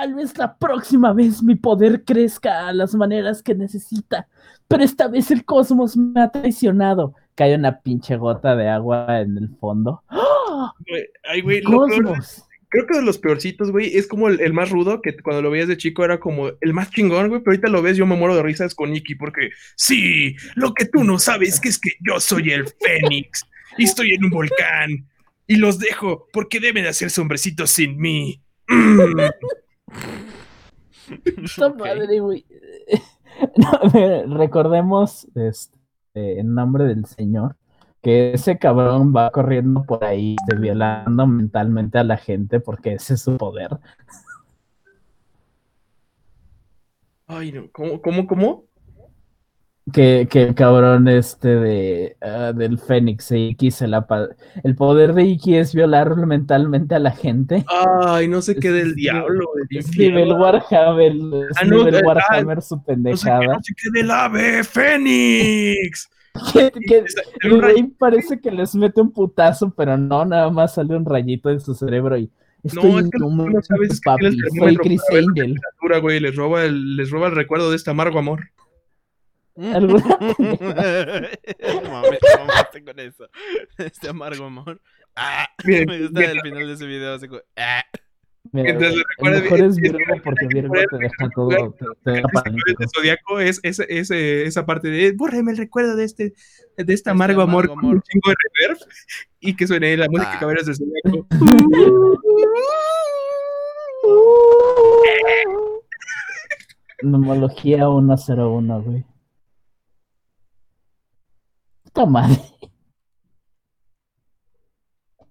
Tal 0.00 0.14
vez 0.14 0.38
la 0.38 0.56
próxima 0.56 1.12
vez 1.12 1.42
mi 1.42 1.56
poder 1.56 2.04
crezca 2.06 2.68
a 2.68 2.72
las 2.72 2.94
maneras 2.94 3.42
que 3.42 3.54
necesita, 3.54 4.26
pero 4.66 4.82
esta 4.82 5.08
vez 5.08 5.30
el 5.30 5.44
cosmos 5.44 5.94
me 5.94 6.22
ha 6.22 6.30
traicionado. 6.30 7.14
Cae 7.34 7.54
una 7.54 7.82
pinche 7.82 8.16
gota 8.16 8.56
de 8.56 8.66
agua 8.66 9.20
en 9.20 9.36
el 9.36 9.50
fondo. 9.60 10.02
¡Ah! 10.08 10.72
Ay, 11.24 11.42
güey, 11.42 11.62
cosmos 11.62 12.46
creo 12.70 12.86
que 12.86 12.96
de 12.96 13.02
los 13.02 13.18
peorcitos, 13.18 13.70
güey, 13.70 13.94
es 13.94 14.06
como 14.06 14.28
el, 14.28 14.52
más 14.54 14.70
rudo, 14.70 15.02
que 15.02 15.14
cuando 15.18 15.42
lo 15.42 15.50
veías 15.50 15.68
de 15.68 15.76
chico 15.76 16.02
era 16.02 16.18
como 16.18 16.50
el 16.62 16.72
más 16.72 16.90
chingón, 16.90 17.28
güey, 17.28 17.42
pero 17.42 17.50
ahorita 17.50 17.68
lo 17.68 17.82
ves, 17.82 17.98
yo 17.98 18.06
me 18.06 18.16
muero 18.16 18.36
de 18.36 18.42
risas 18.42 18.74
con 18.74 18.92
Nicky, 18.92 19.16
porque 19.16 19.50
sí, 19.76 20.34
lo 20.54 20.72
que 20.72 20.86
tú 20.86 21.04
no 21.04 21.18
sabes 21.18 21.60
que 21.60 21.68
es 21.68 21.78
que 21.78 21.90
yo 22.00 22.18
soy 22.20 22.52
el 22.52 22.66
Fénix 22.80 23.44
y 23.76 23.84
estoy 23.84 24.12
en 24.12 24.24
un 24.24 24.30
volcán 24.30 25.06
y 25.46 25.56
los 25.56 25.78
dejo 25.78 26.26
porque 26.32 26.58
deben 26.58 26.84
de 26.84 26.88
hacer 26.88 27.10
hombrecitos 27.18 27.70
sin 27.72 27.98
mí. 27.98 28.40
Madre, 31.78 32.20
güey. 32.20 32.46
recordemos 34.28 35.26
este, 35.34 36.40
en 36.40 36.54
nombre 36.54 36.84
del 36.84 37.06
Señor 37.06 37.56
que 38.02 38.32
ese 38.32 38.58
cabrón 38.58 39.14
va 39.14 39.30
corriendo 39.30 39.82
por 39.84 40.04
ahí, 40.04 40.36
este, 40.40 40.56
violando 40.56 41.26
mentalmente 41.26 41.98
a 41.98 42.04
la 42.04 42.16
gente 42.16 42.60
porque 42.60 42.94
ese 42.94 43.14
es 43.14 43.22
su 43.22 43.36
poder. 43.36 43.78
Ay, 47.26 47.52
no, 47.52 47.70
¿cómo, 47.70 48.00
cómo, 48.00 48.26
cómo? 48.26 48.64
Que, 49.92 50.28
que 50.30 50.42
el 50.42 50.54
cabrón 50.54 51.08
este 51.08 51.48
de 51.48 52.16
uh, 52.22 52.56
del 52.56 52.78
Fénix 52.78 53.30
Iki 53.30 53.70
se 53.70 53.88
la 53.88 54.06
el 54.62 54.76
poder 54.76 55.14
de 55.14 55.24
Iki 55.24 55.56
es 55.56 55.74
violar 55.74 56.14
mentalmente 56.16 56.94
a 56.94 56.98
la 56.98 57.10
gente. 57.10 57.64
Ay, 57.68 58.28
no 58.28 58.42
sé 58.42 58.56
qué 58.56 58.70
del 58.70 58.94
diablo. 58.94 59.46
Es 59.70 59.96
nivel 59.96 60.32
Warhammer, 60.32 61.12
es 61.50 61.56
ah, 61.56 61.64
nivel 61.64 61.96
ah, 61.96 62.00
Warhammer 62.04 62.62
su 62.62 62.82
pendejada. 62.82 63.54
No 63.54 63.62
sé 63.62 63.72
qué, 63.76 63.98
del 63.98 64.10
ave 64.10 64.64
Fénix. 64.64 66.08
que, 66.52 67.04
el 67.42 67.60
rey 67.60 67.82
parece 67.98 68.40
que 68.40 68.50
les 68.50 68.74
mete 68.74 69.00
un 69.00 69.12
putazo, 69.12 69.74
pero 69.74 69.96
no, 69.96 70.24
nada 70.24 70.50
más 70.50 70.74
sale 70.74 70.96
un 70.96 71.04
rayito 71.04 71.48
de 71.48 71.60
su 71.60 71.74
cerebro 71.74 72.16
y 72.16 72.30
no, 72.62 72.98
es 72.98 73.10
que 73.10 73.18
no 73.18 73.62
sabes 73.62 74.00
papi, 74.04 74.36
soy 74.58 74.76
Chris 74.76 75.02
Angel. 75.10 75.56
Güey, 76.02 76.20
les 76.20 76.36
roba 76.36 76.64
el, 76.64 76.96
les 76.96 77.10
roba 77.10 77.28
el 77.28 77.34
recuerdo 77.34 77.70
de 77.70 77.76
este 77.76 77.90
amargo 77.90 78.18
amor. 78.18 78.50
Mames, 81.90 82.18
con 82.86 82.98
eso. 82.98 83.28
Este 83.78 84.08
amargo 84.08 84.46
amor. 84.46 84.80
Ah, 85.14 85.46
bien, 85.64 85.84
me 85.86 86.00
gusta 86.00 86.18
bien. 86.18 86.30
el 86.30 86.40
final 86.40 86.66
de 86.66 86.72
ese 86.72 86.86
video. 86.86 87.14
Así 87.14 87.28
como, 87.28 87.42
ah. 87.56 87.82
Mira, 88.52 88.70
Entonces, 88.70 89.04
el 89.18 89.42
mejor 89.42 89.60
es 89.60 89.76
Virgo 89.76 89.98
porque 90.24 90.46
Virgo 90.46 90.72
te 90.72 90.96
deja 90.96 91.28
todo. 91.34 91.76
Te, 92.04 92.10
deja 92.10 92.26
Zodíaco 92.96 93.38
es, 93.38 93.60
es, 93.62 93.80
es, 93.80 94.10
esa 94.10 94.64
parte 94.64 94.88
de 94.88 95.12
bórreme 95.12 95.52
el 95.52 95.58
recuerdo 95.58 95.94
de 95.94 96.04
este, 96.04 96.32
de 96.78 96.94
este 96.94 97.10
amargo, 97.10 97.42
amor, 97.42 97.68
con 97.68 97.84
un 97.84 98.00
chingo 98.00 98.30
de 98.30 98.36
reverb 98.54 98.78
y 99.40 99.54
que 99.54 99.66
suene 99.66 99.94
la 99.96 100.08
música 100.08 100.32
ah. 100.36 100.40
Caballeros 100.40 100.66
de 100.66 100.74
Zodíaco. 100.74 101.28
Nomología 107.02 107.84
101, 107.86 108.82
güey. 108.82 109.04
Mal. 111.94 112.30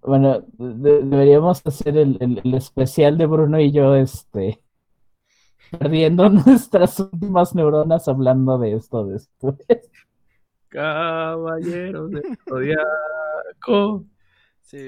Bueno, 0.02 0.44
deberíamos 0.58 1.62
hacer 1.66 1.98
el, 1.98 2.42
especial 2.54 3.18
de 3.18 3.26
Bruno 3.26 3.60
y 3.60 3.72
yo, 3.72 3.96
este, 3.96 4.62
perdiendo 5.78 6.30
nuestras 6.30 7.00
últimas 7.00 7.56
neuronas 7.56 8.08
hablando 8.08 8.58
de 8.60 8.76
esto 8.76 9.06
después. 9.06 9.58
Caballeros 10.70 12.12
de 12.12 12.22
Zodiaco. 12.48 14.06
Sí, 14.70 14.88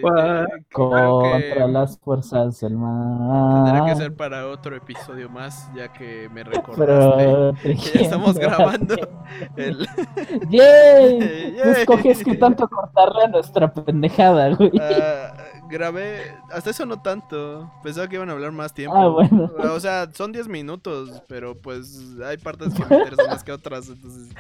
contra 0.72 1.68
las 1.68 1.98
fuerzas 1.98 2.60
del 2.60 2.78
mal. 2.78 3.66
Tendrá 3.66 3.86
que 3.88 3.96
ser 3.96 4.16
para 4.16 4.46
otro 4.46 4.76
episodio 4.76 5.28
más, 5.28 5.74
ya 5.74 5.92
que 5.92 6.30
me 6.30 6.44
recordaste 6.44 7.74
que 7.74 7.76
ya 7.76 8.02
estamos 8.02 8.38
grabando 8.38 8.94
el... 9.58 9.80
¡Yay! 10.52 11.58
Tú 11.64 11.70
escoges 11.70 12.24
que 12.24 12.36
tanto 12.36 12.68
cortarle 12.68 13.24
a 13.24 13.28
nuestra 13.30 13.74
pendejada, 13.74 14.54
güey. 14.54 14.70
Uh, 14.70 15.68
grabé, 15.68 16.32
hasta 16.52 16.70
eso 16.70 16.86
no 16.86 17.02
tanto. 17.02 17.72
Pensaba 17.82 18.08
que 18.08 18.18
iban 18.18 18.30
a 18.30 18.34
hablar 18.34 18.52
más 18.52 18.76
tiempo. 18.76 18.96
Ah, 18.96 19.08
bueno. 19.08 19.50
O 19.58 19.80
sea, 19.80 20.12
son 20.14 20.32
10 20.32 20.48
minutos, 20.48 21.24
pero 21.28 21.60
pues 21.60 22.06
hay 22.24 22.38
partes 22.38 22.72
que 22.76 22.86
me 22.86 22.98
interesan 22.98 23.28
más 23.30 23.44
que 23.44 23.52
otras, 23.52 23.90
entonces... 23.90 24.36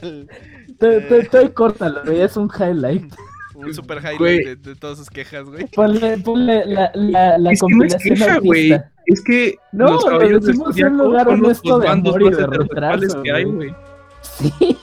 al... 0.00 0.30
Estoy 0.78 1.48
córtalo, 1.48 2.04
güey, 2.04 2.20
es 2.20 2.36
un 2.36 2.48
highlight 2.56 3.12
un 3.56 3.74
super 3.74 3.98
highlight 3.98 4.58
de, 4.58 4.76
todas 4.76 4.98
sus 4.98 5.10
quejas, 5.10 5.44
güey. 5.46 5.66
Ponle, 5.74 6.18
ponle 6.18 6.64
la, 6.66 6.90
la, 6.94 7.38
la 7.38 7.52
es 7.52 7.60
compilación 7.60 8.00
que 8.00 8.08
no 8.10 8.14
es 8.14 8.20
queja, 8.20 8.38
güey. 8.40 8.72
Es 9.06 9.22
que 9.22 9.56
no, 9.72 9.92
los 9.92 10.04
caballeros 10.04 10.44
de 10.44 10.84
un 10.84 10.98
lugar 10.98 11.28
honesto 11.28 11.78
de 11.78 11.88
amor 11.88 12.22
y 12.22 12.30
de 12.30 12.46
retraso, 12.46 13.22
que 13.22 13.32
hay, 13.32 13.44
güey. 13.44 13.74
Sí. 14.20 14.76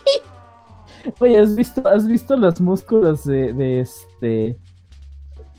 Oye, 1.20 1.38
¿has 1.38 1.56
visto, 1.56 1.86
¿has 1.88 2.08
visto 2.08 2.38
los 2.38 2.62
músculos 2.62 3.26
de, 3.26 3.54
de 3.54 3.82
este... 3.82 4.58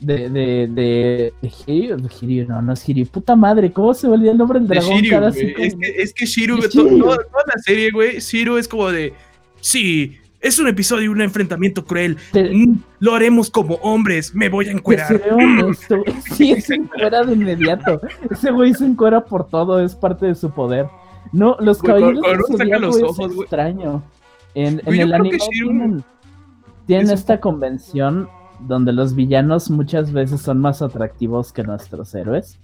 De, 0.01 0.29
de, 0.29 0.67
de, 0.67 1.33
de 1.41 1.51
Hiryu, 1.65 1.95
de 1.95 2.09
Hiryu, 2.09 2.47
no, 2.47 2.61
no 2.61 2.73
es 2.73 2.87
Hiryu, 2.87 3.07
puta 3.07 3.35
madre, 3.35 3.71
¿cómo 3.71 3.93
se 3.93 4.07
volvió 4.07 4.31
el 4.31 4.37
nombre 4.37 4.59
del 4.59 4.67
dragón 4.67 4.97
Shiryu, 4.97 5.09
cada 5.09 5.31
cinco 5.31 5.61
Es 5.61 5.75
que, 5.75 5.87
es 5.87 6.13
que 6.13 6.25
Shiryu, 6.25 6.59
toda, 6.59 7.15
toda 7.15 7.43
la 7.47 7.61
serie, 7.63 7.91
güey, 7.91 8.19
Shiryu 8.19 8.57
es 8.57 8.67
como 8.67 8.91
de, 8.91 9.13
sí, 9.61 10.17
es 10.45 10.59
un 10.59 10.67
episodio, 10.67 11.11
un 11.11 11.21
enfrentamiento 11.21 11.83
cruel. 11.83 12.17
Mm, 12.33 12.75
lo 12.99 13.15
haremos 13.15 13.49
como 13.49 13.75
hombres. 13.75 14.35
Me 14.35 14.47
voy 14.47 14.67
a 14.67 14.71
encuerar. 14.73 15.19
sí, 16.33 16.61
se 16.61 16.75
encuera 16.75 17.23
de 17.23 17.33
inmediato. 17.33 17.99
Ese 18.29 18.51
güey 18.51 18.75
se 18.75 18.85
encuera 18.85 19.25
por 19.25 19.49
todo, 19.49 19.79
es 19.83 19.95
parte 19.95 20.27
de 20.27 20.35
su 20.35 20.51
poder. 20.51 20.85
No, 21.31 21.57
los 21.59 21.81
caballeros 21.81 22.47
de 22.49 22.79
los 22.79 23.01
ojos, 23.01 23.31
es 23.31 23.39
extraño. 23.39 24.03
En, 24.53 24.81
en 24.85 24.93
el 24.93 25.13
anime 25.13 25.39
tienen, 26.85 27.09
esta 27.09 27.39
convención 27.39 28.29
donde 28.59 28.93
los 28.93 29.15
villanos 29.15 29.71
muchas 29.71 30.13
veces 30.13 30.41
son 30.41 30.59
más 30.59 30.83
atractivos 30.83 31.51
que 31.51 31.63
nuestros 31.63 32.13
héroes. 32.13 32.59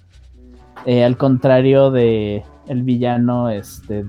Eh, 0.85 1.03
al 1.03 1.17
contrario 1.17 1.89
de 1.89 2.43
el 2.67 2.83
villano 2.83 3.49
este 3.49 4.05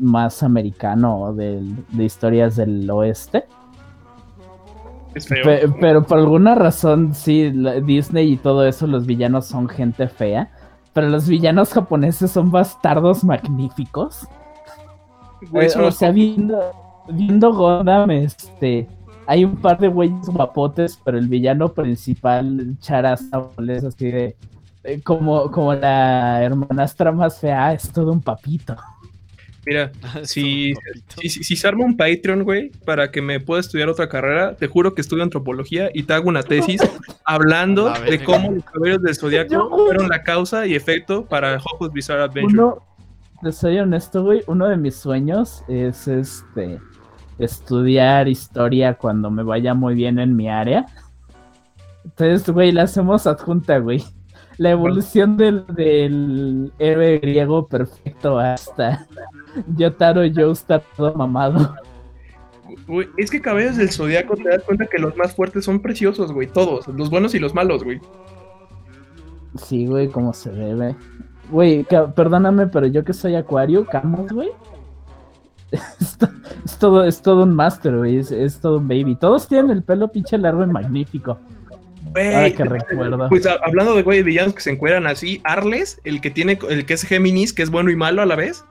más 0.00 0.42
americano 0.42 1.32
de, 1.34 1.60
de 1.90 2.04
historias 2.04 2.56
del 2.56 2.90
oeste. 2.90 3.44
pero 5.80 6.04
por 6.04 6.18
alguna 6.18 6.54
razón, 6.54 7.14
sí, 7.14 7.52
Disney 7.84 8.32
y 8.32 8.36
todo 8.36 8.66
eso, 8.66 8.86
los 8.86 9.06
villanos 9.06 9.46
son 9.46 9.68
gente 9.68 10.08
fea. 10.08 10.50
Pero 10.92 11.08
los 11.08 11.26
villanos 11.26 11.72
japoneses 11.72 12.30
son 12.30 12.50
bastardos 12.50 13.24
magníficos. 13.24 14.26
O 15.52 15.90
sea, 15.90 16.10
viendo, 16.10 16.60
viendo 17.08 17.52
Gondam, 17.52 18.10
este, 18.10 18.86
hay 19.26 19.44
un 19.44 19.56
par 19.56 19.78
de 19.78 19.88
güeyes 19.88 20.28
guapotes, 20.28 21.00
pero 21.02 21.18
el 21.18 21.28
villano 21.28 21.72
principal, 21.72 22.76
Charasa, 22.80 23.48
es 23.68 23.84
así 23.84 24.10
de, 24.10 24.36
eh, 24.84 25.00
como, 25.02 25.50
como 25.50 25.74
la 25.74 26.42
hermanastra 26.42 27.10
más 27.12 27.38
fea, 27.38 27.72
es 27.72 27.90
todo 27.90 28.12
un 28.12 28.20
papito. 28.20 28.76
Mira, 29.64 29.92
si, 30.24 30.74
si, 31.16 31.56
se 31.56 31.68
arma 31.68 31.84
un 31.84 31.96
Patreon, 31.96 32.42
güey, 32.42 32.70
para 32.84 33.10
que 33.10 33.22
me 33.22 33.40
pueda 33.40 33.60
estudiar 33.60 33.88
otra 33.88 34.08
carrera, 34.08 34.56
te 34.56 34.66
juro 34.66 34.94
que 34.94 35.00
estudio 35.00 35.22
antropología 35.22 35.90
y 35.94 36.02
te 36.04 36.14
hago 36.14 36.28
una 36.28 36.42
tesis 36.42 36.80
hablando 37.24 37.92
de 37.92 38.22
cómo 38.22 38.52
los 38.52 38.64
caballeros 38.64 39.02
del 39.02 39.14
zodiaco 39.14 39.68
fueron 39.86 40.08
la 40.08 40.22
causa 40.22 40.66
y 40.66 40.74
efecto 40.74 41.24
para 41.24 41.58
Hopus 41.58 41.92
Bizarre 41.92 42.22
Adventure. 42.22 42.54
Uno, 42.54 42.78
te 43.42 43.52
soy 43.52 43.78
honesto, 43.78 44.24
güey, 44.24 44.42
uno 44.46 44.68
de 44.68 44.76
mis 44.76 44.96
sueños 44.96 45.64
es 45.68 46.08
este 46.08 46.80
estudiar 47.38 48.28
historia 48.28 48.94
cuando 48.94 49.30
me 49.30 49.42
vaya 49.42 49.74
muy 49.74 49.94
bien 49.94 50.18
en 50.18 50.36
mi 50.36 50.48
área. 50.48 50.86
Entonces, 52.04 52.48
güey, 52.50 52.72
la 52.72 52.82
hacemos 52.82 53.26
adjunta, 53.26 53.78
güey 53.78 54.04
la 54.58 54.70
evolución 54.70 55.36
del, 55.36 55.64
del 55.68 56.72
héroe 56.78 57.18
griego 57.18 57.66
perfecto 57.66 58.38
hasta 58.38 59.06
Yotaro 59.76 60.22
está 60.22 60.80
todo 60.80 61.14
mamado. 61.14 61.74
es 63.16 63.30
que 63.30 63.40
cabellos 63.40 63.76
del 63.76 63.90
zodiaco 63.90 64.36
te 64.36 64.48
das 64.48 64.62
cuenta 64.62 64.86
que 64.86 64.98
los 64.98 65.16
más 65.16 65.34
fuertes 65.34 65.64
son 65.64 65.80
preciosos, 65.80 66.32
güey. 66.32 66.48
Todos, 66.48 66.88
los 66.88 67.10
buenos 67.10 67.34
y 67.34 67.38
los 67.38 67.54
malos, 67.54 67.84
güey. 67.84 68.00
Sí, 69.56 69.86
güey, 69.86 70.08
como 70.08 70.32
se 70.32 70.50
debe. 70.50 70.96
Güey, 71.50 71.86
perdóname, 72.14 72.66
pero 72.68 72.86
yo 72.86 73.04
que 73.04 73.12
soy 73.12 73.34
acuario, 73.34 73.84
Camus, 73.86 74.32
güey. 74.32 74.50
Es, 76.64 76.78
todo, 76.78 77.04
es 77.04 77.22
todo 77.22 77.42
un 77.42 77.54
master, 77.56 77.96
güey. 77.96 78.18
Es, 78.18 78.30
es, 78.30 78.60
todo 78.60 78.78
un 78.78 78.86
baby. 78.86 79.16
Todos 79.16 79.48
tienen 79.48 79.70
el 79.70 79.82
pelo 79.82 80.12
pinche 80.12 80.38
largo 80.38 80.62
y 80.62 80.66
magnífico. 80.66 81.38
que 82.14 82.64
recuerdo. 82.64 83.28
Pues 83.28 83.46
hablando 83.46 83.94
de 83.94 84.02
güey 84.02 84.22
villanos 84.22 84.54
que 84.54 84.60
se 84.60 84.70
encueran 84.70 85.06
así, 85.06 85.40
Arles, 85.44 86.00
el 86.04 86.20
que 86.20 86.30
tiene, 86.30 86.58
el 86.68 86.86
que 86.86 86.94
es 86.94 87.02
Géminis, 87.02 87.52
que 87.52 87.62
es 87.62 87.70
bueno 87.70 87.90
y 87.90 87.96
malo 87.96 88.22
a 88.22 88.26
la 88.26 88.36
vez. 88.36 88.64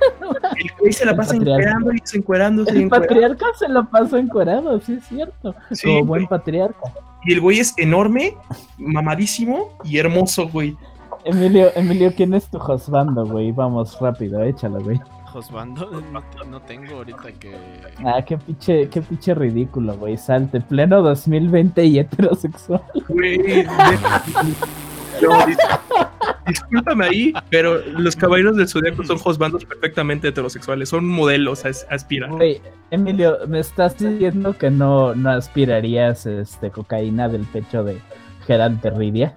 El 0.56 0.70
güey 0.78 0.92
se 0.92 1.04
la 1.04 1.16
pasa 1.16 1.36
encuerando 1.36 1.92
y 1.92 2.00
encuerando. 2.16 2.64
El 2.66 2.88
patriarca 2.88 3.46
se 3.58 3.68
la 3.68 3.82
pasa 3.84 4.18
encuerado, 4.18 4.80
sí 4.80 4.94
es 4.94 5.04
cierto. 5.04 5.54
Como 5.82 6.04
buen 6.04 6.26
patriarca. 6.26 6.92
Y 7.24 7.32
el 7.32 7.40
güey 7.40 7.58
es 7.58 7.74
enorme, 7.76 8.36
mamadísimo 8.78 9.76
y 9.84 9.98
hermoso, 9.98 10.48
güey. 10.48 10.76
Emilio, 11.24 11.70
Emilio, 11.74 12.12
¿quién 12.16 12.32
es 12.34 12.48
tu 12.48 12.58
hosbando, 12.58 13.26
güey? 13.26 13.52
Vamos, 13.52 13.98
rápido, 14.00 14.42
échalo, 14.42 14.80
güey. 14.80 15.00
Josbando, 15.26 16.02
no, 16.50 16.60
tengo 16.62 16.96
ahorita 16.96 17.32
que. 17.32 17.54
Ah, 18.04 18.22
qué 18.24 18.38
pinche, 18.38 18.88
qué 18.88 19.02
pinche 19.02 19.34
ridículo, 19.34 19.96
güey. 19.98 20.16
Salte, 20.16 20.60
pleno 20.60 21.02
2020 21.02 21.84
y 21.84 21.98
heterosexual. 21.98 22.82
Güey, 23.08 23.66
discúlpame 26.46 27.04
ahí, 27.04 27.32
pero 27.50 27.78
los 27.86 28.16
caballeros 28.16 28.56
del 28.56 28.68
zodiaco 28.68 29.04
son 29.04 29.18
Josbandos 29.18 29.64
perfectamente 29.64 30.28
heterosexuales, 30.28 30.88
son 30.88 31.06
modelos 31.06 31.64
a 31.64 31.70
aspirar. 31.94 32.30
Güey, 32.30 32.60
Emilio, 32.90 33.38
me 33.46 33.60
estás 33.60 33.98
diciendo 33.98 34.56
que 34.56 34.70
no, 34.70 35.14
no 35.14 35.30
aspirarías 35.30 36.26
este 36.26 36.70
cocaína 36.70 37.28
del 37.28 37.42
pecho 37.42 37.84
de 37.84 37.98
Gerald 38.46 38.80
Terridia. 38.80 39.34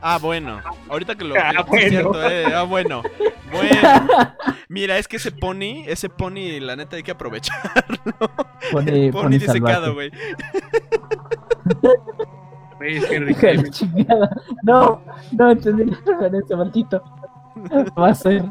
Ah, 0.00 0.18
bueno. 0.20 0.60
Ahorita 0.88 1.16
que 1.16 1.24
lo 1.24 1.34
ah, 1.36 1.64
bueno. 1.66 2.30
Eh, 2.30 2.44
ah, 2.54 2.62
bueno. 2.62 3.02
Bueno. 3.50 4.34
Mira, 4.68 4.98
es 4.98 5.08
que 5.08 5.16
ese 5.16 5.32
pony, 5.32 5.84
ese 5.86 6.08
pony, 6.08 6.60
la 6.60 6.76
neta 6.76 6.96
hay 6.96 7.02
que 7.02 7.10
aprovecharlo. 7.10 7.98
Pony, 8.70 9.08
pony, 9.12 9.38
disecado, 9.38 9.94
güey. 9.94 10.12
No, 14.62 15.02
no 15.32 15.50
entendí 15.50 15.84
la 15.84 16.12
referencia, 16.12 16.56
maldito. 16.56 17.02
Va 17.98 18.08
a 18.08 18.14
ser. 18.14 18.44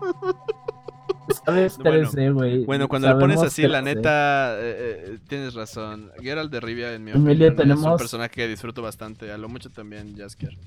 Sabes 1.45 1.77
bueno, 1.77 2.33
güey. 2.33 2.65
Bueno, 2.65 2.87
cuando 2.87 3.09
lo 3.09 3.19
pones 3.19 3.41
así, 3.41 3.67
la 3.67 3.81
neta, 3.81 4.55
eh, 4.59 4.59
eh, 4.59 5.19
tienes 5.27 5.53
razón. 5.53 6.11
Geralt 6.21 6.51
de 6.51 6.59
Rivia, 6.59 6.93
en 6.93 7.03
mi 7.03 7.11
opinión, 7.11 7.55
tenemos... 7.55 7.85
es 7.85 7.91
un 7.91 7.97
personaje 7.97 8.31
que 8.31 8.47
disfruto 8.47 8.81
bastante. 8.81 9.31
A 9.31 9.37
lo 9.37 9.49
mucho 9.49 9.69
también 9.69 10.15
Jasker 10.17 10.57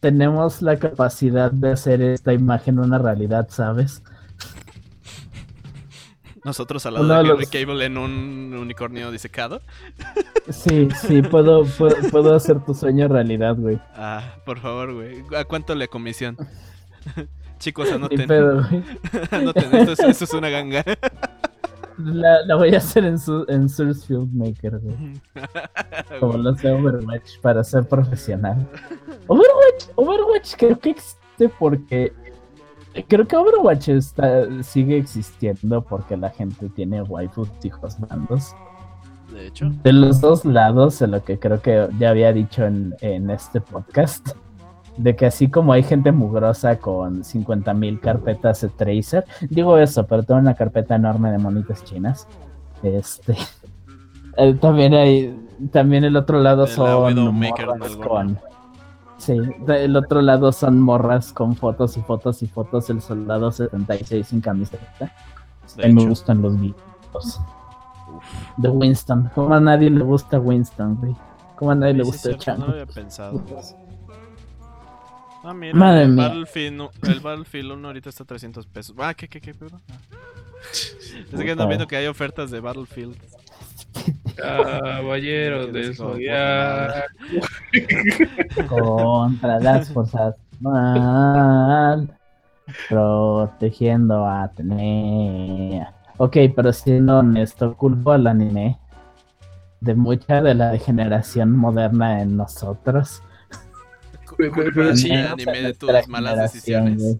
tenemos 0.00 0.62
la 0.62 0.78
capacidad 0.78 1.50
de 1.50 1.72
hacer 1.72 2.00
esta 2.02 2.32
imagen 2.32 2.78
una 2.78 2.98
realidad, 2.98 3.48
¿sabes? 3.50 4.02
Nosotros 6.44 6.84
al 6.86 6.94
lado 6.94 7.22
de 7.22 7.30
Henry 7.30 7.46
Cable 7.46 7.84
en 7.84 7.98
un 7.98 8.54
unicornio 8.58 9.10
disecado. 9.10 9.60
Sí, 10.48 10.88
sí, 11.06 11.22
puedo, 11.22 11.64
puedo, 12.10 12.34
hacer 12.34 12.64
tu 12.64 12.74
sueño 12.74 13.08
realidad, 13.08 13.56
güey. 13.56 13.78
Ah, 13.94 14.36
por 14.44 14.58
favor, 14.58 14.94
güey. 14.94 15.22
¿A 15.36 15.44
cuánto 15.44 15.74
le 15.74 15.88
comisión? 15.88 16.36
Chicos, 17.58 17.90
anoten. 17.90 18.30
anoten, 19.30 19.74
esto 19.74 20.08
es, 20.08 20.22
es 20.22 20.32
una 20.34 20.48
ganga. 20.48 20.84
La, 21.98 22.42
la, 22.46 22.54
voy 22.54 22.72
a 22.74 22.78
hacer 22.78 23.04
en, 23.04 23.18
su, 23.18 23.44
en 23.48 23.68
Source 23.68 24.06
Filmmaker, 24.06 24.78
güey. 24.78 24.96
Como 26.20 26.38
lo 26.38 26.54
sé 26.54 26.70
Overwatch, 26.70 27.40
para 27.40 27.64
ser 27.64 27.88
profesional. 27.88 28.68
Overwatch, 29.26 29.86
Overwatch 29.96 30.54
creo 30.56 30.78
que 30.78 30.90
existe 30.90 31.48
porque. 31.58 32.12
Creo 33.06 33.26
que 33.26 33.36
Overwatch 33.36 33.88
está, 33.88 34.62
sigue 34.62 34.96
existiendo 34.96 35.82
porque 35.82 36.16
la 36.16 36.30
gente 36.30 36.68
tiene 36.70 37.02
waifus 37.02 37.48
hijos 37.62 37.98
mandos. 38.00 38.54
De 39.32 39.46
hecho. 39.46 39.70
De 39.82 39.92
los 39.92 40.20
dos 40.20 40.44
lados, 40.44 40.98
de 40.98 41.06
lo 41.06 41.22
que 41.22 41.38
creo 41.38 41.60
que 41.60 41.88
ya 41.98 42.10
había 42.10 42.32
dicho 42.32 42.64
en, 42.64 42.94
en 43.00 43.30
este 43.30 43.60
podcast 43.60 44.30
de 44.98 45.16
que 45.16 45.26
así 45.26 45.48
como 45.48 45.72
hay 45.72 45.82
gente 45.82 46.12
mugrosa 46.12 46.78
con 46.78 47.22
50.000 47.22 48.00
carpetas 48.00 48.60
de 48.60 48.68
Tracer, 48.68 49.24
digo 49.48 49.78
eso, 49.78 50.06
pero 50.06 50.24
tengo 50.24 50.40
una 50.40 50.54
carpeta 50.54 50.96
enorme 50.96 51.30
de 51.30 51.38
monitas 51.38 51.84
chinas. 51.84 52.26
Este 52.82 53.36
eh, 54.36 54.54
también 54.54 54.94
hay 54.94 55.36
también 55.72 56.04
el 56.04 56.16
otro 56.16 56.40
lado 56.40 56.66
son 56.66 57.34
morras 57.34 57.96
con 57.96 58.38
Sí, 59.18 59.36
el 59.66 59.96
otro 59.96 60.22
lado 60.22 60.52
son 60.52 60.80
morras 60.80 61.32
con 61.32 61.56
fotos 61.56 61.96
y 61.96 62.02
fotos 62.02 62.42
y 62.42 62.46
fotos 62.46 62.86
del 62.86 63.02
soldado 63.02 63.50
76 63.50 64.26
sin 64.26 64.40
camiseta. 64.40 65.12
A 65.82 65.86
mí 65.86 65.92
me 65.92 66.06
gustan 66.06 66.40
los 66.40 66.58
videos 66.58 67.40
de 68.56 68.68
Winston. 68.68 69.30
Como 69.34 69.54
a 69.54 69.60
nadie 69.60 69.90
le 69.90 70.02
gusta 70.02 70.38
Winston, 70.38 70.96
güey. 70.96 71.16
Como 71.56 71.72
a 71.72 71.74
nadie 71.74 71.94
le 71.94 72.04
gusta 72.04 72.30
el 72.30 72.38
No 72.58 72.66
había 72.66 72.86
pensado. 72.86 73.42
Ah, 75.42 75.54
mira, 75.54 75.74
Madre 75.74 76.02
el, 76.02 76.16
Battlefield, 76.16 76.90
el 77.04 77.20
Battlefield 77.20 77.72
1 77.72 77.88
ahorita 77.88 78.08
está 78.10 78.24
a 78.24 78.26
300 78.26 78.66
pesos. 78.66 78.96
Ah, 78.98 79.14
¿qué, 79.14 79.28
qué, 79.28 79.40
qué? 79.40 79.54
Ah. 79.72 79.78
Es 81.32 81.40
que 81.40 81.50
están 81.50 81.68
viendo 81.68 81.86
que 81.86 81.96
hay 81.96 82.06
ofertas 82.06 82.50
de 82.50 82.60
Battlefield. 82.60 83.16
Caballeros 84.36 85.72
de 85.72 85.94
Zodiac. 85.94 87.06
Contra 88.68 89.60
las 89.60 89.92
fuerzas 89.92 90.34
mal. 90.60 92.16
Protegiendo 92.88 94.26
a 94.26 94.44
Atenea. 94.44 95.94
Ok, 96.18 96.36
pero 96.54 96.72
siendo 96.72 97.18
honesto, 97.18 97.74
culpo 97.76 98.12
al 98.12 98.26
anime 98.26 98.78
de 99.80 99.94
mucha 99.94 100.42
de 100.42 100.54
la 100.54 100.72
degeneración 100.72 101.56
moderna 101.56 102.20
en 102.20 102.36
nosotros 102.36 103.22
de 104.38 105.76
tus 105.78 106.08
malas 106.08 106.52
decisiones. 106.52 107.16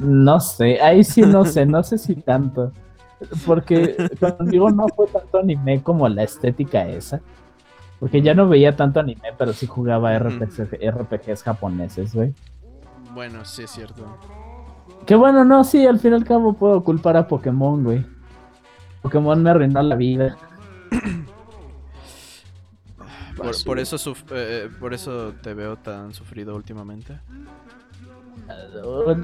No 0.00 0.40
sé, 0.40 0.80
ahí 0.80 1.04
sí 1.04 1.22
no 1.22 1.44
sé, 1.44 1.66
no 1.66 1.82
sé 1.82 1.98
si 1.98 2.14
tanto. 2.16 2.72
Porque 3.46 3.96
conmigo 4.20 4.70
no 4.70 4.88
fue 4.88 5.06
tanto 5.06 5.38
anime 5.38 5.82
como 5.82 6.08
la 6.08 6.22
estética 6.22 6.88
esa. 6.88 7.20
Porque 8.00 8.22
ya 8.22 8.34
no 8.34 8.48
veía 8.48 8.76
tanto 8.76 9.00
anime, 9.00 9.32
pero 9.38 9.52
sí 9.52 9.66
jugaba 9.66 10.18
RPGs 10.18 11.42
japoneses, 11.42 12.14
güey. 12.14 12.34
Bueno, 13.14 13.44
sí 13.44 13.62
es 13.62 13.70
cierto. 13.70 14.04
Que 15.06 15.14
bueno, 15.14 15.44
no, 15.44 15.64
sí, 15.64 15.86
al 15.86 15.98
fin 15.98 16.12
y 16.12 16.14
al 16.16 16.24
cabo 16.24 16.54
puedo 16.54 16.82
culpar 16.82 17.16
a 17.16 17.28
Pokémon, 17.28 17.84
güey. 17.84 18.04
Pokémon 19.02 19.42
me 19.42 19.50
arruinó 19.50 19.82
la 19.82 19.96
vida. 19.96 20.36
Por, 23.64 23.78
eso 23.78 23.96
eh, 23.96 24.14
eh, 24.30 24.70
por 24.78 24.94
eso 24.94 25.34
te 25.42 25.54
veo 25.54 25.76
tan 25.76 26.14
sufrido 26.14 26.54
últimamente. 26.54 27.18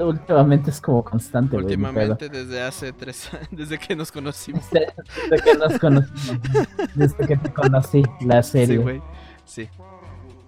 Últimamente 0.01 0.71
es 0.71 0.81
como 0.81 1.05
constante. 1.05 1.57
Últimamente 1.57 2.29
desde 2.29 2.63
hace 2.63 2.93
tres 2.93 3.33
años, 3.35 3.49
desde 3.51 3.79
que 3.79 3.95
nos 3.97 4.11
conocimos. 4.11 4.65
Desde, 4.71 5.43
que 5.43 5.59
nos 5.59 5.79
conocimos. 5.79 6.41
desde 6.95 7.27
que 7.27 7.37
te 7.37 7.53
conocí, 7.53 8.03
la 8.21 8.43
serie. 8.43 8.77
Sí, 8.77 8.83
güey. 8.83 9.03
Sí. 9.45 9.69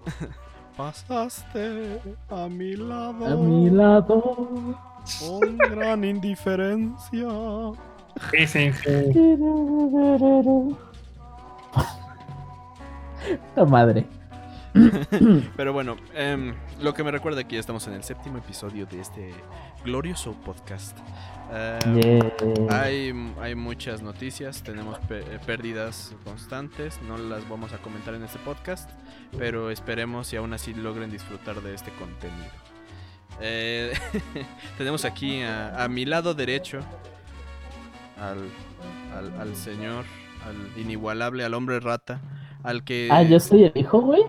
Pasaste 0.76 2.00
a 2.30 2.48
mi 2.48 2.76
lado. 2.76 3.26
A 3.26 3.36
mi 3.36 3.70
lado. 3.70 4.38
Con 5.20 5.58
gran 5.58 6.04
indiferencia. 6.04 7.28
Sí, 8.30 8.62
La 13.54 13.64
madre. 13.64 14.06
Pero 15.56 15.72
bueno, 15.72 15.96
em, 16.14 16.54
lo 16.80 16.94
que 16.94 17.04
me 17.04 17.10
recuerda 17.10 17.44
que 17.44 17.54
ya 17.54 17.60
estamos 17.60 17.86
en 17.86 17.94
el 17.94 18.04
séptimo 18.04 18.38
episodio 18.38 18.86
de 18.86 19.00
este 19.00 19.34
glorioso 19.84 20.32
podcast. 20.32 20.96
Em, 21.52 22.20
hay, 22.70 23.12
hay, 23.40 23.54
muchas 23.54 24.00
noticias, 24.00 24.62
tenemos 24.62 24.98
eh, 25.10 25.38
pérdidas 25.44 26.14
constantes, 26.24 26.98
no 27.02 27.18
las 27.18 27.46
vamos 27.48 27.74
a 27.74 27.78
comentar 27.78 28.14
en 28.14 28.22
este 28.22 28.38
podcast, 28.38 28.88
pero 29.36 29.70
esperemos 29.70 30.32
y 30.32 30.36
aún 30.36 30.54
así 30.54 30.72
logren 30.72 31.10
disfrutar 31.10 31.60
de 31.60 31.74
este 31.74 31.90
contenido. 31.92 32.50
Eh, 33.40 33.92
tenemos 34.78 35.04
aquí 35.04 35.42
a, 35.42 35.86
mi 35.90 36.06
lado 36.06 36.32
derecho 36.32 36.80
al, 38.18 38.48
al 39.38 39.54
señor, 39.56 40.06
al 40.46 40.80
inigualable, 40.80 41.44
al 41.44 41.52
hombre 41.52 41.80
rata. 41.80 42.22
Al 42.62 42.84
que. 42.84 43.08
Ah, 43.10 43.24
yo 43.24 43.40
soy 43.40 43.64
el 43.64 43.72
hijo, 43.74 44.00
güey. 44.00 44.22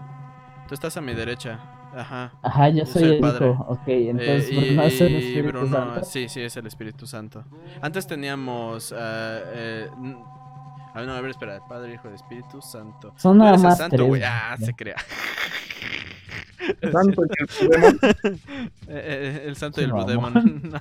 Tú 0.67 0.73
estás 0.73 0.95
a 0.97 1.01
mi 1.01 1.13
derecha. 1.13 1.59
Ajá. 1.95 2.33
Ajá, 2.41 2.69
yo, 2.69 2.85
soy, 2.85 3.03
el, 3.03 3.17
hijo. 3.19 3.65
Ok, 3.69 3.87
entonces 3.87 4.49
eh, 4.51 4.55
Bruno 4.55 4.83
es 4.83 5.01
el 5.01 5.15
Espíritu 5.15 5.67
Santo. 5.67 6.03
Sí, 6.05 6.29
sí, 6.29 6.41
es 6.41 6.57
el 6.57 6.67
Espíritu 6.67 7.07
Santo. 7.07 7.43
Antes 7.81 8.07
teníamos. 8.07 8.91
Uh, 8.91 8.95
eh, 8.97 9.89
a 10.93 10.99
ver, 10.99 11.07
no, 11.07 11.13
a 11.13 11.21
ver, 11.21 11.31
espera. 11.31 11.59
Padre, 11.67 11.95
Hijo, 11.95 12.07
el 12.07 12.15
Espíritu 12.15 12.61
Santo. 12.61 13.13
Son 13.17 13.37
nada 13.37 13.57
más 13.57 13.77
santo, 13.77 14.05
güey. 14.05 14.21
Ah, 14.23 14.55
se 14.59 14.73
crea. 14.73 14.95
El 16.79 16.91
santo 16.93 17.23
y 17.25 17.27
el 17.65 17.99
eh, 18.23 18.39
eh, 18.87 19.43
El 19.47 19.57
santo 19.57 19.81
y 19.81 19.83
el 19.83 19.91
Blue 19.91 20.05
Demon. 20.05 20.71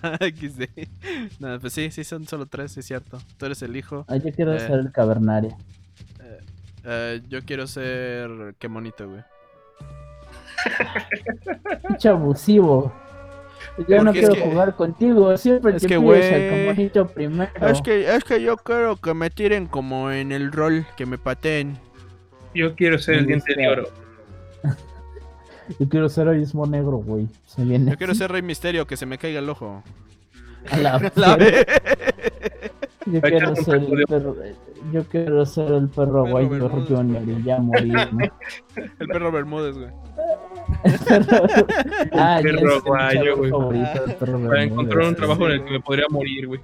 Nada, 1.40 1.58
pues 1.58 1.72
sí, 1.72 1.90
sí, 1.90 2.04
son 2.04 2.26
solo 2.28 2.46
tres, 2.46 2.76
es 2.76 2.86
cierto. 2.86 3.18
Tú 3.36 3.46
eres 3.46 3.62
el 3.62 3.74
hijo. 3.76 4.04
Ah, 4.08 4.16
yo 4.16 4.32
quiero 4.32 4.56
ser 4.60 4.78
el 4.78 4.92
cavernario. 4.92 5.56
Eh, 6.84 7.20
yo 7.28 7.42
quiero 7.44 7.66
ser. 7.66 8.54
Qué 8.60 8.68
bonito, 8.68 9.08
güey. 9.08 9.22
Pinche 11.86 12.08
abusivo. 12.08 12.92
Yo 13.88 14.04
no 14.04 14.12
quiero 14.12 14.34
jugar 14.34 14.76
contigo, 14.76 15.36
siempre 15.36 15.76
es 15.76 15.82
te 15.82 15.88
que, 15.88 15.98
pides 15.98 17.10
primero. 17.12 17.50
Es 17.66 17.80
que, 17.80 18.14
es 18.14 18.24
que 18.24 18.42
yo 18.42 18.56
quiero 18.56 18.96
que 18.96 19.14
me 19.14 19.30
tiren 19.30 19.66
como 19.66 20.10
en 20.10 20.30
el 20.30 20.52
rol, 20.52 20.84
que 20.96 21.06
me 21.06 21.16
pateen. 21.16 21.78
Yo 22.54 22.74
quiero 22.74 22.98
ser 22.98 23.16
el 23.16 23.26
diente 23.26 23.54
de 23.54 23.68
oro. 23.68 23.88
Yo 25.78 25.88
quiero 25.88 26.08
ser 26.08 26.28
el 26.28 26.40
mismo 26.40 26.66
negro, 26.66 26.98
güey. 26.98 27.28
Yo 27.56 27.96
quiero 27.96 28.14
ser 28.14 28.32
Rey 28.32 28.42
Misterio, 28.42 28.86
que 28.86 28.96
se 28.96 29.06
me 29.06 29.16
caiga 29.16 29.38
el 29.38 29.48
ojo. 29.48 29.82
A 30.70 30.76
la, 30.76 30.98
yo, 33.06 33.20
quiero 33.20 33.56
ser 33.56 33.76
el 33.76 34.04
perro, 34.06 34.36
yo 34.90 35.04
quiero 35.04 35.44
ser 35.46 35.72
el 35.72 35.88
perro 35.88 36.26
guay 36.26 36.48
Junior 36.48 37.22
y 37.28 37.42
ya 37.42 37.58
morir, 37.58 37.92
¿no? 38.12 38.26
El 38.98 39.08
perro 39.08 39.30
Bermúdez, 39.30 39.76
güey. 39.76 39.90
ah, 42.12 42.40
el 42.42 42.56
perro 42.56 42.82
guayo, 42.82 43.36
güey. 43.36 43.50
Para 44.48 44.62
encontrar 44.62 45.08
un 45.08 45.14
trabajo 45.14 45.46
en 45.46 45.52
el 45.52 45.64
que 45.64 45.70
me 45.72 45.80
podría 45.80 46.06
morir, 46.10 46.46
güey. 46.46 46.60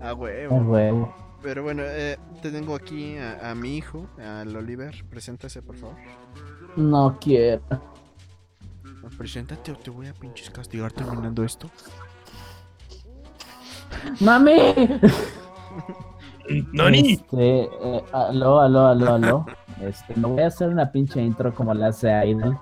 A 0.00 0.14
huevo. 0.14 0.56
A 0.56 0.62
huevo. 0.62 1.14
Pero 1.42 1.62
bueno, 1.62 1.82
eh, 1.84 2.16
te 2.42 2.50
tengo 2.50 2.74
aquí 2.74 3.16
a, 3.16 3.50
a, 3.50 3.54
mi 3.54 3.76
hijo, 3.76 4.06
al 4.18 4.54
Oliver. 4.54 4.94
Preséntase, 5.08 5.62
por 5.62 5.76
favor. 5.76 5.96
No 6.76 7.18
quiero. 7.20 7.62
Preséntate 9.16 9.72
o 9.72 9.76
te 9.76 9.90
voy 9.90 10.06
a 10.06 10.14
pinches 10.14 10.50
castigar 10.50 10.92
terminando 10.92 11.44
esto. 11.44 11.70
¡Mami! 14.20 14.52
¡Nani! 16.72 17.12
Este, 17.12 17.62
eh, 17.62 18.04
aló, 18.12 18.60
aló, 18.60 18.86
aló, 18.86 19.14
aló. 19.14 19.46
Este, 19.80 20.14
me 20.14 20.28
voy 20.28 20.42
a 20.42 20.48
hacer 20.48 20.68
una 20.68 20.92
pinche 20.92 21.22
intro 21.22 21.54
como 21.54 21.72
la 21.72 21.86
hace 21.86 22.10
Idol. 22.26 22.58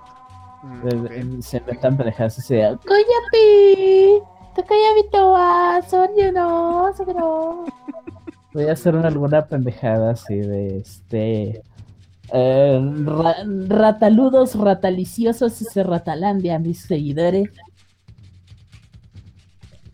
Mm, 0.62 1.06
eh, 1.10 1.42
se 1.42 1.60
me 1.62 1.72
están 1.72 1.96
pendejadas 1.96 2.38
y 2.38 2.42
se 2.42 2.76
¡Coyapi! 2.86 4.22
¡Tocayabi 4.54 5.88
¡Sonia 5.88 6.30
no! 6.30 6.92
¡Sagro! 6.96 7.64
Voy 8.54 8.66
a 8.66 8.72
hacer 8.72 8.94
una, 8.94 9.08
alguna 9.08 9.46
pendejada 9.46 10.12
así 10.12 10.36
de 10.36 10.78
este. 10.78 11.62
Eh, 12.32 12.80
rataludos, 13.68 14.54
rataliciosos 14.54 15.60
y 15.60 15.64
se 15.64 15.82
ratalandia, 15.82 16.58
mis 16.58 16.82
seguidores. 16.82 17.50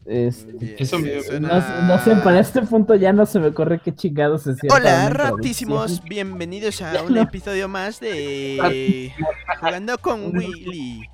Este, 0.07 0.83
Eso 0.83 0.99
no, 0.99 1.99
sé, 1.99 2.17
para 2.17 2.41
este 2.41 2.61
punto 2.63 2.95
ya 2.95 3.13
no 3.15 3.25
se 3.25 3.41
me 3.41 3.55
corre 3.55 3.81
qué 3.83 3.95
chingados 3.95 4.43
se 4.43 4.55
siente. 4.55 4.75
Hola, 4.75 5.09
ratísimos, 5.09 6.03
bienvenidos 6.05 6.83
a 6.83 7.03
un 7.09 7.17
episodio 7.17 7.69
más 7.69 8.01
de 8.01 9.13
Jugando 9.61 9.97
con 9.99 10.37
Willy. 10.37 11.09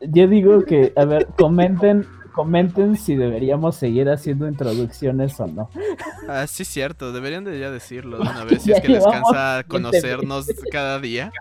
Yo 0.00 0.28
digo 0.28 0.64
que, 0.64 0.92
a 0.96 1.04
ver, 1.04 1.26
comenten 1.36 2.06
comenten 2.38 2.96
si 2.96 3.16
deberíamos 3.16 3.74
seguir 3.74 4.08
haciendo 4.08 4.46
introducciones 4.46 5.40
o 5.40 5.48
no. 5.48 5.70
Ah, 6.28 6.46
sí, 6.46 6.64
cierto, 6.64 7.10
deberían 7.12 7.42
de 7.42 7.58
ya 7.58 7.72
decirlo 7.72 8.18
de 8.18 8.30
una 8.30 8.44
vez, 8.48 8.62
si 8.62 8.70
es 8.70 8.80
que 8.80 8.86
les 8.86 9.04
cansa 9.04 9.64
conocernos 9.66 10.46
cada 10.70 11.00
día, 11.00 11.32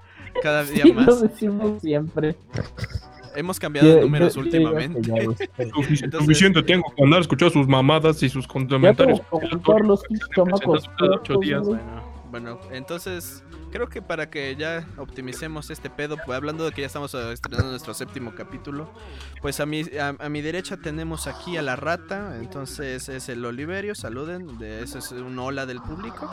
cada 0.42 0.64
día 0.64 0.86
más. 0.92 1.06
Lo 1.06 1.16
decimos 1.18 1.82
siempre. 1.84 2.36
Hemos 3.38 3.60
cambiado 3.60 3.88
de 3.88 4.02
números 4.02 4.36
últimamente. 4.36 5.00
Suficiente 6.20 6.64
tengo 6.64 6.92
que 6.96 7.04
andar 7.04 7.22
escuchando 7.22 7.54
sus 7.54 7.68
mamadas 7.68 8.24
y 8.24 8.30
sus 8.30 8.48
comentarios. 8.48 9.22
Bueno, 12.32 12.60
entonces 12.72 13.44
creo 13.72 13.88
que 13.88 14.02
para 14.02 14.30
que 14.30 14.56
ya 14.56 14.88
optimicemos 14.98 15.70
este 15.70 15.90
pedo, 15.90 16.18
pues, 16.26 16.36
hablando 16.36 16.66
de 16.66 16.72
que 16.72 16.82
ya 16.82 16.88
estamos 16.88 17.14
eh, 17.14 17.32
estrenando 17.32 17.72
nuestro 17.72 17.94
séptimo 17.94 18.34
capítulo, 18.36 18.92
pues 19.42 19.60
a 19.60 19.66
mi, 19.66 19.84
a, 20.00 20.30
mi 20.30 20.42
derecha 20.42 20.78
tenemos 20.78 21.28
aquí 21.28 21.58
a 21.58 21.62
la 21.62 21.76
rata, 21.76 22.38
entonces 22.38 23.10
es 23.10 23.30
el 23.30 23.44
Oliverio, 23.46 23.96
saluden, 23.96 24.58
de, 24.58 24.84
ese 24.84 25.00
es 25.00 25.12
un 25.12 25.38
hola 25.40 25.66
del 25.66 25.82
público. 25.82 26.30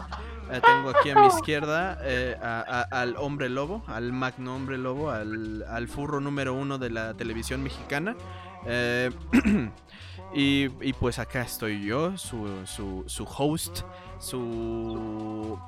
Eh, 0.50 0.61
tengo 0.64 0.91
aquí 0.91 1.11
a 1.11 1.17
mi 1.17 1.26
izquierda 1.26 1.99
eh, 2.03 2.37
al 2.41 3.17
hombre 3.17 3.49
lobo, 3.49 3.83
al 3.87 4.12
magno 4.12 4.55
hombre 4.55 4.79
lobo, 4.79 5.11
al, 5.11 5.64
al, 5.69 5.88
furro 5.88 6.21
número 6.21 6.55
uno 6.55 6.79
de 6.79 6.91
la 6.91 7.14
televisión 7.14 7.62
mexicana. 7.62 8.17
y, 10.35 10.69
y, 10.81 10.93
pues 10.95 11.19
acá 11.19 11.43
estoy 11.43 11.85
yo, 11.85 12.17
su, 12.17 12.49
su, 12.64 13.05
su 13.07 13.25
host, 13.25 13.83
su 14.19 15.59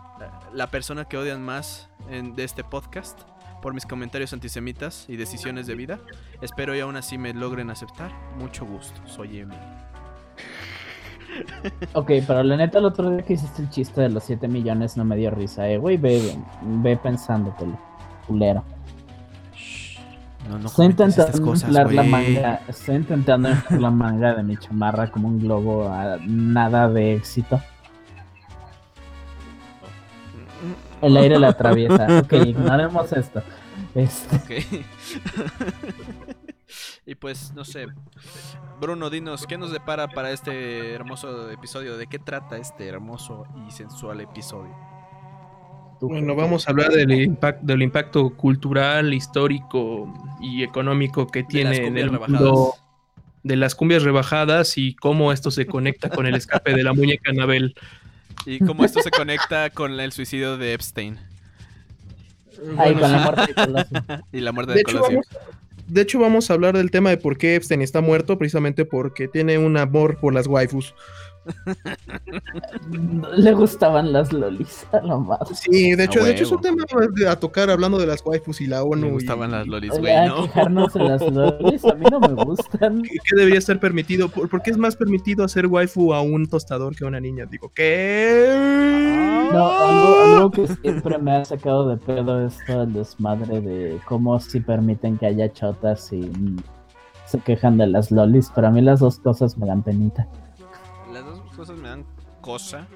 la 0.52 0.66
persona 0.68 1.04
que 1.04 1.16
odian 1.16 1.42
más 1.42 1.88
de 2.08 2.44
este 2.44 2.64
podcast 2.64 3.20
por 3.62 3.74
mis 3.74 3.86
comentarios 3.86 4.32
antisemitas 4.32 5.06
y 5.08 5.16
decisiones 5.16 5.66
de 5.66 5.74
vida. 5.74 5.98
Espero 6.40 6.74
y 6.76 6.80
aún 6.80 6.96
así 6.96 7.18
me 7.18 7.34
logren 7.34 7.70
aceptar. 7.70 8.12
Mucho 8.38 8.64
gusto, 8.64 9.00
soy 9.06 9.40
Emily. 9.40 9.60
Ok, 11.92 12.12
pero 12.26 12.42
la 12.42 12.56
neta, 12.56 12.78
el 12.78 12.86
otro 12.86 13.10
día 13.10 13.22
que 13.22 13.34
hiciste 13.34 13.62
el 13.62 13.70
chiste 13.70 14.00
de 14.00 14.08
los 14.08 14.24
7 14.24 14.48
millones 14.48 14.96
no 14.96 15.04
me 15.04 15.16
dio 15.16 15.30
risa, 15.30 15.68
eh, 15.68 15.78
güey. 15.78 15.96
Ve, 15.96 16.36
ve 16.62 16.96
pensándotelo, 16.96 17.78
culero. 18.26 18.64
No, 20.48 20.58
no 20.58 20.66
estoy 20.66 20.86
intentando 20.86 21.52
inflar 21.52 21.92
la 21.92 22.02
manga. 22.04 22.60
Estoy 22.68 22.96
intentando 22.96 23.50
inflar 23.50 23.80
la 23.80 23.90
manga 23.90 24.34
de 24.34 24.42
mi 24.44 24.56
chamarra 24.56 25.10
como 25.10 25.28
un 25.28 25.40
globo 25.40 25.88
a 25.88 26.18
nada 26.24 26.88
de 26.88 27.14
éxito. 27.14 27.60
El 31.02 31.16
aire 31.16 31.38
la 31.38 31.48
atraviesa. 31.48 32.06
Ok, 32.24 32.32
ignoremos 32.46 33.12
esto. 33.12 33.42
Este... 33.94 34.64
y 37.06 37.14
pues, 37.14 37.52
no 37.54 37.64
sé. 37.64 37.86
Bruno, 38.80 39.10
dinos, 39.10 39.46
¿qué 39.46 39.58
nos 39.58 39.72
depara 39.72 40.08
para 40.08 40.32
este 40.32 40.92
hermoso 40.92 41.50
episodio? 41.50 41.96
¿De 41.96 42.06
qué 42.06 42.18
trata 42.18 42.58
este 42.58 42.86
hermoso 42.86 43.46
y 43.66 43.70
sensual 43.70 44.20
episodio? 44.20 44.74
Bueno, 46.00 46.34
vamos 46.34 46.68
a 46.68 46.72
hablar 46.72 46.90
del 46.90 47.10
impacto, 47.10 47.64
del 47.64 47.82
impacto 47.82 48.30
cultural, 48.30 49.14
histórico 49.14 50.12
y 50.42 50.62
económico 50.62 51.26
que 51.26 51.42
tiene 51.42 51.86
en 51.86 51.96
el 51.96 52.10
mundo 52.10 52.74
de 53.42 53.56
las 53.56 53.74
cumbias 53.74 54.02
rebajadas 54.02 54.76
y 54.76 54.94
cómo 54.94 55.32
esto 55.32 55.50
se 55.50 55.66
conecta 55.66 56.10
con 56.10 56.26
el 56.26 56.34
escape 56.34 56.74
de 56.74 56.82
la 56.82 56.92
muñeca 56.92 57.30
Anabel. 57.30 57.74
Y 58.46 58.60
cómo 58.60 58.84
esto 58.84 59.02
se 59.02 59.10
conecta 59.10 59.70
con 59.70 59.98
el 59.98 60.12
suicidio 60.12 60.56
de 60.56 60.72
Epstein. 60.72 61.18
Ay, 62.78 62.94
con 62.94 63.12
la 63.12 63.18
muerte 63.18 63.46
de 63.48 63.54
Colosio. 63.54 64.02
y 64.32 64.40
la 64.40 64.52
muerte 64.52 64.72
de, 64.72 64.82
Colosio. 64.84 65.20
de 65.88 66.00
hecho, 66.00 66.20
vamos 66.20 66.48
a 66.48 66.54
hablar 66.54 66.76
del 66.76 66.90
tema 66.90 67.10
de 67.10 67.16
por 67.16 67.36
qué 67.36 67.56
Epstein 67.56 67.82
está 67.82 68.00
muerto, 68.00 68.38
precisamente 68.38 68.84
porque 68.84 69.26
tiene 69.28 69.58
un 69.58 69.76
amor 69.76 70.18
por 70.18 70.32
las 70.32 70.46
waifus. 70.46 70.94
Le 73.36 73.52
gustaban 73.52 74.12
las 74.12 74.32
lolis 74.32 74.86
a 74.92 75.00
lo 75.00 75.20
más. 75.20 75.40
Sí, 75.54 75.94
de 75.94 76.04
hecho, 76.04 76.24
de 76.24 76.32
hecho 76.32 76.44
es 76.44 76.52
un 76.52 76.60
tema 76.60 76.84
a 77.28 77.36
tocar 77.36 77.70
hablando 77.70 77.98
de 77.98 78.06
las 78.06 78.24
waifus 78.24 78.60
y 78.60 78.66
la 78.66 78.82
ONU. 78.82 79.06
Me 79.06 79.12
gustaban 79.12 79.50
las 79.52 79.66
lolis, 79.66 79.98
güey, 79.98 80.28
¿no? 80.28 80.48
las 80.94 81.22
lolis, 81.22 81.84
a 81.84 81.94
mí 81.94 82.06
no 82.10 82.20
me 82.20 82.44
gustan. 82.44 83.02
¿Qué, 83.24 83.36
debería 83.36 83.60
ser 83.60 83.78
permitido? 83.78 84.28
¿Por, 84.28 84.62
qué 84.62 84.70
es 84.70 84.78
más 84.78 84.96
permitido 84.96 85.44
hacer 85.44 85.66
waifu 85.66 86.14
a 86.14 86.20
un 86.20 86.46
tostador 86.48 86.96
que 86.96 87.04
a 87.04 87.08
una 87.08 87.20
niña? 87.20 87.46
Digo, 87.46 87.70
¿qué? 87.74 89.48
No, 89.52 89.68
algo, 89.68 90.50
que 90.50 90.66
siempre 90.66 91.18
me 91.18 91.32
ha 91.32 91.44
sacado 91.44 91.88
de 91.88 91.96
pedo 91.96 92.46
es 92.46 92.58
todo 92.66 92.82
el 92.82 92.92
desmadre 92.92 93.60
de 93.60 94.00
cómo 94.06 94.38
si 94.40 94.60
permiten 94.60 95.18
que 95.18 95.26
haya 95.26 95.52
chotas 95.52 96.12
y 96.12 96.30
se 97.26 97.38
quejan 97.40 97.78
de 97.78 97.86
las 97.86 98.10
lolis, 98.10 98.50
pero 98.54 98.68
a 98.68 98.70
mí 98.70 98.80
las 98.80 99.00
dos 99.00 99.18
cosas 99.18 99.56
me 99.58 99.66
dan 99.66 99.82
penita 99.82 100.28
cosa. 102.46 102.86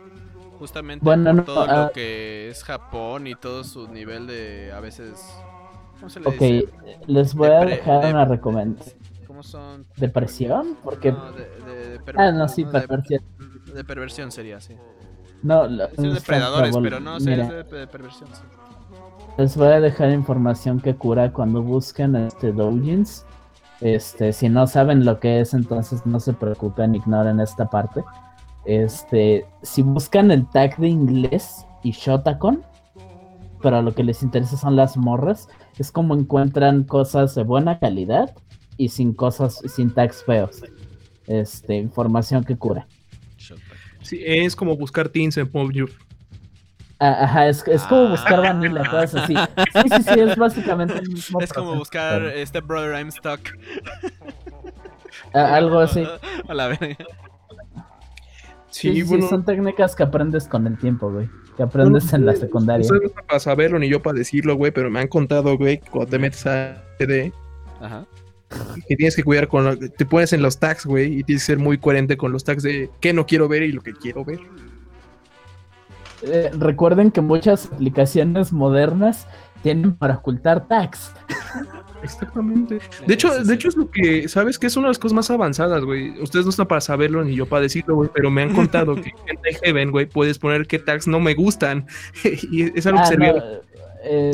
Justamente 0.59 1.05
por 1.05 1.45
todo 1.45 1.67
lo 1.67 1.73
ah, 1.73 1.91
que 1.93 2.51
es 2.51 2.63
Japón 2.63 3.27
y 3.27 3.35
todo 3.35 3.65
su 3.65 3.89
nivel 3.89 4.27
de 4.27 4.73
a 4.75 4.81
veces. 4.81 5.23
¿Cómo 5.99 6.09
se 6.11 6.21
le 6.21 6.29
ok, 6.29 7.07
les 7.07 7.35
voy 7.35 7.49
a 7.49 7.65
dejar 7.65 8.15
una 8.15 8.25
recomendación. 8.27 8.97
¿Cómo 9.27 9.43
son? 9.43 9.87
¿Depresión? 9.97 10.77
Porque. 10.85 11.13
No, 11.13 11.33
de, 11.33 11.45
de, 11.45 12.01
ah, 12.17 12.31
no, 12.31 12.47
sí, 12.47 12.65
perversión. 12.65 13.23
De, 13.75 13.85
perversión 13.85 14.31
sería, 14.31 14.61
sí. 14.61 14.75
No, 15.43 15.67
lo, 15.67 15.89
de 15.89 16.09
depredadores, 16.11 16.77
pero 16.83 17.01
no, 17.01 17.17
es 17.17 17.25
de, 17.25 17.87
perversión, 17.91 18.29
sí. 18.35 18.43
Les 19.39 19.57
voy 19.57 19.69
a 19.69 19.81
dejar 19.81 20.11
información 20.11 20.79
que 20.81 20.95
cura 20.95 21.33
cuando 21.33 21.63
busquen 21.63 22.17
este 22.17 22.53
doujins. 22.53 23.25
Este, 23.81 24.35
si 24.35 24.51
no 24.51 24.67
saben 24.67 25.07
lo 25.07 25.19
que 25.21 25.41
es, 25.41 25.55
entonces 25.55 26.05
no 26.05 26.21
se 26.21 26.35
preocupen, 26.35 26.95
ignoren 26.95 27.41
esta 27.41 27.71
parte. 27.71 28.05
Este, 28.65 29.47
si 29.63 29.83
buscan 29.83 30.31
el 30.31 30.49
tag 30.51 30.77
de 30.77 30.89
inglés 30.89 31.67
y 31.83 31.93
Shotacon, 31.93 32.63
pero 33.63 33.83
lo 33.83 33.95
que 33.95 34.05
les 34.05 34.23
interesa 34.23 34.57
son 34.57 34.77
las 34.77 34.97
morras, 34.97 35.49
es 35.79 35.91
como 35.91 36.15
encuentran 36.15 36.85
cosas 36.85 37.35
de 37.35 37.43
buena 37.43 37.79
calidad 37.79 38.35
y 38.77 38.89
sin 38.89 39.13
cosas, 39.13 39.61
sin 39.67 39.93
tags 39.93 40.25
feos. 40.25 40.63
Este, 41.27 41.77
información 41.77 42.45
que 42.45 42.57
cura. 42.57 42.87
Sí, 44.03 44.21
es 44.25 44.57
como 44.57 44.77
buscar 44.77 45.09
teens 45.09 45.37
en 45.37 45.51
PubG. 45.51 45.91
Ah, 46.99 47.25
ajá, 47.25 47.49
es, 47.49 47.67
es 47.67 47.83
como 47.85 48.11
buscar 48.11 48.41
vanilla, 48.41 48.85
cosas 48.91 49.15
así. 49.15 49.35
Sí, 49.35 49.89
sí, 49.97 50.03
sí, 50.03 50.21
es 50.21 50.37
básicamente 50.37 50.99
el 50.99 51.09
mismo. 51.09 51.41
Es 51.41 51.53
como 51.53 51.75
buscar 51.77 52.23
este 52.25 52.61
Brother 52.61 52.95
I'm 52.95 53.11
Stuck. 53.11 53.41
Ah, 55.33 55.55
algo 55.55 55.79
así. 55.79 56.07
A 56.49 56.55
la 56.55 56.69
verga. 56.69 56.97
Sí, 58.71 59.05
sí, 59.05 59.23
son 59.23 59.45
técnicas 59.45 59.97
que 59.97 60.05
aprendes 60.05 60.47
con 60.47 60.67
el 60.67 60.79
tiempo, 60.79 61.11
güey. 61.11 61.29
Que 61.57 61.65
aprendes 61.65 62.13
en 62.13 62.25
la 62.25 62.37
secundaria. 62.37 62.87
No 62.89 63.01
sé 63.01 63.09
para 63.27 63.41
saberlo 63.41 63.79
ni 63.79 63.89
yo 63.89 64.01
para 64.01 64.19
decirlo, 64.19 64.55
güey, 64.55 64.71
pero 64.71 64.91
me 64.91 65.01
han 65.01 65.09
contado, 65.09 65.59
güey, 65.59 65.79
cuando 65.91 66.11
te 66.11 66.19
metes 66.19 66.47
a 66.47 66.83
CD. 66.99 67.33
Ajá. 67.81 68.07
Que 68.89 68.97
tienes 68.97 69.17
que 69.17 69.23
cuidar 69.23 69.49
con. 69.49 69.79
te 69.91 70.07
pones 70.07 70.33
en 70.33 70.43
los 70.43 70.59
tags, 70.59 70.87
güey, 70.87 71.19
y 71.19 71.25
tienes 71.25 71.43
que 71.43 71.53
ser 71.53 71.59
muy 71.59 71.79
coherente 71.79 72.17
con 72.17 72.33
los 72.33 72.45
tags 72.45 72.63
de 72.63 72.91
qué 73.01 73.13
no 73.13 73.27
quiero 73.27 73.49
ver 73.49 73.63
y 73.63 73.73
lo 73.73 73.83
que 73.83 73.93
quiero 73.93 74.25
ver. 74.25 74.41
Eh, 76.23 76.51
recuerden 76.59 77.11
que 77.11 77.21
muchas 77.21 77.67
aplicaciones 77.67 78.53
modernas 78.53 79.27
tienen 79.63 79.95
para 79.95 80.17
ocultar 80.17 80.67
tags. 80.69 81.13
Exactamente. 82.03 82.81
De 83.07 83.15
hecho, 83.15 83.43
de 83.43 83.55
hecho 83.55 83.69
es 83.69 83.77
lo 83.77 83.91
que, 83.91 84.29
¿sabes? 84.29 84.59
Que 84.59 84.67
es 84.67 84.77
una 84.77 84.87
de 84.87 84.91
las 84.91 84.99
cosas 84.99 85.15
más 85.15 85.31
avanzadas, 85.31 85.85
güey. 85.85 86.21
Ustedes 86.21 86.47
no 86.47 86.51
están 86.51 86.67
para 86.67 86.81
saberlo 86.81 87.23
ni 87.25 87.35
yo 87.35 87.47
para 87.47 87.63
decirlo, 87.63 87.97
güey, 87.97 88.11
pero 88.13 88.31
me 88.31 88.43
han 88.43 88.55
contado 88.55 88.95
que 88.95 89.13
en 89.27 89.57
Heaven, 89.63 89.91
güey, 89.91 90.07
puedes 90.07 90.39
poner 90.39 90.67
qué 90.67 90.79
tags 90.79 91.07
no 91.07 91.21
me 91.21 91.35
gustan. 91.35 91.87
y 92.25 92.77
es 92.79 92.87
algo 92.87 93.01
que 93.01 93.07
se 93.07 93.17
eh, 94.03 94.33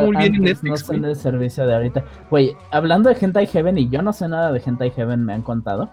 muy 0.00 0.16
bien 0.16 0.34
en 0.36 0.42
Netflix. 0.42 0.88
No 0.88 0.94
sé 0.94 0.94
el 0.94 1.16
servicio 1.16 1.66
de 1.66 1.74
ahorita. 1.74 2.04
Güey, 2.30 2.56
hablando 2.70 3.08
de 3.08 3.16
Hentai 3.20 3.46
Heaven, 3.46 3.78
y 3.78 3.88
yo 3.88 4.02
no 4.02 4.12
sé 4.12 4.28
nada 4.28 4.52
de 4.52 4.62
Hentai 4.64 4.90
Heaven, 4.90 5.24
me 5.24 5.32
han 5.32 5.42
contado. 5.42 5.90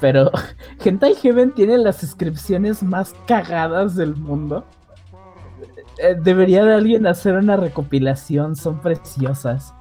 Pero 0.00 0.30
Hentai 0.84 1.14
Heaven 1.14 1.52
tiene 1.52 1.78
las 1.78 2.02
inscripciones 2.02 2.82
más 2.82 3.14
cagadas 3.26 3.96
del 3.96 4.14
mundo. 4.14 4.66
Eh, 5.98 6.16
debería 6.20 6.64
de 6.64 6.74
alguien 6.74 7.06
hacer 7.06 7.34
una 7.34 7.56
recopilación, 7.56 8.56
son 8.56 8.80
preciosas. 8.80 9.74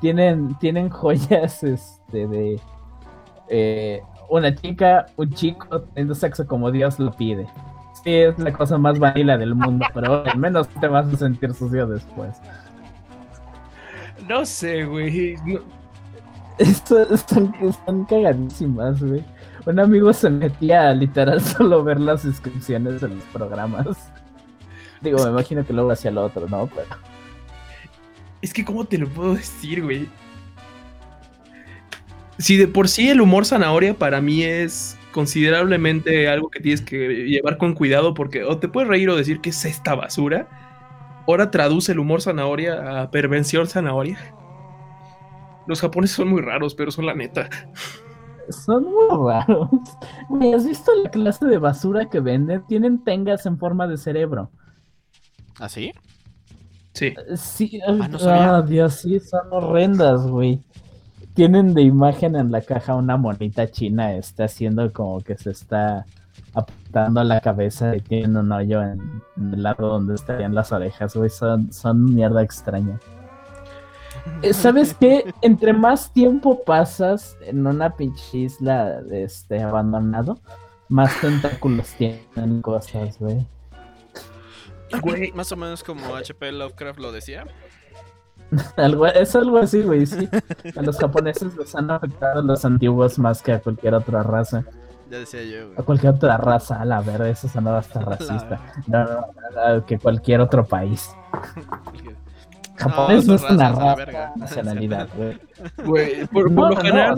Tienen, 0.00 0.56
tienen 0.58 0.88
joyas 0.88 1.62
este, 1.62 2.26
de 2.26 2.60
eh, 3.48 4.02
una 4.28 4.54
chica, 4.54 5.06
un 5.16 5.30
chico 5.30 5.82
teniendo 5.82 6.14
sexo 6.14 6.46
como 6.46 6.70
Dios 6.70 6.98
lo 6.98 7.12
pide. 7.12 7.46
Sí, 8.02 8.14
es 8.14 8.38
la 8.38 8.52
cosa 8.52 8.78
más 8.78 8.98
vanilla 8.98 9.36
del 9.36 9.54
mundo, 9.54 9.84
pero 9.92 10.24
al 10.24 10.38
menos 10.38 10.68
te 10.68 10.86
vas 10.86 11.12
a 11.12 11.16
sentir 11.16 11.52
sucio 11.52 11.86
después. 11.86 12.40
No 14.28 14.46
sé, 14.46 14.84
güey. 14.84 15.36
están, 16.58 17.54
están 17.60 18.04
cagadísimas, 18.04 19.02
güey. 19.02 19.24
Un 19.66 19.78
amigo 19.78 20.12
se 20.12 20.30
metía 20.30 20.88
a 20.88 20.94
literal 20.94 21.40
solo 21.42 21.84
ver 21.84 22.00
las 22.00 22.24
inscripciones 22.24 23.00
de 23.00 23.08
los 23.08 23.24
programas. 23.24 24.10
Digo, 25.02 25.22
me 25.24 25.30
imagino 25.30 25.64
que 25.64 25.72
luego 25.72 25.90
hacía 25.90 26.10
lo 26.10 26.24
otro, 26.24 26.46
¿no? 26.48 26.66
Pero. 26.68 27.09
Es 28.42 28.52
que, 28.52 28.64
¿cómo 28.64 28.84
te 28.84 28.98
lo 28.98 29.08
puedo 29.08 29.34
decir, 29.34 29.82
güey? 29.82 30.08
Si 32.38 32.56
de 32.56 32.68
por 32.68 32.88
sí 32.88 33.08
el 33.10 33.20
humor 33.20 33.44
zanahoria 33.44 33.94
para 33.94 34.20
mí 34.20 34.42
es 34.42 34.96
considerablemente 35.12 36.28
algo 36.28 36.48
que 36.48 36.60
tienes 36.60 36.80
que 36.80 37.26
llevar 37.26 37.58
con 37.58 37.74
cuidado 37.74 38.14
porque 38.14 38.44
o 38.44 38.58
te 38.58 38.68
puedes 38.68 38.88
reír 38.88 39.10
o 39.10 39.16
decir 39.16 39.40
que 39.40 39.50
es 39.50 39.64
esta 39.64 39.94
basura. 39.94 40.48
Ahora 41.26 41.50
traduce 41.50 41.92
el 41.92 41.98
humor 41.98 42.22
zanahoria 42.22 43.02
a 43.02 43.10
pervención 43.10 43.66
zanahoria. 43.66 44.18
Los 45.66 45.80
japoneses 45.80 46.16
son 46.16 46.28
muy 46.28 46.40
raros, 46.40 46.74
pero 46.74 46.90
son 46.90 47.06
la 47.06 47.14
neta. 47.14 47.48
Son 48.48 48.84
muy 48.84 49.32
raros. 49.32 49.68
¿Has 50.54 50.66
visto 50.66 50.90
la 51.04 51.10
clase 51.10 51.46
de 51.46 51.58
basura 51.58 52.08
que 52.08 52.20
venden? 52.20 52.66
Tienen 52.66 53.04
tengas 53.04 53.46
en 53.46 53.58
forma 53.58 53.86
de 53.86 53.96
cerebro. 53.96 54.50
¿Ah, 55.60 55.68
sí? 55.68 55.92
Sí. 56.92 57.14
Sí, 57.36 57.80
ah, 57.86 58.08
ah 58.26 58.62
Dios, 58.62 58.94
sí, 58.94 59.20
son 59.20 59.52
horrendas, 59.52 60.26
güey. 60.26 60.60
Tienen 61.34 61.74
de 61.74 61.82
imagen 61.82 62.36
en 62.36 62.50
la 62.50 62.60
caja 62.60 62.94
una 62.94 63.16
monita 63.16 63.70
china, 63.70 64.14
está 64.14 64.44
haciendo 64.44 64.92
como 64.92 65.20
que 65.20 65.36
se 65.36 65.50
está 65.50 66.04
apuntando 66.54 67.22
la 67.22 67.40
cabeza 67.40 67.96
y 67.96 68.00
tiene 68.00 68.40
un 68.40 68.50
hoyo 68.50 68.82
en, 68.82 69.22
el 69.36 69.62
lado 69.62 69.88
donde 69.88 70.14
estarían 70.14 70.54
las 70.54 70.72
orejas, 70.72 71.14
güey. 71.14 71.30
Son, 71.30 71.72
son 71.72 72.14
mierda 72.14 72.42
extraña. 72.42 72.98
Eh, 74.42 74.52
¿Sabes 74.52 74.94
qué? 74.94 75.32
Entre 75.40 75.72
más 75.72 76.12
tiempo 76.12 76.62
pasas 76.64 77.38
en 77.40 77.66
una 77.66 77.96
pinche 77.96 78.38
isla 78.38 79.00
este, 79.10 79.62
abandonado, 79.62 80.38
más 80.90 81.18
tentáculos 81.22 81.94
tienen 81.96 82.60
cosas, 82.60 83.18
güey. 83.18 83.46
Más 85.34 85.52
o 85.52 85.56
menos 85.56 85.84
como 85.84 86.16
HP 86.16 86.52
Lovecraft 86.52 86.98
lo 86.98 87.12
decía. 87.12 87.46
es 89.14 89.36
algo 89.36 89.58
así, 89.58 89.82
güey, 89.82 90.06
sí. 90.06 90.28
A 90.76 90.82
los 90.82 90.98
japoneses 90.98 91.56
les 91.56 91.74
han 91.74 91.90
afectado 91.90 92.42
los 92.42 92.64
antiguos 92.64 93.18
más 93.18 93.42
que 93.42 93.52
a 93.52 93.60
cualquier 93.60 93.94
otra 93.94 94.22
raza. 94.22 94.64
Ya 95.10 95.18
decía 95.18 95.42
yo, 95.42 95.72
A 95.76 95.82
cualquier 95.82 96.14
otra 96.14 96.36
raza, 96.36 96.80
a 96.80 96.84
la 96.84 97.00
verdad, 97.00 97.28
eso 97.28 97.48
sonaba 97.48 97.78
hasta 97.78 98.00
racista. 98.04 98.60
No, 98.86 99.04
no, 99.04 99.86
que 99.86 99.98
cualquier 99.98 100.40
otro 100.40 100.64
país. 100.64 101.10
Japón 102.76 103.26
no, 103.26 103.34
es 103.34 103.42
una 103.42 103.72
raza, 103.72 104.32
nacionalidad, 104.36 105.08
güey. 105.14 105.38
Güey, 105.84 106.26
por, 106.28 106.50
lo 106.50 106.76
general. 106.76 107.16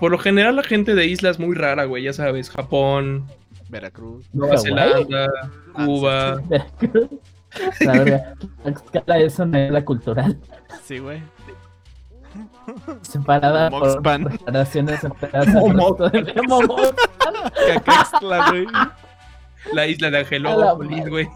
Por 0.00 0.10
lo 0.10 0.18
general, 0.18 0.56
la 0.56 0.64
gente 0.64 0.96
de 0.96 1.06
islas 1.06 1.38
muy 1.38 1.54
rara, 1.54 1.84
güey, 1.84 2.02
ya 2.02 2.12
sabes, 2.12 2.50
Japón, 2.50 3.26
Veracruz, 3.68 4.28
Nueva 4.32 4.58
Zelanda, 4.58 5.26
ah, 5.74 5.84
Cuba. 5.84 6.36
Veracruz. 6.46 7.08
La 7.80 7.92
verdad, 7.92 8.34
la 9.06 9.18
eso 9.18 9.46
no 9.46 9.58
es 9.58 9.70
la 9.70 9.84
cultural. 9.84 10.38
Sí, 10.84 10.98
güey. 10.98 11.22
Separada 13.02 13.70
por 13.70 13.92
separaciones 13.92 15.00
separadas 15.00 15.54
güey. 18.20 18.66
La 19.72 19.86
isla 19.86 20.10
de 20.10 20.18
Angelópolis, 20.18 21.08
güey. 21.08 21.28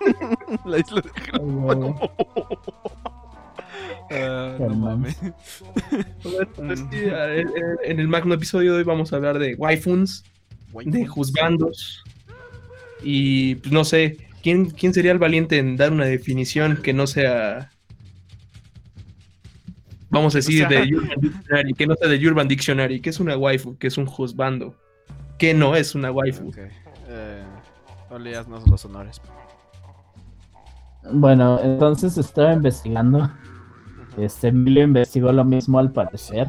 La 0.64 0.78
isla 0.78 1.00
de 1.00 1.10
Angelópolis. 1.16 1.94
Uh, 4.10 4.58
no 4.58 4.74
mames. 4.74 5.16
Pues, 6.22 6.48
en 7.84 8.00
el 8.00 8.08
magno 8.08 8.34
episodio 8.34 8.72
de 8.72 8.78
hoy 8.78 8.84
vamos 8.84 9.12
a 9.12 9.16
hablar 9.16 9.38
de 9.38 9.54
waifuns, 9.54 10.24
de 10.84 11.06
juzgandos. 11.06 12.02
Y 13.02 13.56
pues 13.56 13.72
no 13.72 13.84
sé, 13.84 14.18
¿quién, 14.42 14.70
¿quién 14.70 14.92
sería 14.92 15.12
el 15.12 15.18
valiente 15.18 15.58
en 15.58 15.76
dar 15.76 15.92
una 15.92 16.04
definición 16.04 16.76
que 16.82 16.92
no 16.92 17.06
sea 17.06 17.70
vamos 20.10 20.34
a 20.34 20.38
decir, 20.38 20.66
de 20.68 20.94
Urban 20.94 21.20
Dictionary, 21.20 21.74
que 21.74 21.86
no 21.86 21.94
sea 21.94 22.08
de 22.08 22.28
Urban 22.28 22.48
Dictionary, 22.48 23.00
que 23.00 23.10
es 23.10 23.20
una 23.20 23.36
waifu, 23.36 23.78
que 23.78 23.86
es 23.86 23.96
un 23.96 24.06
juzgando, 24.06 24.74
que 25.38 25.54
no 25.54 25.74
es 25.74 25.94
una 25.94 26.10
waifu. 26.10 26.48
Okay. 26.48 26.68
Eh, 27.08 27.44
los 28.66 28.84
honores. 28.84 29.20
Bueno, 31.12 31.60
entonces 31.62 32.18
estaba 32.18 32.52
investigando. 32.52 33.30
Este 34.18 34.48
Emilio 34.48 34.82
investigó 34.82 35.32
lo 35.32 35.44
mismo 35.44 35.78
al 35.78 35.92
parecer. 35.92 36.48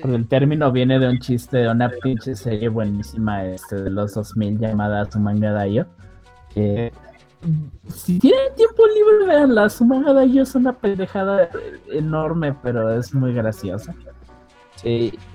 Porque 0.00 0.16
el 0.16 0.28
término 0.28 0.70
viene 0.72 0.98
de 0.98 1.08
un 1.08 1.18
chiste 1.18 1.58
de 1.58 1.68
una 1.68 1.90
pinche 2.02 2.34
serie 2.34 2.68
buenísima 2.68 3.44
este, 3.44 3.82
de 3.82 3.90
los 3.90 4.14
2000 4.14 4.58
llamada 4.58 5.10
Sumanga 5.10 5.52
Dayo. 5.52 5.86
si 6.54 8.18
tienen 8.18 8.54
tiempo 8.56 8.82
libre, 8.86 9.26
veanla. 9.26 9.68
Sumanga 9.68 10.12
Dayo 10.12 10.42
es 10.42 10.54
una 10.54 10.72
pendejada 10.72 11.48
enorme, 11.90 12.54
pero 12.62 12.92
es 12.92 13.14
muy 13.14 13.32
graciosa. 13.32 13.94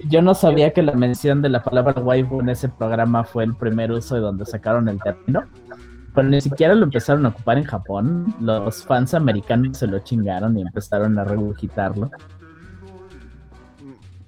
yo 0.07 0.21
no 0.21 0.33
sabía 0.33 0.71
que 0.73 0.83
la 0.83 0.93
mención 0.93 1.41
de 1.41 1.49
la 1.49 1.63
palabra 1.63 2.01
waifu 2.01 2.41
en 2.41 2.49
ese 2.49 2.69
programa 2.69 3.23
fue 3.23 3.43
el 3.45 3.55
primer 3.55 3.91
uso 3.91 4.15
de 4.15 4.21
donde 4.21 4.45
sacaron 4.45 4.87
el 4.89 4.99
término. 5.01 5.43
Pero 6.13 6.27
ni 6.27 6.41
siquiera 6.41 6.75
lo 6.75 6.83
empezaron 6.83 7.25
a 7.25 7.29
ocupar 7.29 7.57
en 7.57 7.63
Japón. 7.63 8.35
Los 8.41 8.83
fans 8.83 9.13
americanos 9.13 9.77
se 9.77 9.87
lo 9.87 9.99
chingaron 9.99 10.57
y 10.57 10.61
empezaron 10.61 11.17
a 11.17 11.23
regurgitarlo. 11.23 12.11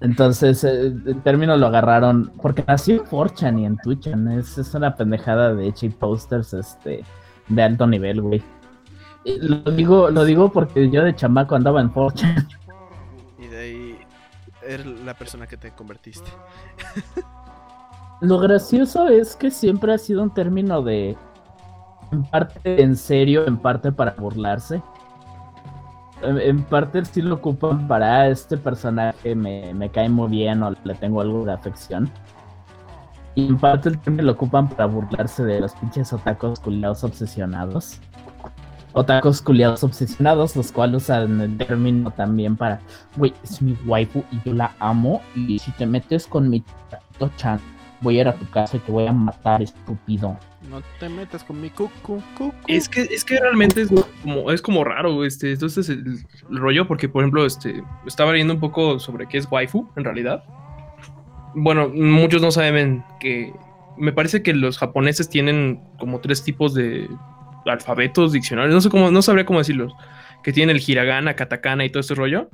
Entonces, 0.00 0.64
eh, 0.64 0.86
el 0.86 1.22
término 1.22 1.56
lo 1.56 1.66
agarraron 1.66 2.32
porque 2.40 2.64
nació 2.66 3.00
en 3.00 3.06
Forchan 3.06 3.58
y 3.58 3.66
en 3.66 3.76
Twitch. 3.78 4.06
Es, 4.06 4.58
es 4.58 4.74
una 4.74 4.94
pendejada 4.94 5.54
de 5.54 5.72
cheap 5.72 5.94
posters 5.94 6.52
este, 6.54 7.04
de 7.48 7.62
alto 7.62 7.86
nivel, 7.86 8.20
güey. 8.20 8.42
Lo 9.24 9.70
digo, 9.70 10.10
lo 10.10 10.24
digo 10.24 10.52
porque 10.52 10.90
yo 10.90 11.02
de 11.02 11.14
chamaco 11.14 11.54
andaba 11.54 11.80
en 11.80 11.90
Forchan. 11.90 12.46
Y 13.38 13.46
de 13.46 13.58
ahí 13.58 13.98
eres 14.66 14.86
la 14.86 15.14
persona 15.14 15.46
que 15.46 15.56
te 15.56 15.70
convertiste. 15.70 16.30
Lo 18.20 18.38
gracioso 18.38 19.08
es 19.08 19.36
que 19.36 19.50
siempre 19.50 19.92
ha 19.92 19.98
sido 19.98 20.22
un 20.22 20.32
término 20.32 20.82
de 20.82 21.16
en 22.12 22.22
parte 22.24 22.82
en 22.82 22.96
serio, 22.96 23.46
en 23.46 23.56
parte 23.56 23.90
para 23.90 24.12
burlarse 24.12 24.82
en 26.24 26.62
parte 26.64 27.04
sí 27.04 27.22
lo 27.22 27.36
ocupan 27.36 27.86
para 27.86 28.28
este 28.28 28.56
personaje 28.56 29.34
me, 29.34 29.90
cae 29.90 30.08
muy 30.08 30.28
bien 30.28 30.62
o 30.62 30.74
le 30.84 30.94
tengo 30.94 31.20
algo 31.20 31.44
de 31.44 31.52
afección. 31.52 32.10
Y 33.34 33.46
en 33.46 33.58
parte 33.58 33.90
término 33.90 34.24
lo 34.24 34.32
ocupan 34.32 34.68
para 34.68 34.86
burlarse 34.86 35.44
de 35.44 35.60
los 35.60 35.74
pinches 35.74 36.12
otacos 36.12 36.60
culiados 36.60 37.02
obsesionados. 37.02 38.00
Otacos 38.92 39.42
culiados 39.42 39.82
obsesionados, 39.82 40.54
los 40.54 40.70
cuales 40.70 41.02
usan 41.02 41.40
el 41.40 41.58
término 41.58 42.12
también 42.12 42.56
para, 42.56 42.80
güey, 43.16 43.34
es 43.42 43.60
mi 43.60 43.76
waifu 43.86 44.22
y 44.30 44.40
yo 44.44 44.54
la 44.54 44.72
amo. 44.78 45.20
Y 45.34 45.58
si 45.58 45.72
te 45.72 45.84
metes 45.84 46.28
con 46.28 46.48
mi 46.48 46.62
chan, 47.36 47.58
voy 48.00 48.18
a 48.18 48.20
ir 48.22 48.28
a 48.28 48.34
tu 48.34 48.48
casa 48.50 48.76
y 48.76 48.80
te 48.80 48.92
voy 48.92 49.06
a 49.06 49.12
matar, 49.12 49.62
estúpido. 49.62 50.38
No 50.70 50.82
te 50.98 51.08
metas 51.08 51.44
con 51.44 51.60
mi 51.60 51.70
cucu, 51.70 52.22
Es 52.66 52.88
que, 52.88 53.02
es 53.02 53.24
que 53.24 53.38
realmente 53.38 53.82
es 53.82 53.90
como, 54.22 54.50
es 54.50 54.62
como 54.62 54.84
raro, 54.84 55.24
este, 55.24 55.52
entonces 55.52 55.88
el, 55.88 56.18
el 56.50 56.56
rollo, 56.56 56.86
porque 56.86 57.08
por 57.08 57.22
ejemplo, 57.22 57.44
este, 57.44 57.82
estaba 58.06 58.32
leyendo 58.32 58.54
un 58.54 58.60
poco 58.60 58.98
sobre 58.98 59.26
qué 59.26 59.38
es 59.38 59.46
waifu, 59.50 59.88
en 59.96 60.04
realidad 60.04 60.42
bueno, 61.54 61.88
muchos 61.88 62.42
no 62.42 62.50
saben 62.50 63.04
que 63.20 63.52
me 63.96 64.12
parece 64.12 64.42
que 64.42 64.52
los 64.52 64.78
japoneses 64.78 65.28
tienen 65.28 65.80
como 65.98 66.20
tres 66.20 66.42
tipos 66.42 66.74
de 66.74 67.08
alfabetos, 67.64 68.32
diccionarios, 68.32 68.74
no 68.74 68.80
sé 68.80 68.90
cómo, 68.90 69.10
no 69.10 69.22
sabría 69.22 69.46
cómo 69.46 69.60
decirlos, 69.60 69.94
que 70.42 70.52
tienen 70.52 70.76
el 70.76 70.82
hiragana, 70.84 71.34
katakana 71.36 71.84
y 71.84 71.90
todo 71.90 72.00
ese 72.00 72.14
rollo. 72.14 72.50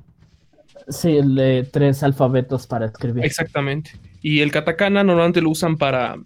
Sí, 0.88 1.16
el 1.16 1.35
de 1.35 1.68
tres 1.70 2.03
alfabetos 2.03 2.66
para 2.66 2.87
escribir. 2.87 3.24
Exactamente. 3.24 3.92
Y 4.23 4.41
el 4.41 4.53
katakana 4.53 5.03
normalmente 5.03 5.41
lo 5.41 5.51
usan 5.51 5.77
para 5.77 6.17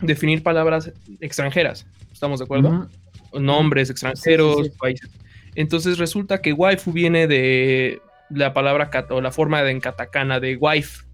definir 0.00 0.42
palabras 0.42 0.92
extranjeras. 1.20 1.86
¿Estamos 2.12 2.40
de 2.40 2.44
acuerdo? 2.44 2.88
Nombres 3.32 3.90
extranjeros, 3.90 4.68
países. 4.70 5.10
Entonces 5.54 5.98
resulta 5.98 6.40
que 6.40 6.52
waifu 6.52 6.92
viene 6.92 7.26
de 7.26 8.00
la 8.30 8.52
palabra 8.52 8.90
o 9.10 9.20
la 9.20 9.30
forma 9.30 9.62
de 9.62 9.70
en 9.70 9.80
katakana 9.80 10.40
de 10.40 10.56
wife, 10.56 11.04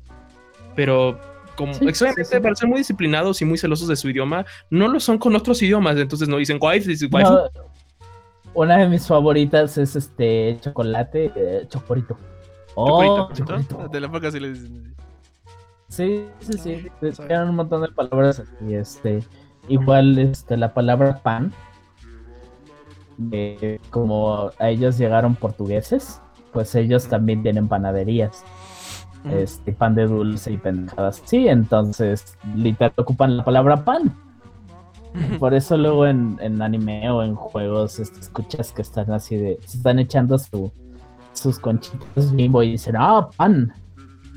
pero 0.74 1.18
como 1.56 1.72
extrañamente 1.72 2.40
para 2.40 2.54
ser 2.54 2.68
muy 2.68 2.78
disciplinados 2.78 3.42
y 3.42 3.44
muy 3.44 3.58
celosos 3.58 3.88
de 3.88 3.96
su 3.96 4.08
idioma, 4.08 4.46
no 4.70 4.86
lo 4.86 5.00
son 5.00 5.18
con 5.18 5.34
otros 5.34 5.60
idiomas, 5.62 5.96
entonces 5.96 6.28
no 6.28 6.36
dicen 6.36 6.58
wife, 6.60 6.88
dicen 6.88 7.10
wife. 7.12 7.28
una 8.54 8.78
de 8.78 8.88
mis 8.88 9.06
favoritas 9.06 9.76
es 9.76 9.96
este 9.96 10.58
chocolate, 10.60 11.32
eh, 11.34 11.66
chocorito. 11.68 12.16
Oh, 12.76 13.28
chocorito. 13.32 13.88
De 13.88 14.00
la 14.00 14.06
época 14.06 14.30
sí 14.30 14.38
le 14.38 14.52
dicen. 14.52 14.97
Sí, 15.88 16.26
sí, 16.40 16.52
sí. 16.58 16.86
Tienen 17.26 17.48
un 17.48 17.56
montón 17.56 17.82
de 17.82 17.88
palabras 17.88 18.42
y 18.66 18.74
este 18.74 19.24
igual 19.68 20.18
este 20.18 20.56
la 20.56 20.72
palabra 20.72 21.18
pan 21.22 21.52
como 23.90 24.50
a 24.58 24.68
ellos 24.68 24.96
llegaron 24.96 25.34
portugueses, 25.34 26.20
pues 26.52 26.74
ellos 26.74 27.08
también 27.08 27.42
tienen 27.42 27.66
panaderías 27.66 28.44
este, 29.30 29.72
pan 29.72 29.94
de 29.94 30.06
dulce 30.06 30.52
y 30.52 30.56
pendejadas 30.56 31.22
Sí, 31.24 31.48
entonces 31.48 32.38
literal 32.54 32.92
ocupan 32.96 33.36
la 33.36 33.44
palabra 33.44 33.84
pan. 33.84 34.16
Por 35.38 35.54
eso 35.54 35.76
luego 35.76 36.06
en, 36.06 36.62
anime 36.62 37.10
o 37.10 37.22
en 37.22 37.34
juegos 37.34 37.98
este, 37.98 38.20
escuchas 38.20 38.72
que 38.72 38.82
están 38.82 39.10
así 39.10 39.36
de, 39.36 39.58
se 39.66 39.78
están 39.78 39.98
echando 39.98 40.38
su, 40.38 40.70
sus 41.32 41.58
conchitas 41.58 42.34
bimbo 42.34 42.62
y 42.62 42.72
dicen, 42.72 42.94
ah, 42.98 43.28
pan. 43.36 43.72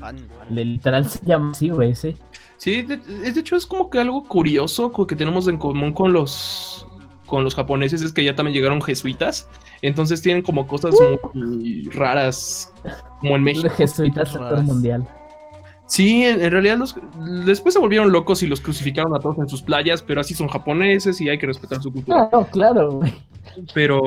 Pan, 0.02 0.16
Literal 0.50 1.08
se 1.08 1.24
llama 1.24 1.52
así, 1.52 1.70
güey, 1.70 1.94
sí. 1.94 2.16
Sí, 2.56 2.82
de, 2.82 2.96
de, 2.96 3.40
hecho 3.40 3.56
es 3.56 3.66
como 3.66 3.88
que 3.88 3.98
algo 3.98 4.24
curioso 4.24 4.92
que 5.06 5.16
tenemos 5.16 5.48
en 5.48 5.58
común 5.58 5.92
con 5.92 6.12
los 6.12 6.86
con 7.26 7.44
los 7.44 7.54
japoneses 7.54 8.02
es 8.02 8.12
que 8.12 8.22
ya 8.22 8.36
también 8.36 8.54
llegaron 8.54 8.82
jesuitas, 8.82 9.48
entonces 9.80 10.20
tienen 10.20 10.42
como 10.42 10.66
cosas 10.66 10.94
muy 11.32 11.84
raras, 11.84 12.70
como 13.20 13.36
en 13.36 13.42
México. 13.42 13.70
Jesuitas 13.70 14.32
sector 14.32 14.62
mundial. 14.62 15.08
Sí, 15.86 16.24
en, 16.24 16.50
realidad 16.50 16.76
los, 16.76 16.94
después 17.46 17.72
se 17.72 17.80
volvieron 17.80 18.12
locos 18.12 18.42
y 18.42 18.46
los 18.46 18.60
crucificaron 18.60 19.14
a 19.14 19.18
todos 19.18 19.38
en 19.38 19.48
sus 19.48 19.62
playas, 19.62 20.02
pero 20.02 20.20
así 20.20 20.34
son 20.34 20.48
japoneses 20.48 21.20
y 21.20 21.28
hay 21.28 21.38
que 21.38 21.46
respetar 21.46 21.82
su 21.82 21.92
cultura. 21.92 22.28
Claro, 22.28 22.48
claro. 22.50 23.00
Pero 23.74 24.02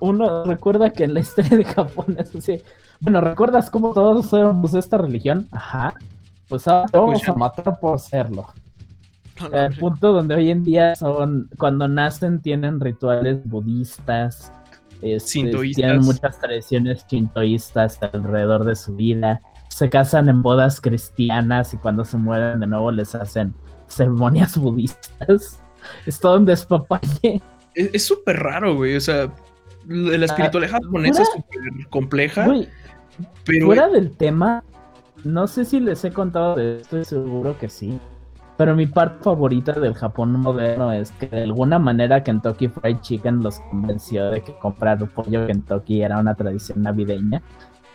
uno, 0.00 0.44
recuerda 0.44 0.90
que 0.90 1.04
en 1.04 1.14
la 1.14 1.20
historia 1.20 1.56
de 1.56 1.64
Japón 1.64 2.16
es 2.18 2.34
así. 2.34 2.62
Bueno, 3.00 3.20
¿recuerdas 3.20 3.70
cómo 3.70 3.92
todos 3.92 4.26
somos 4.26 4.74
esta 4.74 4.98
religión? 4.98 5.48
Ajá. 5.52 5.94
Pues 6.48 6.68
ahora 6.68 6.88
vamos 6.92 7.20
pues 7.20 7.28
a 7.28 7.34
matar 7.34 7.78
por 7.80 7.98
serlo. 7.98 8.46
El 9.52 9.76
punto 9.76 10.12
donde 10.12 10.36
hoy 10.36 10.50
en 10.50 10.62
día 10.62 10.94
son, 10.94 11.50
cuando 11.58 11.88
nacen 11.88 12.40
tienen 12.40 12.78
rituales 12.78 13.40
budistas, 13.44 14.52
este, 15.02 15.50
tienen 15.74 16.00
muchas 16.00 16.38
tradiciones 16.38 17.06
chintoístas 17.06 17.98
alrededor 18.00 18.64
de 18.64 18.76
su 18.76 18.94
vida, 18.94 19.42
se 19.68 19.90
casan 19.90 20.28
en 20.28 20.40
bodas 20.40 20.80
cristianas 20.80 21.74
y 21.74 21.78
cuando 21.78 22.04
se 22.04 22.16
mueren 22.16 22.60
de 22.60 22.68
nuevo 22.68 22.92
les 22.92 23.14
hacen 23.14 23.54
ceremonias 23.88 24.56
budistas. 24.58 25.60
Es 26.06 26.20
todo 26.20 26.38
un 26.38 26.46
despapalle. 26.46 27.42
Es 27.74 28.04
súper 28.04 28.40
raro, 28.40 28.76
güey, 28.76 28.96
o 28.96 29.00
sea, 29.00 29.32
la 29.86 30.22
ah, 30.22 30.24
espiritualidad 30.24 30.80
japonesa 30.82 31.22
es 31.22 31.28
súper 31.28 31.88
compleja. 31.90 32.46
pero... 33.44 33.66
Fuera 33.66 33.88
del 33.88 34.16
tema, 34.16 34.62
no 35.24 35.46
sé 35.46 35.64
si 35.64 35.80
les 35.80 36.04
he 36.04 36.12
contado 36.12 36.54
de 36.56 36.80
esto, 36.80 37.02
seguro 37.04 37.58
que 37.58 37.68
sí. 37.68 37.98
Pero 38.56 38.76
mi 38.76 38.86
parte 38.86 39.24
favorita 39.24 39.72
del 39.72 39.94
Japón 39.94 40.32
moderno 40.32 40.92
es 40.92 41.10
que 41.12 41.26
de 41.26 41.42
alguna 41.42 41.78
manera 41.80 42.22
Kentucky 42.22 42.68
Fried 42.68 43.00
Chicken 43.00 43.42
los 43.42 43.58
convenció 43.58 44.30
de 44.30 44.42
que 44.42 44.56
comprar 44.58 45.02
un 45.02 45.08
pollo 45.08 45.46
Kentucky 45.46 46.02
era 46.02 46.18
una 46.18 46.36
tradición 46.36 46.82
navideña 46.82 47.42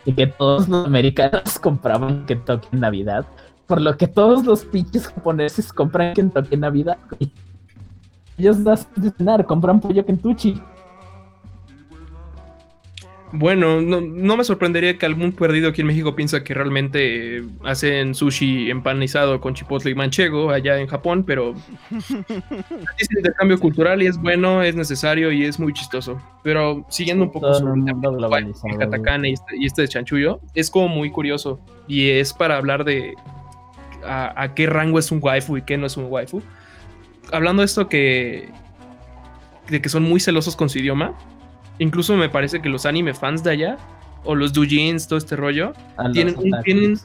y 0.04 0.12
que 0.12 0.26
todos 0.26 0.68
los 0.68 0.86
americanos 0.86 1.58
compraban 1.62 2.26
Kentucky 2.26 2.68
en 2.72 2.80
Navidad, 2.80 3.24
por 3.66 3.80
lo 3.80 3.96
que 3.96 4.06
todos 4.06 4.44
los 4.44 4.64
pinches 4.66 5.08
japoneses 5.08 5.72
compran 5.72 6.12
Kentucky 6.12 6.54
en 6.54 6.60
Navidad. 6.60 6.98
Ellos 8.38 8.58
no 8.58 8.72
hacen 8.72 9.12
cenar, 9.16 9.44
compran 9.44 9.80
pollo 9.80 10.04
Kentucky. 10.04 10.60
Bueno, 13.32 13.80
no, 13.80 14.36
me 14.36 14.44
sorprendería 14.44 14.98
que 14.98 15.06
algún 15.06 15.30
perdido 15.30 15.68
aquí 15.68 15.82
en 15.82 15.86
México 15.86 16.16
piensa 16.16 16.42
que 16.42 16.52
realmente 16.52 17.44
hacen 17.64 18.14
sushi 18.14 18.70
empanizado 18.70 19.40
con 19.40 19.54
chipotle 19.54 19.92
y 19.92 19.94
manchego 19.94 20.50
allá 20.50 20.80
en 20.80 20.88
Japón, 20.88 21.22
pero 21.24 21.54
es 22.98 23.08
intercambio 23.16 23.60
cultural 23.60 24.02
y 24.02 24.06
es 24.06 24.18
bueno, 24.18 24.64
es 24.64 24.74
necesario 24.74 25.30
y 25.30 25.44
es 25.44 25.60
muy 25.60 25.72
chistoso. 25.72 26.20
Pero 26.42 26.84
siguiendo 26.88 27.24
un 27.24 27.30
poco 27.30 27.54
sobre 27.54 27.80
el 27.80 28.78
katakana 28.78 29.28
y 29.28 29.34
este, 29.34 29.56
y 29.56 29.66
este 29.66 29.82
de 29.82 29.88
chanchullo, 29.88 30.40
es 30.54 30.68
como 30.68 30.88
muy 30.88 31.10
curioso 31.10 31.60
y 31.86 32.10
es 32.10 32.32
para 32.32 32.56
hablar 32.56 32.84
de 32.84 33.14
a, 34.04 34.42
a, 34.42 34.54
qué 34.54 34.66
rango 34.66 34.98
es 34.98 35.12
un 35.12 35.20
waifu 35.22 35.56
y 35.56 35.62
qué 35.62 35.76
no 35.76 35.86
es 35.86 35.96
un 35.96 36.06
waifu. 36.08 36.42
Hablando 37.32 37.62
de 37.62 37.66
esto 37.66 37.88
que 37.88 38.50
de 39.68 39.80
que 39.80 39.88
son 39.88 40.02
muy 40.02 40.18
celosos 40.18 40.56
con 40.56 40.68
su 40.68 40.78
idioma, 40.78 41.16
Incluso 41.80 42.14
me 42.14 42.28
parece 42.28 42.60
que 42.60 42.68
los 42.68 42.84
anime 42.84 43.14
fans 43.14 43.42
de 43.42 43.52
allá, 43.52 43.78
o 44.22 44.34
los 44.34 44.52
doujins, 44.52 45.08
todo 45.08 45.18
este 45.18 45.34
rollo, 45.34 45.72
tienen, 46.12 46.36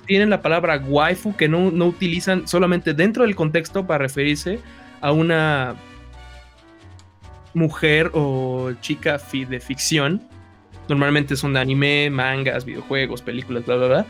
tienen, 0.06 0.30
la 0.30 0.41
palabra 0.41 0.78
waifu 0.86 1.34
que 1.38 1.47
no, 1.47 1.71
no 1.71 1.86
utilizan 1.86 2.45
solamente 2.45 2.93
dentro 2.93 3.23
del 3.23 3.38
contexto 3.38 3.88
para 3.88 3.99
referirse 3.99 4.60
a 4.99 5.13
una 5.13 5.75
mujer 7.54 8.12
o 8.13 8.73
chica 8.82 9.17
de 9.32 9.62
ficción. 9.62 10.21
Normalmente 10.89 11.38
son 11.38 11.54
de 11.54 11.62
anime, 11.62 12.10
mangas, 12.10 12.65
videojuegos, 12.65 13.21
películas, 13.21 13.65
bla, 13.65 13.78
bla, 13.78 13.88
bla. 13.88 14.06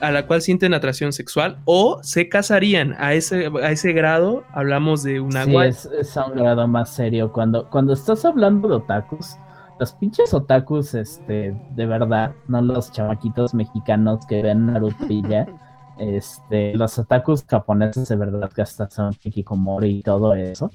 A 0.00 0.10
la 0.10 0.26
cual 0.26 0.42
sienten 0.42 0.74
atracción 0.74 1.12
sexual 1.12 1.58
o 1.64 1.98
se 2.02 2.28
casarían. 2.28 2.94
A 2.98 3.14
ese, 3.14 3.50
a 3.62 3.70
ese 3.70 3.92
grado 3.92 4.44
hablamos 4.52 5.02
de 5.02 5.20
una 5.20 5.44
sí, 5.44 5.56
es, 5.56 5.86
es, 5.86 6.16
a 6.16 6.26
un 6.26 6.36
grado 6.36 6.68
más 6.68 6.94
serio. 6.94 7.32
Cuando, 7.32 7.68
cuando 7.68 7.92
estás 7.92 8.24
hablando 8.24 8.68
de 8.68 8.76
otakus, 8.76 9.36
los 9.78 9.92
pinches 9.92 10.34
otakus, 10.34 10.94
este, 10.94 11.56
de 11.70 11.86
verdad, 11.86 12.32
no 12.48 12.60
los 12.60 12.90
chamaquitos 12.90 13.54
mexicanos 13.54 14.26
que 14.26 14.42
ven 14.42 14.66
Naruto 14.66 15.06
y 15.08 15.22
ya. 15.28 15.46
Este, 15.98 16.76
los 16.76 16.96
otakus 16.96 17.44
japoneses 17.44 18.08
de 18.08 18.14
verdad 18.14 18.52
que 18.52 18.62
hasta 18.62 18.88
son 18.88 19.14
Kikikomori 19.14 19.98
y 19.98 20.02
todo 20.02 20.32
eso. 20.32 20.70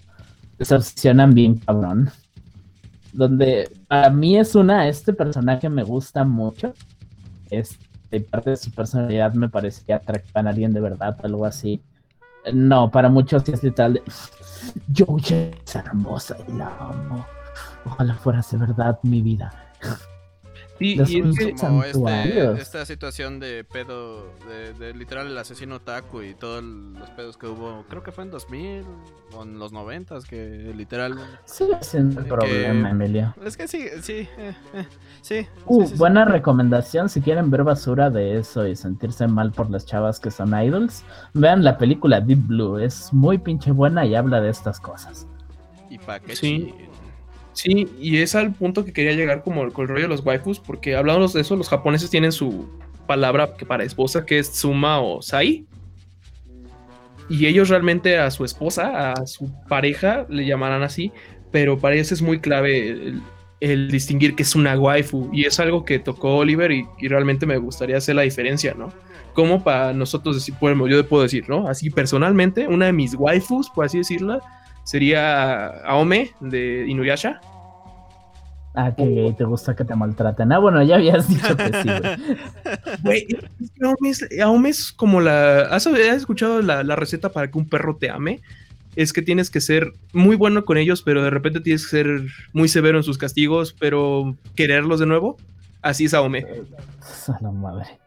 Se 0.59 0.75
obsesionan 0.75 1.33
bien 1.33 1.59
cabrón. 1.59 2.09
Donde 3.13 3.71
a 3.87 4.09
mí 4.09 4.37
es 4.37 4.53
una, 4.53 4.89
este 4.89 5.13
personaje 5.13 5.69
me 5.69 5.83
gusta 5.83 6.25
mucho. 6.25 6.73
Este, 7.49 7.92
parte 8.21 8.51
de 8.51 8.57
su 8.57 8.71
personalidad 8.71 9.33
me 9.33 9.49
parece 9.49 9.83
que 9.85 9.93
atracta 9.93 10.39
a 10.39 10.49
alguien 10.49 10.73
de 10.73 10.81
verdad, 10.81 11.17
algo 11.23 11.45
así. 11.45 11.81
No, 12.53 12.91
para 12.91 13.09
muchos 13.09 13.47
es 13.47 13.63
literal 13.63 13.93
de. 13.93 14.03
Yo 14.87 15.05
es 15.17 15.75
hermosa 15.75 16.37
y 16.47 16.53
la 16.53 16.67
amo. 16.79 17.25
Ojalá 17.85 18.15
fuera 18.15 18.41
de 18.49 18.57
verdad 18.57 18.99
mi 19.03 19.21
vida. 19.21 19.51
Sí, 20.83 20.95
y 21.07 21.49
es 21.49 21.61
como 21.61 21.83
este, 21.83 22.61
esta 22.61 22.85
situación 22.85 23.39
de 23.39 23.63
pedo, 23.63 24.33
de, 24.79 24.93
literal 24.93 25.27
el 25.27 25.37
asesino 25.37 25.79
Taku 25.79 26.21
y 26.21 26.33
todos 26.33 26.63
los 26.63 27.09
pedos 27.11 27.37
que 27.37 27.47
hubo, 27.47 27.85
creo 27.89 28.03
que 28.03 28.11
fue 28.11 28.25
en 28.25 28.31
2000 28.31 28.83
o 29.35 29.43
en 29.43 29.59
los 29.59 29.71
90 29.71 30.19
que 30.29 30.73
literal... 30.75 31.15
Sí, 31.45 31.65
siendo 31.81 32.21
un 32.21 32.27
problema, 32.27 32.89
Emilio. 32.89 33.33
Es 33.43 33.55
que 33.55 33.67
sí, 33.67 33.85
sí, 34.01 34.27
eh, 34.37 34.53
eh, 34.73 34.85
sí. 35.21 35.47
Uh, 35.65 35.87
buena 35.95 36.25
recomendación, 36.25 37.09
si 37.09 37.21
quieren 37.21 37.49
ver 37.49 37.63
basura 37.63 38.09
de 38.09 38.37
eso 38.37 38.67
y 38.67 38.75
sentirse 38.75 39.27
mal 39.27 39.51
por 39.51 39.69
las 39.69 39.85
chavas 39.85 40.19
que 40.19 40.31
son 40.31 40.53
idols, 40.53 41.03
vean 41.33 41.63
la 41.63 41.77
película 41.77 42.19
Deep 42.19 42.47
Blue, 42.47 42.77
es 42.77 43.13
muy 43.13 43.37
pinche 43.37 43.71
buena 43.71 44.05
y 44.05 44.15
habla 44.15 44.41
de 44.41 44.49
estas 44.49 44.79
cosas. 44.79 45.27
Y 45.89 45.97
pa' 45.97 46.19
qué 46.19 46.35
sí. 46.35 46.73
Sí, 47.53 47.87
y 47.99 48.17
es 48.17 48.33
al 48.35 48.53
punto 48.53 48.83
que 48.83 48.93
quería 48.93 49.13
llegar 49.13 49.43
como 49.43 49.71
con 49.71 49.83
el 49.83 49.89
rollo 49.89 50.03
de 50.03 50.07
los 50.07 50.25
waifus, 50.25 50.59
porque 50.59 50.95
hablando 50.95 51.27
de 51.27 51.41
eso, 51.41 51.55
los 51.55 51.69
japoneses 51.69 52.09
tienen 52.09 52.31
su 52.31 52.67
palabra 53.07 53.53
que 53.55 53.65
para 53.65 53.83
esposa, 53.83 54.25
que 54.25 54.39
es 54.39 54.47
Suma 54.47 54.99
o 54.99 55.21
Sai. 55.21 55.65
Y 57.29 57.45
ellos 57.45 57.69
realmente 57.69 58.17
a 58.17 58.31
su 58.31 58.43
esposa, 58.43 59.13
a 59.13 59.27
su 59.27 59.51
pareja, 59.67 60.25
le 60.29 60.45
llamarán 60.45 60.83
así, 60.83 61.11
pero 61.51 61.77
para 61.77 61.95
ellos 61.95 62.11
es 62.11 62.21
muy 62.21 62.39
clave 62.39 63.13
el, 63.59 63.91
distinguir 63.91 64.35
que 64.35 64.43
es 64.43 64.55
una 64.55 64.77
waifu. 64.77 65.29
Y 65.31 65.45
es 65.45 65.59
algo 65.59 65.85
que 65.85 65.99
tocó 65.99 66.37
Oliver 66.37 66.71
y, 66.71 66.85
realmente 67.01 67.45
me 67.45 67.57
gustaría 67.57 67.97
hacer 67.97 68.15
la 68.15 68.23
diferencia, 68.23 68.73
¿no? 68.77 68.91
Como 69.33 69.63
para 69.63 69.93
nosotros 69.93 70.35
decir, 70.35 70.55
bueno, 70.59 70.87
yo 70.87 71.07
puedo 71.07 71.23
decir, 71.23 71.47
¿no? 71.47 71.67
Así 71.67 71.89
personalmente, 71.89 72.67
una 72.67 72.87
de 72.87 72.93
mis 72.93 73.15
waifus, 73.15 73.69
por 73.69 73.85
así 73.85 73.99
decirla, 73.99 74.41
sería 74.83 75.67
Aome 75.85 76.31
de 76.39 76.85
Inuyasha. 76.87 77.39
Ah, 78.75 78.91
que 78.95 79.35
te 79.37 79.43
gusta 79.43 79.75
que 79.75 79.85
te 79.85 79.95
maltraten. 79.95 80.51
Ah, 80.51 80.57
bueno, 80.57 80.81
ya 80.81 80.95
habías 80.95 81.27
dicho 81.27 81.55
que 81.55 81.71
sí, 81.83 81.89
güey. 83.03 83.27
Aome, 84.41 84.69
es, 84.69 84.91
como 84.91 85.21
la. 85.21 85.61
¿Has, 85.61 85.85
escuchado 85.85 86.61
la, 86.61 86.95
receta 86.95 87.29
para 87.29 87.51
que 87.51 87.57
un 87.57 87.69
perro 87.69 87.97
te 87.97 88.09
ame? 88.09 88.41
Es 88.95 89.13
que 89.13 89.21
tienes 89.21 89.51
que 89.51 89.61
ser 89.61 89.93
muy 90.11 90.35
bueno 90.35 90.65
con 90.65 90.77
ellos, 90.77 91.03
pero 91.03 91.23
de 91.23 91.29
repente 91.29 91.59
tienes 91.59 91.83
que 91.83 91.89
ser 91.89 92.21
muy 92.51 92.67
severo 92.67 92.97
en 92.97 93.03
sus 93.03 93.17
castigos, 93.17 93.75
pero 93.79 94.35
quererlos 94.55 94.99
de 94.99 95.05
nuevo. 95.05 95.37
Así 95.83 96.05
es 96.05 96.13
Aome. 96.15 96.45
A 97.27 97.37
la 97.41 97.51
madre. 97.51 97.99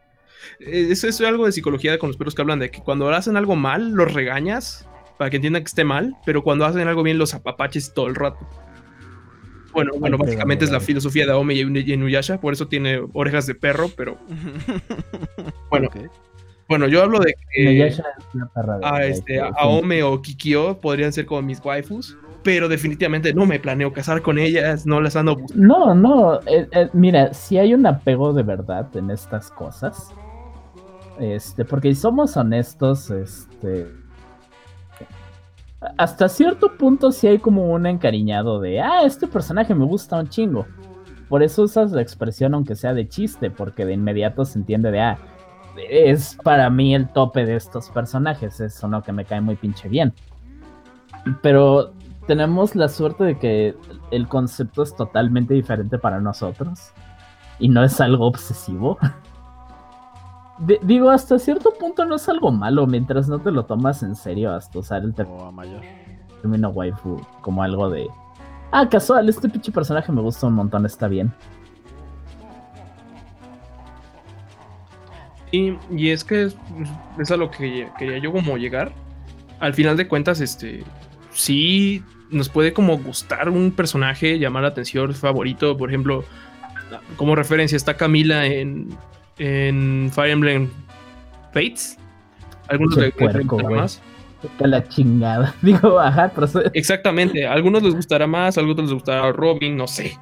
Eso 0.59 1.07
es 1.07 1.21
algo 1.21 1.45
de 1.45 1.51
psicología 1.51 1.97
con 1.97 2.09
los 2.09 2.17
perros 2.17 2.35
que 2.35 2.41
hablan 2.41 2.59
de 2.59 2.71
que 2.71 2.81
cuando 2.81 3.09
hacen 3.09 3.37
algo 3.37 3.55
mal, 3.55 3.91
los 3.91 4.13
regañas 4.13 4.86
para 5.17 5.29
que 5.29 5.37
entiendan 5.37 5.63
que 5.63 5.67
esté 5.67 5.83
mal, 5.83 6.15
pero 6.25 6.43
cuando 6.43 6.65
hacen 6.65 6.87
algo 6.87 7.03
bien 7.03 7.17
los 7.17 7.33
apapaches 7.33 7.93
todo 7.93 8.07
el 8.07 8.15
rato. 8.15 8.47
Bueno, 9.73 9.91
bueno, 9.99 10.17
básicamente 10.17 10.65
es 10.65 10.71
la 10.71 10.79
filosofía 10.79 11.25
de 11.25 11.33
Aome 11.33 11.53
y 11.53 11.61
Inuyasha, 11.61 12.39
por 12.39 12.53
eso 12.53 12.67
tiene 12.67 12.99
orejas 13.13 13.45
de 13.45 13.55
perro, 13.55 13.89
pero 13.95 14.17
bueno. 15.69 15.89
Bueno, 16.69 16.87
yo 16.87 17.01
hablo 17.01 17.19
de 17.19 17.33
que 17.53 17.93
a, 18.83 19.05
este, 19.05 19.39
Aome 19.39 20.03
o 20.03 20.21
Kikyo 20.21 20.79
podrían 20.81 21.13
ser 21.13 21.25
como 21.25 21.41
mis 21.41 21.63
waifus, 21.63 22.17
pero 22.43 22.67
definitivamente 22.67 23.33
no 23.33 23.45
me 23.45 23.59
planeo 23.59 23.93
casar 23.93 24.21
con 24.21 24.37
ellas, 24.37 24.85
no 24.85 24.99
las 24.99 25.15
ando. 25.15 25.37
No, 25.55 25.95
no, 25.95 26.41
eh, 26.41 26.67
eh, 26.71 26.89
mira, 26.91 27.33
si 27.33 27.57
hay 27.57 27.73
un 27.73 27.85
apego 27.85 28.33
de 28.33 28.43
verdad 28.43 28.87
en 28.97 29.11
estas 29.11 29.49
cosas, 29.49 30.11
este, 31.19 31.63
porque 31.63 31.93
si 31.95 32.01
somos 32.01 32.35
honestos, 32.35 33.11
este, 33.11 33.87
hasta 35.97 36.27
cierto 36.29 36.77
punto 36.77 37.11
sí 37.11 37.27
hay 37.27 37.39
como 37.39 37.71
un 37.71 37.85
encariñado 37.85 38.59
de, 38.59 38.81
ah, 38.81 39.03
este 39.03 39.27
personaje 39.27 39.75
me 39.75 39.85
gusta 39.85 40.19
un 40.19 40.29
chingo. 40.29 40.65
Por 41.29 41.43
eso 41.43 41.63
usas 41.63 41.91
la 41.91 42.01
expresión 42.01 42.53
aunque 42.53 42.75
sea 42.75 42.93
de 42.93 43.07
chiste, 43.07 43.51
porque 43.51 43.85
de 43.85 43.93
inmediato 43.93 44.45
se 44.45 44.59
entiende 44.59 44.91
de, 44.91 45.01
ah, 45.01 45.17
es 45.89 46.37
para 46.43 46.69
mí 46.69 46.95
el 46.95 47.07
tope 47.09 47.45
de 47.45 47.55
estos 47.55 47.89
personajes, 47.89 48.59
es 48.59 48.81
uno 48.83 49.03
que 49.03 49.11
me 49.11 49.25
cae 49.25 49.41
muy 49.41 49.55
pinche 49.55 49.87
bien. 49.89 50.13
Pero 51.41 51.93
tenemos 52.25 52.75
la 52.75 52.89
suerte 52.89 53.23
de 53.23 53.37
que 53.37 53.75
el 54.11 54.27
concepto 54.27 54.83
es 54.83 54.95
totalmente 54.95 55.53
diferente 55.53 55.97
para 55.99 56.19
nosotros 56.19 56.91
y 57.59 57.69
no 57.69 57.83
es 57.83 58.01
algo 58.01 58.25
obsesivo. 58.25 58.97
digo, 60.59 61.09
hasta 61.09 61.39
cierto 61.39 61.73
punto 61.79 62.05
no 62.05 62.15
es 62.15 62.27
algo 62.29 62.51
malo 62.51 62.87
mientras 62.87 63.27
no 63.27 63.39
te 63.39 63.51
lo 63.51 63.65
tomas 63.65 64.03
en 64.03 64.15
serio 64.15 64.53
hasta 64.53 64.79
usar 64.79 65.03
el 65.03 65.13
término 65.13 66.69
waifu 66.69 67.21
como 67.41 67.63
algo 67.63 67.89
de. 67.89 68.07
Ah, 68.71 68.87
casual, 68.89 69.29
este 69.29 69.47
pinche 69.49 69.71
personaje 69.71 70.11
me 70.11 70.21
gusta 70.21 70.47
un 70.47 70.53
montón, 70.53 70.85
está 70.85 71.07
bien. 71.07 71.33
Y, 75.51 75.77
y 75.89 76.09
es 76.09 76.23
que 76.23 76.49
es, 77.19 77.31
a 77.31 77.37
lo 77.37 77.49
que 77.49 77.89
quería 77.97 78.17
yo 78.17 78.31
como 78.31 78.57
llegar. 78.57 78.91
Al 79.59 79.73
final 79.73 79.97
de 79.97 80.07
cuentas, 80.07 80.41
este. 80.41 80.83
Sí, 81.31 82.03
nos 82.29 82.49
puede 82.49 82.73
como 82.73 82.97
gustar 82.97 83.49
un 83.49 83.71
personaje, 83.71 84.39
llamar 84.39 84.63
la 84.63 84.69
atención, 84.69 85.13
favorito. 85.13 85.77
Por 85.77 85.89
ejemplo, 85.89 86.23
como 87.15 87.35
referencia 87.35 87.75
está 87.75 87.95
Camila 87.95 88.45
en 88.45 88.89
en 89.37 90.09
Fire 90.13 90.31
Emblem 90.31 90.69
Fates. 91.53 91.97
Algunos 92.67 92.97
les 92.97 93.15
gustará 93.15 93.69
más. 93.69 94.01
la 94.59 94.87
chingada. 94.87 95.53
Digo, 95.61 95.99
ajá, 95.99 96.31
Exactamente. 96.73 97.47
algunos 97.47 97.83
les 97.83 97.95
gustará 97.95 98.27
más, 98.27 98.57
a 98.57 98.61
algunos 98.61 98.85
les 98.85 98.93
gustará 98.93 99.31
Robin, 99.31 99.77
no 99.77 99.87
sé. 99.87 100.17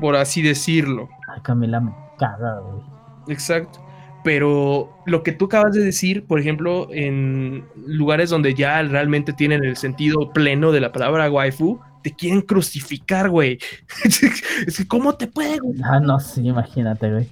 Por 0.00 0.16
así 0.16 0.42
decirlo. 0.42 1.08
Ay, 1.34 1.40
Camila 1.42 1.80
me 1.80 1.92
caga, 2.18 2.60
güey. 2.60 2.82
Exacto. 3.28 3.80
Pero 4.24 4.90
lo 5.04 5.22
que 5.22 5.32
tú 5.32 5.46
acabas 5.46 5.74
de 5.74 5.82
decir, 5.82 6.24
por 6.26 6.40
ejemplo, 6.40 6.88
en 6.90 7.64
lugares 7.86 8.30
donde 8.30 8.54
ya 8.54 8.82
realmente 8.82 9.34
tienen 9.34 9.64
el 9.64 9.76
sentido 9.76 10.32
pleno 10.32 10.72
de 10.72 10.80
la 10.80 10.92
palabra 10.92 11.30
waifu, 11.30 11.78
te 12.02 12.14
quieren 12.14 12.40
crucificar, 12.40 13.28
güey. 13.28 13.58
¿Cómo 14.88 15.14
te 15.14 15.26
puede 15.26 15.58
Ah, 15.84 16.00
no, 16.00 16.18
sí, 16.20 16.46
imagínate, 16.46 17.10
güey. 17.10 17.28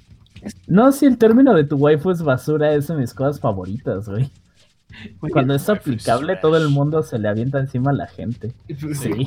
No, 0.66 0.92
si 0.92 1.07
el 1.07 1.18
término 1.18 1.55
de 1.55 1.64
tu 1.64 1.76
waifu 1.76 2.11
es 2.11 2.22
basura 2.22 2.74
es 2.74 2.88
de 2.88 2.94
mis 2.96 3.14
cosas 3.14 3.40
favoritas, 3.40 4.09
güey. 4.09 4.31
Cuando 5.33 5.55
es 5.55 5.68
aplicable, 5.68 6.37
todo 6.37 6.57
el 6.57 6.68
mundo 6.68 7.02
se 7.02 7.18
le 7.18 7.28
avienta 7.28 7.59
encima 7.59 7.90
a 7.90 7.94
la 7.94 8.07
gente. 8.07 8.52
Pues, 8.81 8.98
sí. 8.98 9.26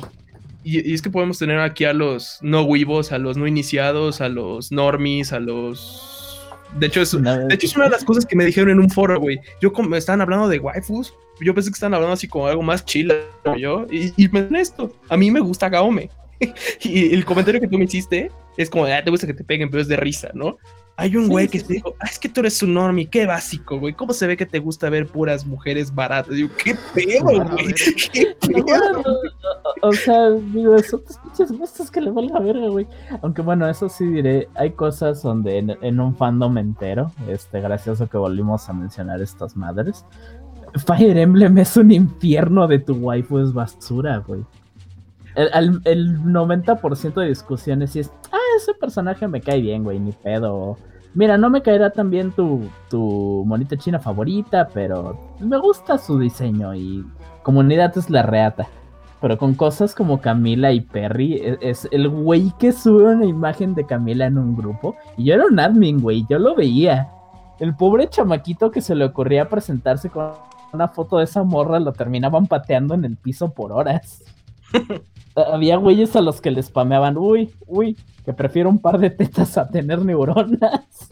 Y, 0.62 0.92
es 0.94 1.02
que 1.02 1.10
podemos 1.10 1.38
tener 1.38 1.58
aquí 1.60 1.84
a 1.84 1.92
los 1.92 2.38
no 2.42 2.70
vivos, 2.70 3.12
a 3.12 3.18
los 3.18 3.36
no 3.36 3.46
iniciados, 3.46 4.20
a 4.20 4.28
los 4.28 4.72
normies, 4.72 5.32
a 5.32 5.40
los. 5.40 6.40
De 6.78 6.86
hecho, 6.86 7.00
es, 7.00 7.12
de 7.12 7.54
hecho, 7.54 7.66
es 7.66 7.76
una 7.76 7.84
de 7.84 7.90
las 7.90 8.04
cosas 8.04 8.26
que 8.26 8.36
me 8.36 8.44
dijeron 8.44 8.70
en 8.70 8.80
un 8.80 8.90
foro, 8.90 9.18
güey. 9.20 9.40
Yo 9.60 9.72
como 9.72 9.94
estaban 9.96 10.20
hablando 10.20 10.48
de 10.48 10.58
waifus, 10.58 11.14
yo 11.40 11.54
pensé 11.54 11.70
que 11.70 11.74
estaban 11.74 11.94
hablando 11.94 12.14
así 12.14 12.26
como 12.28 12.46
algo 12.48 12.62
más 12.62 12.84
chill, 12.84 13.12
yo. 13.56 13.86
Y, 13.90 14.12
y 14.16 14.28
me 14.28 14.48
esto. 14.60 14.92
A 15.08 15.16
mí 15.16 15.30
me 15.30 15.40
gusta 15.40 15.68
Gaome. 15.68 16.10
y 16.80 17.14
el 17.14 17.24
comentario 17.24 17.60
que 17.60 17.68
tú 17.68 17.78
me 17.78 17.84
hiciste 17.84 18.30
es 18.56 18.70
como, 18.70 18.84
ah, 18.84 19.02
te 19.02 19.10
gusta 19.10 19.26
que 19.26 19.34
te 19.34 19.44
peguen, 19.44 19.70
pero 19.70 19.82
es 19.82 19.88
de 19.88 19.96
risa, 19.96 20.30
¿no? 20.34 20.56
Hay 20.98 21.14
un 21.14 21.28
güey 21.28 21.46
que 21.46 21.60
te 21.60 21.74
dijo, 21.74 21.94
ah, 22.00 22.06
es 22.10 22.18
que 22.18 22.26
tú 22.26 22.40
eres 22.40 22.62
un 22.62 22.72
normie, 22.72 23.06
qué 23.06 23.26
básico, 23.26 23.78
güey. 23.78 23.92
¿Cómo 23.92 24.14
se 24.14 24.26
ve 24.26 24.34
que 24.34 24.46
te 24.46 24.58
gusta 24.60 24.88
ver 24.88 25.06
puras 25.06 25.44
mujeres 25.44 25.94
baratas? 25.94 26.34
Digo, 26.34 26.48
qué 26.56 26.74
pedo, 26.94 27.24
güey. 27.24 27.74
Qué 28.12 28.34
pedo. 28.40 29.02
o 29.82 29.92
sea, 29.92 30.30
digo, 30.30 30.78
son 30.78 31.04
tus 31.04 31.18
pinches 31.18 31.52
gustos 31.52 31.90
que 31.90 32.00
le 32.00 32.10
valga 32.10 32.38
verga, 32.38 32.68
güey. 32.68 32.86
Aunque 33.20 33.42
bueno, 33.42 33.68
eso 33.68 33.90
sí 33.90 34.06
diré, 34.06 34.48
hay 34.54 34.70
cosas 34.70 35.22
donde 35.22 35.58
en, 35.58 36.00
un 36.00 36.16
fandom 36.16 36.56
entero, 36.56 37.12
este, 37.28 37.60
gracioso 37.60 38.08
que 38.08 38.16
volvimos 38.16 38.66
a 38.70 38.72
mencionar 38.72 39.20
estas 39.20 39.54
madres. 39.54 40.06
Fire 40.86 41.18
Emblem 41.18 41.58
es 41.58 41.76
un 41.76 41.92
infierno 41.92 42.66
de 42.66 42.78
tu 42.78 42.94
waifu, 42.94 43.38
es 43.40 43.52
basura, 43.52 44.18
güey. 44.26 44.44
El, 45.36 45.80
el 45.84 46.20
90% 46.22 47.14
de 47.14 47.28
discusiones 47.28 47.90
sí 47.90 48.00
es, 48.00 48.10
ah, 48.32 48.38
ese 48.56 48.72
personaje 48.74 49.28
me 49.28 49.40
cae 49.40 49.60
bien, 49.60 49.84
güey, 49.84 50.00
ni 50.00 50.12
pedo. 50.12 50.78
Mira, 51.16 51.38
no 51.38 51.48
me 51.48 51.62
caerá 51.62 51.90
tan 51.90 52.10
bien 52.10 52.32
tu, 52.32 52.68
tu 52.90 53.42
monita 53.46 53.76
china 53.76 53.98
favorita, 53.98 54.68
pero 54.74 55.18
me 55.40 55.56
gusta 55.58 55.96
su 55.98 56.18
diseño 56.18 56.74
y 56.74 57.06
comunidad 57.42 57.96
es 57.96 58.10
la 58.10 58.22
reata. 58.22 58.66
Pero 59.20 59.38
con 59.38 59.54
cosas 59.54 59.94
como 59.94 60.20
Camila 60.20 60.72
y 60.72 60.80
Perry, 60.82 61.34
e, 61.34 61.58
es, 61.62 61.88
el 61.90 62.08
güey 62.08 62.52
que 62.58 62.72
sube 62.72 63.14
una 63.14 63.24
imagen 63.24 63.74
de 63.74 63.86
Camila 63.86 64.26
en 64.26 64.36
un 64.36 64.56
grupo. 64.56 64.94
Y 65.16 65.24
yo 65.24 65.34
era 65.34 65.46
un 65.46 65.58
admin, 65.58 66.00
güey, 66.00 66.26
yo 66.28 66.38
lo 66.38 66.54
veía. 66.54 67.08
El 67.60 67.74
pobre 67.74 68.08
chamaquito 68.08 68.70
que 68.70 68.82
se 68.82 68.94
le 68.94 69.06
ocurría 69.06 69.48
presentarse 69.48 70.10
con 70.10 70.32
una 70.74 70.88
foto 70.88 71.16
de 71.16 71.24
esa 71.24 71.42
morra 71.42 71.80
lo 71.80 71.92
terminaban 71.92 72.46
pateando 72.46 72.94
en 72.94 73.06
el 73.06 73.16
piso 73.16 73.54
por 73.54 73.72
horas. 73.72 74.22
Había 75.36 75.76
güeyes 75.76 76.16
a 76.16 76.20
los 76.20 76.40
que 76.40 76.50
les 76.50 76.66
spameaban, 76.66 77.16
uy, 77.16 77.50
uy, 77.66 77.96
que 78.24 78.32
prefiero 78.32 78.70
un 78.70 78.78
par 78.78 78.98
de 78.98 79.10
tetas 79.10 79.56
a 79.58 79.68
tener 79.68 80.04
neuronas. 80.04 81.10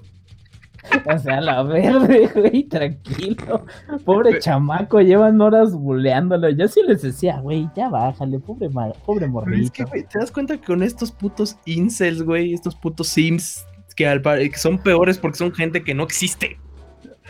O 1.15 1.19
sea, 1.19 1.41
la 1.41 1.63
verde, 1.63 2.31
güey, 2.35 2.65
tranquilo. 2.65 3.65
Pobre 4.05 4.39
chamaco, 4.39 5.01
llevan 5.01 5.41
horas 5.41 5.73
buleándolo. 5.75 6.51
Yo 6.51 6.69
sí 6.69 6.83
les 6.87 7.03
decía, 7.03 7.41
güey, 7.41 7.69
ya 7.75 7.89
bájale, 7.89 8.39
pobre, 8.39 8.69
pobre 9.05 9.27
morrito. 9.27 9.65
Es 9.65 9.71
que, 9.71 9.85
güey, 9.85 10.05
te 10.05 10.19
das 10.19 10.31
cuenta 10.31 10.57
que 10.57 10.65
con 10.65 10.83
estos 10.83 11.11
putos 11.11 11.57
incels, 11.65 12.23
güey, 12.23 12.53
estos 12.53 12.75
putos 12.75 13.09
sims 13.09 13.65
que, 13.97 14.07
al, 14.07 14.23
que 14.23 14.59
son 14.59 14.79
peores 14.79 15.19
porque 15.19 15.39
son 15.39 15.53
gente 15.53 15.83
que 15.83 15.95
no 15.95 16.05
existe. 16.05 16.59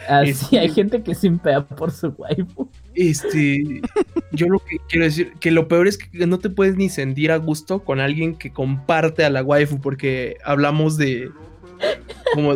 Así, 0.08 0.30
este, 0.30 0.58
hay 0.58 0.70
gente 0.70 1.02
que 1.02 1.14
se 1.14 1.26
impea 1.28 1.64
por 1.64 1.90
su 1.90 2.08
waifu. 2.08 2.68
Este, 2.94 3.80
yo 4.32 4.48
lo 4.48 4.58
que 4.60 4.78
quiero 4.88 5.04
decir, 5.04 5.32
que 5.40 5.50
lo 5.50 5.68
peor 5.68 5.88
es 5.88 5.98
que 5.98 6.26
no 6.26 6.38
te 6.38 6.50
puedes 6.50 6.76
ni 6.76 6.88
sentir 6.88 7.32
a 7.32 7.36
gusto 7.36 7.80
con 7.80 8.00
alguien 8.00 8.36
que 8.36 8.52
comparte 8.52 9.24
a 9.24 9.30
la 9.30 9.42
waifu, 9.42 9.80
porque 9.80 10.36
hablamos 10.44 10.96
de, 10.96 11.30
como, 12.34 12.54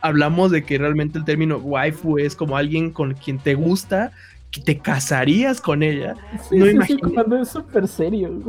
hablamos 0.00 0.50
de 0.50 0.62
que 0.62 0.78
realmente 0.78 1.18
el 1.18 1.24
término 1.24 1.58
waifu 1.58 2.18
es 2.18 2.36
como 2.36 2.56
alguien 2.56 2.90
con 2.90 3.14
quien 3.14 3.38
te 3.38 3.54
gusta, 3.54 4.12
que 4.50 4.60
te 4.60 4.78
casarías 4.78 5.60
con 5.60 5.82
ella. 5.82 6.14
no 6.50 6.68
imagino, 6.68 7.42
es 7.42 7.48
súper 7.48 7.86
serio, 7.86 8.42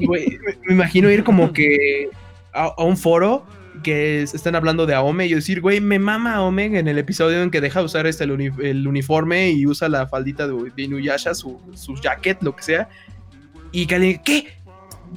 güey. 0.00 0.38
me, 0.66 0.74
imagino 0.74 1.10
ir 1.10 1.24
como 1.24 1.52
que 1.52 2.08
a 2.52 2.82
un 2.82 2.96
foro 2.96 3.44
que 3.84 4.22
están 4.22 4.56
hablando 4.56 4.86
de 4.86 4.94
Aome 4.94 5.26
y 5.26 5.34
decir, 5.34 5.60
güey, 5.60 5.80
me 5.80 6.00
mama 6.00 6.34
Aome 6.34 6.64
en 6.64 6.88
el 6.88 6.98
episodio 6.98 7.40
en 7.40 7.52
que 7.52 7.60
deja 7.60 7.78
de 7.78 7.86
usar 7.86 8.08
este, 8.08 8.24
el, 8.24 8.88
uniforme 8.88 9.52
y 9.52 9.64
usa 9.66 9.88
la 9.88 10.08
faldita 10.08 10.48
de, 10.48 10.82
Inuyasha, 10.82 11.34
su, 11.34 11.60
su 11.74 11.94
jacket, 11.94 12.42
lo 12.42 12.56
que 12.56 12.64
sea. 12.64 12.88
Y 13.70 13.86
que 13.86 14.20
¿qué? 14.24 14.48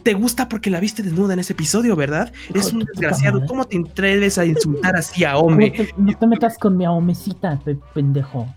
¿Te 0.04 0.14
gusta 0.14 0.48
porque 0.48 0.70
la 0.70 0.80
viste 0.80 1.02
desnuda 1.02 1.34
en 1.34 1.40
ese 1.40 1.54
episodio, 1.54 1.96
verdad? 1.96 2.32
Es 2.54 2.72
un 2.72 2.80
desgraciado. 2.80 3.44
¿Cómo 3.48 3.66
te 3.66 3.80
atreves 3.80 4.38
a 4.38 4.46
insultar 4.46 4.96
así 4.96 5.24
a 5.24 5.32
Aome? 5.32 5.74
no 5.98 6.16
te 6.16 6.28
metas 6.28 6.58
con 6.58 6.78
mi 6.78 6.86
Aomecita, 6.86 7.60
pendejo. 7.94 8.48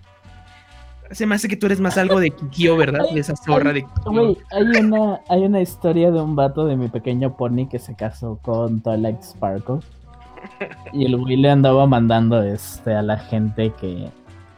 Se 1.11 1.27
me 1.27 1.35
hace 1.35 1.49
que 1.49 1.57
tú 1.57 1.67
eres 1.67 1.81
más 1.81 1.99
algo 1.99 2.21
de 2.21 2.31
Kikio, 2.31 2.77
¿verdad? 2.77 3.05
De 3.13 3.21
esa 3.21 3.35
zorra 3.35 3.73
de 3.73 3.83
Kikio. 3.83 4.37
hay 4.53 4.85
una, 4.85 5.21
hay 5.29 5.43
una 5.43 5.61
historia 5.61 6.11
de 6.11 6.21
un 6.21 6.37
vato 6.37 6.67
de 6.67 6.77
mi 6.77 6.89
pequeño 6.89 7.37
pony 7.37 7.67
que 7.69 7.79
se 7.79 7.95
casó 7.97 8.39
con 8.43 8.81
Twilight 8.81 9.23
Sparkle. 9.23 9.81
Y 10.93 11.07
el 11.07 11.17
güey 11.17 11.37
le 11.37 11.51
andaba 11.51 11.87
mandando 11.87 12.43
este, 12.43 12.95
a 12.95 13.03
la 13.03 13.19
gente 13.19 13.73
que, 13.81 14.11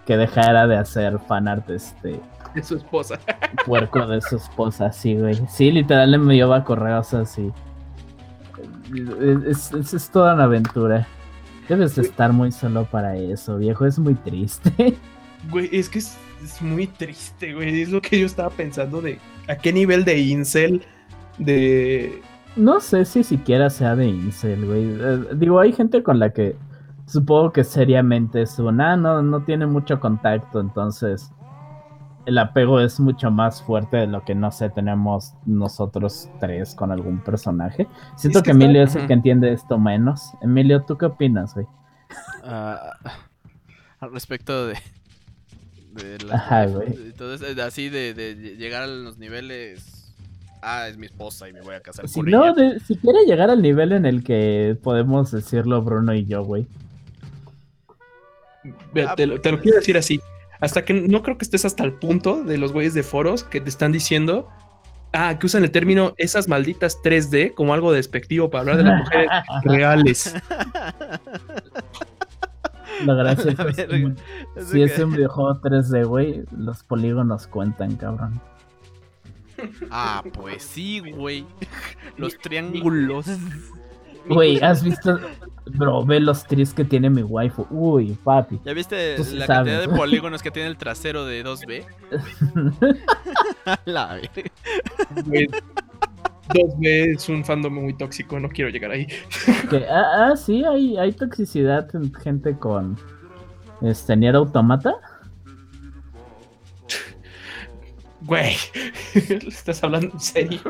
que 0.07 0.16
dejara 0.16 0.66
de 0.66 0.77
hacer 0.77 1.18
fanart 1.29 1.68
este, 1.71 2.21
de 2.55 2.62
su 2.62 2.77
esposa. 2.77 3.18
Puerco 3.66 4.07
de 4.07 4.21
su 4.21 4.37
esposa, 4.37 4.92
sí, 4.92 5.16
güey. 5.16 5.40
Sí, 5.49 5.71
literal 5.71 6.11
le 6.11 6.16
enviaba 6.16 6.64
correos 6.64 7.14
así. 7.14 7.51
Es, 9.47 9.73
es, 9.73 9.95
es, 9.95 10.11
toda 10.11 10.35
una 10.35 10.45
aventura. 10.45 11.07
Debes 11.68 11.95
de 11.95 12.03
estar 12.03 12.33
muy 12.33 12.53
solo 12.53 12.85
para 12.85 13.16
eso, 13.16 13.57
viejo. 13.57 13.87
Es 13.87 13.99
muy 13.99 14.14
triste. 14.14 14.97
Güey, 15.51 15.68
es 15.73 15.88
que 15.88 15.99
es, 15.99 16.16
es 16.40 16.62
muy 16.62 16.87
triste, 16.87 17.53
güey. 17.53 17.83
Es 17.83 17.88
lo 17.88 18.01
que 18.01 18.21
yo 18.21 18.27
estaba 18.27 18.49
pensando 18.49 19.01
de 19.01 19.18
a 19.49 19.57
qué 19.57 19.73
nivel 19.73 20.05
de 20.05 20.21
incel 20.21 20.85
de 21.37 22.23
no 22.57 22.81
sé 22.81 23.05
si 23.05 23.25
siquiera 23.25 23.71
sea 23.71 23.97
de 23.97 24.07
incel, 24.07 24.67
güey. 24.67 24.85
Eh, 24.85 25.35
digo, 25.35 25.61
hay 25.61 25.73
gente 25.73 26.03
con 26.03 26.19
la 26.19 26.31
que 26.33 26.57
supongo 27.07 27.53
que 27.53 27.65
seriamente 27.65 28.43
es 28.43 28.59
una, 28.59 28.97
no, 28.97 29.23
no 29.23 29.43
tiene 29.45 29.67
mucho 29.67 30.01
contacto, 30.01 30.61
entonces 30.61 31.33
el 32.27 32.38
apego 32.38 32.81
es 32.81 33.01
mucho 33.01 33.31
más 33.31 33.62
fuerte 33.62 33.97
de 33.97 34.07
lo 34.07 34.25
que, 34.25 34.35
no 34.35 34.53
sé, 34.53 34.71
tenemos 34.71 35.35
nosotros 35.45 36.29
tres 36.41 36.75
con 36.75 36.93
algún 36.93 37.23
personaje. 37.23 37.88
Siento 38.17 38.43
que, 38.43 38.53
Emilio 38.53 38.85
es 38.85 38.95
el 38.95 39.07
que 39.07 39.12
entiende 39.12 39.53
esto 39.53 39.79
menos. 39.79 40.33
Emilio, 40.41 40.83
¿tú 40.83 40.97
qué 40.97 41.07
opinas, 41.07 41.55
güey? 41.55 41.67
Ah, 42.45 42.93
al 44.01 44.12
respecto 44.12 44.69
de... 44.69 44.75
de 45.95 46.19
Ajá, 46.33 46.67
güey. 46.67 47.12
así 47.61 47.88
de, 47.88 48.15
de 48.15 48.57
llegar 48.57 48.85
a 48.85 48.87
los 48.87 49.19
niveles 49.19 50.02
ah, 50.62 50.88
es 50.88 50.96
mi 50.96 51.07
esposa 51.07 51.48
y 51.48 51.53
me 51.53 51.61
voy 51.61 51.75
a 51.75 51.81
casar 51.81 52.09
si 52.09 52.20
con 52.20 52.31
no, 52.31 52.55
si 52.87 52.96
quiere 52.96 53.25
llegar 53.27 53.51
al 53.51 53.61
nivel 53.61 53.92
en 53.92 54.07
el 54.07 54.25
que 54.25 54.77
podemos 54.83 55.31
decirlo 55.31 55.83
Bruno 55.83 56.14
y 56.14 56.25
yo, 56.25 56.44
güey. 56.44 56.66
Ah, 59.07 59.14
te, 59.16 59.27
lo, 59.27 59.40
quiero 59.40 59.79
decir 59.79 59.96
así. 59.96 60.20
Hasta 60.61 60.85
que 60.85 60.94
no 60.94 61.22
creo 61.22 61.37
que 61.37 61.44
estés 61.44 61.64
hasta 61.64 61.83
el 61.85 61.94
punto 61.94 62.44
de 62.44 62.57
los 62.57 62.72
güeyes 62.72 62.94
de 62.94 63.03
foros 63.03 63.42
que 63.42 63.61
te 63.61 63.68
están 63.68 63.90
diciendo, 63.90 64.48
ah, 65.12 65.37
que 65.38 65.46
usan 65.46 65.64
el 65.64 65.72
término 65.72 66.14
esas 66.16 66.46
malditas 66.46 66.98
3D 67.03 67.55
como 67.55 67.75
algo 67.75 67.92
despectivo 67.92 68.51
para 68.51 68.61
hablar 68.61 68.77
de 68.77 68.85
las 68.85 68.98
mujeres 69.01 69.29
reales. 69.64 70.35
La 73.05 73.14
gracia 73.14 73.51
es 73.68 73.77
que 73.77 74.14
si 74.64 74.83
es 74.83 74.98
un 74.98 75.12
videojuego 75.12 75.61
3D, 75.61 76.07
güey, 76.07 76.44
los 76.57 76.85
polígonos 76.85 77.46
cuentan, 77.46 77.96
cabrón. 77.96 78.40
Ah, 79.90 80.22
pues 80.33 80.62
sí, 80.62 81.01
güey. 81.01 81.46
Los 82.16 82.38
triángulos. 82.38 83.27
Güey, 84.29 84.61
¿has 84.61 84.83
visto? 84.85 85.18
Bro, 85.64 86.05
ve 86.05 86.20
los 86.20 86.44
tris 86.44 86.75
que 86.75 86.85
tiene 86.85 87.09
mi 87.09 87.22
waifu. 87.22 87.66
Uy, 87.70 88.18
papi. 88.25 88.61
¿Ya 88.64 88.72
viste 88.72 89.16
la 89.35 89.46
cantidad 89.46 89.81
de 89.81 89.88
polígonos 89.88 90.42
que 90.42 90.51
tiene 90.51 90.68
el 90.68 90.77
trasero 90.77 91.25
de 91.25 91.44
2B? 91.44 91.85
la 93.85 94.20
2B 96.48 97.14
es 97.14 97.29
un 97.29 97.44
fandom 97.44 97.75
muy 97.75 97.94
tóxico, 97.94 98.40
no 98.40 98.48
quiero 98.48 98.70
llegar 98.70 98.90
ahí. 98.90 99.07
Ah, 99.88 100.31
ah, 100.31 100.37
sí, 100.37 100.64
hay, 100.64 100.96
hay 100.96 101.12
toxicidad 101.12 101.88
en 101.94 102.12
gente 102.14 102.57
con 102.59 102.98
este 103.81 104.16
Nier 104.16 104.35
Automata. 104.35 104.94
Güey, 108.25 108.57
¿estás 109.15 109.83
hablando 109.83 110.11
en 110.13 110.21
serio? 110.21 110.61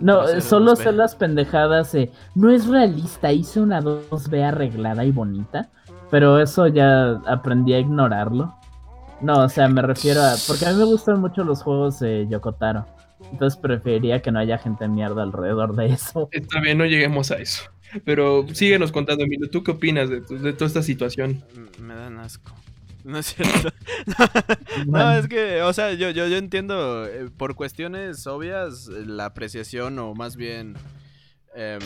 No, 0.00 0.26
solo 0.40 0.76
son 0.76 0.96
las 0.96 1.14
pendejadas. 1.14 1.94
no 2.34 2.50
es 2.50 2.66
realista, 2.66 3.32
hice 3.32 3.60
una 3.60 3.80
2B 3.82 4.42
arreglada 4.42 5.04
y 5.04 5.12
bonita, 5.12 5.68
pero 6.10 6.40
eso 6.40 6.66
ya 6.66 7.20
aprendí 7.26 7.74
a 7.74 7.78
ignorarlo. 7.78 8.54
No, 9.20 9.44
o 9.44 9.48
sea, 9.50 9.68
me 9.68 9.82
refiero 9.82 10.22
a. 10.22 10.34
Porque 10.46 10.64
a 10.64 10.72
mí 10.72 10.78
me 10.78 10.84
gustan 10.84 11.20
mucho 11.20 11.44
los 11.44 11.62
juegos 11.62 12.00
de 12.00 12.26
Yokotaro. 12.28 12.86
Entonces 13.30 13.60
preferiría 13.60 14.22
que 14.22 14.32
no 14.32 14.38
haya 14.38 14.56
gente 14.56 14.88
mierda 14.88 15.22
alrededor 15.22 15.76
de 15.76 15.86
eso. 15.86 16.30
Está 16.32 16.60
bien, 16.60 16.78
no 16.78 16.86
lleguemos 16.86 17.30
a 17.30 17.34
eso. 17.34 17.64
Pero 18.04 18.46
síguenos 18.54 18.92
contando, 18.92 19.24
Emilio. 19.24 19.50
¿Tú 19.50 19.62
qué 19.62 19.72
opinas 19.72 20.08
de, 20.08 20.20
de 20.20 20.52
toda 20.54 20.66
esta 20.66 20.82
situación? 20.82 21.44
Me 21.78 21.94
dan 21.94 22.18
asco. 22.18 22.54
No 23.04 23.18
es 23.18 23.26
cierto. 23.34 23.70
no, 24.86 25.12
es 25.12 25.28
que, 25.28 25.62
o 25.62 25.72
sea, 25.72 25.92
yo, 25.92 26.10
yo, 26.10 26.26
yo 26.26 26.36
entiendo 26.36 27.06
eh, 27.06 27.30
por 27.36 27.54
cuestiones 27.54 28.26
obvias 28.26 28.86
la 28.86 29.26
apreciación 29.26 29.98
o 29.98 30.14
más 30.14 30.36
bien 30.36 30.74
em, 31.54 31.80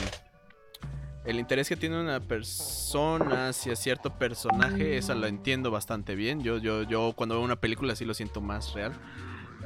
el 1.24 1.38
interés 1.38 1.68
que 1.68 1.76
tiene 1.76 2.00
una 2.00 2.20
persona 2.20 3.48
hacia 3.48 3.76
cierto 3.76 4.10
personaje, 4.10 4.96
esa 4.96 5.14
lo 5.14 5.26
entiendo 5.26 5.70
bastante 5.70 6.14
bien. 6.14 6.42
Yo, 6.42 6.58
yo, 6.58 6.82
yo 6.82 7.12
cuando 7.16 7.36
veo 7.36 7.44
una 7.44 7.56
película 7.56 7.96
sí 7.96 8.04
lo 8.04 8.14
siento 8.14 8.40
más 8.40 8.74
real. 8.74 8.92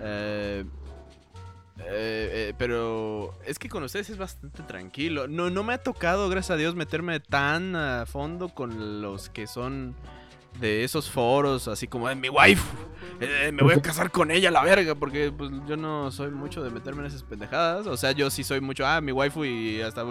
Eh, 0.01 0.65
eh, 1.81 2.55
pero 2.59 3.35
es 3.45 3.59
que 3.59 3.69
con 3.69 3.83
ustedes 3.83 4.11
es 4.11 4.19
bastante 4.19 4.63
tranquilo. 4.63 5.29
No, 5.29 5.51
no 5.51 5.63
me 5.63 5.75
ha 5.75 5.79
tocado, 5.79 6.29
gracias 6.29 6.53
a 6.53 6.57
Dios, 6.57 6.75
meterme 6.75 7.21
tan 7.21 7.77
a 7.77 8.07
fondo 8.07 8.49
con 8.49 9.03
los 9.03 9.29
que 9.29 9.47
son 9.47 9.95
de 10.61 10.85
esos 10.85 11.11
foros, 11.11 11.69
así 11.69 11.87
como 11.87 12.09
de 12.09 12.15
mi 12.15 12.29
wife, 12.29 12.63
eh, 13.21 13.51
me 13.53 13.63
voy 13.63 13.75
a 13.75 13.83
casar 13.83 14.11
con 14.11 14.31
ella, 14.31 14.51
la 14.51 14.63
verga, 14.63 14.95
porque 14.95 15.33
pues 15.37 15.51
yo 15.67 15.77
no 15.77 16.11
soy 16.11 16.31
mucho 16.31 16.63
de 16.63 16.71
meterme 16.71 17.01
en 17.01 17.07
esas 17.07 17.23
pendejadas. 17.23 17.87
O 17.87 17.97
sea, 17.97 18.13
yo 18.13 18.31
sí 18.31 18.45
soy 18.45 18.61
mucho, 18.61 18.87
ah, 18.87 19.01
mi 19.01 19.13
waifu 19.13 19.45
y 19.45 19.81
hasta 19.81 20.05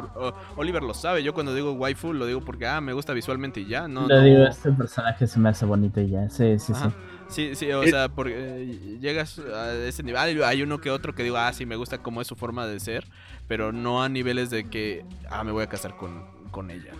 Oliver 0.56 0.84
lo 0.84 0.94
sabe. 0.94 1.24
Yo 1.24 1.34
cuando 1.34 1.54
digo 1.54 1.72
waifu 1.74 2.14
lo 2.14 2.26
digo 2.26 2.42
porque, 2.42 2.68
ah, 2.68 2.82
me 2.82 2.94
gusta 2.94 3.14
visualmente 3.14 3.62
y 3.62 3.68
ya, 3.68 3.88
¿no? 3.88 4.08
Lo 4.08 4.22
digo, 4.22 4.44
este 4.44 4.72
personaje 4.72 5.28
se 5.28 5.40
me 5.40 5.50
hace 5.50 5.66
bonito 5.66 6.02
y 6.02 6.10
ya, 6.10 6.30
sí, 6.30 6.60
sí, 6.60 6.74
sí. 6.74 6.90
Sí, 7.30 7.56
sí, 7.56 7.72
o 7.74 7.84
sea, 7.84 8.08
porque 8.08 8.34
eh, 8.38 8.98
llegas 9.02 9.40
a 9.40 9.74
ese 9.74 10.02
nivel. 10.02 10.44
Hay 10.44 10.62
uno 10.62 10.80
que 10.80 10.92
otro 10.92 11.14
que 11.14 11.24
digo, 11.24 11.38
ah, 11.38 11.52
sí, 11.52 11.66
me 11.66 11.76
gusta 11.76 11.98
cómo 11.98 12.22
es 12.22 12.28
su 12.28 12.36
forma 12.36 12.66
de 12.68 12.80
ser, 12.80 13.06
pero 13.48 13.72
no 13.72 14.02
a 14.02 14.10
niveles 14.10 14.50
de 14.50 14.70
que, 14.70 15.06
ah, 15.30 15.44
me 15.44 15.52
voy 15.52 15.64
a 15.64 15.68
casar 15.68 15.98
con, 15.98 16.24
con 16.52 16.72
ella. 16.72 16.94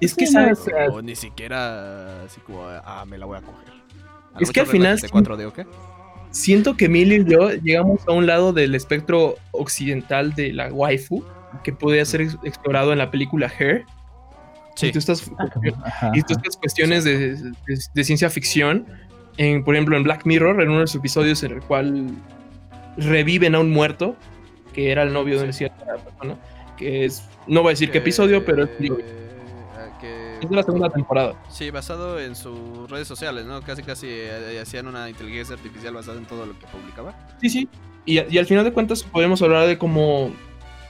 Es 0.00 0.14
que, 0.14 0.26
¿sabes? 0.26 0.60
O 0.90 1.02
ni 1.02 1.16
siquiera 1.16 2.24
así 2.24 2.40
como, 2.40 2.62
ah, 2.66 3.04
me 3.06 3.18
la 3.18 3.26
voy 3.26 3.38
a 3.38 3.42
coger. 3.42 3.68
Es 4.40 4.50
que 4.50 4.60
al 4.60 4.66
final. 4.66 4.98
Siento 6.30 6.76
que 6.76 6.90
Milly 6.90 7.22
y 7.22 7.24
yo 7.24 7.52
llegamos 7.52 8.06
a 8.06 8.12
un 8.12 8.26
lado 8.26 8.52
del 8.52 8.74
espectro 8.74 9.36
occidental 9.52 10.34
de 10.34 10.52
la 10.52 10.70
waifu 10.70 11.24
que 11.64 11.72
podría 11.72 12.04
ser 12.04 12.20
explorado 12.20 12.92
en 12.92 12.98
la 12.98 13.10
película 13.10 13.50
Hair. 13.58 13.86
Sí. 14.76 14.88
Y 14.88 14.92
tú 14.92 14.98
estás, 14.98 15.30
y 16.14 16.22
tú 16.22 16.34
estas 16.34 16.56
cuestiones 16.58 17.04
de, 17.04 17.36
de, 17.94 18.04
ciencia 18.04 18.28
ficción, 18.30 18.86
en, 19.38 19.64
por 19.64 19.74
ejemplo 19.74 19.96
en 19.96 20.04
Black 20.04 20.26
Mirror, 20.26 20.60
en 20.60 20.68
uno 20.68 20.76
de 20.76 20.82
los 20.82 20.94
episodios 20.94 21.42
en 21.42 21.52
el 21.52 21.60
cual 21.62 22.10
reviven 22.98 23.54
a 23.54 23.60
un 23.60 23.70
muerto, 23.70 24.14
que 24.74 24.92
era 24.92 25.02
el 25.02 25.12
novio 25.12 25.40
de 25.40 25.52
cierta 25.52 25.96
persona, 25.96 26.36
que 26.76 27.06
es, 27.06 27.24
no 27.48 27.62
voy 27.62 27.70
a 27.70 27.72
decir 27.72 27.90
qué 27.90 27.98
episodio, 27.98 28.44
pero 28.44 28.64
es... 28.64 28.70
Es 30.40 30.48
de 30.48 30.56
la 30.56 30.62
segunda 30.62 30.90
temporada. 30.90 31.34
Sí, 31.50 31.70
basado 31.70 32.20
en 32.20 32.34
sus 32.34 32.90
redes 32.90 33.08
sociales, 33.08 33.46
¿no? 33.46 33.60
Casi, 33.62 33.82
casi 33.82 34.06
eh, 34.08 34.60
hacían 34.60 34.86
una 34.86 35.08
inteligencia 35.08 35.56
artificial 35.56 35.94
basada 35.94 36.18
en 36.18 36.26
todo 36.26 36.46
lo 36.46 36.58
que 36.58 36.66
publicaba. 36.66 37.14
Sí, 37.40 37.50
sí. 37.50 37.68
Y, 38.04 38.20
y, 38.34 38.38
al 38.38 38.46
final 38.46 38.64
de 38.64 38.72
cuentas 38.72 39.02
podemos 39.02 39.42
hablar 39.42 39.66
de 39.66 39.76
cómo 39.76 40.32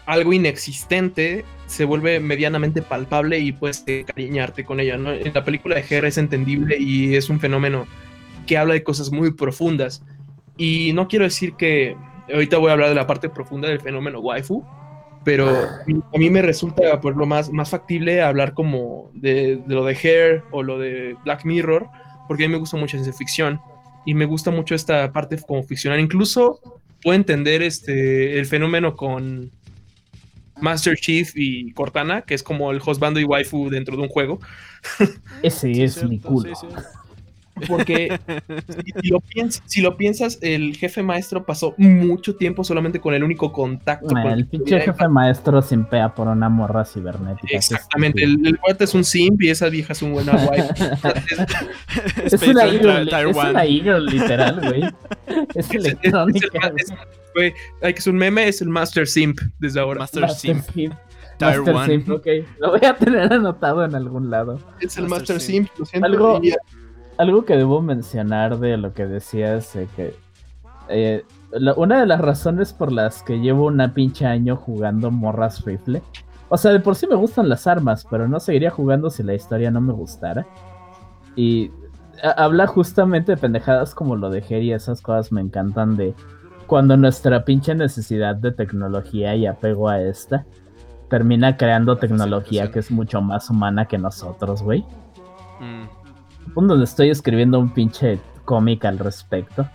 algo 0.09 0.33
inexistente 0.33 1.45
se 1.67 1.85
vuelve 1.85 2.19
medianamente 2.19 2.81
palpable 2.81 3.41
y 3.41 3.53
puedes 3.53 3.85
cariñarte 4.07 4.65
con 4.65 4.81
ella. 4.81 4.97
¿no? 4.97 5.13
En 5.13 5.35
la 5.35 5.45
película 5.45 5.77
de 5.77 5.85
Her 5.89 6.07
es 6.07 6.17
entendible 6.17 6.79
y 6.79 7.15
es 7.15 7.29
un 7.29 7.41
fenómeno 7.41 7.87
que 8.47 8.57
habla 8.57 8.73
de 8.73 8.83
cosas 8.83 9.13
muy 9.13 9.33
profundas. 9.33 10.03
Y 10.57 10.93
no 10.95 11.09
quiero 11.09 11.27
decir 11.27 11.55
que 11.55 11.95
ahorita 12.33 12.57
voy 12.57 12.71
a 12.71 12.73
hablar 12.73 12.89
de 12.89 12.95
la 12.95 13.07
parte 13.07 13.29
profunda 13.29 13.69
del 13.69 13.81
fenómeno 13.81 14.21
waifu, 14.21 14.65
pero 15.25 15.49
a 15.49 16.19
mí 16.19 16.31
me 16.31 16.43
resulta 16.43 17.01
por 17.01 17.17
lo 17.17 17.27
más, 17.27 17.51
más 17.51 17.71
factible 17.71 18.23
hablar 18.23 18.55
como 18.55 19.11
de, 19.15 19.57
de, 19.67 19.75
lo 19.75 19.85
de 19.85 19.95
Hair 19.95 20.43
o 20.51 20.63
lo 20.63 20.79
de 20.79 21.17
Black 21.25 21.45
Mirror, 21.45 21.89
porque 22.27 22.45
a 22.45 22.49
mí 22.49 22.53
me 22.53 22.59
gusta 22.59 22.77
mucho 22.77 22.93
ciencia 22.93 23.13
ficción 23.13 23.61
y 24.05 24.15
me 24.15 24.25
gusta 24.25 24.51
mucho 24.51 24.75
esta 24.75 25.13
parte 25.13 25.39
como 25.47 25.63
ficcional. 25.63 26.01
Incluso 26.01 26.61
puedo 27.03 27.17
entender 27.17 27.63
este, 27.63 28.39
el 28.39 28.47
fenómeno 28.47 28.97
con 28.97 29.51
Master 30.61 30.97
Chief 30.97 31.31
y 31.35 31.73
Cortana, 31.73 32.23
que 32.23 32.35
es 32.35 32.43
como 32.43 32.71
el 32.71 32.81
hostbando 32.85 33.21
y 33.21 33.25
waifu 33.25 33.71
dentro 33.71 33.97
de 33.97 34.03
un 34.03 34.09
juego. 34.09 34.41
Ese 35.43 35.85
es 35.85 36.03
mi 36.05 36.19
culo. 36.19 36.53
Porque 37.67 38.19
si, 39.67 39.81
lo 39.81 39.97
piensas, 39.97 40.39
el 40.43 40.77
jefe 40.77 41.03
maestro 41.03 41.45
pasó 41.45 41.75
mucho 41.77 42.37
tiempo 42.37 42.65
solamente 42.65 43.01
con 43.01 43.15
el 43.15 43.25
único 43.25 43.53
contacto. 43.53 44.17
el 44.17 44.47
pinche 44.47 44.81
jefe 44.81 45.09
maestro 45.09 45.63
se 45.63 45.75
empea 45.75 46.15
por 46.15 46.29
una 46.29 46.49
morra 46.49 46.85
cibernética. 46.85 47.57
Exactamente, 47.57 48.23
el, 48.23 48.47
el 48.47 48.59
es 48.79 48.95
un 48.95 49.05
simp 49.05 49.43
y 49.43 49.51
esa 49.51 49.69
vieja 49.69 49.93
es 49.93 50.03
un 50.03 50.13
buena 50.13 50.33
wife. 50.33 50.69
es, 52.25 52.43
una 52.43 52.65
eagle, 52.65 54.01
literal, 54.01 54.61
güey. 54.61 54.85
Es 55.55 55.71
electrónica. 55.71 56.73
hay 57.83 57.95
que 57.95 58.01
ser 58.01 58.13
un 58.13 58.19
meme, 58.19 58.49
es 58.49 58.61
el 58.61 58.69
Master 58.69 59.07
Simp 59.07 59.41
desde 59.59 59.81
ahora. 59.81 60.01
Master, 60.01 60.31
Simp. 60.31 60.65
Master 61.41 61.87
Simp, 61.87 62.11
ok. 62.11 62.27
Lo 62.59 62.71
voy 62.71 62.85
a 62.85 62.95
tener 62.95 63.33
anotado 63.33 63.85
en 63.85 63.95
algún 63.95 64.31
lado. 64.31 64.59
Es 64.81 64.97
el 64.97 65.09
Master, 65.09 65.41
Simp, 65.41 65.69
lo 65.79 65.85
siento. 65.85 66.07
Algo, 66.07 66.41
algo 67.19 67.45
que 67.45 67.57
debo 67.57 67.83
mencionar 67.83 68.59
de 68.59 68.77
lo 68.77 68.95
que 68.95 69.07
decías, 69.07 69.75
eh, 69.77 69.89
que 69.97 70.15
eh, 70.89 71.25
una 71.77 72.01
de 72.01 72.07
las 72.07 72.21
razones 72.21 72.73
por 72.73 72.93
las 72.93 73.23
que 73.23 73.41
llevo 73.41 73.67
una 73.67 73.93
pinche 73.93 74.25
año 74.25 74.57
jugando 74.57 75.11
morras 75.11 75.65
rifle, 75.65 76.03
o 76.49 76.57
sea, 76.57 76.71
de 76.71 76.81
por 76.81 76.95
sí 76.95 77.07
me 77.07 77.17
gustan 77.17 77.49
las 77.49 77.67
armas, 77.67 78.07
pero 78.09 78.29
no 78.29 78.41
seguiría 78.41 78.71
jugando 78.71 79.11
si 79.11 79.23
la 79.23 79.35
historia 79.35 79.71
no 79.71 79.81
me 79.81 79.93
gustara. 79.93 80.47
Y 81.37 81.71
habla 82.37 82.67
justamente 82.67 83.33
de 83.33 83.37
pendejadas 83.37 83.95
como 83.95 84.17
lo 84.17 84.31
de 84.31 84.41
Jerry, 84.41 84.73
esas 84.73 85.03
cosas 85.03 85.31
me 85.31 85.41
encantan 85.41 85.97
de 85.97 86.15
cuando 86.67 86.97
nuestra 86.97 87.45
pinche 87.45 87.75
necesidad 87.75 88.37
de 88.37 88.53
tecnología 88.53 89.35
y 89.35 89.47
apego 89.47 89.89
a 89.89 90.01
esta 90.01 90.47
termina 91.11 91.57
creando 91.57 91.97
tecnología 91.97 92.71
que 92.71 92.79
es 92.79 92.91
mucho 92.91 93.21
más 93.21 93.51
humana 93.51 93.87
que 93.87 93.99
nosotros, 93.99 94.63
güey. 94.63 94.85
Mm 95.61 95.98
donde 96.55 96.85
estoy 96.85 97.11
escribiendo 97.11 97.59
un 97.59 97.71
pinche 97.71 98.19
cómic 98.45 98.85
al 98.85 98.99
respecto. 98.99 99.69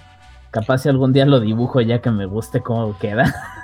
Capaz 0.51 0.80
si 0.80 0.89
algún 0.89 1.13
día 1.13 1.26
lo 1.26 1.39
dibujo 1.39 1.82
ya 1.82 2.01
que 2.01 2.11
me 2.11 2.26
guste 2.26 2.61
cómo 2.61 2.97
queda. 2.97 3.34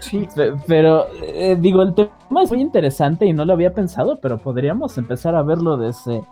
Sí. 0.00 0.26
Pero 0.66 1.08
eh, 1.22 1.58
digo, 1.60 1.82
el 1.82 1.94
tema 1.94 2.42
es 2.42 2.50
muy 2.50 2.62
interesante 2.62 3.26
y 3.26 3.34
no 3.34 3.44
lo 3.44 3.52
había 3.52 3.74
pensado, 3.74 4.18
pero 4.18 4.38
podríamos 4.38 4.96
empezar 4.96 5.34
a 5.34 5.42
verlo 5.42 5.76
desde... 5.76 6.24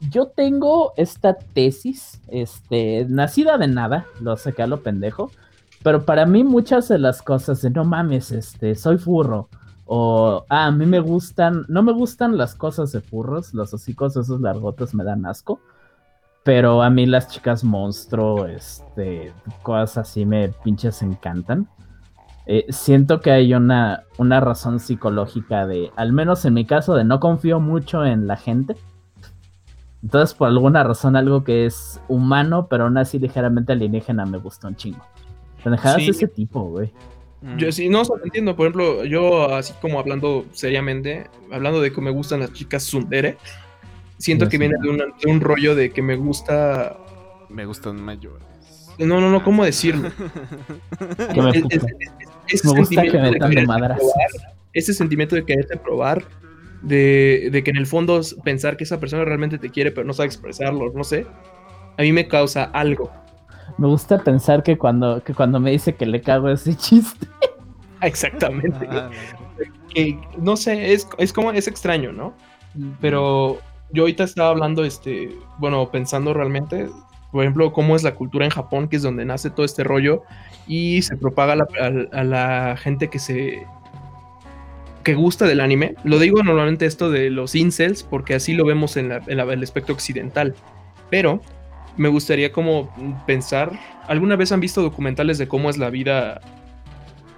Yo 0.00 0.26
tengo 0.26 0.92
esta 0.96 1.34
tesis, 1.34 2.20
este, 2.26 3.06
nacida 3.08 3.56
de 3.56 3.68
nada, 3.68 4.06
lo 4.20 4.36
saqué 4.36 4.64
a 4.64 4.66
lo 4.66 4.82
pendejo, 4.82 5.30
pero 5.84 6.04
para 6.04 6.26
mí 6.26 6.42
muchas 6.42 6.88
de 6.88 6.98
las 6.98 7.22
cosas 7.22 7.62
de 7.62 7.70
no 7.70 7.84
mames, 7.84 8.32
este, 8.32 8.74
soy 8.74 8.98
furro, 8.98 9.48
o, 9.90 10.44
ah, 10.50 10.66
a 10.66 10.70
mí 10.70 10.84
me 10.84 11.00
gustan, 11.00 11.64
no 11.68 11.82
me 11.82 11.92
gustan 11.92 12.36
las 12.36 12.54
cosas 12.54 12.92
de 12.92 13.00
furros, 13.00 13.54
los 13.54 13.72
hocicos 13.72 14.14
esos 14.18 14.42
largotes 14.42 14.94
me 14.94 15.02
dan 15.02 15.24
asco. 15.24 15.60
Pero 16.44 16.82
a 16.82 16.90
mí 16.90 17.06
las 17.06 17.28
chicas 17.28 17.64
monstruo, 17.64 18.46
este, 18.46 19.32
cosas 19.62 19.98
así 19.98 20.26
me 20.26 20.50
pinches 20.62 21.00
encantan. 21.00 21.68
Eh, 22.44 22.66
siento 22.68 23.20
que 23.20 23.30
hay 23.30 23.54
una, 23.54 24.04
una 24.18 24.40
razón 24.40 24.78
psicológica 24.78 25.66
de, 25.66 25.90
al 25.96 26.12
menos 26.12 26.44
en 26.44 26.54
mi 26.54 26.66
caso, 26.66 26.94
de 26.94 27.04
no 27.04 27.18
confío 27.18 27.58
mucho 27.58 28.04
en 28.04 28.26
la 28.26 28.36
gente. 28.36 28.76
Entonces, 30.02 30.34
por 30.34 30.48
alguna 30.48 30.84
razón, 30.84 31.16
algo 31.16 31.44
que 31.44 31.64
es 31.64 31.98
humano, 32.08 32.66
pero 32.68 32.84
aún 32.84 32.98
así 32.98 33.18
ligeramente 33.18 33.72
alienígena, 33.72 34.26
me 34.26 34.36
gusta 34.36 34.68
un 34.68 34.76
chingo. 34.76 35.04
Pendejadas 35.64 35.96
de 35.96 36.08
ese 36.08 36.28
tipo, 36.28 36.62
güey. 36.64 36.92
Yo 37.56 37.70
sí, 37.70 37.88
no, 37.88 38.02
entiendo. 38.24 38.56
Por 38.56 38.66
ejemplo, 38.66 39.04
yo 39.04 39.54
así 39.54 39.72
como 39.80 40.00
hablando 40.00 40.46
seriamente, 40.52 41.26
hablando 41.52 41.80
de 41.80 41.92
que 41.92 42.00
me 42.00 42.10
gustan 42.10 42.40
las 42.40 42.52
chicas 42.52 42.82
sundere, 42.82 43.36
siento 44.18 44.48
que 44.48 44.58
viene 44.58 44.74
de, 44.82 45.30
un 45.30 45.40
rollo 45.40 45.74
de 45.74 45.90
que 45.90 46.02
me 46.02 46.16
gusta... 46.16 46.98
Me 47.48 47.64
gustan 47.64 48.02
mayores. 48.02 48.46
No, 48.98 49.20
no, 49.20 49.30
no, 49.30 49.44
¿cómo 49.44 49.64
decirlo? 49.64 50.10
que 51.32 51.40
me, 51.40 51.62
gusta 52.80 53.02
que 53.02 53.54
me 53.54 53.66
madras. 53.66 54.00
ese 54.72 54.92
sentimiento 54.92 55.36
de 55.36 55.44
quererte 55.44 55.76
probar, 55.76 56.24
de, 56.82 57.48
de 57.52 57.62
que 57.62 57.70
en 57.70 57.76
el 57.76 57.86
fondo 57.86 58.20
pensar 58.42 58.76
que 58.76 58.82
esa 58.82 58.98
persona 58.98 59.24
realmente 59.24 59.58
te 59.58 59.70
quiere, 59.70 59.92
pero 59.92 60.04
no 60.04 60.12
sabe 60.12 60.26
expresarlo, 60.26 60.92
no 60.92 61.04
sé, 61.04 61.26
a 61.96 62.02
mí 62.02 62.12
me 62.12 62.26
causa 62.26 62.64
algo 62.64 63.12
me 63.76 63.86
gusta 63.86 64.18
pensar 64.18 64.62
que 64.62 64.78
cuando, 64.78 65.22
que 65.22 65.34
cuando 65.34 65.60
me 65.60 65.70
dice 65.70 65.94
que 65.94 66.06
le 66.06 66.20
cago 66.20 66.48
ese 66.48 66.74
chiste. 66.76 67.26
Exactamente. 68.02 68.86
Ah, 68.90 69.10
que, 69.92 70.18
no 70.38 70.56
sé, 70.56 70.92
es, 70.92 71.08
es 71.18 71.32
como, 71.32 71.52
es 71.52 71.66
extraño, 71.68 72.12
¿no? 72.12 72.34
Pero 73.00 73.58
yo 73.92 74.02
ahorita 74.02 74.24
estaba 74.24 74.50
hablando, 74.50 74.84
este, 74.84 75.34
bueno, 75.58 75.90
pensando 75.90 76.34
realmente, 76.34 76.88
por 77.32 77.42
ejemplo, 77.42 77.72
cómo 77.72 77.96
es 77.96 78.02
la 78.02 78.14
cultura 78.14 78.44
en 78.44 78.50
Japón, 78.50 78.88
que 78.88 78.96
es 78.96 79.02
donde 79.02 79.24
nace 79.24 79.50
todo 79.50 79.64
este 79.64 79.84
rollo, 79.84 80.22
y 80.66 81.02
se 81.02 81.16
propaga 81.16 81.54
a, 81.54 82.24
la 82.24 82.76
gente 82.76 83.08
que 83.08 83.18
se 83.18 83.66
que 85.02 85.14
gusta 85.14 85.46
del 85.46 85.60
anime. 85.60 85.94
Lo 86.04 86.18
digo 86.18 86.42
normalmente 86.42 86.84
esto 86.84 87.10
de 87.10 87.30
los 87.30 87.54
incels, 87.54 88.02
porque 88.02 88.34
así 88.34 88.52
lo 88.52 88.64
vemos 88.64 88.96
en, 88.96 89.10
en 89.12 89.40
el 89.40 89.62
espectro 89.62 89.94
occidental. 89.94 90.54
Pero 91.08 91.40
me 91.98 92.08
gustaría 92.08 92.52
como 92.52 92.88
pensar, 93.26 93.72
¿alguna 94.06 94.36
vez 94.36 94.52
han 94.52 94.60
visto 94.60 94.80
documentales 94.80 95.36
de 95.36 95.48
cómo 95.48 95.68
es 95.68 95.76
la 95.76 95.90
vida, 95.90 96.40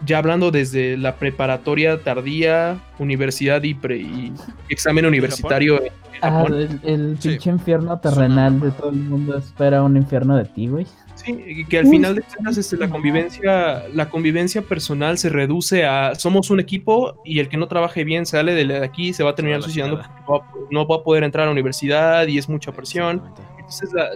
ya 0.07 0.19
hablando 0.19 0.51
desde 0.51 0.97
la 0.97 1.17
preparatoria 1.17 2.03
tardía, 2.03 2.79
universidad 2.99 3.63
y, 3.65 3.77
examen 4.69 5.07
universitario? 5.07 5.81
Ah, 6.23 6.45
el, 6.83 7.17
pinche 7.21 7.51
infierno 7.51 7.99
terrenal 7.99 8.61
de 8.61 8.71
todo 8.73 8.91
el 8.91 8.97
mundo 8.97 9.39
espera 9.39 9.83
un 9.83 9.97
infierno 9.97 10.37
de 10.37 10.45
ti, 10.45 10.69
güey. 10.69 10.87
Sí, 11.15 11.65
que 11.69 11.79
al 11.79 11.87
final 11.87 12.15
de 12.15 12.23
cuentas 12.23 12.57
este, 12.57 12.77
la 12.77 12.89
convivencia, 12.89 13.89
la 13.93 14.09
convivencia 14.09 14.63
personal 14.63 15.19
se 15.19 15.29
reduce 15.29 15.85
a 15.85 16.15
somos 16.15 16.51
un 16.51 16.61
equipo 16.61 17.21
y 17.25 17.41
el 17.41 17.49
que 17.49 17.59
no 17.59 17.69
trabaje 17.69 18.05
bien 18.05 18.25
sale 18.25 18.55
de 18.55 18.85
aquí 18.85 19.13
se 19.13 19.23
va 19.23 19.31
a 19.31 19.35
terminar 19.35 19.63
suicidando 19.63 20.01
no 20.71 20.87
va 20.87 20.97
a 20.97 21.03
poder 21.03 21.25
entrar 21.25 21.43
a 21.43 21.47
la 21.47 21.53
universidad 21.53 22.27
y 22.27 22.39
es 22.39 22.49
mucha 22.49 22.73
presión. 22.73 23.23
Entonces 23.59 23.93
la, 23.93 24.09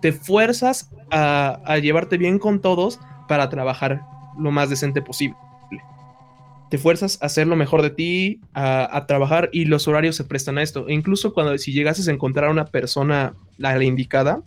te 0.00 0.12
fuerzas 0.12 0.90
a, 1.10 1.78
llevarte 1.82 2.16
bien 2.16 2.38
con 2.38 2.60
todos 2.60 3.00
para 3.28 3.48
trabajar 3.48 4.02
lo 4.38 4.50
más 4.50 4.70
decente 4.70 5.02
posible. 5.02 5.36
Te 6.70 6.78
fuerzas 6.78 7.18
a 7.20 7.26
hacer 7.26 7.46
lo 7.46 7.56
mejor 7.56 7.82
de 7.82 7.90
ti, 7.90 8.40
a, 8.54 9.04
trabajar 9.06 9.50
y 9.52 9.64
los 9.64 9.88
horarios 9.88 10.16
se 10.16 10.24
prestan 10.24 10.58
a 10.58 10.62
esto. 10.62 10.88
E 10.88 10.94
incluso 10.94 11.34
cuando 11.34 11.56
si 11.58 11.72
llegases 11.72 12.08
a 12.08 12.12
encontrar 12.12 12.48
a 12.48 12.52
una 12.52 12.66
persona 12.66 13.34
la, 13.58 13.82
indicada, 13.82 14.42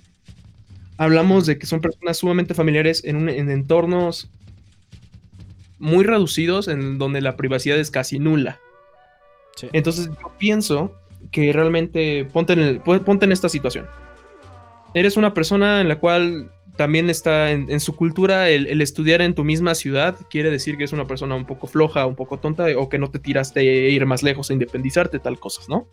hablamos 0.97 1.45
de 1.45 1.57
que 1.57 1.65
son 1.65 1.81
personas 1.81 2.17
sumamente 2.17 2.53
familiares 2.53 3.03
en, 3.03 3.29
entornos 3.29 4.29
muy 5.79 6.05
reducidos 6.05 6.69
en 6.69 6.97
donde 6.97 7.19
la 7.19 7.35
privacidad 7.35 7.77
es 7.77 7.91
casi 7.91 8.19
nula. 8.19 8.59
Entonces 9.73 10.07
yo 10.07 10.31
pienso 10.39 10.95
que 11.31 11.51
realmente 11.51 12.25
ponte 12.25 12.53
en, 12.53 12.79
ponte 12.79 13.25
en 13.25 13.31
esta 13.31 13.49
situación 13.49 13.85
eres 14.93 15.17
una 15.17 15.33
persona 15.33 15.81
en 15.81 15.87
la 15.87 15.99
cual 15.99 16.51
también 16.75 17.09
está 17.09 17.51
en, 17.51 17.79
su 17.79 17.95
cultura 17.95 18.49
el, 18.49 18.81
estudiar 18.81 19.21
en 19.21 19.35
tu 19.35 19.43
misma 19.43 19.75
ciudad 19.75 20.17
quiere 20.29 20.49
decir 20.49 20.75
que 20.75 20.83
es 20.83 20.91
una 20.91 21.05
persona 21.05 21.35
un 21.35 21.45
poco 21.45 21.67
floja, 21.67 22.05
un 22.05 22.15
poco 22.15 22.39
tonta 22.39 22.65
o 22.77 22.89
que 22.89 22.97
no 22.97 23.11
te 23.11 23.19
tiraste 23.19 23.59
a 23.59 23.63
ir 23.63 24.05
más 24.05 24.23
lejos 24.23 24.49
a 24.49 24.53
independizarte, 24.53 25.19
tal 25.19 25.39
cosas, 25.39 25.69
¿no? 25.69 25.87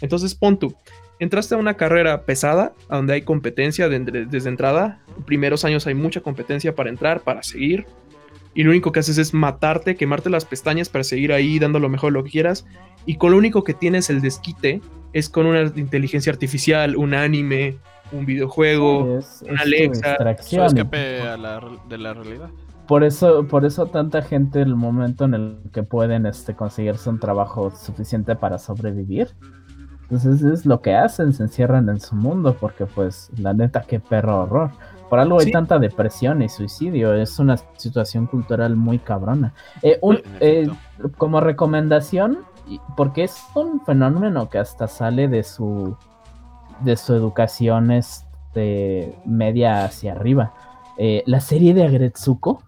Entonces 0.00 0.34
pon 0.34 0.58
tú, 0.58 0.74
entraste 1.18 1.54
a 1.54 1.58
una 1.58 1.74
carrera 1.74 2.24
pesada, 2.24 2.74
donde 2.88 3.14
hay 3.14 3.22
competencia 3.22 3.88
desde 3.88 4.48
entrada, 4.48 5.02
en 5.16 5.24
primeros 5.24 5.64
años 5.64 5.86
hay 5.86 5.94
mucha 5.94 6.20
competencia 6.20 6.74
para 6.74 6.90
entrar, 6.90 7.20
para 7.20 7.42
seguir, 7.42 7.86
y 8.54 8.64
lo 8.64 8.70
único 8.70 8.90
que 8.90 9.00
haces 9.00 9.18
es 9.18 9.34
matarte, 9.34 9.96
quemarte 9.96 10.30
las 10.30 10.44
pestañas 10.44 10.88
para 10.88 11.04
seguir 11.04 11.32
ahí 11.32 11.58
dando 11.58 11.78
lo 11.78 11.88
mejor 11.88 12.12
lo 12.12 12.24
que 12.24 12.30
quieras, 12.30 12.66
y 13.08 13.16
con 13.16 13.30
lo 13.30 13.38
único 13.38 13.64
que 13.64 13.72
tienes 13.72 14.10
el 14.10 14.20
desquite 14.20 14.82
es 15.14 15.30
con 15.30 15.46
una 15.46 15.62
inteligencia 15.62 16.30
artificial, 16.30 16.94
un 16.94 17.14
anime, 17.14 17.78
un 18.12 18.26
videojuego, 18.26 19.04
una 19.04 19.60
Alexa. 19.62 20.16
escape 20.38 20.98
de 20.98 21.98
la 21.98 22.12
realidad. 22.12 22.50
por 22.86 23.04
eso, 23.04 23.46
por 23.46 23.64
eso 23.64 23.86
tanta 23.86 24.20
gente 24.20 24.60
el 24.60 24.76
momento 24.76 25.24
en 25.24 25.32
el 25.32 25.56
que 25.72 25.82
pueden 25.82 26.26
este, 26.26 26.54
conseguirse 26.54 27.08
un 27.08 27.18
trabajo 27.18 27.70
suficiente 27.70 28.36
para 28.36 28.58
sobrevivir. 28.58 29.28
Entonces 30.02 30.42
es 30.42 30.66
lo 30.66 30.82
que 30.82 30.94
hacen, 30.94 31.32
se 31.32 31.44
encierran 31.44 31.88
en 31.88 32.00
su 32.00 32.14
mundo, 32.14 32.58
porque 32.60 32.84
pues 32.84 33.30
la 33.38 33.54
neta 33.54 33.86
qué 33.88 34.00
perro 34.00 34.42
horror. 34.42 34.70
Por 35.08 35.18
algo 35.18 35.40
hay 35.40 35.50
tanta 35.50 35.78
depresión 35.78 36.42
y 36.42 36.50
suicidio, 36.50 37.14
es 37.14 37.38
una 37.38 37.56
situación 37.78 38.26
cultural 38.26 38.76
muy 38.76 38.98
cabrona. 38.98 39.54
Eh, 39.82 39.98
eh, 40.40 40.68
como 41.16 41.40
recomendación, 41.40 42.40
porque 42.96 43.24
es 43.24 43.36
un 43.54 43.80
fenómeno 43.84 44.48
que 44.48 44.58
hasta 44.58 44.88
sale 44.88 45.28
de 45.28 45.42
su 45.42 45.96
de 46.80 46.96
su 46.96 47.14
educación 47.14 47.90
este, 47.90 49.14
media 49.24 49.84
hacia 49.84 50.12
arriba. 50.12 50.54
Eh, 50.96 51.22
la 51.26 51.40
serie 51.40 51.74
de 51.74 51.84
Agretsuko, 51.84 52.62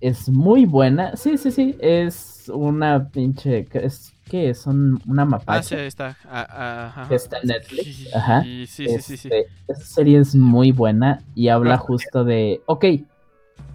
es 0.00 0.28
muy 0.28 0.66
buena. 0.66 1.16
Sí, 1.16 1.36
sí, 1.38 1.50
sí, 1.50 1.76
es 1.80 2.50
una 2.52 3.08
pinche... 3.10 3.66
Es, 3.72 4.12
¿Qué 4.28 4.50
es? 4.50 4.64
una 4.66 5.24
mapache. 5.24 5.74
Ah, 5.74 5.78
sí, 5.80 5.86
está. 5.86 6.16
Ah, 6.24 6.94
ah, 6.96 7.08
está 7.10 7.38
en 7.38 7.48
Netflix. 7.48 8.14
Ajá. 8.14 8.42
Sí, 8.44 8.66
sí, 8.68 8.86
sí, 9.00 9.16
sí, 9.16 9.28
Esa 9.66 9.84
serie 9.84 10.20
es 10.20 10.36
muy 10.36 10.70
buena 10.70 11.18
y 11.34 11.48
habla 11.48 11.76
justo 11.78 12.22
de, 12.22 12.60
ok, 12.66 12.84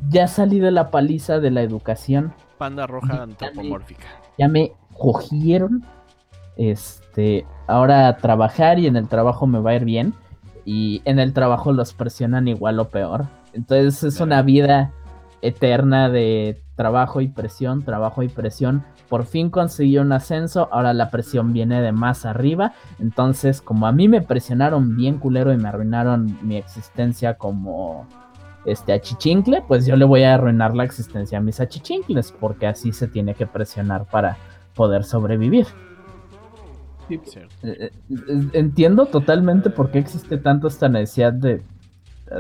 ya 0.08 0.28
salí 0.28 0.60
de 0.60 0.72
la 0.72 0.92
paliza 0.92 1.40
de 1.40 1.52
la 1.52 1.62
educación. 1.62 2.34
Panda 2.58 2.88
roja 2.88 3.24
antropomórfica. 3.24 4.08
Ya 4.38 4.48
me 4.48 4.74
cogieron. 4.94 5.84
Este, 6.58 7.46
ahora 7.68 8.08
a 8.08 8.18
trabajar 8.18 8.80
y 8.80 8.88
en 8.88 8.96
el 8.96 9.08
trabajo 9.08 9.48
me 9.48 9.60
va 9.60 9.72
a 9.72 9.76
ir 9.76 9.86
bien. 9.86 10.14
Y 10.64 11.02
en 11.06 11.20
el 11.20 11.34
trabajo 11.34 11.74
los 11.74 11.94
presionan 11.94 12.48
igual 12.48 12.80
o 12.80 12.90
peor. 12.90 13.26
Entonces 13.54 14.04
es 14.04 14.20
una 14.20 14.42
vida 14.42 14.92
eterna 15.42 16.10
de 16.10 16.62
trabajo 16.76 17.22
y 17.22 17.28
presión, 17.28 17.84
trabajo 17.84 18.24
y 18.24 18.30
presión. 18.30 18.84
Por 19.10 19.26
fin 19.26 19.50
conseguí 19.50 19.98
un 19.98 20.12
ascenso, 20.12 20.68
ahora 20.72 20.94
la 20.94 21.12
presión 21.12 21.54
viene 21.54 21.82
de 21.82 21.92
más 21.92 22.26
arriba. 22.26 22.74
Entonces, 23.00 23.62
como 23.62 23.88
a 23.88 23.92
mí 23.92 24.08
me 24.08 24.22
presionaron 24.22 24.96
bien 24.96 25.20
culero 25.20 25.54
y 25.54 25.58
me 25.58 25.70
arruinaron 25.70 26.38
mi 26.42 26.58
existencia 26.58 27.36
como 27.36 28.08
este 28.66 28.94
achichincle, 28.94 29.64
pues 29.68 29.86
yo 29.86 29.96
le 29.96 30.06
voy 30.06 30.24
a 30.24 30.36
arruinar 30.36 30.76
la 30.76 30.84
existencia 30.84 31.38
a 31.38 31.42
mis 31.42 31.60
achichincles, 31.60 32.32
porque 32.32 32.68
así 32.68 32.92
se 32.92 33.08
tiene 33.08 33.36
que 33.36 33.46
presionar 33.46 34.06
para 34.06 34.38
poder 34.74 35.04
sobrevivir. 35.04 35.68
Eh, 37.10 37.20
eh, 37.64 37.92
entiendo 38.54 39.06
totalmente 39.06 39.70
por 39.70 39.92
qué 39.92 40.00
existe 40.00 40.38
tanto 40.38 40.68
esta 40.68 40.90
necesidad 40.90 41.34
de 41.34 41.62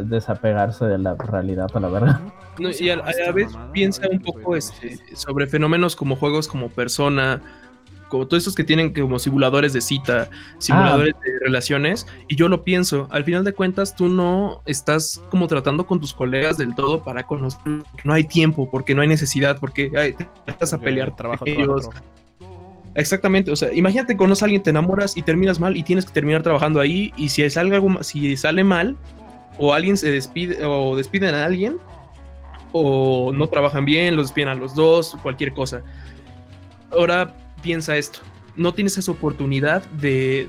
desapegarse 0.03 0.85
de 0.85 0.97
la 0.97 1.15
realidad 1.15 1.69
a 1.73 1.79
la 1.79 1.87
verdad. 1.87 2.21
y 2.57 2.89
a, 2.89 2.95
la 2.95 3.31
vez 3.31 3.49
piensa 3.71 4.07
un 4.09 4.19
poco 4.19 4.55
este, 4.55 4.97
sobre 5.15 5.45
fenómenos 5.47 5.95
como 5.95 6.15
juegos 6.15 6.47
como 6.47 6.69
persona, 6.69 7.41
como 8.09 8.27
todos 8.27 8.41
estos 8.41 8.55
que 8.55 8.63
tienen 8.63 8.93
como 8.93 9.19
simuladores 9.19 9.73
de 9.73 9.81
cita, 9.81 10.29
simuladores 10.57 11.13
ah. 11.17 11.21
de 11.23 11.39
relaciones, 11.39 12.07
y 12.27 12.35
yo 12.35 12.47
lo 12.47 12.63
pienso, 12.63 13.07
al 13.11 13.23
final 13.23 13.43
de 13.43 13.53
cuentas 13.53 13.95
tú 13.95 14.07
no 14.07 14.61
estás 14.65 15.21
como 15.29 15.47
tratando 15.47 15.85
con 15.85 15.99
tus 15.99 16.13
colegas 16.13 16.57
del 16.57 16.75
todo 16.75 17.03
para 17.03 17.23
conocer, 17.23 17.83
no 18.03 18.13
hay 18.13 18.23
tiempo, 18.23 18.69
porque 18.69 18.95
no 18.95 19.01
hay 19.01 19.07
necesidad, 19.07 19.59
porque 19.59 19.89
te 19.89 20.51
estás 20.51 20.73
a 20.73 20.79
pelear 20.79 21.15
trabajo 21.15 21.45
ellos. 21.45 21.89
Exactamente, 22.95 23.51
o 23.51 23.55
sea, 23.57 23.73
imagínate 23.73 24.15
conoces 24.15 24.43
a 24.43 24.45
alguien, 24.45 24.63
te 24.63 24.69
enamoras 24.69 25.17
y 25.17 25.21
terminas 25.21 25.59
mal 25.59 25.75
y 25.75 25.83
tienes 25.83 26.05
que 26.05 26.13
terminar 26.13 26.43
trabajando 26.43 26.79
ahí 26.79 27.11
y 27.17 27.27
si 27.27 27.47
sale 27.49 27.75
algo, 27.75 28.01
si 28.03 28.37
sale 28.37 28.63
mal, 28.63 28.95
o 29.57 29.73
alguien 29.73 29.97
se 29.97 30.11
despide 30.11 30.63
o 30.63 30.95
despiden 30.95 31.35
a 31.35 31.45
alguien 31.45 31.77
o 32.71 33.31
no 33.33 33.47
trabajan 33.47 33.85
bien, 33.85 34.15
los 34.15 34.27
despiden 34.27 34.49
a 34.49 34.55
los 34.55 34.75
dos, 34.75 35.17
cualquier 35.21 35.53
cosa. 35.53 35.81
Ahora 36.91 37.33
piensa 37.65 37.97
esto, 37.97 38.19
no 38.55 38.75
tienes 38.75 38.95
esa 38.99 39.11
oportunidad 39.11 39.83
de, 39.89 40.47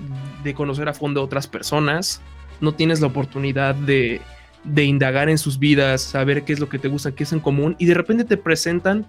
conocer 0.54 0.86
a 0.88 0.92
fondo 0.92 1.22
a 1.22 1.24
otras 1.24 1.48
personas, 1.48 2.20
no 2.60 2.72
tienes 2.72 3.00
la 3.00 3.06
oportunidad 3.06 3.74
de, 3.74 4.20
de 4.64 4.84
indagar 4.84 5.30
en 5.30 5.38
sus 5.38 5.58
vidas, 5.58 6.02
saber 6.02 6.44
qué 6.44 6.52
es 6.52 6.60
lo 6.60 6.68
que 6.68 6.78
te 6.78 6.88
gusta, 6.88 7.12
qué 7.12 7.24
es 7.24 7.32
en 7.32 7.40
común, 7.40 7.74
y 7.78 7.86
de 7.86 7.94
repente 7.94 8.24
te 8.24 8.36
presentan 8.36 9.06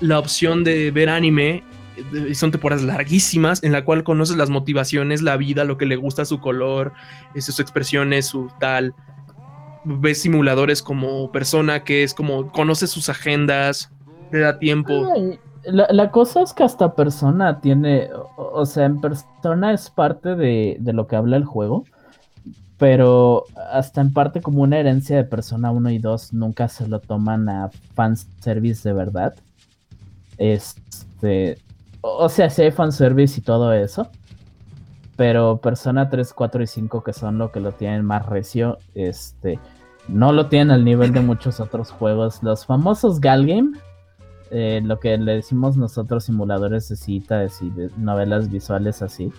la 0.00 0.18
opción 0.18 0.64
de 0.64 0.90
ver 0.90 1.08
anime 1.08 1.62
son 2.32 2.50
temporadas 2.50 2.82
larguísimas 2.82 3.62
en 3.62 3.70
la 3.70 3.84
cual 3.84 4.02
conoces 4.02 4.36
las 4.36 4.50
motivaciones, 4.50 5.22
la 5.22 5.36
vida, 5.36 5.62
lo 5.62 5.78
que 5.78 5.86
le 5.86 5.94
gusta, 5.94 6.24
su 6.24 6.40
color, 6.40 6.92
sus 7.38 7.60
expresiones, 7.60 8.26
su 8.26 8.50
tal. 8.58 8.96
Ves 9.84 10.22
simuladores 10.22 10.82
como 10.82 11.30
persona 11.30 11.84
que 11.84 12.02
es 12.02 12.12
como 12.12 12.50
conoce 12.50 12.88
sus 12.88 13.08
agendas, 13.08 13.92
le 14.32 14.40
da 14.40 14.58
tiempo. 14.58 15.38
La, 15.66 16.10
cosa 16.10 16.42
es 16.42 16.52
que 16.52 16.64
hasta 16.64 16.94
persona 16.94 17.60
tiene, 17.60 18.10
o, 18.36 18.66
sea, 18.66 18.86
en 18.86 19.00
persona 19.00 19.72
es 19.72 19.90
parte 19.90 20.34
de, 20.34 20.78
lo 20.80 21.06
que 21.06 21.16
habla 21.16 21.36
el 21.36 21.44
juego, 21.44 21.84
pero 22.78 23.44
hasta 23.72 24.00
en 24.00 24.12
parte 24.12 24.40
como 24.40 24.62
una 24.62 24.78
herencia 24.78 25.16
de 25.16 25.24
persona 25.24 25.70
1 25.70 25.90
y 25.90 25.98
2 25.98 26.32
nunca 26.34 26.68
se 26.68 26.88
lo 26.88 27.00
toman 27.00 27.48
a 27.48 27.70
fanservice 27.94 28.88
de 28.88 28.94
verdad. 28.94 29.34
Este, 30.38 31.58
o 32.00 32.28
sea, 32.28 32.50
si 32.50 32.62
hay 32.62 32.70
fanservice 32.70 33.40
y 33.40 33.42
todo 33.42 33.72
eso, 33.72 34.08
pero 35.16 35.58
Persona 35.58 36.10
3, 36.10 36.32
4 36.32 36.62
y 36.62 36.66
5 36.66 37.04
que 37.04 37.12
son 37.12 37.38
lo 37.38 37.52
que 37.52 37.60
lo 37.60 37.72
tienen 37.72 38.04
más 38.04 38.26
recio, 38.26 38.78
este, 38.94 39.58
no 40.08 40.32
lo 40.32 40.48
tienen 40.48 40.70
al 40.70 40.84
nivel 40.84 41.12
de 41.12 41.20
muchos 41.20 41.60
otros 41.60 41.90
juegos. 41.90 42.42
Los 42.42 42.66
famosos 42.66 43.20
Galgame, 43.20 43.78
eh, 44.50 44.80
lo 44.84 45.00
que 45.00 45.16
le 45.18 45.36
decimos 45.36 45.76
nosotros 45.76 46.24
simuladores 46.24 46.88
de 46.88 46.96
citas 46.96 47.62
y 47.62 47.70
de 47.70 47.90
novelas 47.96 48.50
visuales 48.50 49.02
así. 49.02 49.32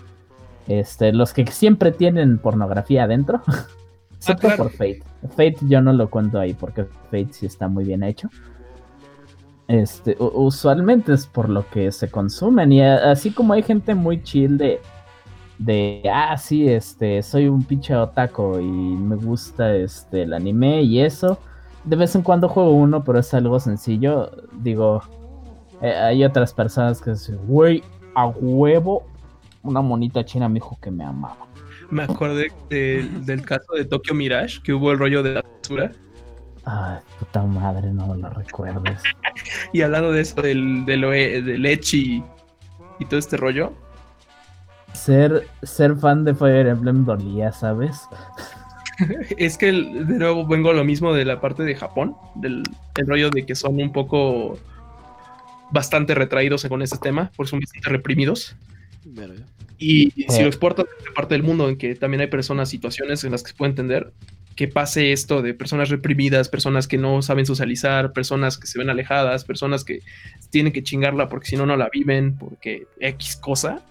Este, 0.66 1.12
los 1.12 1.32
que 1.32 1.46
siempre 1.46 1.92
tienen 1.92 2.38
pornografía 2.38 3.04
adentro. 3.04 3.42
Excepto 4.16 4.48
ah, 4.48 4.56
por 4.56 4.70
Fate. 4.70 5.02
Fate 5.30 5.56
yo 5.62 5.80
no 5.80 5.92
lo 5.92 6.10
cuento 6.10 6.38
ahí 6.38 6.54
porque 6.54 6.84
Fate 7.10 7.32
sí 7.32 7.46
está 7.46 7.68
muy 7.68 7.84
bien 7.84 8.02
hecho. 8.02 8.28
Este, 9.68 10.16
usualmente 10.18 11.12
es 11.12 11.26
por 11.26 11.48
lo 11.48 11.68
que 11.70 11.92
se 11.92 12.10
consumen. 12.10 12.72
Y 12.72 12.82
así 12.82 13.30
como 13.30 13.52
hay 13.52 13.62
gente 13.62 13.94
muy 13.94 14.22
chill 14.22 14.58
de 14.58 14.80
de, 15.58 16.02
ah, 16.12 16.36
sí, 16.36 16.68
este, 16.68 17.22
soy 17.22 17.48
un 17.48 17.64
pinche 17.64 17.94
otaku 17.94 18.58
y 18.58 18.64
me 18.64 19.16
gusta 19.16 19.74
este, 19.74 20.22
el 20.22 20.34
anime 20.34 20.82
y 20.82 21.00
eso. 21.00 21.38
De 21.86 21.96
vez 21.96 22.14
en 22.14 22.22
cuando 22.22 22.48
juego 22.48 22.72
uno, 22.72 23.02
pero 23.02 23.18
es 23.18 23.32
algo 23.32 23.58
sencillo. 23.60 24.30
Digo, 24.52 25.02
eh, 25.80 25.94
hay 25.94 26.24
otras 26.24 26.52
personas 26.52 27.00
que 27.00 27.12
dicen, 27.12 27.38
güey, 27.46 27.82
a 28.14 28.26
huevo, 28.26 29.04
una 29.62 29.80
monita 29.80 30.24
china 30.24 30.48
me 30.48 30.54
dijo 30.54 30.78
que 30.80 30.90
me 30.90 31.04
amaba. 31.04 31.46
Me 31.90 32.02
acordé 32.02 32.50
del 32.68 33.42
caso 33.42 33.74
de 33.74 33.84
Tokyo 33.84 34.14
Mirage, 34.14 34.60
que 34.62 34.72
hubo 34.72 34.92
el 34.92 34.98
rollo 34.98 35.22
de 35.22 35.34
la 35.34 35.42
basura. 35.42 35.92
Ay, 36.64 36.98
puta 37.20 37.42
madre, 37.44 37.92
no 37.92 38.12
lo 38.14 38.28
recuerdes. 38.30 39.02
y 39.72 39.82
hablando 39.82 40.10
de 40.10 40.22
eso, 40.22 40.42
del, 40.42 40.84
del, 40.84 41.02
del 41.02 41.64
Echi 41.64 42.24
y 42.98 43.04
todo 43.04 43.18
este 43.20 43.36
rollo, 43.36 43.72
ser, 44.92 45.46
ser 45.62 45.94
fan 45.94 46.24
de 46.24 46.34
Fire 46.34 46.66
Emblem 46.66 47.04
dolía, 47.04 47.52
¿sabes? 47.52 48.08
es 49.36 49.58
que 49.58 49.72
de 49.72 50.18
nuevo 50.18 50.46
vengo 50.46 50.70
a 50.70 50.74
lo 50.74 50.84
mismo 50.84 51.12
de 51.12 51.24
la 51.24 51.40
parte 51.40 51.62
de 51.62 51.74
Japón, 51.74 52.16
del 52.34 52.62
el 52.96 53.06
rollo 53.06 53.30
de 53.30 53.44
que 53.44 53.54
son 53.54 53.80
un 53.80 53.92
poco 53.92 54.58
bastante 55.70 56.14
retraídos 56.14 56.64
con 56.64 56.82
ese 56.82 56.98
tema, 56.98 57.30
porque 57.36 57.50
son 57.50 57.60
bastante 57.60 57.88
reprimidos. 57.88 58.56
Y 59.78 60.10
si 60.28 60.42
lo 60.42 60.46
exportas 60.46 60.86
de 61.04 61.10
parte 61.12 61.34
del 61.34 61.42
mundo 61.42 61.68
en 61.68 61.76
que 61.76 61.94
también 61.94 62.22
hay 62.22 62.26
personas, 62.28 62.68
situaciones 62.68 63.24
en 63.24 63.32
las 63.32 63.42
que 63.42 63.50
se 63.50 63.56
puede 63.56 63.70
entender 63.70 64.12
que 64.56 64.68
pase 64.68 65.12
esto 65.12 65.42
de 65.42 65.52
personas 65.52 65.90
reprimidas, 65.90 66.48
personas 66.48 66.88
que 66.88 66.96
no 66.96 67.20
saben 67.20 67.44
socializar, 67.44 68.14
personas 68.14 68.56
que 68.56 68.66
se 68.66 68.78
ven 68.78 68.88
alejadas, 68.88 69.44
personas 69.44 69.84
que 69.84 70.00
tienen 70.50 70.72
que 70.72 70.82
chingarla 70.82 71.28
porque 71.28 71.48
si 71.48 71.56
no, 71.56 71.66
no 71.66 71.76
la 71.76 71.90
viven, 71.92 72.36
porque 72.38 72.86
X 72.98 73.36
cosa, 73.36 73.84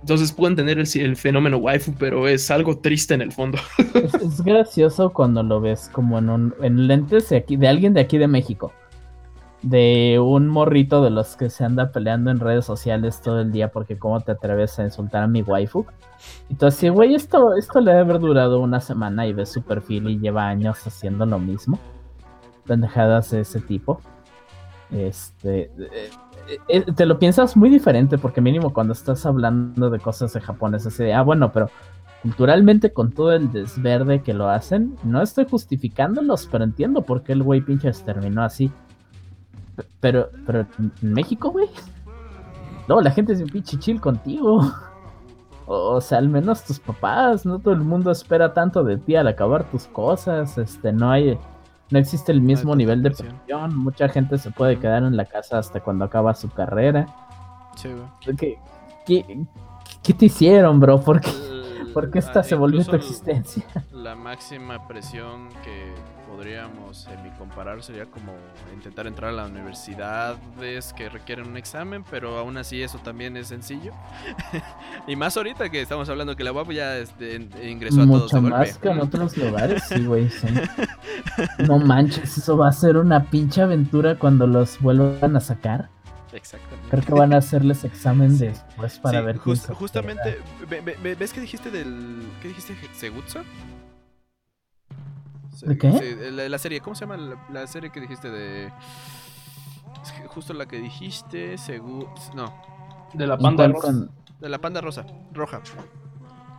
entonces 0.00 0.32
pueden 0.32 0.56
tener 0.56 0.78
el, 0.78 1.16
fenómeno 1.16 1.58
waifu, 1.58 1.92
pero 1.98 2.28
es 2.28 2.50
algo 2.50 2.78
triste 2.78 3.14
en 3.14 3.22
el 3.22 3.32
fondo. 3.32 3.58
Es, 3.94 4.42
gracioso 4.42 5.10
cuando 5.10 5.42
lo 5.42 5.60
ves 5.60 5.90
como 5.92 6.18
en, 6.18 6.30
un, 6.30 6.54
en 6.62 6.86
lentes 6.86 7.28
de, 7.28 7.36
aquí, 7.38 7.56
de 7.56 7.68
alguien 7.68 7.94
de 7.94 8.00
aquí 8.00 8.18
de 8.18 8.28
México. 8.28 8.72
De 9.62 10.20
un 10.20 10.46
morrito 10.46 11.02
de 11.02 11.10
los 11.10 11.34
que 11.34 11.50
se 11.50 11.64
anda 11.64 11.90
peleando 11.90 12.30
en 12.30 12.38
redes 12.38 12.64
sociales 12.64 13.20
todo 13.20 13.40
el 13.40 13.50
día 13.50 13.72
porque 13.72 13.98
cómo 13.98 14.20
te 14.20 14.32
atreves 14.32 14.78
a 14.78 14.84
insultar 14.84 15.24
a 15.24 15.26
mi 15.26 15.42
waifu. 15.42 15.84
Entonces, 16.48 16.92
güey, 16.92 17.14
esto, 17.14 17.56
esto 17.56 17.80
le 17.80 17.90
debe 17.90 18.02
haber 18.02 18.20
durado 18.20 18.60
una 18.60 18.80
semana 18.80 19.26
y 19.26 19.32
ves 19.32 19.50
su 19.50 19.62
perfil 19.62 20.08
y 20.10 20.18
lleva 20.18 20.46
años 20.46 20.86
haciendo 20.86 21.26
lo 21.26 21.40
mismo. 21.40 21.78
Pendejadas 22.66 23.30
de 23.32 23.40
ese 23.40 23.60
tipo. 23.60 24.00
Este... 24.92 25.70
Eh, 25.78 26.10
te 26.94 27.06
lo 27.06 27.18
piensas 27.18 27.56
muy 27.56 27.68
diferente 27.68 28.18
porque 28.18 28.40
mínimo 28.40 28.72
cuando 28.72 28.92
estás 28.92 29.26
hablando 29.26 29.90
de 29.90 29.98
cosas 29.98 30.32
de 30.32 30.40
Japón 30.40 30.74
es 30.74 30.86
así 30.86 31.04
de, 31.04 31.14
ah, 31.14 31.22
bueno, 31.22 31.52
pero 31.52 31.70
culturalmente 32.22 32.92
con 32.92 33.12
todo 33.12 33.32
el 33.32 33.52
desverde 33.52 34.22
que 34.22 34.34
lo 34.34 34.48
hacen, 34.48 34.96
no 35.04 35.22
estoy 35.22 35.46
justificándolos, 35.48 36.48
pero 36.50 36.64
entiendo 36.64 37.02
por 37.02 37.22
qué 37.22 37.32
el 37.32 37.42
güey 37.42 37.60
pinches 37.60 38.02
terminó 38.02 38.42
así. 38.42 38.70
Pero, 40.00 40.30
pero 40.46 40.66
en 40.78 41.12
México, 41.12 41.50
güey. 41.50 41.68
No, 42.88 43.00
la 43.00 43.10
gente 43.10 43.34
es 43.34 43.40
un 43.40 43.48
pinche 43.48 43.78
chill 43.78 44.00
contigo. 44.00 44.60
O 45.70 46.00
sea, 46.00 46.16
al 46.16 46.30
menos 46.30 46.64
tus 46.64 46.80
papás, 46.80 47.44
no 47.44 47.58
todo 47.58 47.74
el 47.74 47.80
mundo 47.80 48.10
espera 48.10 48.54
tanto 48.54 48.82
de 48.84 48.96
ti 48.96 49.16
al 49.16 49.28
acabar 49.28 49.70
tus 49.70 49.86
cosas, 49.86 50.56
este, 50.56 50.94
no 50.94 51.10
hay, 51.10 51.38
no 51.90 51.98
existe 51.98 52.32
el 52.32 52.40
mismo 52.40 52.76
nivel 52.76 53.02
de 53.02 53.10
presión, 53.10 53.76
mucha 53.76 54.08
gente 54.08 54.38
se 54.38 54.50
puede 54.50 54.78
quedar 54.78 55.02
en 55.02 55.16
la 55.16 55.24
casa 55.24 55.58
hasta 55.58 55.80
cuando 55.80 56.04
acaba 56.04 56.34
su 56.34 56.50
carrera. 56.50 57.06
Sí, 57.76 57.90
¿Qué, 58.36 58.58
qué, 60.02 60.12
te 60.12 60.26
hicieron, 60.26 60.80
bro? 60.80 61.00
¿Por 61.00 61.20
qué, 61.20 61.30
¿por 61.98 62.10
qué 62.12 62.20
esta 62.20 62.44
se 62.44 62.54
volvió 62.54 62.84
tu 62.84 62.94
existencia? 62.94 63.64
La 63.92 64.14
máxima 64.14 64.86
presión 64.86 65.48
que 65.64 65.92
podríamos 66.28 67.08
comparar 67.38 67.82
sería 67.82 68.06
como 68.06 68.32
intentar 68.72 69.08
entrar 69.08 69.30
a 69.30 69.32
las 69.32 69.50
universidades 69.50 70.92
que 70.92 71.08
requieren 71.08 71.48
un 71.48 71.56
examen, 71.56 72.04
pero 72.08 72.38
aún 72.38 72.56
así 72.56 72.80
eso 72.82 72.98
también 72.98 73.36
es 73.36 73.48
sencillo. 73.48 73.92
y 75.08 75.16
más 75.16 75.36
ahorita 75.36 75.70
que 75.70 75.80
estamos 75.80 76.08
hablando 76.08 76.36
que 76.36 76.44
la 76.44 76.52
UAP 76.52 76.70
ya 76.70 76.98
este, 76.98 77.48
ingresó 77.64 78.02
a 78.02 78.06
todos 78.06 78.30
de 78.30 78.40
más 78.42 78.78
que 78.78 78.88
en 78.88 79.00
otros 79.00 79.36
lugares, 79.36 79.82
sí, 79.88 80.04
güey. 80.04 80.28
No 81.66 81.78
manches, 81.78 82.38
eso 82.38 82.56
va 82.56 82.68
a 82.68 82.72
ser 82.72 82.96
una 82.96 83.24
pinche 83.24 83.62
aventura 83.62 84.16
cuando 84.16 84.46
los 84.46 84.80
vuelvan 84.80 85.34
a 85.34 85.40
sacar. 85.40 85.88
Exactamente. 86.32 86.90
Creo 86.90 87.02
que 87.02 87.12
van 87.12 87.32
a 87.32 87.38
hacerles 87.38 87.84
examen 87.84 88.36
después 88.38 88.98
para 88.98 89.20
ver 89.20 89.38
Justamente, 89.38 90.38
¿ves 91.18 91.32
que 91.32 91.40
dijiste 91.40 91.70
del. 91.70 92.22
¿Qué 92.42 92.48
dijiste? 92.48 92.74
¿Segutsa? 92.94 93.44
¿De 95.62 95.76
qué? 95.76 96.30
la, 96.30 96.58
serie, 96.58 96.80
¿cómo 96.80 96.94
se 96.94 97.06
llama 97.06 97.16
la, 97.50 97.66
serie 97.66 97.90
que 97.90 98.00
dijiste 98.00 98.30
de... 98.30 98.70
justo 100.28 100.52
la 100.52 100.66
que 100.66 100.78
dijiste, 100.78 101.58
según... 101.58 102.06
No. 102.34 102.54
De 103.12 103.26
la 103.26 103.36
panda 103.36 103.66
rosa. 103.66 103.92
De 104.40 104.48
la 104.48 104.58
panda 104.58 104.80
rosa, 104.80 105.04
roja. 105.32 105.60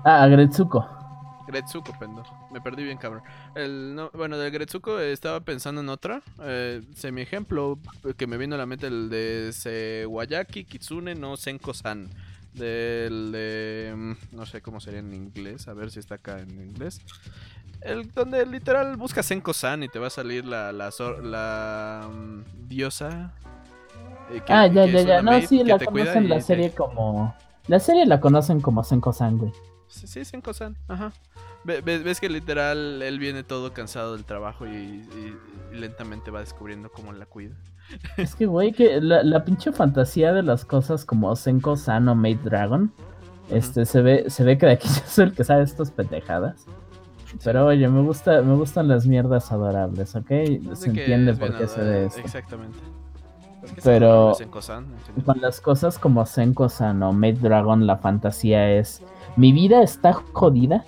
Ah, 0.04 0.28
Gretsuko. 0.28 0.99
Gretsuko, 1.50 1.98
pendo. 1.98 2.24
Me 2.52 2.62
perdí 2.62 2.84
bien, 2.84 2.98
cabrón. 2.98 3.24
El, 3.56 4.00
bueno, 4.14 4.38
de 4.38 4.52
Gretsuko 4.52 5.00
estaba 5.00 5.40
pensando 5.40 5.82
en 5.82 5.90
otra. 5.90 6.22
Eh, 6.44 6.82
mi 7.12 7.22
ejemplo 7.22 7.80
que 8.18 8.28
me 8.28 8.38
vino 8.38 8.54
a 8.54 8.58
la 8.60 8.68
mente 8.68 8.86
el 8.86 9.10
de 9.10 9.50
Sewayaki 9.52 10.66
Kitsune 10.66 11.16
no 11.16 11.38
Senko-san. 11.38 12.10
Del 12.54 13.32
de... 13.32 13.94
Mm, 13.96 14.36
no 14.36 14.46
sé 14.46 14.62
cómo 14.62 14.80
sería 14.80 15.00
en 15.00 15.14
inglés. 15.14 15.68
A 15.68 15.74
ver 15.74 15.90
si 15.90 16.00
está 16.00 16.16
acá 16.16 16.40
en 16.40 16.52
inglés. 16.52 17.02
El, 17.82 18.12
donde 18.12 18.46
literal 18.46 18.96
buscas 18.96 19.26
Senko-san 19.26 19.82
y 19.84 19.90
te 19.90 19.98
va 19.98 20.08
a 20.08 20.12
salir 20.12 20.46
la, 20.46 20.72
la, 20.72 20.92
la 21.24 22.08
mm, 22.12 22.68
diosa. 22.68 23.34
Eh, 24.32 24.42
ah, 24.50 24.68
ya, 24.68 24.86
ya, 24.86 25.02
ya. 25.02 25.22
No, 25.24 25.42
sí, 25.42 25.64
la 25.64 25.80
conocen 25.80 26.30
la 26.30 26.42
serie 26.42 26.72
como. 26.72 27.34
La 27.68 27.80
serie 27.80 28.06
la 28.06 28.20
conocen 28.20 28.62
como 28.62 28.84
Senko-san, 28.84 29.40
güey. 29.40 29.52
Sí, 29.90 30.08
sí 30.08 30.24
Senko-san, 30.24 30.78
ajá. 30.88 31.12
Ves, 31.66 32.20
que 32.20 32.30
literal 32.30 33.02
él 33.02 33.20
viene 33.20 33.44
todo 33.44 33.74
cansado 33.74 34.16
del 34.16 34.24
trabajo 34.24 34.66
y, 34.66 35.06
lentamente 35.74 36.32
va 36.32 36.40
descubriendo 36.40 36.90
cómo 36.92 37.12
la 37.12 37.26
cuida. 37.26 37.56
Es 38.18 38.36
que, 38.36 38.46
güey, 38.46 38.72
que 38.72 39.02
la, 39.02 39.24
la, 39.24 39.44
pinche 39.44 39.72
fantasía 39.72 40.32
de 40.32 40.44
las 40.44 40.64
cosas 40.64 41.06
como 41.06 41.36
Senko-san 41.36 42.08
o 42.08 42.16
Maid 42.16 42.40
Dragon, 42.40 42.94
este, 43.50 43.86
se 43.86 44.02
ve, 44.02 44.30
se 44.30 44.44
ve 44.44 44.58
que 44.58 44.68
de 44.68 44.72
aquí 44.74 44.88
yo 44.88 45.02
soy 45.08 45.26
el 45.26 45.34
que 45.34 45.44
sabe 45.44 45.64
estas 45.64 45.92
pendejadas. 45.92 46.66
Pero 47.44 47.68
oye, 47.68 47.88
me 47.88 48.02
gusta, 48.02 48.42
me 48.42 48.56
gustan 48.56 48.88
las 48.88 49.06
mierdas 49.06 49.52
adorables, 49.52 50.16
¿ok? 50.16 50.28
Se 50.74 50.90
entiende 50.90 51.36
por 51.36 51.56
qué 51.58 51.68
se 51.68 51.82
ve 51.82 52.06
esto. 52.06 52.22
Exactamente. 52.22 52.80
Pero 53.84 54.34
con 55.26 55.42
las 55.42 55.62
cosas 55.62 56.00
como 56.00 56.26
Senko-san 56.26 57.04
o 57.04 57.14
Made 57.14 57.34
Dragon, 57.34 57.86
la 57.86 57.98
fantasía 57.98 58.72
es: 58.72 59.04
mi 59.40 59.54
vida 59.54 59.82
está 59.82 60.12
jodida 60.34 60.84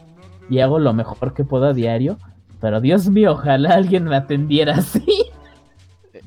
y 0.49 0.59
hago 0.59 0.77
lo 0.77 0.91
mejor 0.93 1.33
que 1.33 1.45
puedo 1.45 1.67
a 1.67 1.73
diario, 1.73 2.17
pero 2.59 2.81
Dios 2.81 3.09
mío, 3.09 3.31
ojalá 3.31 3.75
alguien 3.75 4.03
me 4.03 4.15
atendiera 4.15 4.75
así. 4.75 5.05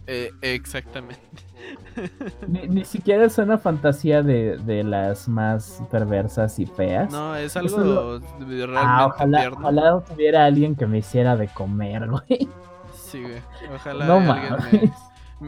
Eh, 0.06 0.30
eh, 0.42 0.54
exactamente. 0.54 1.22
Ni, 2.46 2.84
siquiera 2.84 3.24
es 3.24 3.38
una 3.38 3.56
fantasía 3.56 4.22
de, 4.22 4.82
las 4.84 5.28
más 5.28 5.82
perversas 5.90 6.58
y 6.58 6.66
feas. 6.66 7.10
No, 7.10 7.34
es 7.34 7.56
algo 7.56 8.20
realmente 8.38 8.80
ah, 8.82 9.06
ojalá, 9.06 9.50
ojalá, 9.50 10.04
tuviera 10.04 10.44
alguien 10.44 10.76
que 10.76 10.86
me 10.86 10.98
hiciera 10.98 11.36
de 11.36 11.48
comer, 11.48 12.06
güey. 12.06 12.48
Sí, 12.92 13.22
güey. 13.22 13.40
Ojalá 13.74 14.14
alguien 14.14 14.82
me, 14.82 14.92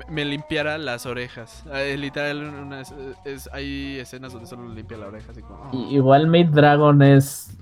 limpiara 0.09 0.79
las 0.79 1.07
orejas. 1.07 1.65
Eh, 1.73 1.97
literal, 1.99 2.85
es, 3.25 3.49
hay 3.53 3.99
escenas 3.99 4.33
donde 4.33 4.49
solo 4.49 4.69
limpia 4.69 4.97
la 4.97 5.07
oreja. 5.07 5.33
Así 5.33 5.43
como, 5.43 5.71
oh. 5.73 5.91
Igual 5.91 6.27
Maid 6.27 6.49
Dragon 6.49 7.03
es... 7.03 7.57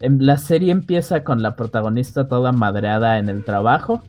La 0.00 0.36
serie 0.38 0.70
empieza 0.70 1.24
con 1.24 1.42
la 1.42 1.56
protagonista 1.56 2.28
toda 2.28 2.52
madreada 2.52 3.18
en 3.18 3.28
el 3.28 3.44
trabajo. 3.44 4.02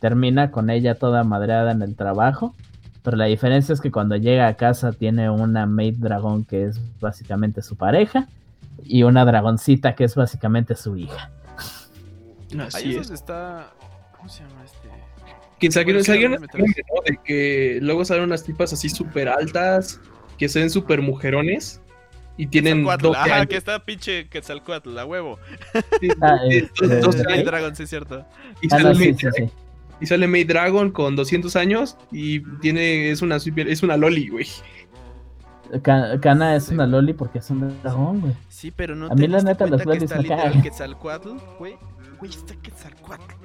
Termina 0.00 0.50
con 0.50 0.70
ella 0.70 0.94
toda 0.94 1.22
madreada 1.22 1.72
en 1.72 1.82
el 1.82 1.96
trabajo 1.96 2.54
pero 3.04 3.18
la 3.18 3.26
diferencia 3.26 3.74
es 3.74 3.82
que 3.82 3.92
cuando 3.92 4.16
llega 4.16 4.48
a 4.48 4.54
casa 4.54 4.90
tiene 4.92 5.28
una 5.28 5.66
maid 5.66 5.96
dragón 5.98 6.46
que 6.46 6.64
es 6.64 6.80
básicamente 7.00 7.60
su 7.60 7.76
pareja 7.76 8.28
y 8.82 9.02
una 9.02 9.26
dragoncita 9.26 9.94
que 9.94 10.04
es 10.04 10.14
básicamente 10.14 10.74
su 10.74 10.96
hija. 10.96 11.30
Así 12.58 12.96
es. 12.96 13.10
está. 13.10 13.74
¿Cómo 14.16 14.30
se 14.30 14.42
llama 14.42 14.64
este? 14.64 14.83
Que 15.58 15.70
salieron, 15.70 16.02
de 16.02 17.18
que 17.24 17.78
luego 17.80 18.04
salen 18.04 18.24
unas 18.24 18.44
tipas 18.44 18.72
así 18.72 18.88
súper 18.88 19.28
altas, 19.28 20.00
que 20.36 20.48
se 20.48 20.60
ven 20.60 20.70
súper 20.70 21.00
mujerones 21.00 21.80
y 22.36 22.46
tienen 22.46 22.84
dos 22.84 23.16
Ajá, 23.16 23.46
que 23.46 23.56
está 23.56 23.84
pinche 23.84 24.28
Quetzalcoatl, 24.28 24.98
a 24.98 25.04
huevo. 25.04 25.38
Sí, 26.00 26.08
ah, 26.20 26.38
este, 26.50 27.00
dos, 27.00 27.16
Dragon, 27.16 27.74
sí 27.76 27.84
es 27.84 27.90
cierto. 27.90 28.26
Y 28.60 28.68
ah, 28.72 28.92
sí, 28.94 29.14
sí, 29.14 29.26
sí. 29.36 29.50
Y 30.00 30.06
sale 30.06 30.26
May 30.26 30.44
Dragon 30.44 30.90
con 30.90 31.14
200 31.14 31.54
años 31.56 31.96
y 32.10 32.40
tiene 32.58 33.10
es 33.10 33.22
una 33.22 33.36
es 33.36 33.82
una 33.82 33.96
loli, 33.96 34.28
güey. 34.28 34.46
Kana 35.82 36.56
es 36.56 36.68
una 36.68 36.86
loli 36.86 37.14
porque 37.14 37.38
es 37.38 37.50
un 37.50 37.80
dragón, 37.82 38.20
güey. 38.20 38.34
Sí, 38.48 38.70
pero 38.70 38.96
no 38.96 39.06
A 39.06 39.14
mí 39.14 39.26
la 39.28 39.40
neta 39.40 39.66
los 39.66 39.84
lolis 39.84 40.14
me 40.14 40.26
cagan. 40.26 40.62
Quetzalcoatl, 40.62 41.30
güey. 41.58 41.76
Güey, 42.18 42.30
está 42.30 42.54
Quetzalcoatl. 42.56 43.43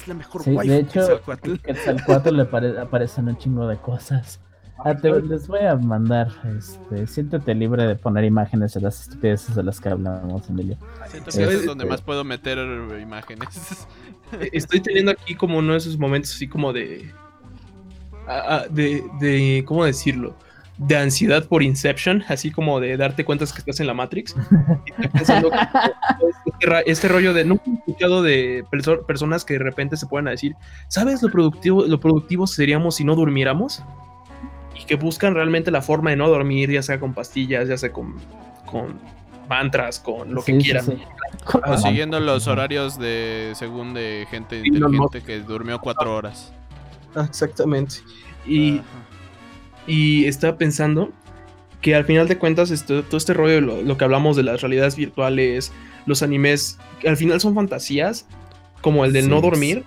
Es 0.00 0.08
la 0.08 0.14
mejor 0.14 0.42
sí, 0.42 0.50
de 0.50 0.78
hecho, 0.78 1.20
Quetzalcoatl. 1.64 2.36
Le 2.36 2.80
aparecen 2.80 3.28
un 3.28 3.36
chingo 3.36 3.66
de 3.66 3.76
cosas. 3.78 4.40
Ah, 4.84 4.94
te, 4.94 5.10
les 5.22 5.48
voy 5.48 5.60
a 5.60 5.74
mandar, 5.74 6.28
este, 6.56 7.08
siéntete 7.08 7.52
libre 7.52 7.84
de 7.84 7.96
poner 7.96 8.22
imágenes 8.22 8.74
de 8.74 8.80
las 8.80 9.00
estupideces 9.00 9.56
de 9.56 9.64
las 9.64 9.80
que 9.80 9.88
hablamos, 9.88 10.48
Emilio. 10.48 10.76
Siento 11.08 11.30
que 11.32 11.42
es 11.42 11.66
donde 11.66 11.84
más 11.84 12.00
puedo 12.00 12.22
meter 12.22 12.58
imágenes. 13.00 13.88
Estoy 14.52 14.80
teniendo 14.80 15.10
aquí 15.10 15.34
como 15.34 15.58
uno 15.58 15.72
de 15.72 15.78
esos 15.78 15.98
momentos 15.98 16.32
así 16.32 16.46
como 16.46 16.72
de, 16.72 17.12
de, 18.70 19.04
de, 19.18 19.64
¿cómo 19.66 19.84
decirlo? 19.84 20.36
De 20.78 20.96
ansiedad 20.96 21.44
por 21.46 21.62
Inception, 21.62 22.24
así 22.28 22.50
como 22.50 22.80
de 22.80 22.96
darte 22.96 23.24
cuenta 23.24 23.44
que 23.46 23.58
estás 23.58 23.80
en 23.80 23.86
la 23.86 23.94
Matrix. 23.94 24.34
Y 24.86 25.08
pensando 25.08 25.50
este, 25.52 26.90
este, 26.90 27.08
rollo 27.08 27.34
de, 27.34 27.44
no 27.44 27.54
he 27.54 27.72
escuchado 27.72 28.22
de 28.22 28.64
personas 29.06 29.44
que 29.44 29.54
de 29.54 29.60
repente 29.60 29.96
se 29.96 30.06
pueden 30.06 30.26
decir, 30.26 30.54
¿sabes 30.88 31.22
lo 31.22 31.30
productivo, 31.30 31.84
lo 31.84 32.00
productivo 32.00 32.46
seríamos 32.46 32.96
si 32.96 33.04
no 33.04 33.14
durmiéramos? 33.14 33.82
y 34.78 34.84
que 34.84 34.96
buscan 34.96 35.34
realmente 35.34 35.70
la 35.70 35.82
forma 35.82 36.10
de 36.10 36.16
no 36.16 36.28
dormir, 36.28 36.70
ya 36.70 36.82
sea 36.82 37.00
con 37.00 37.14
pastillas, 37.14 37.68
ya 37.68 37.76
sea 37.76 37.92
con, 37.92 38.14
con 38.64 38.98
mantras, 39.48 39.98
con 39.98 40.34
lo 40.34 40.42
que 40.42 40.56
quieran. 40.58 40.84
O 41.66 41.76
siguiendo 41.78 42.20
los 42.20 42.46
horarios 42.46 42.98
de 42.98 43.52
según 43.54 43.94
de 43.94 44.26
gente 44.30 44.62
inteligente 44.64 45.22
que 45.22 45.40
durmió 45.40 45.80
cuatro 45.80 46.14
horas. 46.14 46.52
Ah, 47.14 47.26
exactamente. 47.28 47.96
Y, 48.46 48.80
y 49.88 50.26
estaba 50.26 50.56
pensando 50.56 51.10
que 51.80 51.96
al 51.96 52.04
final 52.04 52.28
de 52.28 52.38
cuentas 52.38 52.70
esto, 52.70 53.02
todo 53.02 53.16
este 53.16 53.34
rollo, 53.34 53.60
lo, 53.60 53.82
lo, 53.82 53.96
que 53.96 54.04
hablamos 54.04 54.36
de 54.36 54.44
las 54.44 54.60
realidades 54.60 54.94
virtuales, 54.94 55.72
los 56.06 56.22
animes, 56.22 56.78
al 57.06 57.16
final 57.16 57.40
son 57.40 57.54
fantasías, 57.54 58.26
como 58.80 59.04
el 59.04 59.12
del 59.12 59.28
no 59.28 59.40
dormir, 59.40 59.84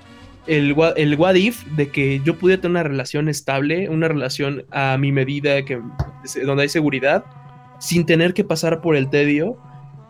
el, 0.48 0.76
el 0.96 1.16
what 1.16 1.36
if 1.36 1.66
de 1.76 1.90
que 1.90 2.22
yo 2.24 2.38
pudiera 2.38 2.62
tener 2.62 2.72
una 2.72 2.84
relación 2.84 3.30
estable, 3.30 3.90
una 3.90 4.08
relación 4.08 4.64
a 4.72 4.98
mi 4.98 5.12
medida, 5.12 5.64
que, 5.64 5.82
donde 6.46 6.64
hay 6.64 6.70
seguridad, 6.70 7.24
sin 7.80 8.06
tener 8.06 8.34
que 8.34 8.44
pasar 8.44 8.82
por 8.82 8.96
el 8.96 9.10
tedio 9.10 9.58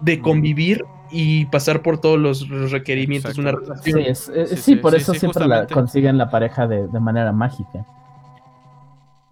de 0.02 0.20
convivir 0.20 0.84
y 1.12 1.46
pasar 1.46 1.82
por 1.82 2.00
todos 2.00 2.18
los, 2.18 2.72
requerimientos 2.72 3.36
de 3.36 3.42
una 3.42 3.52
relación. 3.52 4.16
Sí, 4.58 4.76
por 4.76 4.96
eso 4.96 5.14
siempre 5.14 5.48
la 5.48 5.68
consiguen 5.68 6.18
la 6.18 6.30
pareja 6.30 6.68
de, 6.68 6.88
manera 7.00 7.32
mágica. 7.32 7.86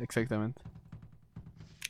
Exactamente. 0.10 0.60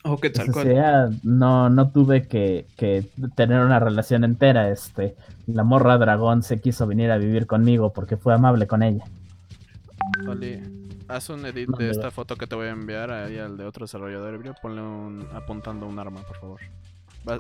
Oh, 0.04 0.18
qué 0.18 0.30
tal 0.30 0.54
sea, 0.54 1.10
no, 1.24 1.70
no 1.70 1.90
tuve 1.90 2.28
que, 2.28 2.68
que, 2.78 3.10
tener 3.36 3.62
una 3.62 3.80
relación 3.80 4.24
entera. 4.24 4.70
Este, 4.70 5.16
la 5.48 5.64
morra 5.64 5.98
dragón 5.98 6.44
se 6.44 6.60
quiso 6.60 6.86
venir 6.86 7.12
a 7.12 7.18
vivir 7.18 7.48
conmigo 7.48 7.94
porque 7.94 8.18
fue 8.18 8.34
amable 8.34 8.68
con 8.68 8.84
ella. 8.84 9.06
Vale, 10.26 10.64
haz 11.08 11.30
un 11.30 11.46
edit 11.46 11.70
de 11.70 11.90
esta 11.90 12.12
foto 12.12 12.36
que 12.36 12.48
te 12.48 12.56
voy 12.56 12.68
a 12.68 12.72
enviar 12.72 13.12
ahí 13.12 13.38
al 13.38 13.58
de 13.58 13.66
otro 13.66 13.86
desarrollador. 13.86 14.40
Ponle 14.62 14.82
un 14.82 15.28
apuntando 15.34 15.86
un 15.86 15.98
arma, 15.98 16.22
por 16.22 16.38
favor. 16.38 16.60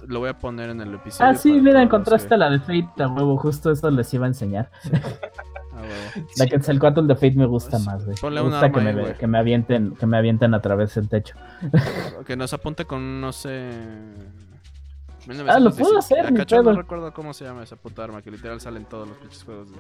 lo 0.08 0.20
voy 0.20 0.30
a 0.30 0.38
poner 0.38 0.70
en 0.70 0.82
el 0.82 0.94
episodio. 0.94 1.32
Ah, 1.32 1.36
sí, 1.36 1.52
mira, 1.62 1.82
encontraste 1.82 2.38
la 2.38 2.50
de 2.50 2.60
Fate, 2.60 3.04
a 3.04 3.08
huevo. 3.08 3.38
Justo 3.38 3.72
eso 3.72 3.90
les 3.92 4.14
iba 4.14 4.26
a 4.26 4.30
enseñar. 4.30 4.70
La 6.38 6.48
que 6.48 6.56
el 6.56 6.80
4 6.80 7.04
de 7.04 7.16
Fate 7.16 7.36
me 7.36 7.46
gusta 7.46 7.72
pues, 7.72 7.86
más, 7.86 8.06
güey. 8.06 8.18
me 8.34 8.42
gusta 8.42 8.72
que, 8.72 8.82
me, 8.82 9.14
que, 9.16 9.28
me, 9.28 9.38
avienten, 9.38 9.96
que 9.96 10.06
me 10.06 10.18
avienten 10.18 10.54
a 10.54 10.62
través 10.62 10.96
del 10.96 11.10
techo. 11.10 11.36
que 12.26 12.36
nos 12.36 12.54
apunte 12.54 12.86
con, 12.86 13.22
no 13.22 13.32
sé. 13.32 13.70
Ah, 15.48 15.60
lo 15.60 15.72
puedo 15.72 16.00
hacer, 16.00 16.32
mi 16.32 16.40
No 16.40 16.74
recuerdo 16.74 17.14
cómo 17.14 17.34
se 17.34 17.46
llama 17.46 17.64
esa 17.64 17.76
puta 17.76 18.04
arma, 18.04 18.22
que 18.22 18.32
literal 18.32 18.62
sale 18.62 18.80
en 18.80 18.86
todos 18.86 19.08
los 19.08 19.18
pinches 19.18 19.44
juegos 19.44 19.72
de 19.72 19.78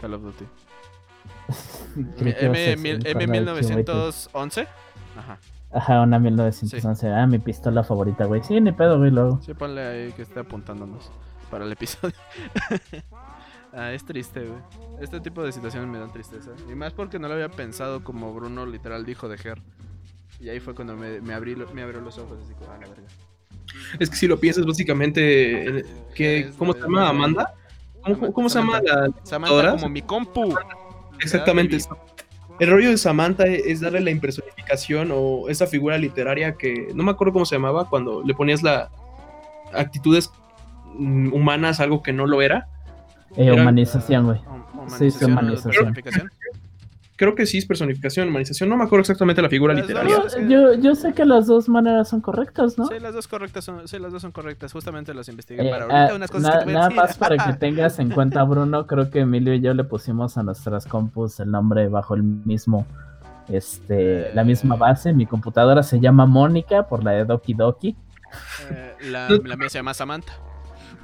Call 0.00 0.14
of 0.14 0.22
Duty. 0.22 0.44
M1911. 2.16 4.66
Ajá. 5.16 5.38
Ajá, 5.72 6.02
una 6.02 6.18
1911. 6.18 7.12
Ah, 7.12 7.26
mi 7.26 7.38
pistola 7.38 7.84
favorita, 7.84 8.24
güey. 8.24 8.42
Sí, 8.42 8.60
ni 8.60 8.72
pedo, 8.72 8.98
güey, 8.98 9.10
luego. 9.10 9.40
Sí, 9.42 9.54
ponle 9.54 9.86
ahí 9.86 10.12
que 10.12 10.22
esté 10.22 10.40
apuntándonos 10.40 11.10
para 11.50 11.64
el 11.64 11.72
episodio. 11.72 12.14
Ah, 13.76 13.92
es 13.92 14.06
triste, 14.06 14.40
güey. 14.40 14.58
Este 15.02 15.20
tipo 15.20 15.42
de 15.44 15.52
situaciones 15.52 15.86
me 15.90 15.98
dan 15.98 16.10
tristeza. 16.10 16.50
Y 16.70 16.74
más 16.74 16.94
porque 16.94 17.18
no 17.18 17.28
lo 17.28 17.34
había 17.34 17.50
pensado 17.50 18.02
como 18.02 18.32
Bruno 18.32 18.64
literal 18.64 19.04
dijo 19.04 19.28
de 19.28 19.36
Ger. 19.36 19.60
Y 20.40 20.48
ahí 20.48 20.60
fue 20.60 20.74
cuando 20.74 20.96
me, 20.96 21.20
me, 21.20 21.34
abrí, 21.34 21.54
me 21.74 21.82
abrió 21.82 22.00
los 22.00 22.16
ojos, 22.16 22.38
así 22.42 22.54
como, 22.54 22.70
ah, 22.70 22.78
la 22.80 22.88
verga. 22.88 23.06
Es 23.98 24.08
que 24.08 24.16
si 24.16 24.26
lo 24.26 24.40
piensas, 24.40 24.64
básicamente, 24.64 25.84
que, 26.14 26.50
¿cómo 26.56 26.72
se 26.72 26.80
llama? 26.80 27.10
¿Amanda? 27.10 27.54
¿Cómo, 28.32 28.48
se 28.48 28.58
llama 28.60 28.80
la 28.80 29.10
Samantha 29.24 29.72
como 29.72 29.88
mi 29.90 30.00
compu. 30.00 30.54
Exactamente. 31.20 31.78
El 32.58 32.70
rollo 32.70 32.90
de 32.90 32.96
Samantha 32.96 33.44
es 33.44 33.80
darle 33.80 34.00
la 34.00 34.10
impersonificación 34.10 35.10
o 35.12 35.50
esa 35.50 35.66
figura 35.66 35.98
literaria 35.98 36.54
que 36.54 36.88
no 36.94 37.02
me 37.02 37.10
acuerdo 37.10 37.34
cómo 37.34 37.44
se 37.44 37.56
llamaba 37.56 37.90
cuando 37.90 38.22
le 38.22 38.32
ponías 38.32 38.62
la 38.62 38.90
actitudes 39.74 40.30
mm, 40.94 41.34
humanas 41.34 41.80
algo 41.80 42.02
que 42.02 42.14
no 42.14 42.26
lo 42.26 42.40
era 42.40 42.68
eh, 43.36 43.52
humanización, 43.52 44.26
güey. 44.26 44.40
Sí, 44.98 45.06
es 45.06 45.22
humanización. 45.22 45.94
Creo 47.16 47.34
que 47.34 47.46
sí 47.46 47.56
es 47.56 47.64
personificación, 47.64 48.28
humanización. 48.28 48.68
No 48.68 48.76
me 48.76 48.84
acuerdo 48.84 49.00
exactamente 49.00 49.40
la 49.40 49.48
figura 49.48 49.72
literaria. 49.72 50.22
yo, 50.48 50.74
yo 50.74 50.94
sé 50.94 51.14
que 51.14 51.24
las 51.24 51.46
dos 51.46 51.66
maneras 51.66 52.10
son 52.10 52.20
correctas, 52.20 52.76
¿no? 52.76 52.86
Sí, 52.86 53.00
las 53.00 53.14
dos 53.14 53.26
correctas 53.26 53.64
son, 53.64 53.88
sí, 53.88 53.98
las 53.98 54.12
dos 54.12 54.20
son 54.20 54.32
correctas. 54.32 54.70
Justamente 54.70 55.14
las 55.14 55.26
investigué 55.30 55.66
eh, 55.66 55.70
para 55.70 55.84
ahorita 55.84 56.12
ah, 56.12 56.16
unas 56.16 56.30
cosas 56.30 56.58
que 56.58 56.64
te 56.66 56.72
Nada 56.72 56.90
más 56.90 57.16
para 57.16 57.38
que 57.38 57.52
tengas 57.58 57.98
en 58.00 58.10
cuenta, 58.10 58.42
Bruno, 58.44 58.86
creo 58.86 59.10
que 59.10 59.20
Emilio 59.20 59.54
y 59.54 59.62
yo 59.62 59.72
le 59.72 59.84
pusimos 59.84 60.36
a 60.36 60.42
nuestras 60.42 60.84
compus 60.84 61.40
el 61.40 61.50
nombre 61.50 61.88
bajo 61.88 62.14
el 62.14 62.22
mismo, 62.22 62.86
este, 63.48 64.34
la 64.34 64.44
misma 64.44 64.74
eh. 64.74 64.78
base. 64.78 65.14
Mi 65.14 65.24
computadora 65.24 65.82
se 65.82 65.98
llama 65.98 66.26
Mónica 66.26 66.86
por 66.86 67.02
la 67.02 67.12
de 67.12 67.24
Doki 67.24 67.54
Doki. 67.54 67.96
la, 69.10 69.30
la 69.30 69.56
mía 69.56 69.70
se 69.70 69.78
llama 69.78 69.94
Samantha. 69.94 70.34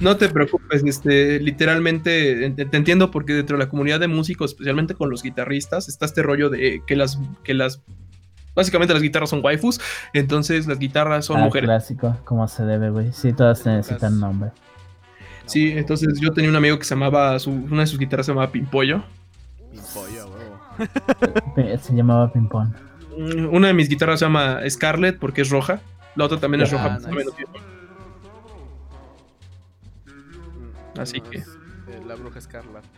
No 0.03 0.17
te 0.17 0.29
preocupes, 0.29 0.83
este, 0.85 1.39
literalmente 1.39 2.51
te, 2.51 2.77
entiendo 2.77 3.13
porque 3.13 3.35
dentro 3.35 3.57
de 3.57 3.65
la 3.65 3.71
comunidad 3.71 4.01
de 4.01 4.09
músicos, 4.09 4.51
especialmente 4.51 4.95
con 4.95 5.11
los 5.11 5.23
guitarristas, 5.23 5.89
está 5.89 6.07
este 6.07 6.23
rollo 6.23 6.51
de 6.51 6.83
que 6.85 6.97
las, 6.97 7.21
que 7.45 7.55
las, 7.55 7.83
básicamente 8.57 8.93
las 8.95 9.03
guitarras 9.03 9.31
son 9.31 9.45
waifus, 9.45 9.81
entonces 10.13 10.67
las 10.67 10.81
guitarras 10.81 11.25
son 11.27 11.41
ah, 11.41 11.45
mujeres. 11.45 11.69
clásico, 11.69 12.17
como 12.25 12.49
se 12.49 12.65
debe, 12.65 12.91
güey. 12.91 13.13
Sí, 13.13 13.33
todas 13.33 13.65
necesitan 13.65 14.19
nombre. 14.19 14.51
Sí, 15.47 15.71
entonces 15.71 16.19
yo 16.21 16.33
tenía 16.33 16.51
un 16.51 16.57
amigo 16.57 16.79
que 16.81 16.85
se 16.85 16.97
llamaba, 16.97 17.37
una 17.47 17.83
de 17.83 17.87
sus 17.87 17.99
guitarras 17.99 18.27
se 18.27 18.33
llamaba 18.33 18.51
Pimpollo. 18.51 19.05
Pimpollo, 19.71 20.27
huevo. 20.27 21.79
se 21.81 21.95
llamaba 21.95 22.33
Pimpón. 22.33 22.75
Mm, 23.17 23.55
una 23.55 23.69
de 23.69 23.75
mis 23.75 23.89
guitarras 23.89 24.19
se 24.19 24.25
llama 24.25 24.59
Scarlet 24.69 25.19
porque 25.19 25.43
es 25.43 25.51
roja. 25.51 25.81
La 26.17 26.25
otra 26.25 26.39
también 26.39 26.63
es 26.63 26.73
roja. 26.73 26.99
Así 30.99 31.21
que. 31.21 31.39
Eh, 31.39 32.03
la 32.07 32.15
bruja 32.15 32.39
escarlata. 32.39 32.89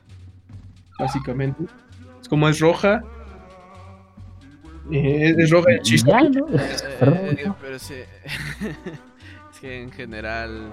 Básicamente. 0.99 1.65
Es 2.21 2.29
como 2.29 2.49
es 2.49 2.59
roja. 2.61 3.03
Eh, 4.91 5.35
es 5.39 5.51
roja 5.51 5.73
el 5.73 5.81
chiste. 5.81 6.11
Eh, 6.11 7.53
pero 7.61 7.79
sí. 7.79 7.95
es 9.53 9.61
que 9.61 9.83
en 9.83 9.93
general. 9.93 10.73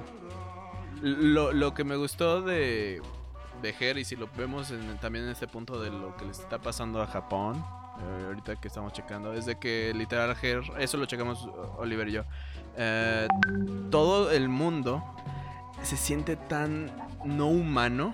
Lo, 1.01 1.51
lo 1.51 1.73
que 1.73 1.83
me 1.83 1.95
gustó 1.95 2.43
de, 2.43 3.01
de 3.63 3.75
Her, 3.79 3.97
y 3.97 4.05
si 4.05 4.15
lo 4.15 4.29
vemos 4.37 4.71
también 5.01 5.25
en 5.25 5.31
este 5.31 5.47
punto 5.47 5.81
de 5.81 5.89
lo 5.89 6.15
que 6.15 6.25
le 6.25 6.31
está 6.31 6.59
pasando 6.59 7.01
a 7.01 7.07
Japón, 7.07 7.55
ahorita 8.27 8.57
que 8.57 8.67
estamos 8.67 8.93
checando, 8.93 9.33
es 9.33 9.47
de 9.47 9.57
que 9.57 9.93
literal 9.95 10.35
Her, 10.39 10.61
eso 10.77 10.97
lo 10.97 11.07
checamos 11.07 11.49
Oliver 11.77 12.07
y 12.07 12.11
yo, 12.11 12.23
todo 13.89 14.29
el 14.29 14.47
mundo 14.47 15.03
se 15.81 15.97
siente 15.97 16.35
tan 16.35 16.91
no 17.25 17.47
humano 17.47 18.13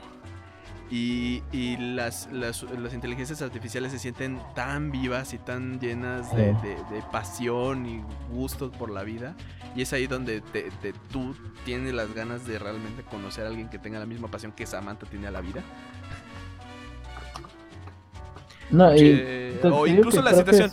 y, 0.89 1.75
las, 1.77 2.29
las, 2.31 2.63
inteligencias 2.93 3.41
artificiales 3.41 3.91
se 3.91 3.99
sienten 3.99 4.39
tan 4.55 4.91
vivas 4.91 5.33
y 5.33 5.37
tan 5.37 5.79
llenas 5.79 6.33
de, 6.35 6.77
pasión 7.11 7.85
y 7.85 8.01
gustos 8.31 8.71
por 8.75 8.89
la 8.89 9.03
vida. 9.03 9.35
Y 9.75 9.81
es 9.81 9.93
ahí 9.93 10.07
donde 10.07 10.41
tú 11.11 11.35
tienes 11.65 11.93
las 11.93 12.13
ganas 12.13 12.47
de 12.47 12.57
realmente 12.57 13.03
conocer 13.03 13.45
a 13.45 13.49
alguien 13.49 13.69
que 13.69 13.79
tenga 13.79 13.99
la 13.99 14.05
misma 14.05 14.29
pasión 14.29 14.51
que 14.53 14.65
Samantha 14.65 15.05
tiene 15.07 15.27
a 15.27 15.31
la 15.31 15.41
vida. 15.41 15.61
No, 18.69 18.89
o 19.73 19.87
incluso 19.87 20.21
la 20.21 20.33
situación. 20.33 20.71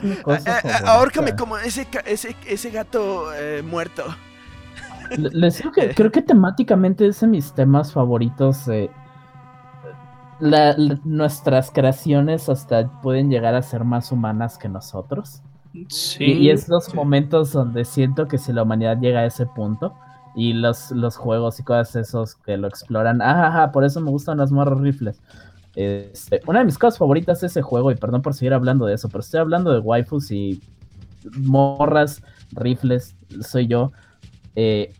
Ahórcame 0.84 1.34
como 1.34 1.58
ese, 1.58 1.86
ese, 2.06 2.36
ese 2.46 2.70
gato 2.70 3.34
eh, 3.34 3.62
muerto. 3.62 4.04
Les 5.10 5.58
digo 5.58 5.72
que 5.72 5.94
creo 5.94 6.10
que 6.10 6.22
temáticamente 6.22 7.06
es 7.06 7.20
de 7.20 7.26
mis 7.26 7.52
temas 7.52 7.92
favoritos. 7.92 8.66
nuestras 11.04 11.70
creaciones 11.70 12.48
hasta 12.48 12.88
pueden 13.00 13.30
llegar 13.30 13.54
a 13.54 13.62
ser 13.62 13.84
más 13.84 14.12
humanas 14.12 14.58
que 14.58 14.68
nosotros. 14.68 15.42
Sí, 15.88 16.24
y, 16.24 16.50
es 16.50 16.68
los 16.68 16.94
momentos 16.94 17.52
donde 17.52 17.84
siento 17.84 18.28
que 18.28 18.38
si 18.38 18.52
la 18.52 18.62
humanidad 18.62 18.98
llega 19.00 19.20
a 19.20 19.26
ese 19.26 19.44
punto 19.44 19.92
y 20.36 20.52
los, 20.52 20.92
los 20.92 21.16
juegos 21.16 21.58
y 21.58 21.64
cosas 21.64 21.96
esos 21.96 22.36
que 22.36 22.56
lo 22.56 22.68
exploran, 22.68 23.20
ajá, 23.20 23.72
por 23.72 23.84
eso 23.84 24.00
me 24.00 24.10
gustan 24.10 24.38
las 24.38 24.52
morras 24.52 24.78
rifles. 24.78 25.20
Este, 25.74 26.40
una 26.46 26.60
de 26.60 26.66
mis 26.66 26.78
cosas 26.78 26.98
favoritas 26.98 27.38
es 27.38 27.50
ese 27.50 27.62
juego, 27.62 27.90
y 27.90 27.96
perdón 27.96 28.22
por 28.22 28.34
seguir 28.34 28.54
hablando 28.54 28.86
de 28.86 28.94
eso, 28.94 29.08
pero 29.08 29.20
estoy 29.20 29.40
hablando 29.40 29.72
de 29.72 29.80
waifus 29.80 30.30
y 30.30 30.62
morras, 31.38 32.22
rifles, 32.52 33.16
soy 33.40 33.66
yo. 33.66 33.92
Eh, 34.56 34.92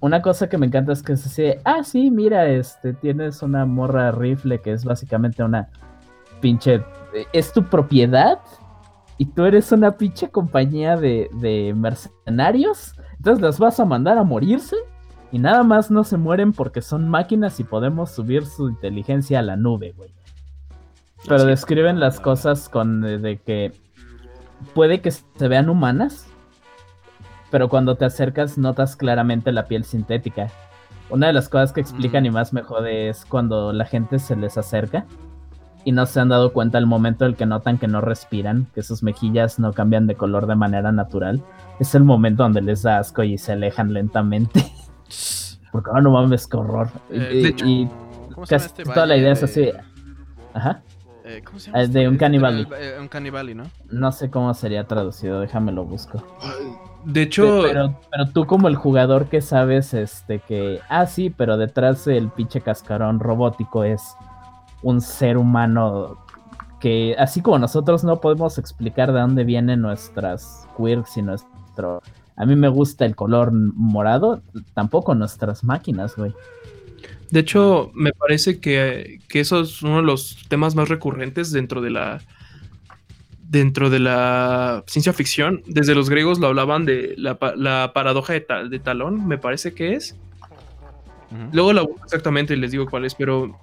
una 0.00 0.22
cosa 0.22 0.48
que 0.48 0.58
me 0.58 0.66
encanta 0.66 0.92
es 0.92 1.02
que 1.02 1.16
se 1.16 1.28
dice, 1.28 1.60
ah, 1.64 1.82
sí, 1.82 2.10
mira, 2.10 2.46
este, 2.48 2.92
tienes 2.92 3.42
una 3.42 3.64
morra 3.66 4.12
rifle 4.12 4.60
que 4.60 4.72
es 4.72 4.84
básicamente 4.84 5.42
una 5.42 5.68
pinche, 6.40 6.82
es 7.32 7.52
tu 7.52 7.64
propiedad 7.64 8.38
y 9.18 9.26
tú 9.26 9.44
eres 9.44 9.72
una 9.72 9.92
pinche 9.92 10.28
compañía 10.28 10.96
de, 10.96 11.30
de 11.40 11.72
mercenarios, 11.74 12.94
entonces 13.16 13.42
las 13.42 13.58
vas 13.58 13.80
a 13.80 13.84
mandar 13.84 14.18
a 14.18 14.24
morirse 14.24 14.76
y 15.32 15.38
nada 15.38 15.62
más 15.62 15.90
no 15.90 16.04
se 16.04 16.16
mueren 16.16 16.52
porque 16.52 16.82
son 16.82 17.08
máquinas 17.08 17.58
y 17.58 17.64
podemos 17.64 18.10
subir 18.10 18.46
su 18.46 18.68
inteligencia 18.68 19.40
a 19.40 19.42
la 19.42 19.56
nube, 19.56 19.92
güey. 19.96 20.14
Pero 21.26 21.44
describen 21.44 21.98
las 21.98 22.20
cosas 22.20 22.68
con 22.68 23.00
de 23.00 23.38
que 23.38 23.72
puede 24.74 25.00
que 25.00 25.10
se 25.10 25.48
vean 25.48 25.68
humanas, 25.68 26.26
pero 27.50 27.68
cuando 27.68 27.96
te 27.96 28.04
acercas 28.04 28.58
notas 28.58 28.96
claramente 28.96 29.52
la 29.52 29.66
piel 29.66 29.84
sintética. 29.84 30.48
Una 31.08 31.28
de 31.28 31.32
las 31.32 31.48
cosas 31.48 31.72
que 31.72 31.80
explican 31.80 32.24
mm. 32.24 32.26
y 32.26 32.30
más 32.30 32.52
me 32.52 32.62
jode 32.62 33.08
es 33.08 33.24
cuando 33.24 33.72
la 33.72 33.84
gente 33.84 34.18
se 34.18 34.36
les 34.36 34.58
acerca 34.58 35.06
y 35.84 35.92
no 35.92 36.04
se 36.04 36.18
han 36.18 36.30
dado 36.30 36.52
cuenta 36.52 36.78
al 36.78 36.86
momento 36.86 37.24
en 37.24 37.30
el 37.30 37.36
que 37.36 37.46
notan 37.46 37.78
que 37.78 37.86
no 37.86 38.00
respiran, 38.00 38.66
que 38.74 38.82
sus 38.82 39.04
mejillas 39.04 39.60
no 39.60 39.72
cambian 39.72 40.08
de 40.08 40.16
color 40.16 40.48
de 40.48 40.56
manera 40.56 40.90
natural. 40.90 41.40
Es 41.78 41.94
el 41.94 42.02
momento 42.02 42.42
donde 42.42 42.60
les 42.60 42.82
da 42.82 42.98
asco 42.98 43.22
y 43.22 43.38
se 43.38 43.52
alejan 43.52 43.92
lentamente. 43.92 44.66
Porque 45.70 45.90
oh, 45.90 46.00
no 46.00 46.10
mames, 46.10 46.48
qué 46.48 46.56
horror. 46.56 46.88
y, 47.08 47.46
eh, 47.46 47.88
casi 48.48 48.66
este 48.66 48.82
toda 48.82 49.06
la 49.06 49.16
idea 49.16 49.30
es 49.30 49.44
así. 49.44 49.70
Ajá. 50.54 50.82
Eh, 51.24 51.42
¿Cómo 51.44 51.60
se 51.60 51.66
llama? 51.66 51.82
Es 51.82 51.92
de 51.92 52.00
este 52.00 52.08
un 52.08 52.16
canibali. 52.16 52.66
Eh, 52.78 52.96
un 53.00 53.06
canibali, 53.06 53.54
¿no? 53.54 53.64
No 53.88 54.10
sé 54.10 54.28
cómo 54.28 54.52
sería 54.54 54.88
traducido, 54.88 55.38
déjame 55.38 55.70
lo 55.70 55.84
busco. 55.84 56.20
De 57.06 57.22
hecho. 57.22 57.62
Pero, 57.62 57.98
pero 58.10 58.26
tú, 58.26 58.46
como 58.46 58.68
el 58.68 58.76
jugador 58.76 59.28
que 59.28 59.40
sabes, 59.40 59.94
este, 59.94 60.40
que. 60.40 60.80
Ah, 60.88 61.06
sí, 61.06 61.30
pero 61.30 61.56
detrás 61.56 62.04
del 62.04 62.28
pinche 62.30 62.60
cascarón 62.60 63.20
robótico 63.20 63.84
es 63.84 64.02
un 64.82 65.00
ser 65.00 65.38
humano 65.38 66.18
que, 66.80 67.14
así 67.18 67.40
como 67.40 67.58
nosotros 67.58 68.04
no 68.04 68.20
podemos 68.20 68.58
explicar 68.58 69.12
de 69.12 69.20
dónde 69.20 69.44
vienen 69.44 69.80
nuestras 69.80 70.68
quirks 70.76 71.16
y 71.16 71.22
nuestro 71.22 72.02
a 72.36 72.44
mí 72.44 72.54
me 72.54 72.68
gusta 72.68 73.06
el 73.06 73.16
color 73.16 73.50
morado, 73.52 74.42
tampoco 74.74 75.14
nuestras 75.14 75.64
máquinas, 75.64 76.16
güey. 76.16 76.34
De 77.30 77.40
hecho, 77.40 77.90
me 77.94 78.12
parece 78.12 78.60
que, 78.60 79.20
eso 79.32 79.62
es 79.62 79.82
uno 79.82 79.96
de 79.96 80.02
los 80.02 80.36
temas 80.48 80.74
más 80.74 80.88
recurrentes 80.88 81.50
dentro 81.50 81.80
de 81.80 81.90
la 81.90 82.20
dentro 83.48 83.90
de 83.90 83.98
la 83.98 84.84
ciencia 84.86 85.12
ficción. 85.12 85.62
Desde 85.66 85.94
los 85.94 86.10
griegos 86.10 86.38
lo 86.38 86.48
hablaban 86.48 86.84
de 86.84 87.14
la, 87.16 87.38
paradoja 87.92 88.32
de, 88.32 88.46
de, 88.70 88.78
Talón, 88.78 89.26
me 89.26 89.38
parece 89.38 89.74
que 89.74 89.94
es. 89.94 90.16
Luego 91.52 91.72
la 91.72 91.84
exactamente 92.04 92.54
y 92.54 92.56
les 92.56 92.70
digo 92.70 92.86
cuál 92.86 93.04
es, 93.04 93.14
pero 93.14 93.58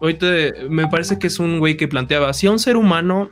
ahorita 0.00 0.26
me 0.68 0.88
parece 0.88 1.18
que 1.18 1.28
es 1.28 1.38
un 1.38 1.58
güey 1.58 1.76
que 1.76 1.88
planteaba, 1.88 2.32
si 2.32 2.46
a 2.46 2.50
un 2.50 2.58
ser 2.58 2.76
humano 2.76 3.30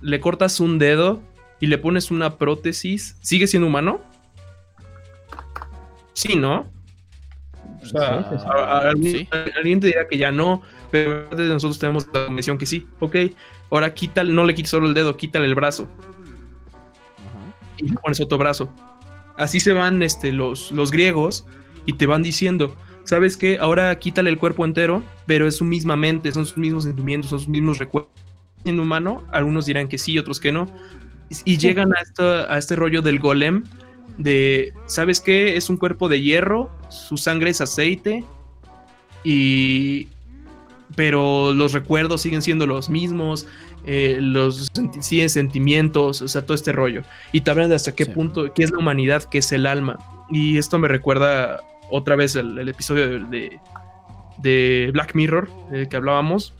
le 0.00 0.20
cortas 0.20 0.60
un 0.60 0.78
dedo 0.78 1.20
y 1.60 1.66
le 1.66 1.78
pones 1.78 2.10
una 2.10 2.38
prótesis, 2.38 3.16
¿sigue 3.20 3.46
siendo 3.46 3.68
humano? 3.68 4.00
Sí, 6.12 6.36
¿no? 6.36 6.66
O 7.82 7.86
sea, 7.86 8.18
alguien, 9.56 9.80
te 9.80 9.88
dirá 9.88 10.06
que 10.06 10.18
ya 10.18 10.30
no, 10.30 10.62
pero 10.90 11.28
nosotros 11.32 11.78
tenemos 11.78 12.06
la 12.12 12.26
convención 12.26 12.58
que 12.58 12.66
sí. 12.66 12.86
Ok, 13.00 13.16
ahora 13.72 13.94
quítale, 13.94 14.32
no 14.32 14.44
le 14.44 14.54
quites 14.54 14.70
solo 14.70 14.86
el 14.86 14.94
dedo, 14.94 15.16
quítale 15.16 15.46
el 15.46 15.54
brazo. 15.54 15.88
Y 17.78 17.88
le 17.88 17.96
pones 17.96 18.20
otro 18.20 18.38
brazo. 18.38 18.72
Así 19.36 19.60
se 19.60 19.72
van 19.72 20.02
este, 20.02 20.32
los, 20.32 20.70
los 20.72 20.90
griegos 20.90 21.46
y 21.86 21.94
te 21.94 22.06
van 22.06 22.22
diciendo, 22.22 22.76
¿sabes 23.04 23.36
qué? 23.36 23.58
Ahora 23.58 23.98
quítale 23.98 24.30
el 24.30 24.38
cuerpo 24.38 24.64
entero, 24.64 25.02
pero 25.26 25.46
es 25.46 25.56
su 25.56 25.64
misma 25.64 25.96
mente, 25.96 26.32
son 26.32 26.46
sus 26.46 26.58
mismos 26.58 26.84
sentimientos, 26.84 27.30
son 27.30 27.40
sus 27.40 27.48
mismos 27.48 27.78
recuerdos. 27.78 28.12
En 28.64 28.78
humano, 28.78 29.24
algunos 29.32 29.66
dirán 29.66 29.88
que 29.88 29.98
sí, 29.98 30.18
otros 30.18 30.38
que 30.38 30.52
no. 30.52 30.68
Y, 31.44 31.56
llegan 31.56 31.92
a, 31.92 32.54
a 32.54 32.58
este 32.58 32.76
rollo 32.76 33.00
del 33.00 33.18
golem, 33.18 33.64
de, 34.18 34.74
¿sabes 34.86 35.20
qué? 35.20 35.56
Es 35.56 35.70
un 35.70 35.78
cuerpo 35.78 36.08
de 36.08 36.20
hierro, 36.20 36.70
su 36.90 37.16
sangre 37.16 37.50
es 37.50 37.60
aceite, 37.60 38.24
y... 39.24 40.08
Pero 40.94 41.54
los 41.54 41.72
recuerdos 41.72 42.20
siguen 42.20 42.42
siendo 42.42 42.66
los 42.66 42.90
mismos, 42.90 43.46
eh, 43.84 44.18
los 44.20 44.70
siguen 45.00 45.30
sentimientos, 45.30 46.22
o 46.22 46.28
sea, 46.28 46.44
todo 46.44 46.54
este 46.54 46.72
rollo. 46.72 47.02
Y 47.32 47.40
te 47.42 47.50
hablan 47.50 47.68
de 47.68 47.76
hasta 47.76 47.92
qué 47.92 48.06
punto, 48.06 48.52
qué 48.52 48.64
es 48.64 48.70
la 48.70 48.78
humanidad, 48.78 49.24
qué 49.24 49.38
es 49.38 49.52
el 49.52 49.66
alma. 49.66 49.98
Y 50.30 50.58
esto 50.58 50.78
me 50.78 50.88
recuerda 50.88 51.62
otra 51.90 52.16
vez 52.16 52.36
el, 52.36 52.68
episodio 52.68 53.26
de, 53.26 53.58
de, 54.38 54.90
Black 54.92 55.14
Mirror 55.14 55.48
que 55.90 55.96
hablábamos. 55.96 56.54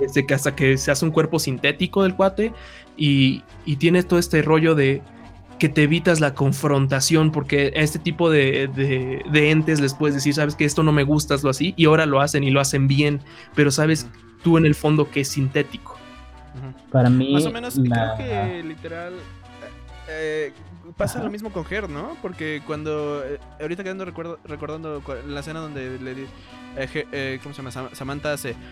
Desde 0.00 0.26
que 0.26 0.34
hasta 0.34 0.54
que 0.54 0.78
se 0.78 0.90
hace 0.90 1.04
un 1.04 1.10
cuerpo 1.10 1.38
sintético 1.38 2.02
del 2.02 2.14
cuate 2.14 2.52
y, 2.96 3.42
y 3.66 3.76
tiene 3.76 4.02
todo 4.02 4.18
este 4.18 4.40
rollo 4.40 4.74
de 4.74 5.02
que 5.58 5.68
te 5.68 5.82
evitas 5.82 6.20
la 6.20 6.34
confrontación, 6.34 7.32
porque 7.32 7.72
a 7.76 7.80
este 7.80 7.98
tipo 7.98 8.30
de, 8.30 9.22
entes 9.34 9.80
les 9.80 9.94
puedes 9.94 10.14
decir, 10.14 10.34
sabes 10.34 10.54
que 10.54 10.64
esto 10.64 10.82
no 10.82 10.92
me 10.92 11.02
gusta, 11.02 11.34
hazlo 11.34 11.50
así, 11.50 11.74
y 11.76 11.86
ahora 11.86 12.06
lo 12.06 12.20
hacen 12.20 12.44
y 12.44 12.50
lo 12.50 12.60
hacen 12.60 12.88
bien, 12.88 13.20
pero 13.54 13.70
sabes 13.70 14.06
tú 14.42 14.58
en 14.58 14.66
el 14.66 14.74
fondo 14.74 15.10
que 15.10 15.20
es 15.20 15.28
sintético. 15.28 15.95
Para 16.90 17.10
mí, 17.10 17.32
más 17.32 17.46
o 17.46 17.50
menos, 17.50 17.74
creo 17.74 18.16
que 18.16 18.62
literal 18.62 19.14
eh, 20.08 20.52
pasa 20.96 21.22
lo 21.22 21.30
mismo 21.30 21.50
con 21.50 21.64
Her, 21.68 21.88
¿no? 21.88 22.16
Porque 22.22 22.62
cuando, 22.66 23.24
eh, 23.24 23.40
ahorita 23.60 23.82
quedando 23.82 24.04
recuerdo, 24.04 24.38
recordando 24.44 25.02
la 25.26 25.40
escena 25.40 25.60
donde 25.60 25.98
le 25.98 26.14
di, 26.14 26.26
eh, 26.76 27.40
¿cómo 27.42 27.54
se 27.54 27.62
llama? 27.62 27.90
Samantha 27.92 28.32
hace... 28.32 28.54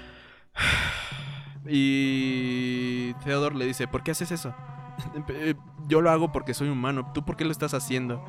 Y 1.67 3.15
Theodore 3.25 3.57
le 3.57 3.65
dice, 3.65 3.89
¿por 3.89 4.03
qué 4.03 4.11
haces 4.11 4.31
eso? 4.31 4.55
Eh, 5.29 5.55
yo 5.89 6.03
lo 6.03 6.11
hago 6.11 6.31
porque 6.31 6.53
soy 6.53 6.69
humano. 6.69 7.11
¿Tú 7.15 7.25
por 7.25 7.37
qué 7.37 7.45
lo 7.45 7.53
estás 7.53 7.73
haciendo? 7.73 8.23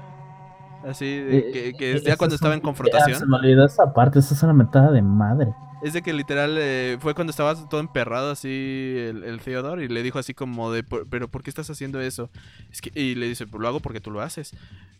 Así, 0.87 1.05
que, 1.51 1.73
que 1.77 1.99
ya 1.99 2.15
cuando 2.15 2.35
estaba 2.35 2.53
en 2.53 2.61
confrontación. 2.61 3.19
Se 3.19 3.25
me 3.25 3.35
olvidó 3.35 3.65
esa 3.65 3.93
parte, 3.93 4.19
esa 4.19 4.33
es 4.33 4.43
una 4.43 4.53
metada 4.53 4.91
de 4.91 5.01
madre. 5.01 5.53
Es 5.83 5.93
de 5.93 6.01
que 6.01 6.13
literal 6.13 6.55
eh, 6.57 6.97
fue 6.99 7.13
cuando 7.13 7.31
estaba 7.31 7.53
todo 7.69 7.79
emperrado 7.79 8.31
así 8.31 8.95
el, 8.97 9.23
el 9.23 9.39
Theodore 9.41 9.83
y 9.83 9.87
le 9.87 10.03
dijo 10.03 10.19
así 10.19 10.33
como 10.33 10.71
de, 10.71 10.83
pero 10.83 11.27
¿por 11.27 11.43
qué 11.43 11.49
estás 11.49 11.69
haciendo 11.69 11.99
eso? 11.99 12.29
Es 12.71 12.81
que, 12.81 12.91
y 12.99 13.15
le 13.15 13.27
dice, 13.27 13.45
pues 13.45 13.61
lo 13.61 13.67
hago 13.67 13.79
porque 13.79 14.01
tú 14.01 14.11
lo 14.11 14.21
haces. 14.21 14.51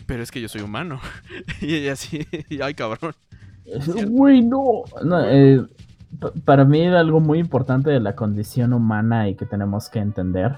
Pero 0.05 0.21
es 0.21 0.31
que 0.31 0.41
yo 0.41 0.49
soy 0.49 0.61
humano. 0.61 0.99
y 1.61 1.87
así, 1.87 2.27
ay 2.61 2.73
cabrón. 2.73 3.13
Uy, 4.09 4.41
no. 4.41 4.83
Eh, 5.25 5.65
para 6.45 6.65
mí 6.65 6.85
algo 6.87 7.19
muy 7.19 7.39
importante 7.39 7.89
de 7.89 7.99
la 7.99 8.15
condición 8.15 8.73
humana 8.73 9.27
y 9.29 9.35
que 9.35 9.45
tenemos 9.45 9.89
que 9.89 9.99
entender 9.99 10.55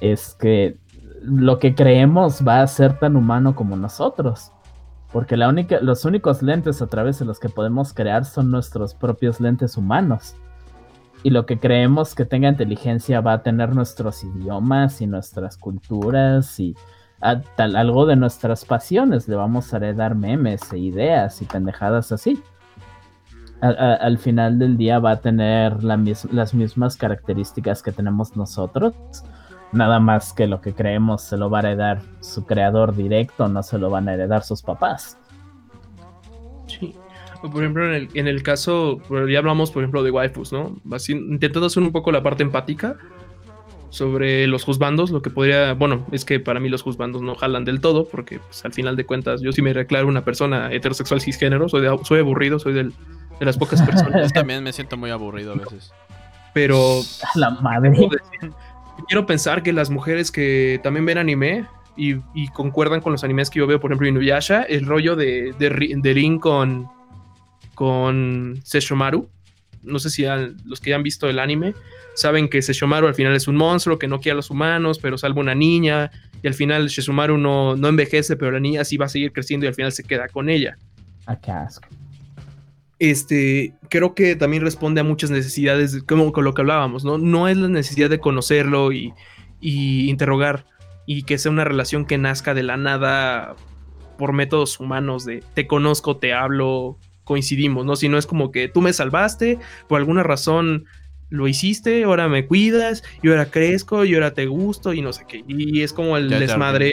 es 0.00 0.34
que 0.38 0.76
lo 1.22 1.58
que 1.58 1.74
creemos 1.74 2.46
va 2.46 2.62
a 2.62 2.66
ser 2.66 2.98
tan 2.98 3.16
humano 3.16 3.54
como 3.54 3.76
nosotros. 3.76 4.52
Porque 5.12 5.36
la 5.36 5.48
única, 5.48 5.80
los 5.80 6.04
únicos 6.04 6.42
lentes 6.42 6.82
a 6.82 6.86
través 6.86 7.18
de 7.18 7.24
los 7.24 7.40
que 7.40 7.48
podemos 7.48 7.94
crear 7.94 8.24
son 8.24 8.50
nuestros 8.50 8.94
propios 8.94 9.40
lentes 9.40 9.76
humanos. 9.76 10.36
Y 11.22 11.30
lo 11.30 11.46
que 11.46 11.58
creemos 11.58 12.14
que 12.14 12.24
tenga 12.24 12.48
inteligencia 12.48 13.20
va 13.20 13.32
a 13.34 13.42
tener 13.42 13.74
nuestros 13.74 14.22
idiomas 14.22 15.00
y 15.00 15.06
nuestras 15.06 15.56
culturas 15.56 16.60
y 16.60 16.76
algo 17.20 18.06
de 18.06 18.16
nuestras 18.16 18.64
pasiones. 18.64 19.28
Le 19.28 19.36
vamos 19.36 19.72
a 19.72 19.78
heredar 19.78 20.14
memes 20.14 20.72
e 20.72 20.78
ideas 20.78 21.42
y 21.42 21.46
pendejadas 21.46 22.12
así. 22.12 22.40
Al, 23.60 24.18
final 24.18 24.60
del 24.60 24.76
día 24.76 25.00
va 25.00 25.12
a 25.12 25.20
tener 25.20 25.82
las 25.82 26.54
mismas 26.54 26.96
características 26.96 27.82
que 27.82 27.90
tenemos 27.90 28.36
nosotros 28.36 28.94
Nada 29.72 30.00
más 30.00 30.32
que 30.32 30.46
lo 30.46 30.60
que 30.60 30.72
creemos 30.72 31.22
se 31.22 31.36
lo 31.36 31.50
va 31.50 31.58
a 31.58 31.62
heredar 31.62 32.00
su 32.20 32.46
creador 32.46 32.94
directo, 32.96 33.48
no 33.48 33.62
se 33.62 33.78
lo 33.78 33.90
van 33.90 34.08
a 34.08 34.14
heredar 34.14 34.42
sus 34.42 34.62
papás. 34.62 35.18
Sí. 36.66 36.94
Por 37.40 37.62
ejemplo, 37.62 37.86
en 37.86 37.94
el, 37.94 38.08
en 38.14 38.26
el 38.26 38.42
caso, 38.42 39.00
ya 39.28 39.38
hablamos, 39.38 39.70
por 39.70 39.82
ejemplo, 39.82 40.02
de 40.02 40.10
waifus, 40.10 40.52
¿no? 40.52 40.76
Así, 40.90 41.12
intentando 41.12 41.66
hacer 41.66 41.82
un 41.82 41.92
poco 41.92 42.10
la 42.10 42.22
parte 42.22 42.42
empática 42.42 42.96
sobre 43.90 44.46
los 44.46 44.64
juzbandos, 44.64 45.10
lo 45.10 45.22
que 45.22 45.30
podría, 45.30 45.72
bueno, 45.74 46.04
es 46.12 46.24
que 46.24 46.40
para 46.40 46.60
mí 46.60 46.68
los 46.68 46.82
juzbandos 46.82 47.22
no 47.22 47.34
jalan 47.34 47.64
del 47.64 47.80
todo, 47.80 48.06
porque 48.06 48.38
pues, 48.38 48.64
al 48.64 48.72
final 48.72 48.96
de 48.96 49.06
cuentas 49.06 49.40
yo 49.40 49.52
sí 49.52 49.62
me 49.62 49.72
declaro 49.72 50.08
una 50.08 50.24
persona 50.24 50.72
heterosexual 50.72 51.20
cisgénero, 51.20 51.68
soy, 51.68 51.86
soy 52.04 52.20
aburrido, 52.20 52.58
soy 52.58 52.74
de 52.74 52.92
las 53.40 53.56
pocas 53.56 53.80
personas. 53.82 54.22
Yo 54.28 54.30
también 54.30 54.62
me 54.62 54.72
siento 54.72 54.96
muy 54.96 55.10
aburrido 55.10 55.52
a 55.52 55.56
veces. 55.56 55.92
Pero... 56.52 57.00
la 57.34 57.50
madre 57.50 58.08
quiero 59.06 59.26
pensar 59.26 59.62
que 59.62 59.72
las 59.72 59.90
mujeres 59.90 60.30
que 60.30 60.80
también 60.82 61.06
ven 61.06 61.18
anime 61.18 61.66
y, 61.96 62.16
concuerdan 62.54 63.00
con 63.00 63.12
los 63.12 63.24
animes 63.24 63.50
que 63.50 63.58
yo 63.58 63.66
veo, 63.66 63.80
por 63.80 63.90
ejemplo, 63.90 64.06
Inuyasha, 64.06 64.62
el 64.62 64.86
rollo 64.86 65.16
de, 65.16 65.52
de, 65.58 65.68
Rin 66.12 66.38
con, 66.38 66.88
con 67.74 68.60
Seshomaru. 68.62 69.28
No 69.82 69.98
sé 69.98 70.10
si 70.10 70.24
los 70.64 70.80
que 70.80 70.90
ya 70.90 70.96
han 70.96 71.02
visto 71.02 71.28
el 71.28 71.38
anime 71.38 71.74
saben 72.14 72.48
que 72.48 72.62
Seshomaru 72.62 73.06
al 73.06 73.14
final 73.14 73.34
es 73.34 73.48
un 73.48 73.56
monstruo 73.56 73.98
que 73.98 74.08
no 74.08 74.20
quiere 74.20 74.32
a 74.32 74.36
los 74.36 74.50
humanos, 74.50 74.98
pero 74.98 75.18
salva 75.18 75.40
una 75.40 75.54
niña. 75.54 76.10
Y 76.42 76.46
al 76.46 76.54
final 76.54 76.88
Seshomaru 76.88 77.36
no, 77.36 77.74
no 77.74 77.88
envejece, 77.88 78.36
pero 78.36 78.52
la 78.52 78.60
niña 78.60 78.84
sí 78.84 78.96
va 78.96 79.06
a 79.06 79.08
seguir 79.08 79.32
creciendo 79.32 79.66
y 79.66 79.68
al 79.68 79.74
final 79.74 79.90
se 79.92 80.04
queda 80.04 80.28
con 80.28 80.48
ella. 80.48 80.78
A 81.26 81.36
casco 81.36 81.88
este, 82.98 83.74
creo 83.88 84.14
que 84.14 84.34
también 84.36 84.62
responde 84.62 85.00
a 85.00 85.04
muchas 85.04 85.30
necesidades, 85.30 86.02
como 86.02 86.32
con 86.32 86.44
lo 86.44 86.54
que 86.54 86.62
hablábamos, 86.62 87.04
¿no? 87.04 87.18
No 87.18 87.48
es 87.48 87.56
la 87.56 87.68
necesidad 87.68 88.10
de 88.10 88.20
conocerlo 88.20 88.92
y, 88.92 89.12
interrogar 89.60 90.66
y 91.06 91.22
que 91.22 91.38
sea 91.38 91.50
una 91.50 91.64
relación 91.64 92.04
que 92.04 92.18
nazca 92.18 92.54
de 92.54 92.62
la 92.62 92.76
nada 92.76 93.56
por 94.16 94.32
métodos 94.32 94.78
humanos 94.78 95.24
de 95.24 95.42
te 95.54 95.66
conozco, 95.66 96.16
te 96.16 96.32
hablo, 96.32 96.98
coincidimos, 97.24 97.84
¿no? 97.84 97.96
Si 97.96 98.08
no 98.08 98.18
es 98.18 98.26
como 98.26 98.50
que 98.50 98.68
tú 98.68 98.80
me 98.80 98.92
salvaste, 98.92 99.58
por 99.88 99.98
alguna 99.98 100.22
razón 100.22 100.86
lo 101.30 101.46
hiciste, 101.46 102.04
ahora 102.04 102.28
me 102.28 102.46
cuidas, 102.46 103.04
y 103.22 103.28
ahora 103.28 103.50
crezco, 103.50 104.04
y 104.04 104.14
ahora 104.14 104.32
te 104.32 104.46
gusto, 104.46 104.92
y 104.92 105.02
no 105.02 105.12
sé 105.12 105.24
qué. 105.28 105.44
Y 105.46 105.82
es 105.82 105.92
como 105.92 106.16
el 106.16 106.30
desmadre. 106.30 106.92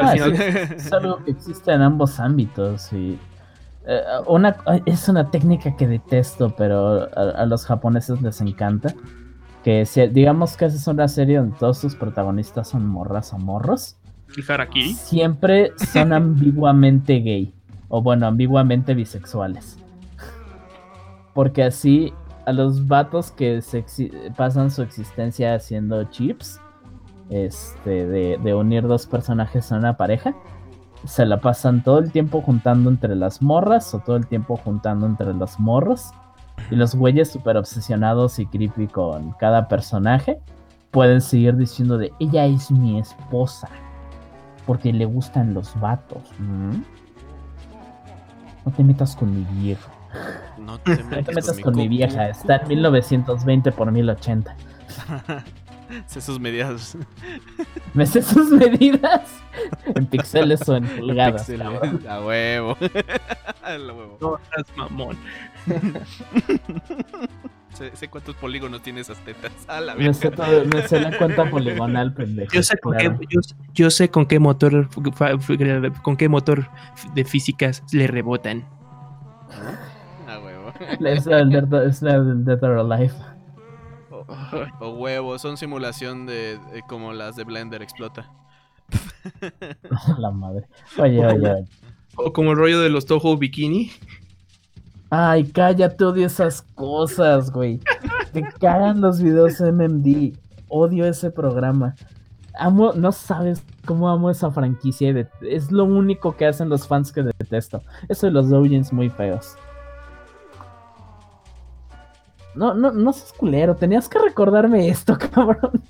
Ah, 0.00 0.14
es 0.14 0.92
algo 0.92 1.22
que 1.24 1.32
existe 1.32 1.72
en 1.72 1.82
ambos 1.82 2.18
ámbitos 2.18 2.90
y 2.92 3.18
eh, 3.86 4.02
una, 4.26 4.56
es 4.86 5.08
una 5.08 5.30
técnica 5.30 5.76
que 5.76 5.86
detesto, 5.86 6.54
pero 6.56 7.08
a, 7.16 7.44
los 7.46 7.66
japoneses 7.66 8.22
les 8.22 8.40
encanta. 8.40 8.94
Que 9.62 9.86
si, 9.86 10.06
digamos 10.08 10.56
que 10.56 10.66
es 10.66 10.86
una 10.86 11.08
serie 11.08 11.38
donde 11.38 11.56
todos 11.58 11.78
sus 11.78 11.94
protagonistas 11.94 12.68
son 12.68 12.86
morras 12.86 13.32
o 13.32 13.38
morros. 13.38 13.96
Siempre 14.94 15.72
son 15.92 16.12
ambiguamente 16.12 17.20
gay. 17.20 17.54
O 17.88 18.02
bueno, 18.02 18.26
ambiguamente 18.26 18.94
bisexuales. 18.94 19.78
Porque 21.34 21.62
así 21.62 22.12
a 22.46 22.52
los 22.52 22.86
vatos 22.86 23.30
que 23.30 23.62
se 23.62 23.84
pasan 24.36 24.70
su 24.70 24.82
existencia 24.82 25.54
haciendo 25.54 26.02
chips. 26.04 26.60
Este, 27.30 28.06
de, 28.06 28.38
de 28.42 28.54
unir 28.54 28.86
dos 28.86 29.06
personajes 29.06 29.72
a 29.72 29.76
una 29.76 29.96
pareja 29.96 30.34
se 31.04 31.26
la 31.26 31.40
pasan 31.40 31.82
todo 31.82 31.98
el 31.98 32.10
tiempo 32.10 32.40
juntando 32.42 32.90
entre 32.90 33.14
las 33.14 33.42
morras 33.42 33.94
o 33.94 33.98
todo 34.00 34.16
el 34.16 34.26
tiempo 34.26 34.56
juntando 34.56 35.06
entre 35.06 35.32
los 35.34 35.58
morros. 35.60 36.10
Y 36.70 36.76
los 36.76 36.94
güeyes 36.94 37.32
súper 37.32 37.56
obsesionados 37.56 38.38
y 38.38 38.46
creepy 38.46 38.86
con 38.86 39.32
cada 39.32 39.68
personaje 39.68 40.38
pueden 40.90 41.20
seguir 41.20 41.56
diciendo 41.56 41.98
de 41.98 42.12
ella 42.20 42.46
es 42.46 42.70
mi 42.70 42.98
esposa. 42.98 43.68
porque 44.66 44.92
le 44.94 45.04
gustan 45.04 45.52
los 45.52 45.78
vatos. 45.78 46.22
No 48.64 48.72
te 48.72 48.82
metas 48.82 49.14
con 49.14 49.34
mi 49.34 49.44
vieja. 49.60 49.92
No 50.58 50.78
te, 50.78 51.02
metas 51.10 51.58
con, 51.60 51.76
mi, 51.76 51.86
vieja. 51.86 52.28
Está 52.30 52.56
en 52.56 52.68
1920 52.68 53.72
por 53.72 53.92
1080. 53.92 54.56
sé 56.06 56.20
sus 56.20 56.40
medidas. 56.40 56.96
¿Me 57.94 58.06
sé 58.06 58.22
sus 58.22 58.50
medidas? 58.50 59.40
En 59.94 60.06
píxeles 60.06 60.68
o 60.68 60.76
en 60.76 60.84
pulgadas. 60.84 61.48
a 62.08 62.20
huevo. 62.20 62.76
a 63.62 63.76
huevo. 63.76 64.18
No, 64.20 64.38
es 64.56 64.76
mamón. 64.76 65.16
sé, 67.72 68.08
cuántos 68.08 68.34
polígonos 68.34 68.82
tiene 68.82 69.00
esas 69.00 69.18
tetas. 69.18 69.52
A 69.68 69.80
la 69.80 69.94
me, 69.94 70.12
sé 70.12 70.30
todo, 70.32 70.64
me 70.66 70.86
sé 70.88 71.00
la 71.00 71.16
cuenta 71.16 71.48
poligonal, 71.48 72.12
pendejo. 72.14 72.52
Yo 72.52 72.62
sé, 72.64 72.76
con 72.78 72.96
qué, 72.96 73.12
yo, 73.74 73.90
sé 73.90 74.10
con 74.10 74.26
qué 74.26 74.40
motor 74.40 74.88
con 76.02 76.16
qué 76.16 76.28
motor 76.28 76.68
de 77.14 77.24
físicas 77.24 77.84
le 77.92 78.08
rebotan. 78.08 78.64
A 80.26 80.40
huevo. 80.40 80.72
Es 81.00 81.26
la 82.02 82.20
del 82.20 82.44
Dead 82.44 82.62
or 82.64 82.78
Alive. 82.78 83.14
O, 84.80 84.90
huevo, 84.90 85.38
son 85.38 85.56
simulación 85.56 86.26
de, 86.26 86.58
como 86.88 87.12
las 87.12 87.36
de 87.36 87.44
Blender 87.44 87.82
explota. 87.82 88.30
la 90.18 90.30
madre. 90.30 90.66
Oye, 90.98 91.24
oye. 91.24 91.64
O 92.16 92.32
como 92.32 92.52
el 92.52 92.58
rollo 92.58 92.80
de 92.80 92.90
los 92.90 93.06
Toho 93.06 93.36
Bikini. 93.36 93.90
Ay, 95.10 95.44
cállate, 95.44 96.04
odio 96.04 96.26
esas 96.26 96.62
cosas, 96.74 97.50
güey. 97.50 97.80
Me 98.32 98.42
cagan 98.60 99.00
los 99.00 99.20
videos 99.20 99.60
MMD. 99.60 100.36
Odio 100.68 101.06
ese 101.06 101.30
programa. 101.30 101.94
Amo, 102.58 102.92
no 102.94 103.12
sabes 103.12 103.64
cómo 103.84 104.08
amo 104.08 104.30
esa 104.30 104.50
franquicia. 104.50 105.28
Es 105.42 105.70
lo 105.70 105.84
único 105.84 106.36
que 106.36 106.46
hacen 106.46 106.68
los 106.68 106.86
fans 106.86 107.12
que 107.12 107.22
detesto. 107.22 107.82
Eso 108.08 108.26
de 108.26 108.32
los 108.32 108.48
doujins 108.48 108.92
muy 108.92 109.08
feos. 109.10 109.56
No, 112.54 112.74
no, 112.74 112.92
no 112.92 113.12
seas 113.12 113.32
culero. 113.32 113.76
Tenías 113.76 114.08
que 114.08 114.18
recordarme 114.18 114.88
esto, 114.88 115.18
cabrón. 115.34 115.82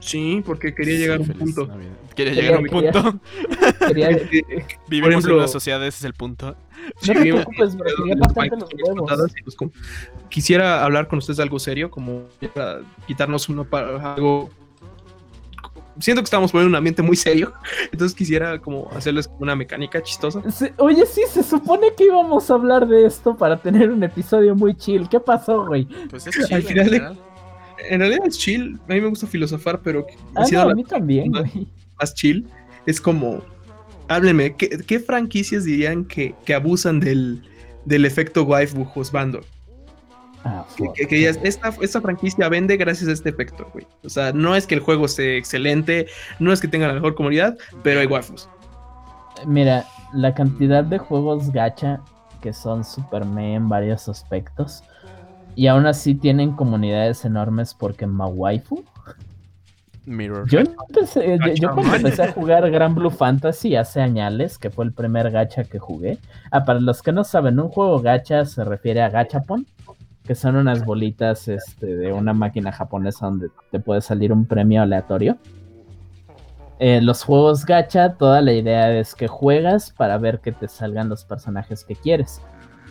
Sí, 0.00 0.42
porque 0.44 0.74
quería 0.74 0.98
llegar 0.98 1.18
a 1.18 1.20
un 1.22 1.28
punto. 1.28 1.68
Quería 2.14 2.32
llegar 2.34 2.54
a 2.54 2.58
un 2.58 2.66
punto. 2.66 3.20
Quería, 3.88 4.08
Vivimos 4.88 5.24
en 5.24 5.32
una 5.32 5.48
sociedad, 5.48 5.84
ese 5.86 5.98
es 5.98 6.04
el 6.04 6.12
punto. 6.12 6.56
No 7.06 7.14
te 7.14 7.20
preocupes, 7.20 7.74
los 7.74 8.68
huevos. 8.82 9.32
Quisiera 10.28 10.84
hablar 10.84 11.08
con 11.08 11.18
ustedes 11.18 11.38
de 11.38 11.42
algo 11.42 11.58
serio, 11.58 11.90
como 11.90 12.24
para 12.54 12.80
quitarnos 13.06 13.48
uno 13.48 13.64
para 13.64 14.14
algo 14.14 14.50
siento 15.98 16.22
que 16.22 16.26
estamos 16.26 16.52
poniendo 16.52 16.70
un 16.70 16.76
ambiente 16.76 17.02
muy 17.02 17.16
serio. 17.16 17.52
Entonces 17.92 18.16
quisiera 18.16 18.58
como 18.58 18.90
hacerles 18.92 19.30
una 19.38 19.54
mecánica 19.56 20.02
chistosa. 20.02 20.42
oye, 20.78 21.06
sí, 21.06 21.22
se 21.30 21.42
supone 21.42 21.88
que 21.96 22.04
íbamos 22.04 22.50
a 22.50 22.54
hablar 22.54 22.86
de 22.86 23.06
esto 23.06 23.36
para 23.36 23.60
tener 23.60 23.90
un 23.90 24.02
episodio 24.02 24.54
muy 24.54 24.74
chill. 24.74 25.08
¿Qué 25.08 25.20
pasó, 25.20 25.66
güey? 25.66 25.86
Pues 26.10 26.26
es 26.26 26.34
chill, 26.34 26.54
Al 26.54 26.62
final, 26.62 27.18
en 27.88 28.00
realidad 28.00 28.26
es 28.26 28.38
chill. 28.38 28.78
A 28.88 28.92
mí 28.94 29.00
me 29.00 29.08
gusta 29.08 29.26
filosofar, 29.26 29.80
pero... 29.82 30.06
Ah, 30.34 30.44
a 30.62 30.74
mí 30.74 30.84
también, 30.84 31.32
güey. 31.32 31.68
Más 32.00 32.14
chill. 32.14 32.46
Es 32.86 33.00
como... 33.00 33.42
Hábleme, 34.06 34.54
¿qué, 34.54 35.00
franquicias 35.00 35.64
dirían 35.64 36.04
que, 36.04 36.34
que 36.44 36.52
abusan 36.52 37.00
del, 37.00 37.42
del 37.86 38.04
efecto 38.04 38.42
waifu 38.42 38.84
juzgando? 38.84 39.40
Ah, 40.44 40.66
que, 40.76 41.28
esta, 41.28 42.00
franquicia 42.02 42.48
vende 42.50 42.76
gracias 42.76 43.08
a 43.08 43.12
este 43.12 43.30
efecto, 43.30 43.66
güey. 43.72 43.86
O 44.04 44.10
sea, 44.10 44.32
no 44.32 44.54
es 44.54 44.66
que 44.66 44.74
el 44.74 44.80
juego 44.80 45.08
sea 45.08 45.36
excelente, 45.36 46.06
no 46.38 46.52
es 46.52 46.60
que 46.60 46.68
tenga 46.68 46.86
la 46.86 46.94
mejor 46.94 47.14
comunidad, 47.14 47.56
pero 47.82 48.00
hay 48.00 48.06
waifus. 48.06 48.48
Mira, 49.46 49.86
la 50.12 50.34
cantidad 50.34 50.84
de 50.84 50.98
juegos 50.98 51.50
gacha 51.50 52.00
que 52.42 52.52
son 52.52 52.84
super 52.84 53.24
me 53.24 53.54
en 53.54 53.70
varios 53.70 54.06
aspectos 54.06 54.84
y 55.56 55.66
aún 55.66 55.86
así 55.86 56.14
tienen 56.14 56.52
comunidades 56.52 57.24
enormes 57.24 57.74
porque 57.74 58.06
ma 58.06 58.26
waifu. 58.26 58.84
Mirror. 60.06 60.46
Yo, 60.50 60.60
empecé, 60.60 61.38
yo, 61.54 61.72
cuando 61.72 61.96
empecé 61.96 62.24
a 62.24 62.32
jugar 62.32 62.70
Gran 62.70 62.94
Blue 62.94 63.10
Fantasy 63.10 63.74
hace 63.74 64.02
años, 64.02 64.58
que 64.58 64.68
fue 64.68 64.84
el 64.84 64.92
primer 64.92 65.30
gacha 65.30 65.64
que 65.64 65.78
jugué. 65.78 66.18
Ah, 66.50 66.66
para 66.66 66.80
los 66.80 67.00
que 67.00 67.12
no 67.12 67.24
saben, 67.24 67.58
un 67.58 67.70
juego 67.70 68.00
gacha 68.00 68.44
se 68.44 68.64
refiere 68.64 69.00
a 69.00 69.08
gachapon, 69.08 69.66
que 70.24 70.34
son 70.34 70.56
unas 70.56 70.84
bolitas 70.84 71.48
este, 71.48 71.86
de 71.86 72.12
una 72.12 72.32
máquina 72.32 72.72
japonesa 72.72 73.26
donde 73.26 73.50
te 73.70 73.78
puede 73.78 74.00
salir 74.00 74.32
un 74.32 74.46
premio 74.46 74.82
aleatorio. 74.82 75.36
Eh, 76.78 77.00
los 77.00 77.22
juegos 77.22 77.64
gacha, 77.66 78.14
toda 78.14 78.40
la 78.40 78.52
idea 78.52 78.98
es 78.98 79.14
que 79.14 79.28
juegas 79.28 79.92
para 79.92 80.18
ver 80.18 80.40
que 80.40 80.52
te 80.52 80.66
salgan 80.66 81.08
los 81.08 81.24
personajes 81.24 81.84
que 81.84 81.94
quieres. 81.94 82.40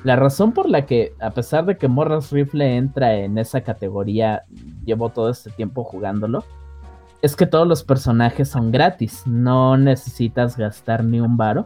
La 0.03 0.15
razón 0.15 0.51
por 0.51 0.69
la 0.69 0.85
que, 0.85 1.13
a 1.19 1.31
pesar 1.31 1.65
de 1.65 1.77
que 1.77 1.87
Morras 1.87 2.31
Rifle 2.31 2.75
entra 2.75 3.15
en 3.15 3.37
esa 3.37 3.61
categoría, 3.61 4.43
llevo 4.85 5.09
todo 5.09 5.29
este 5.29 5.49
tiempo 5.51 5.83
jugándolo, 5.83 6.43
es 7.21 7.35
que 7.35 7.45
todos 7.45 7.67
los 7.67 7.83
personajes 7.83 8.49
son 8.49 8.71
gratis, 8.71 9.23
no 9.25 9.77
necesitas 9.77 10.57
gastar 10.57 11.03
ni 11.03 11.21
un 11.21 11.37
varo 11.37 11.63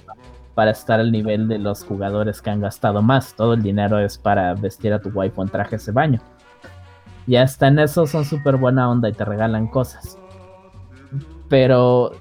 para 0.57 0.71
estar 0.71 0.99
al 0.99 1.11
nivel 1.11 1.47
de 1.47 1.59
los 1.59 1.83
jugadores 1.83 2.41
que 2.41 2.49
han 2.49 2.61
gastado 2.61 3.03
más. 3.03 3.35
Todo 3.35 3.53
el 3.53 3.61
dinero 3.61 3.99
es 3.99 4.17
para 4.17 4.55
vestir 4.55 4.91
a 4.91 4.99
tu 4.99 5.09
waifu 5.09 5.43
en 5.43 5.49
trajes 5.49 5.85
de 5.85 5.91
baño. 5.91 6.19
Y 7.27 7.35
hasta 7.35 7.67
en 7.67 7.77
eso 7.77 8.07
son 8.07 8.25
súper 8.25 8.57
buena 8.57 8.89
onda 8.89 9.07
y 9.07 9.13
te 9.13 9.23
regalan 9.23 9.67
cosas. 9.67 10.17
Pero 11.47 12.13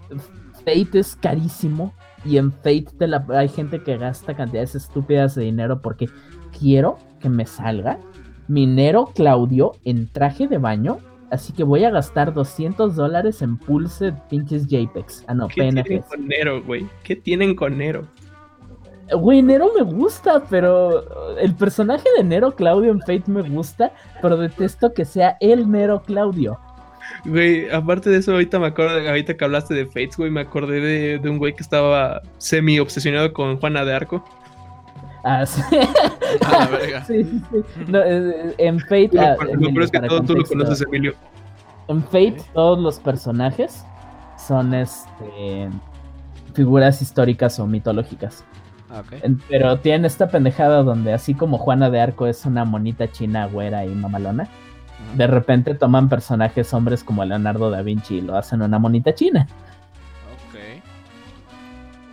Fate 0.66 0.98
es 0.98 1.16
carísimo. 1.16 1.94
Y 2.26 2.36
en 2.36 2.52
Fate 2.52 2.90
hay 3.30 3.48
gente 3.48 3.82
que 3.82 3.96
gasta 3.96 4.36
cantidades 4.36 4.74
estúpidas 4.74 5.34
de 5.34 5.44
dinero 5.44 5.80
porque 5.80 6.10
quiero 6.60 6.98
que 7.20 7.30
me 7.30 7.46
salga 7.46 7.98
Minero 8.48 9.12
Claudio 9.14 9.72
en 9.86 10.08
traje 10.08 10.46
de 10.46 10.58
baño. 10.58 10.98
Así 11.30 11.54
que 11.54 11.64
voy 11.64 11.84
a 11.84 11.90
gastar 11.90 12.34
200 12.34 12.96
dólares 12.96 13.40
en 13.40 13.56
Pulse 13.56 14.12
pinches 14.28 14.66
JPEGs. 14.66 15.24
Ah, 15.26 15.32
no, 15.32 15.48
¿Qué 15.48 15.62
tienen 15.62 16.02
con 16.02 16.28
Nero, 16.28 16.62
güey? 16.62 16.86
¿Qué 17.02 17.16
tienen 17.16 17.56
con 17.56 17.78
Nero? 17.78 18.06
Güey, 19.12 19.42
Nero 19.42 19.70
me 19.76 19.82
gusta, 19.82 20.42
pero 20.50 21.36
el 21.38 21.54
personaje 21.54 22.08
de 22.16 22.24
Nero 22.24 22.54
Claudio 22.54 22.90
en 22.90 23.00
Fate 23.00 23.24
me 23.26 23.42
gusta, 23.42 23.92
pero 24.20 24.36
detesto 24.36 24.92
que 24.92 25.04
sea 25.04 25.36
el 25.40 25.70
Nero 25.70 26.02
Claudio. 26.04 26.58
Güey, 27.24 27.70
aparte 27.70 28.10
de 28.10 28.18
eso, 28.18 28.32
ahorita 28.32 28.58
me 28.58 28.66
acuerdo, 28.66 29.08
ahorita 29.08 29.36
que 29.36 29.44
hablaste 29.44 29.74
de 29.74 29.86
Fates, 29.86 30.16
güey, 30.16 30.30
me 30.30 30.40
acordé 30.40 31.18
de, 31.18 31.30
un 31.30 31.38
güey 31.38 31.54
que 31.54 31.62
estaba 31.62 32.20
semi 32.38 32.80
obsesionado 32.80 33.32
con 33.32 33.58
Juana 33.58 33.84
de 33.84 33.94
Arco. 33.94 34.24
Ah, 35.24 35.46
sí. 35.46 35.60
Ah, 36.42 36.68
sí, 37.06 37.24
sí, 37.24 37.42
sí. 37.50 37.62
Eh, 37.92 38.54
en 38.58 38.80
Fate. 38.80 39.18
Ah, 39.18 39.36
lo, 39.40 39.84
es 39.84 39.90
que 39.90 40.00
todo 40.00 40.22
tú 40.22 40.34
lo 40.34 40.44
conoces, 40.44 40.82
Emilio. 40.82 41.14
En 41.88 42.02
Fate, 42.02 42.36
todos 42.54 42.78
los 42.78 42.98
personajes 42.98 43.84
son 44.36 44.74
este 44.74 45.70
figuras 46.54 47.02
históricas 47.02 47.58
o 47.60 47.66
mitológicas. 47.66 48.44
Ah, 48.90 49.02
pero 49.48 49.78
tienen 49.78 50.04
esta 50.04 50.28
pendejada 50.28 50.82
donde 50.82 51.12
así 51.12 51.34
como 51.34 51.58
Juana 51.58 51.90
de 51.90 52.00
Arco 52.00 52.26
es 52.26 52.46
una 52.46 52.64
monita 52.64 53.10
china 53.10 53.46
güera 53.46 53.84
y 53.84 53.88
mamalona, 53.88 54.48
de 55.16 55.26
repente 55.26 55.74
toman 55.74 56.08
personajes 56.08 56.72
hombres 56.72 57.02
como 57.02 57.24
Leonardo 57.24 57.70
da 57.70 57.82
Vinci 57.82 58.16
y 58.16 58.20
lo 58.20 58.36
hacen 58.36 58.62
una 58.62 58.78
monita 58.78 59.14
china. 59.14 59.46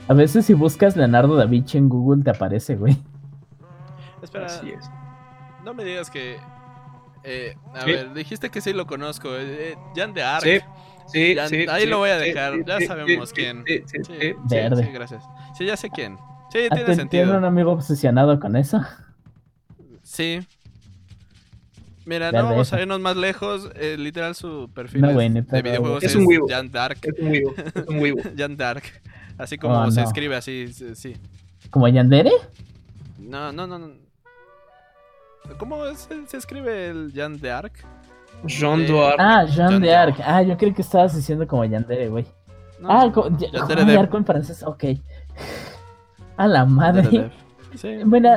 A 0.09 0.13
veces 0.13 0.45
si 0.45 0.53
buscas 0.53 0.97
Leonardo 0.97 1.35
da 1.35 1.45
Vinci 1.45 1.77
en 1.77 1.87
Google 1.87 2.23
te 2.23 2.31
aparece, 2.31 2.75
güey. 2.75 2.97
Espera, 4.21 4.47
no 5.63 5.73
me 5.73 5.83
digas 5.83 6.09
que... 6.09 6.37
Eh, 7.23 7.55
a 7.73 7.85
ver, 7.85 8.13
dijiste 8.13 8.49
que 8.49 8.59
sí 8.59 8.73
lo 8.73 8.85
conozco. 8.85 9.29
Eh, 9.33 9.77
Jan 9.95 10.13
de 10.13 10.23
Arc. 10.23 10.43
Sí, 11.07 11.35
sí, 11.47 11.67
Ahí 11.69 11.85
lo 11.85 11.99
voy 11.99 12.09
a 12.09 12.17
dejar, 12.17 12.65
ya 12.65 12.81
sabemos 12.81 13.31
quién. 13.31 13.63
Sí, 13.65 14.35
Verde. 14.49 14.91
gracias. 14.93 15.23
Sí, 15.57 15.65
ya 15.65 15.77
sé 15.77 15.89
quién. 15.89 16.17
Sí, 16.53 16.67
tiene 16.69 16.95
sentido. 16.95 17.23
¿Tiene 17.23 17.37
un 17.37 17.45
amigo 17.45 17.71
obsesionado 17.71 18.39
con 18.39 18.55
eso? 18.55 18.79
Sí. 20.03 20.45
Mira, 22.05 22.31
no 22.31 22.43
vamos 22.43 22.71
a 22.71 22.79
irnos 22.79 22.99
más 22.99 23.17
lejos. 23.17 23.71
Eh, 23.75 23.95
literal, 23.97 24.35
su 24.35 24.69
perfil 24.71 25.01
de 25.01 25.61
videojuegos 25.63 26.03
es, 26.03 26.15
un 26.15 26.27
Jan 26.47 26.69
Dark. 26.69 26.99
Es 27.01 27.87
un 27.87 27.99
Weibo. 27.99 28.19
Es 28.19 28.25
un 28.27 28.37
Jan 28.37 28.55
Dark. 28.55 28.83
Así 29.39 29.57
como 29.57 29.79
oh, 29.79 29.89
se 29.89 30.03
escribe, 30.03 30.35
así, 30.35 30.71
sí. 30.93 31.15
¿Como 31.71 31.87
Yandere? 31.87 32.31
No, 33.17 33.51
no, 33.51 33.65
no. 33.65 33.91
¿Cómo 35.57 35.83
se 35.95 36.37
escribe 36.37 36.89
el 36.89 37.11
Jan 37.15 37.39
Dark? 37.41 37.73
Jean 38.45 38.81
eh, 38.81 38.91
d'Arc. 38.91 39.19
Ah, 39.19 39.45
Jean 39.45 39.81
d'Arc. 39.81 40.19
Ah, 40.23 40.43
yo 40.43 40.55
creo 40.55 40.73
que 40.73 40.83
estabas 40.83 41.15
diciendo 41.15 41.47
como 41.47 41.65
Yandere, 41.65 42.09
güey. 42.09 42.25
ah, 42.83 43.09
como, 43.11 43.35
Yandere 43.37 43.85
de 43.85 43.97
Arco 43.97 44.17
en 44.17 44.25
francés, 44.25 44.61
ok. 44.61 44.83
A 46.37 46.47
la 46.47 46.65
madre. 46.65 47.31
bueno, 48.05 48.29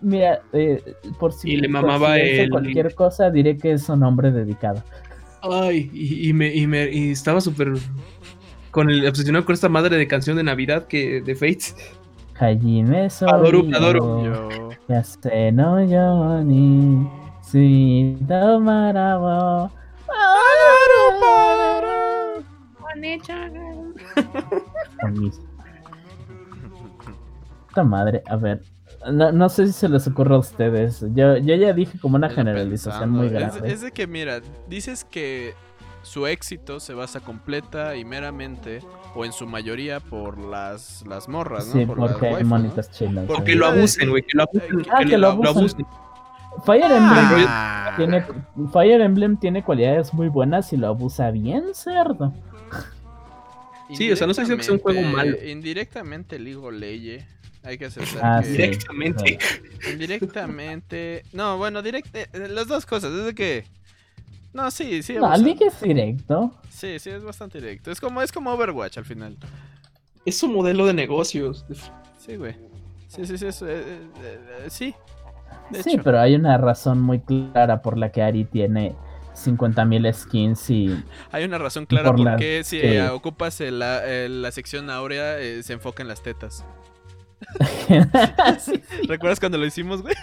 mira, 0.00 0.40
eh, 0.52 0.82
por 1.18 1.32
si, 1.32 1.52
y 1.52 1.56
le 1.56 1.68
mamaba 1.68 2.18
el... 2.18 2.50
cualquier 2.50 2.94
cosa, 2.94 3.30
diré 3.30 3.56
que 3.56 3.72
es 3.72 3.88
un 3.88 4.00
nombre 4.00 4.30
dedicado. 4.32 4.82
Ay, 5.42 5.90
y, 5.92 6.32
me, 6.32 6.54
y, 6.54 6.66
me, 6.66 6.90
y 6.90 7.10
estaba 7.10 7.40
súper 7.40 7.74
con 8.70 8.90
el 8.90 9.06
obsesionado 9.06 9.44
con 9.44 9.52
esta 9.52 9.68
madre 9.68 9.96
de 9.96 10.06
canción 10.08 10.36
de 10.36 10.42
Navidad 10.42 10.86
que 10.86 11.20
de 11.20 11.34
Fates. 11.34 11.76
Hajime 12.38 13.08
soy 13.10 13.28
Adoro, 13.30 13.64
adoro. 13.74 14.24
Yo. 14.24 14.70
Yase 14.88 15.52
no 15.52 15.84
yo 15.84 16.42
ni 16.42 17.08
suido 17.42 18.58
marawo. 18.58 19.70
Con 25.00 25.20
mis- 25.20 25.40
Puta 27.74 27.82
madre, 27.84 28.22
a 28.26 28.36
ver. 28.36 28.62
No, 29.12 29.32
no 29.32 29.48
sé 29.48 29.66
si 29.66 29.72
se 29.72 29.88
les 29.88 30.06
ocurre 30.06 30.36
a 30.36 30.38
ustedes. 30.38 31.04
Yo, 31.14 31.36
yo 31.38 31.54
ya 31.56 31.72
dije 31.72 31.98
como 31.98 32.14
una 32.16 32.30
generalización 32.30 33.10
muy 33.10 33.26
Es- 33.26 33.32
grande. 33.32 33.72
Es, 33.72 33.80
de 33.80 33.90
que, 33.90 34.06
mira, 34.06 34.40
dices 34.68 35.04
que 35.04 35.54
su 36.02 36.28
éxito 36.28 36.78
se 36.78 36.94
basa 36.94 37.18
completa 37.18 37.96
y 37.96 38.04
meramente, 38.04 38.78
o 39.16 39.24
en 39.24 39.32
su 39.32 39.46
mayoría, 39.46 39.98
por 39.98 40.38
las, 40.38 41.04
las 41.08 41.28
morras, 41.28 41.66
¿no? 41.66 41.72
sí, 41.72 41.84
por 41.86 41.98
porque 41.98 42.28
hay 42.28 42.42
¿no? 42.44 42.50
monitas 42.50 42.90
chilas. 42.92 43.24
Porque 43.26 43.52
sí. 43.52 43.58
lo 43.58 43.66
abusen, 43.66 44.10
güey, 44.10 44.22
que 44.22 44.36
lo 44.36 44.42
abusen. 44.44 44.86
Ah, 44.92 45.04
que 45.04 45.18
lo 45.18 45.28
abusen. 45.28 45.86
Fire 46.64 46.84
Emblem 46.84 47.46
Ah. 47.48 47.94
tiene 47.96 48.24
Fire 48.72 49.00
Emblem 49.00 49.36
tiene 49.36 49.64
cualidades 49.64 50.14
muy 50.14 50.28
buenas 50.28 50.72
y 50.72 50.76
lo 50.76 50.86
abusa 50.86 51.32
bien 51.32 51.74
cerdo. 51.74 52.32
Sí, 53.92 54.10
o 54.10 54.16
sea, 54.16 54.26
no 54.26 54.32
diciendo 54.32 54.56
que 54.56 54.62
sea 54.62 54.74
un 54.74 54.80
juego 54.80 55.02
malo. 55.02 55.36
Indirectamente 55.46 56.38
Ligo 56.38 56.70
Leye. 56.70 57.26
Hay 57.64 57.78
que 57.78 57.86
aceptar 57.86 58.20
Ah, 58.22 58.40
que 58.42 58.46
sí. 58.46 58.52
Directamente. 58.52 59.38
indirectamente. 59.92 61.22
No, 61.32 61.56
bueno, 61.58 61.82
directe 61.82 62.28
las 62.32 62.68
dos 62.68 62.86
cosas, 62.86 63.12
es 63.12 63.24
de 63.24 63.34
que 63.34 63.64
No, 64.52 64.70
sí, 64.70 65.02
sí. 65.02 65.14
No. 65.14 65.34
League 65.36 65.66
es 65.66 65.80
directo. 65.80 66.52
Sí, 66.70 66.98
sí, 66.98 67.10
es 67.10 67.24
bastante 67.24 67.60
directo. 67.60 67.90
Es 67.90 68.00
como 68.00 68.22
es 68.22 68.30
como 68.30 68.52
Overwatch 68.52 68.98
al 68.98 69.04
final. 69.04 69.36
Es 70.24 70.38
su 70.38 70.48
modelo 70.48 70.86
de 70.86 70.94
negocios. 70.94 71.64
Sí, 72.18 72.36
güey. 72.36 72.54
Sí, 73.08 73.26
sí, 73.26 73.36
sí, 73.38 73.46
es, 73.46 73.62
eh, 73.62 73.66
eh, 73.66 74.08
eh, 74.22 74.66
sí. 74.68 74.94
De 75.70 75.82
sí, 75.82 75.94
hecho. 75.94 76.02
pero 76.04 76.20
hay 76.20 76.34
una 76.34 76.56
razón 76.58 77.00
muy 77.00 77.20
clara 77.20 77.80
por 77.82 77.96
la 77.98 78.10
que 78.12 78.22
Ari 78.22 78.44
tiene 78.44 78.94
50.000 79.34 80.12
skins 80.12 80.70
y 80.70 81.02
Hay 81.32 81.44
una 81.44 81.58
razón 81.58 81.86
clara 81.86 82.10
Por 82.10 82.16
por, 82.16 82.24
las 82.24 82.36
qué 82.40 82.62
si 82.64 82.80
que- 82.80 82.96
eh, 82.98 83.08
ocupas 83.08 83.60
el- 83.60 83.78
la, 83.80 84.06
el- 84.06 84.42
la 84.42 84.52
sección 84.52 84.88
áurea 84.90 85.38
eh, 85.40 85.62
se 85.62 85.72
enfoca 85.72 86.02
en 86.02 86.08
las 86.08 86.22
tetas. 86.22 86.64
sí, 88.58 88.82
¿Recuerdas 89.08 89.40
cuando 89.40 89.58
lo 89.58 89.66
hicimos, 89.66 90.02
güey? 90.02 90.14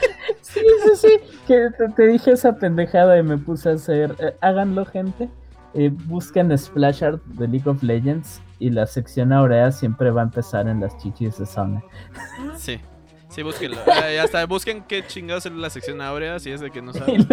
sí, 0.42 0.62
sí, 0.84 0.92
sí, 0.96 1.10
que 1.48 1.70
te, 1.78 1.90
te 1.90 2.08
dije 2.08 2.32
esa 2.32 2.56
pendejada 2.56 3.18
y 3.18 3.24
me 3.24 3.38
puse 3.38 3.70
a 3.70 3.74
hacer, 3.74 4.16
eh, 4.20 4.36
háganlo 4.42 4.86
gente, 4.86 5.30
eh, 5.74 5.90
busquen 6.06 6.58
Splash 6.58 7.04
Art 7.04 7.24
de 7.26 7.48
League 7.48 7.70
of 7.70 7.82
Legends 7.82 8.42
y 8.60 8.70
la 8.70 8.86
sección 8.86 9.32
aurea 9.32 9.72
siempre 9.72 10.12
va 10.12 10.22
a 10.22 10.26
empezar 10.26 10.68
en 10.68 10.82
las 10.82 10.98
chichis 10.98 11.38
de 11.38 11.46
Sona. 11.46 11.82
Sí. 12.58 12.80
Sí, 13.30 13.44
búsquenlo. 13.44 13.78
Eh, 14.04 14.20
hasta 14.20 14.46
busquen 14.46 14.84
qué 14.84 15.06
chingados 15.08 15.46
es 15.46 15.54
la 15.54 15.70
sección 15.70 16.02
áurea, 16.02 16.38
si 16.40 16.52
es 16.52 16.60
de 16.60 16.70
que 16.70 16.82
no 16.82 16.92
saben. 16.92 17.26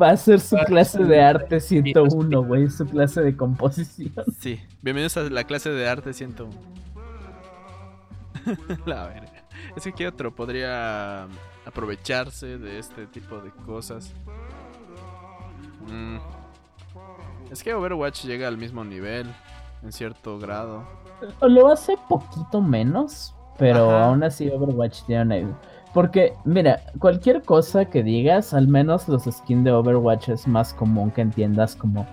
va 0.00 0.10
a 0.10 0.16
ser 0.16 0.40
su 0.40 0.56
clase 0.66 1.04
de 1.04 1.20
arte 1.20 1.60
101, 1.60 2.42
güey, 2.42 2.70
su 2.70 2.86
clase 2.86 3.20
de 3.20 3.36
composición. 3.36 4.24
Sí. 4.40 4.60
Bienvenidos 4.80 5.18
a 5.18 5.24
la 5.24 5.44
clase 5.44 5.68
de 5.70 5.86
arte 5.86 6.14
101. 6.14 6.50
la 8.86 9.06
verga. 9.06 9.44
Es 9.76 9.84
que 9.84 9.92
qué 9.92 10.08
otro 10.08 10.34
podría 10.34 11.26
aprovecharse 11.66 12.58
de 12.58 12.78
este 12.78 13.06
tipo 13.06 13.38
de 13.40 13.50
cosas. 13.50 14.12
Mm. 15.86 16.18
Es 17.50 17.62
que 17.62 17.72
Overwatch 17.74 18.24
llega 18.24 18.48
al 18.48 18.58
mismo 18.58 18.84
nivel, 18.84 19.26
en 19.82 19.92
cierto 19.92 20.38
grado. 20.38 20.84
Lo 21.40 21.68
hace 21.68 21.96
poquito 22.08 22.60
menos, 22.60 23.34
pero 23.58 23.90
Ajá. 23.90 24.04
aún 24.06 24.22
así 24.22 24.48
Overwatch 24.48 25.02
tiene 25.06 25.44
una... 25.44 25.58
Porque, 25.94 26.34
mira, 26.44 26.82
cualquier 26.98 27.42
cosa 27.42 27.86
que 27.86 28.02
digas, 28.02 28.52
al 28.52 28.68
menos 28.68 29.08
los 29.08 29.24
skins 29.24 29.64
de 29.64 29.72
Overwatch 29.72 30.28
es 30.28 30.46
más 30.46 30.74
común 30.74 31.10
que 31.10 31.22
entiendas 31.22 31.74
como... 31.74 32.06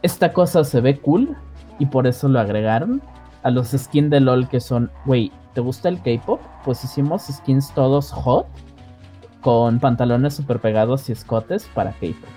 Esta 0.00 0.32
cosa 0.32 0.64
se 0.64 0.80
ve 0.80 0.98
cool 0.98 1.36
y 1.78 1.86
por 1.86 2.06
eso 2.06 2.28
lo 2.28 2.40
agregaron. 2.40 3.02
A 3.42 3.50
los 3.50 3.68
skins 3.68 4.10
de 4.10 4.20
LOL 4.20 4.48
que 4.48 4.60
son, 4.60 4.90
güey, 5.04 5.30
¿te 5.54 5.60
gusta 5.60 5.88
el 5.88 6.00
K-Pop? 6.02 6.40
Pues 6.64 6.82
hicimos 6.84 7.26
skins 7.30 7.72
todos 7.74 8.10
hot 8.12 8.46
con 9.40 9.80
pantalones 9.80 10.34
super 10.34 10.60
pegados 10.60 11.08
y 11.08 11.12
escotes 11.12 11.68
para 11.74 11.92
K-Pop. 11.92 12.30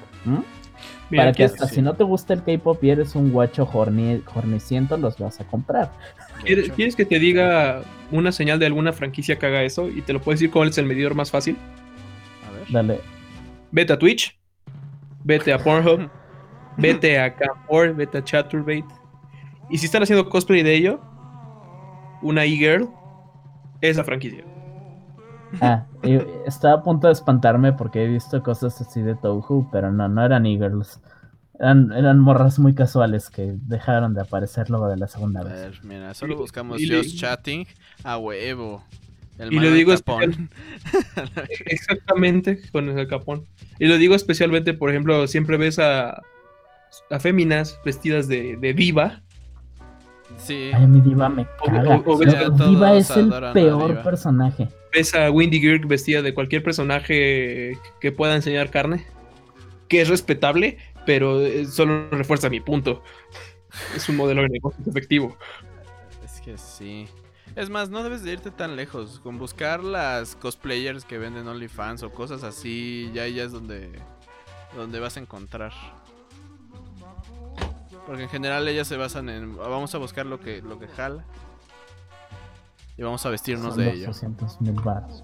para 1.16 1.32
que 1.32 1.38
¿quieres, 1.38 1.54
hasta 1.54 1.68
si 1.68 1.82
no 1.82 1.94
te 1.94 2.04
gusta 2.04 2.34
el 2.34 2.44
K-pop 2.44 2.84
y 2.84 2.90
eres 2.90 3.16
un 3.16 3.32
guacho 3.32 3.70
horny, 3.72 4.24
horniciento, 4.34 4.98
los 4.98 5.18
vas 5.20 5.40
a 5.40 5.46
comprar. 5.46 5.92
¿quieres- 6.44 6.96
que 6.96 7.06
te 7.06 7.20
diga 7.20 7.82
una 8.12 8.32
señal 8.32 8.60
de 8.60 8.66
alguna 8.66 8.92
franquicia 8.92 9.38
que 9.38 9.46
haga 9.46 9.64
eso? 9.64 9.88
Y 9.88 10.02
te 10.02 10.14
lo 10.14 10.20
puedo 10.20 10.34
decir 10.36 10.52
cuál 10.52 10.70
es 10.70 10.78
el 10.78 10.86
medidor 10.86 11.14
más 11.16 11.30
fácil. 11.32 11.58
A 12.48 12.52
ver. 12.52 12.72
Dale. 12.72 13.02
Vete 13.72 13.94
a 13.94 14.00
Twitch, 14.00 14.38
vete 15.24 15.54
a 15.54 15.60
Pornhub, 15.60 16.10
vete 16.78 17.20
a 17.20 17.36
Camp4, 17.36 17.96
vete 17.96 18.18
a 18.18 18.24
Chaturbate. 18.24 18.86
Y 19.70 19.78
si 19.78 19.86
están 19.86 20.02
haciendo 20.04 20.28
cosplay 20.30 20.64
de 20.64 20.74
ello, 20.76 21.00
una 22.22 22.46
e-girl, 22.46 22.90
esa 23.82 24.04
franquicia. 24.04 24.44
Ah, 25.62 25.86
y 26.04 26.18
estaba 26.46 26.76
a 26.76 26.84
punto 26.84 27.08
de 27.08 27.14
espantarme 27.14 27.74
porque 27.74 28.04
he 28.04 28.08
visto 28.08 28.42
cosas 28.44 28.80
así 28.82 29.02
de 29.02 29.16
Touhou, 29.16 29.70
pero 29.72 29.92
no, 29.92 30.08
no 30.10 30.26
eran 30.26 30.46
e-girls. 30.46 31.00
Eran, 31.58 31.94
eran 31.94 32.20
morras 32.20 32.60
muy 32.60 32.76
casuales 32.76 33.30
que 33.30 33.56
dejaron 33.62 34.14
de 34.14 34.22
aparecer 34.22 34.70
luego 34.70 34.90
de 34.90 34.98
la 34.98 35.08
segunda 35.08 35.40
A 35.42 35.44
vez. 35.44 35.54
ver, 35.54 35.80
mira, 35.84 36.14
solo 36.14 36.36
buscamos 36.36 36.82
y 36.82 36.90
Just 36.90 37.18
Chatting 37.18 37.66
a 38.04 38.18
huevo. 38.18 38.84
El 39.38 39.54
Y 39.54 39.60
lo 39.60 39.72
digo 39.72 39.94
Capón. 39.94 40.50
Exactamente, 41.66 42.60
con 42.72 42.90
el 42.98 43.08
capón. 43.08 43.46
Y 43.80 43.88
lo 43.88 43.98
digo 43.98 44.16
especialmente, 44.16 44.74
por 44.74 44.90
ejemplo, 44.90 45.28
siempre 45.28 45.58
ves 45.58 45.80
a, 45.80 46.22
a 47.10 47.20
féminas 47.20 47.80
vestidas 47.84 48.28
de, 48.28 48.58
de 48.58 48.74
diva. 48.74 49.22
Sí. 50.38 50.72
Ay, 50.74 50.88
mi 50.88 51.02
diva 51.02 51.30
me 51.30 51.46
caga. 51.64 51.98
o- 51.98 52.14
o- 52.14 52.24
No, 52.24 52.32
ya 52.32 52.50
diva 52.50 52.96
es 52.96 53.10
el 53.12 53.30
peor 53.54 54.02
personaje. 54.04 54.68
Ves 54.94 55.14
a 55.16 55.30
Windy 55.32 55.60
Girk 55.60 55.88
vestida 55.88 56.22
de 56.22 56.34
cualquier 56.34 56.64
personaje 56.64 57.78
que 58.00 58.12
pueda 58.12 58.36
enseñar 58.36 58.70
carne. 58.70 59.06
Que 59.88 60.02
es 60.02 60.10
respetable, 60.10 60.78
pero 61.06 61.42
eh, 61.42 61.66
solo 61.66 62.10
refuerza 62.10 62.50
mi 62.50 62.60
punto. 62.60 63.04
Es 63.96 64.08
un 64.10 64.16
modelo 64.16 64.42
de 64.44 64.50
negocio 64.50 64.84
efectivo. 64.88 65.38
Es 66.24 66.42
que 66.42 66.58
sí. 66.58 67.08
Es 67.56 67.70
más, 67.70 67.90
no 67.90 68.04
debes 68.04 68.24
de 68.24 68.34
irte 68.34 68.52
tan 68.52 68.76
lejos. 68.76 69.20
Con 69.22 69.38
buscar 69.38 69.84
las 69.84 70.36
cosplayers 70.36 71.06
que 71.06 71.18
venden 71.18 71.48
OnlyFans 71.48 72.04
o 72.04 72.12
cosas 72.12 72.44
así, 72.44 73.12
ya 73.14 73.28
ya 73.28 73.44
es 73.44 73.52
donde, 73.52 73.92
donde 74.76 75.00
vas 75.00 75.18
a 75.18 75.20
encontrar. 75.20 75.72
Porque 78.06 78.24
en 78.24 78.30
general 78.30 78.68
ellas 78.68 78.88
se 78.88 78.98
basan 78.98 79.30
en. 79.30 79.58
Vamos 79.58 79.94
a 79.96 79.98
buscar 79.98 80.26
lo 80.26 80.40
que, 80.40 80.62
lo 80.62 80.78
que 80.80 80.88
jala. 80.88 81.24
Y 82.98 83.04
vamos 83.04 83.26
a 83.26 83.30
vestirnos 83.30 83.76
Son 83.76 83.84
de 83.84 83.92
ello. 83.94 84.08
200 84.08 84.62
mil 84.62 84.74
baros. 84.74 85.24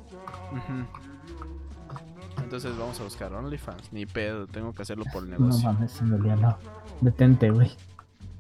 Entonces 2.38 2.78
vamos 2.78 3.00
a 3.00 3.04
buscar 3.04 3.34
OnlyFans. 3.34 3.94
Ni 3.94 4.06
pedo, 4.06 4.46
tengo 4.48 4.74
que 4.74 4.82
hacerlo 4.82 5.06
por 5.14 5.24
el 5.24 5.30
No 5.32 5.38
negocio. 5.40 5.72
mames, 5.72 6.02
Emiliano. 6.02 6.58
Detente, 7.00 7.50
güey. 7.50 7.72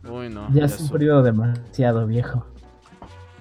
Uy, 0.04 0.30
no. 0.30 0.52
Ya 0.54 0.66
has 0.66 0.74
su- 0.76 0.88
sufrido 0.88 1.22
demasiado, 1.24 2.08
viejo. 2.08 2.46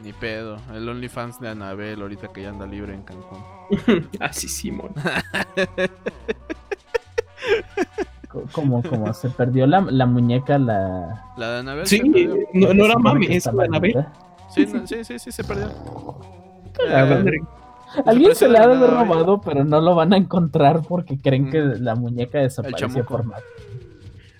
Ni 0.04 0.12
pedo. 0.12 0.58
El 0.72 0.88
OnlyFans 0.88 1.40
de 1.40 1.48
Anabel 1.48 2.00
ahorita 2.02 2.28
que 2.28 2.42
ya 2.42 2.50
anda 2.50 2.66
libre 2.66 2.94
en 2.94 3.02
Cancún. 3.02 3.42
Así, 4.20 4.48
Simón. 4.48 4.92
Co- 8.30 8.44
Como, 8.52 8.82
como 8.82 9.12
se 9.12 9.28
perdió 9.30 9.66
la, 9.66 9.80
la 9.80 10.06
muñeca, 10.06 10.58
la. 10.58 11.24
La 11.36 11.50
de 11.52 11.58
Anabel 11.60 11.86
Sí, 11.86 12.00
no, 12.54 12.72
no 12.74 12.84
era 12.84 12.94
que 13.20 13.26
es 13.26 13.36
estaba 13.38 13.64
Anabel. 13.64 14.06
Sí, 14.54 14.66
no- 14.72 14.86
sí, 14.86 15.04
sí, 15.04 15.18
sí, 15.18 15.32
se 15.32 15.44
perdió. 15.44 15.68
Eh, 16.88 17.40
Alguien 18.06 18.34
se 18.36 18.48
la 18.48 18.60
ha 18.62 18.66
la 18.68 18.68
de 18.68 18.76
haber 18.86 18.90
robado, 18.90 19.40
pero 19.40 19.64
no 19.64 19.80
lo 19.80 19.96
van 19.96 20.12
a 20.12 20.16
encontrar 20.16 20.82
porque 20.88 21.18
creen 21.18 21.48
Mm. 21.48 21.50
que 21.50 21.58
la 21.80 21.96
muñeca 21.96 22.38
desapareció 22.38 23.04
por 23.04 23.24
más. 23.24 23.42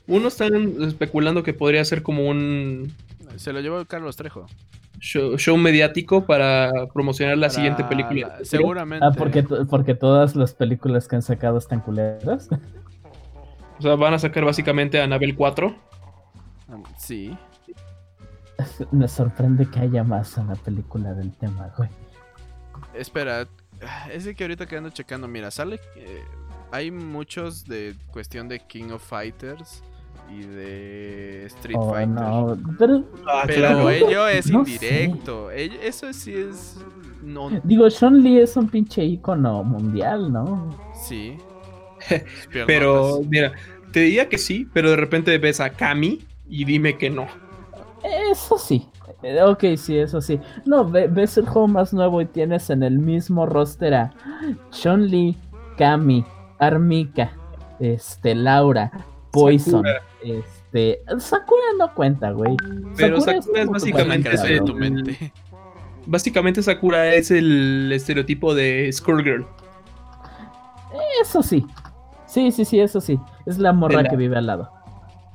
Unos 0.07 0.41
están 0.41 0.55
especulando 0.83 1.43
que 1.43 1.53
podría 1.53 1.85
ser 1.85 2.03
como 2.03 2.29
un 2.29 2.93
Se 3.37 3.53
lo 3.53 3.61
llevó 3.61 3.85
Carlos 3.87 4.17
Trejo. 4.17 4.47
show, 5.01 5.37
show 5.37 5.57
mediático 5.57 6.27
para 6.27 6.71
promocionar 6.93 7.37
la 7.39 7.47
Para 7.49 7.55
siguiente 7.55 7.85
película. 7.85 8.37
la- 8.39 8.45
seguramente. 8.45 9.05
Ah, 9.05 9.11
porque, 9.17 9.43
to- 9.43 9.67
porque 9.67 9.95
todas 9.95 10.37
las 10.37 10.55
películas 10.55 11.09
que 11.09 11.17
han 11.17 11.23
sacado 11.23 11.59
están 11.59 11.81
culeras. 11.81 12.49
O 13.81 13.83
sea, 13.83 13.95
van 13.97 14.13
a 14.13 14.19
sacar 14.19 14.45
básicamente 14.45 15.01
a 15.01 15.05
Anabel 15.05 15.35
4. 15.35 15.75
Um, 16.69 16.83
Sí. 16.99 17.35
Me 18.91 19.09
sorprende 19.09 19.67
que 19.71 19.81
haya 19.81 20.05
más 20.05 20.37
en 20.37 20.49
la 20.49 20.55
película 20.55 21.15
del 21.15 21.33
tema, 21.33 21.73
güey. 21.79 21.89
Espera. 22.93 23.49
Es 24.13 24.27
de 24.27 24.35
que 24.35 24.45
ahorita 24.45 24.67
que 24.67 24.77
ando 24.77 24.91
checando, 24.91 25.27
mira, 25.27 25.51
sale. 25.51 25.81
eh, 25.97 26.23
hay 26.71 26.91
muchos 26.91 27.65
de 27.65 27.97
cuestión 28.13 28.49
de 28.49 28.61
King 28.61 28.91
of 28.93 29.03
Fighters 29.03 29.83
y 30.31 30.43
de 30.43 31.47
Street 31.47 31.79
oh, 31.81 31.91
Fighter. 31.91 32.67
pero, 32.79 33.05
ah, 33.27 33.47
ello 33.49 34.29
es 34.29 34.51
indirecto. 34.51 35.51
eso 35.51 36.13
sí 36.13 36.35
es. 36.35 36.77
No. 37.23 37.49
Digo, 37.65 37.89
Sean 37.89 38.23
Lee 38.23 38.41
es 38.41 38.59
un 38.59 38.69
pinche 38.69 39.03
icono 39.03 39.65
mundial, 39.65 40.31
¿no? 40.31 40.77
Sí. 40.95 41.39
Pero, 42.67 43.23
mira, 43.29 43.53
te 43.93 44.01
diría 44.01 44.29
que 44.29 44.39
sí, 44.39 44.69
pero 44.73 44.91
de 44.91 44.97
repente 44.97 45.37
ves 45.39 45.61
a 45.61 45.71
Kami 45.71 46.21
y 46.49 46.65
dime 46.65 46.97
que 46.99 47.11
no. 47.11 47.27
Eso 48.31 48.59
sí. 48.59 48.89
Eh, 49.23 49.43
ok, 49.43 49.65
sí, 49.77 49.99
eso 49.99 50.21
sí. 50.21 50.41
No, 50.65 50.89
ves 50.89 51.37
el 51.37 51.47
juego 51.47 51.69
más 51.69 51.93
nuevo 51.93 52.21
y 52.23 52.27
tienes 52.27 52.71
en 52.71 52.83
el 52.83 52.99
mismo 52.99 53.47
roster 53.47 53.95
a 53.95 54.13
Sean 54.71 55.09
Lee, 55.09 55.37
Kami, 55.77 56.25
Armika, 56.59 57.33
este, 57.79 58.35
Laura, 58.35 58.91
Poison, 59.31 59.85
este. 60.23 61.03
Sakura 61.19 61.63
no 61.79 61.95
cuenta, 61.95 62.31
güey. 62.31 62.57
Pero 62.97 63.21
Sakura, 63.21 63.63
es, 63.63 63.69
básicamente. 63.69 64.31
De 64.31 64.61
tu 64.61 64.75
mente. 64.75 65.33
Básicamente 66.07 66.63
Sakura 66.63 67.15
es 67.15 67.31
el 67.31 67.91
estereotipo 67.93 68.55
de 68.55 68.91
Skullgirl. 68.91 69.47
Eso 71.21 71.43
sí. 71.43 71.67
Sí, 72.31 72.53
sí, 72.53 72.65
sí, 72.65 72.81
eso 72.81 73.01
sí. 73.01 73.19
Es 73.47 73.59
la 73.59 73.73
morra 73.73 74.05
que 74.05 74.17
vive 74.17 74.37
al 74.37 74.47
lado. 74.47 74.71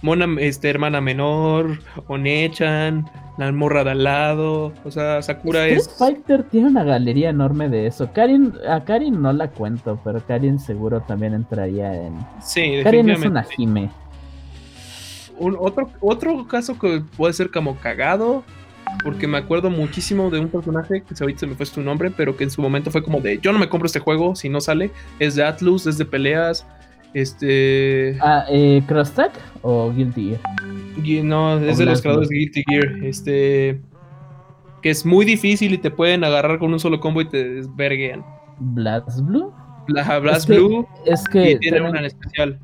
Mona, 0.01 0.27
este, 0.39 0.69
hermana 0.69 1.01
menor, 1.01 1.79
Onechan, 2.07 3.09
la 3.37 3.51
morra 3.51 3.83
de 3.83 3.91
al 3.91 4.03
lado. 4.03 4.71
O 4.83 4.91
sea, 4.91 5.21
Sakura 5.21 5.67
es. 5.67 5.89
Fighter 5.97 6.43
tiene 6.43 6.67
una 6.67 6.83
galería 6.83 7.29
enorme 7.29 7.69
de 7.69 7.87
eso. 7.87 8.11
Karin, 8.13 8.53
a 8.69 8.83
Karin 8.83 9.21
no 9.21 9.33
la 9.33 9.49
cuento, 9.49 9.99
pero 10.03 10.25
Karin 10.25 10.59
seguro 10.59 11.01
también 11.01 11.33
entraría 11.33 11.93
en. 11.93 12.13
Sí, 12.41 12.79
Karin 12.83 13.09
es 13.09 13.25
una 13.25 13.43
Jime. 13.43 13.89
Un, 15.37 15.57
otro, 15.59 15.89
otro 15.99 16.47
caso 16.47 16.79
que 16.79 17.01
puede 17.17 17.33
ser 17.33 17.51
como 17.51 17.75
cagado. 17.75 18.43
Porque 19.03 19.27
me 19.27 19.39
acuerdo 19.39 19.69
muchísimo 19.69 20.29
de 20.29 20.39
un 20.39 20.47
personaje 20.47 21.01
que 21.01 21.15
ahorita 21.19 21.39
se 21.39 21.47
me 21.47 21.55
fue 21.55 21.65
su 21.65 21.81
nombre, 21.81 22.11
pero 22.11 22.37
que 22.37 22.43
en 22.43 22.51
su 22.51 22.61
momento 22.61 22.91
fue 22.91 23.03
como 23.03 23.19
de 23.19 23.39
yo 23.39 23.51
no 23.51 23.59
me 23.59 23.67
compro 23.67 23.87
este 23.87 23.99
juego 23.99 24.35
si 24.35 24.47
no 24.47 24.61
sale. 24.61 24.91
Es 25.19 25.35
de 25.35 25.43
Atlus, 25.43 25.87
es 25.87 25.97
de 25.97 26.05
peleas. 26.05 26.65
Este. 27.15 28.17
Ah, 28.21 28.43
eh, 28.49 28.83
¿Crosstack 28.85 29.31
o 29.61 29.89
Guilty 29.89 30.35
Gear? 31.01 31.23
No, 31.23 31.57
es 31.57 31.77
de 31.77 31.85
los 31.85 32.01
creadores 32.01 32.27
de 32.27 32.35
Guilty 32.35 32.63
Gear. 32.67 33.05
Este. 33.05 33.81
Que 34.81 34.89
es 34.89 35.05
muy 35.05 35.23
difícil 35.23 35.73
y 35.73 35.77
te 35.77 35.91
pueden 35.91 36.25
agarrar 36.25 36.59
con 36.59 36.73
un 36.73 36.79
solo 36.79 36.99
combo 36.99 37.21
y 37.21 37.29
te 37.29 37.47
desverguean. 37.47 38.23
¿Blast 38.59 39.21
Blue? 39.21 39.53
Blast 39.87 40.49
Blue. 40.49 40.85
Es 41.05 41.23
que. 41.29 41.51
Y 41.51 41.59
tiene 41.59 41.81
una 41.81 41.99
en 41.99 42.05
especial. 42.05 42.59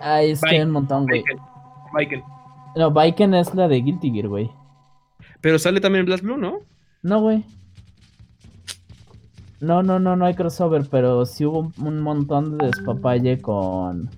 Ah, 0.00 0.22
es 0.22 0.40
que 0.42 0.54
hay 0.54 0.60
un 0.60 0.70
montón, 0.70 1.06
güey. 1.06 1.24
Viken. 1.98 2.22
No, 2.76 2.92
Viken 2.92 3.34
es 3.34 3.52
la 3.52 3.66
de 3.66 3.80
Guilty 3.80 4.12
Gear, 4.12 4.28
güey. 4.28 4.48
Pero 5.40 5.58
sale 5.58 5.80
también 5.80 6.04
Blast 6.04 6.22
Blue, 6.22 6.36
¿no? 6.36 6.60
No, 7.02 7.20
güey. 7.20 7.44
No, 9.60 9.82
no, 9.82 9.98
no, 9.98 10.16
no 10.16 10.24
hay 10.24 10.34
crossover, 10.34 10.88
pero 10.90 11.26
sí 11.26 11.44
hubo 11.44 11.70
un 11.78 12.00
montón 12.00 12.56
de 12.56 12.66
despapalle 12.66 13.40
con... 13.40 14.10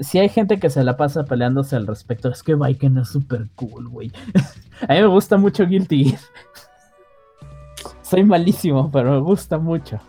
Sí 0.00 0.18
hay 0.18 0.28
gente 0.28 0.58
que 0.58 0.70
se 0.70 0.82
la 0.82 0.96
pasa 0.96 1.24
peleándose 1.24 1.76
al 1.76 1.86
respecto. 1.86 2.28
Es 2.28 2.42
que 2.42 2.54
Viking 2.54 2.98
es 2.98 3.08
súper 3.08 3.48
cool, 3.54 3.88
güey. 3.88 4.10
A 4.88 4.94
mí 4.94 5.00
me 5.00 5.06
gusta 5.06 5.36
mucho 5.36 5.66
Guilty 5.66 6.16
Soy 8.02 8.24
malísimo, 8.24 8.90
pero 8.90 9.12
me 9.12 9.20
gusta 9.20 9.58
mucho. 9.58 10.00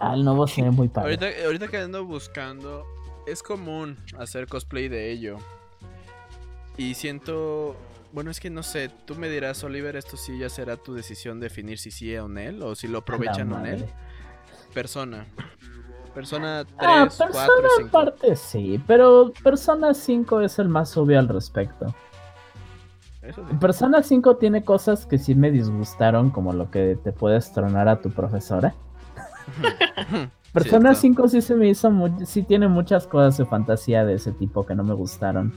Al 0.00 0.24
nuevo 0.24 0.46
se 0.46 0.62
ve 0.62 0.70
muy 0.70 0.88
padre. 0.88 1.14
Ahorita, 1.14 1.44
ahorita 1.44 1.68
que 1.68 1.78
ando 1.78 2.04
buscando, 2.04 2.84
es 3.26 3.42
común 3.42 3.98
hacer 4.18 4.46
cosplay 4.46 4.88
de 4.88 5.10
ello. 5.10 5.36
Y 6.78 6.94
siento 6.94 7.76
bueno, 8.16 8.30
es 8.30 8.40
que 8.40 8.48
no 8.48 8.62
sé, 8.62 8.90
tú 9.04 9.14
me 9.14 9.28
dirás, 9.28 9.62
Oliver, 9.62 9.94
esto 9.94 10.16
sí 10.16 10.38
ya 10.38 10.48
será 10.48 10.78
tu 10.78 10.94
decisión 10.94 11.38
definir 11.38 11.78
si 11.78 11.90
sí 11.90 12.16
o 12.16 12.26
él 12.38 12.62
o 12.62 12.74
si 12.74 12.88
lo 12.88 13.00
aprovechan 13.00 13.52
o 13.52 13.62
él. 13.66 13.84
Persona. 14.72 15.26
Persona 16.14 16.64
3, 16.64 16.74
ah, 16.78 17.02
Persona 17.02 17.46
4, 17.78 17.90
parte 17.90 18.34
sí, 18.36 18.82
pero 18.86 19.34
Persona 19.44 19.92
5 19.92 20.40
es 20.40 20.58
el 20.58 20.70
más 20.70 20.96
obvio 20.96 21.18
al 21.18 21.28
respecto. 21.28 21.94
Persona 23.60 24.02
5 24.02 24.36
tiene 24.38 24.64
cosas 24.64 25.04
que 25.04 25.18
sí 25.18 25.34
me 25.34 25.50
disgustaron, 25.50 26.30
como 26.30 26.54
lo 26.54 26.70
que 26.70 26.96
te 27.04 27.12
puedes 27.12 27.52
tronar 27.52 27.86
a 27.86 28.00
tu 28.00 28.10
profesora. 28.12 28.74
Persona 30.54 30.94
5 30.94 31.28
sí 31.28 31.42
se 31.42 31.54
me 31.54 31.68
hizo, 31.68 31.92
sí 32.24 32.44
tiene 32.44 32.66
muchas 32.66 33.06
cosas 33.06 33.36
de 33.36 33.44
fantasía 33.44 34.06
de 34.06 34.14
ese 34.14 34.32
tipo 34.32 34.64
que 34.64 34.74
no 34.74 34.84
me 34.84 34.94
gustaron. 34.94 35.52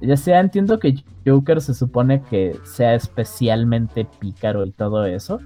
Ya 0.00 0.16
sea, 0.16 0.40
entiendo 0.40 0.78
que 0.78 1.02
Joker 1.26 1.60
se 1.60 1.74
supone 1.74 2.22
que 2.22 2.58
sea 2.64 2.94
especialmente 2.94 4.04
pícaro 4.04 4.64
y 4.64 4.72
todo 4.72 5.06
eso. 5.06 5.40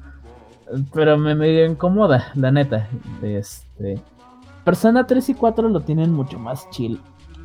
Pero 0.93 1.17
me 1.17 1.35
medio 1.35 1.65
incomoda, 1.65 2.33
la 2.35 2.51
neta. 2.51 2.89
Este. 3.23 4.01
Persona 4.65 5.07
3 5.07 5.31
y 5.31 5.35
4 5.35 5.69
lo 5.69 5.81
tienen 5.81 6.13
mucho 6.13 6.39
más 6.39 6.69
chill. 6.71 7.01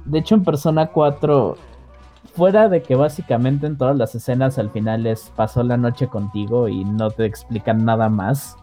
De 0.06 0.20
hecho, 0.20 0.36
en 0.36 0.44
Persona 0.44 0.88
4, 0.88 1.56
fuera 2.36 2.68
de 2.68 2.82
que 2.82 2.96
básicamente 2.96 3.68
en 3.68 3.78
todas 3.78 3.96
las 3.96 4.16
escenas 4.16 4.58
al 4.58 4.72
final 4.72 5.06
es 5.08 5.32
pasó 5.36 5.64
la 5.64 5.78
noche 5.78 6.08
contigo 6.08 6.68
y 6.68 6.84
no 6.84 7.12
te 7.12 7.26
explican 7.26 7.86
nada 7.86 8.10
más. 8.10 8.58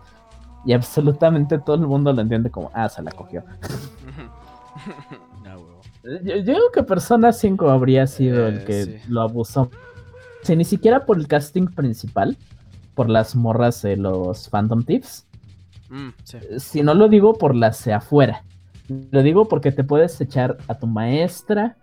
Y 0.66 0.74
absolutamente 0.74 1.58
todo 1.58 1.76
el 1.76 1.86
mundo 1.86 2.12
lo 2.12 2.20
entiende 2.20 2.50
como, 2.50 2.70
ah, 2.74 2.88
se 2.88 3.02
la 3.02 3.12
cogió. 3.12 3.42
Yo, 6.02 6.42
digo 6.42 6.70
que 6.72 6.82
Persona 6.82 7.32
5 7.32 7.70
habría 7.70 8.06
sido 8.06 8.46
el 8.46 8.58
eh, 8.58 8.64
que 8.64 9.00
lo 9.08 9.22
abusó. 9.22 9.70
Si 10.42 10.56
ni 10.56 10.64
siquiera 10.64 11.04
por 11.04 11.18
el 11.18 11.28
casting 11.28 11.66
principal, 11.66 12.36
por 12.94 13.08
las 13.08 13.36
morras 13.36 13.82
de 13.82 13.96
los 13.96 14.48
Phantom 14.48 14.82
Tips. 14.82 15.26
Mm, 15.90 16.08
si 16.58 16.82
no 16.82 16.94
lo 16.94 17.08
digo 17.08 17.34
por 17.34 17.54
las 17.54 17.84
de 17.84 17.92
afuera. 17.92 18.44
Lo 19.10 19.22
digo 19.22 19.46
porque 19.46 19.72
te 19.72 19.84
puedes 19.84 20.20
echar 20.20 20.56
a 20.68 20.78
tu 20.78 20.86
maestra, 20.86 21.76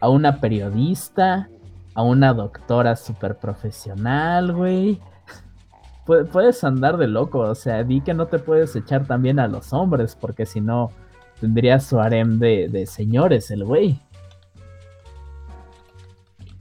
a 0.00 0.08
una 0.08 0.40
periodista, 0.40 1.48
a 1.94 2.02
una 2.02 2.32
doctora 2.32 2.96
super 2.96 3.36
profesional, 3.36 4.52
güey. 4.52 5.00
Puedes 6.04 6.62
andar 6.64 6.98
de 6.98 7.06
loco, 7.06 7.38
o 7.38 7.54
sea, 7.54 7.82
di 7.82 8.00
que 8.02 8.12
no 8.12 8.26
te 8.26 8.38
puedes 8.38 8.76
echar 8.76 9.06
también 9.06 9.38
a 9.38 9.48
los 9.48 9.72
hombres, 9.72 10.16
porque 10.20 10.44
si 10.44 10.60
no, 10.60 10.90
tendría 11.40 11.80
su 11.80 12.00
harem 12.00 12.38
de, 12.38 12.86
señores, 12.86 13.50
el 13.50 13.64
güey. 13.64 13.98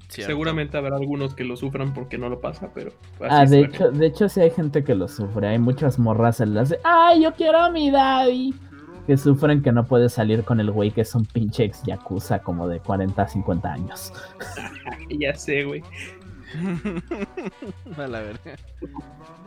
Seguramente 0.10 0.78
habrá 0.78 0.98
algunos 0.98 1.34
que 1.34 1.44
lo 1.44 1.58
sufran 1.58 1.94
porque 1.94 2.20
no 2.20 2.30
lo 2.30 2.40
pasa, 2.40 2.70
pero. 2.74 2.92
Ah, 3.20 3.46
de 3.46 3.62
hecho, 3.62 3.90
de 3.92 4.06
hecho, 4.06 4.30
sí 4.30 4.42
hay 4.42 4.52
gente 4.52 4.84
que 4.84 4.94
lo 4.94 5.08
sufre. 5.08 5.48
Hay 5.48 5.58
muchas 5.58 5.98
morras 5.98 6.40
en 6.40 6.54
las 6.54 6.70
de. 6.70 6.80
¡Ay, 6.84 7.24
yo 7.24 7.34
quiero 7.34 7.60
a 7.60 7.72
mi 7.72 7.90
daddy! 7.90 8.54
Que 9.08 9.18
sufren 9.18 9.64
que 9.64 9.72
no 9.72 9.86
puede 9.86 10.10
salir 10.10 10.44
con 10.44 10.60
el 10.60 10.70
güey 10.70 10.92
que 10.92 11.02
es 11.02 11.16
un 11.16 11.26
pinche 11.26 11.64
ex 11.66 11.82
yakuza 11.84 12.40
como 12.40 12.68
de 12.68 12.80
40, 12.80 13.28
50 13.28 13.74
años. 13.74 14.14
ya 15.10 15.34
sé, 15.34 15.64
güey. 15.64 15.84
a 17.98 18.08
la 18.08 18.22
verga. 18.22 18.56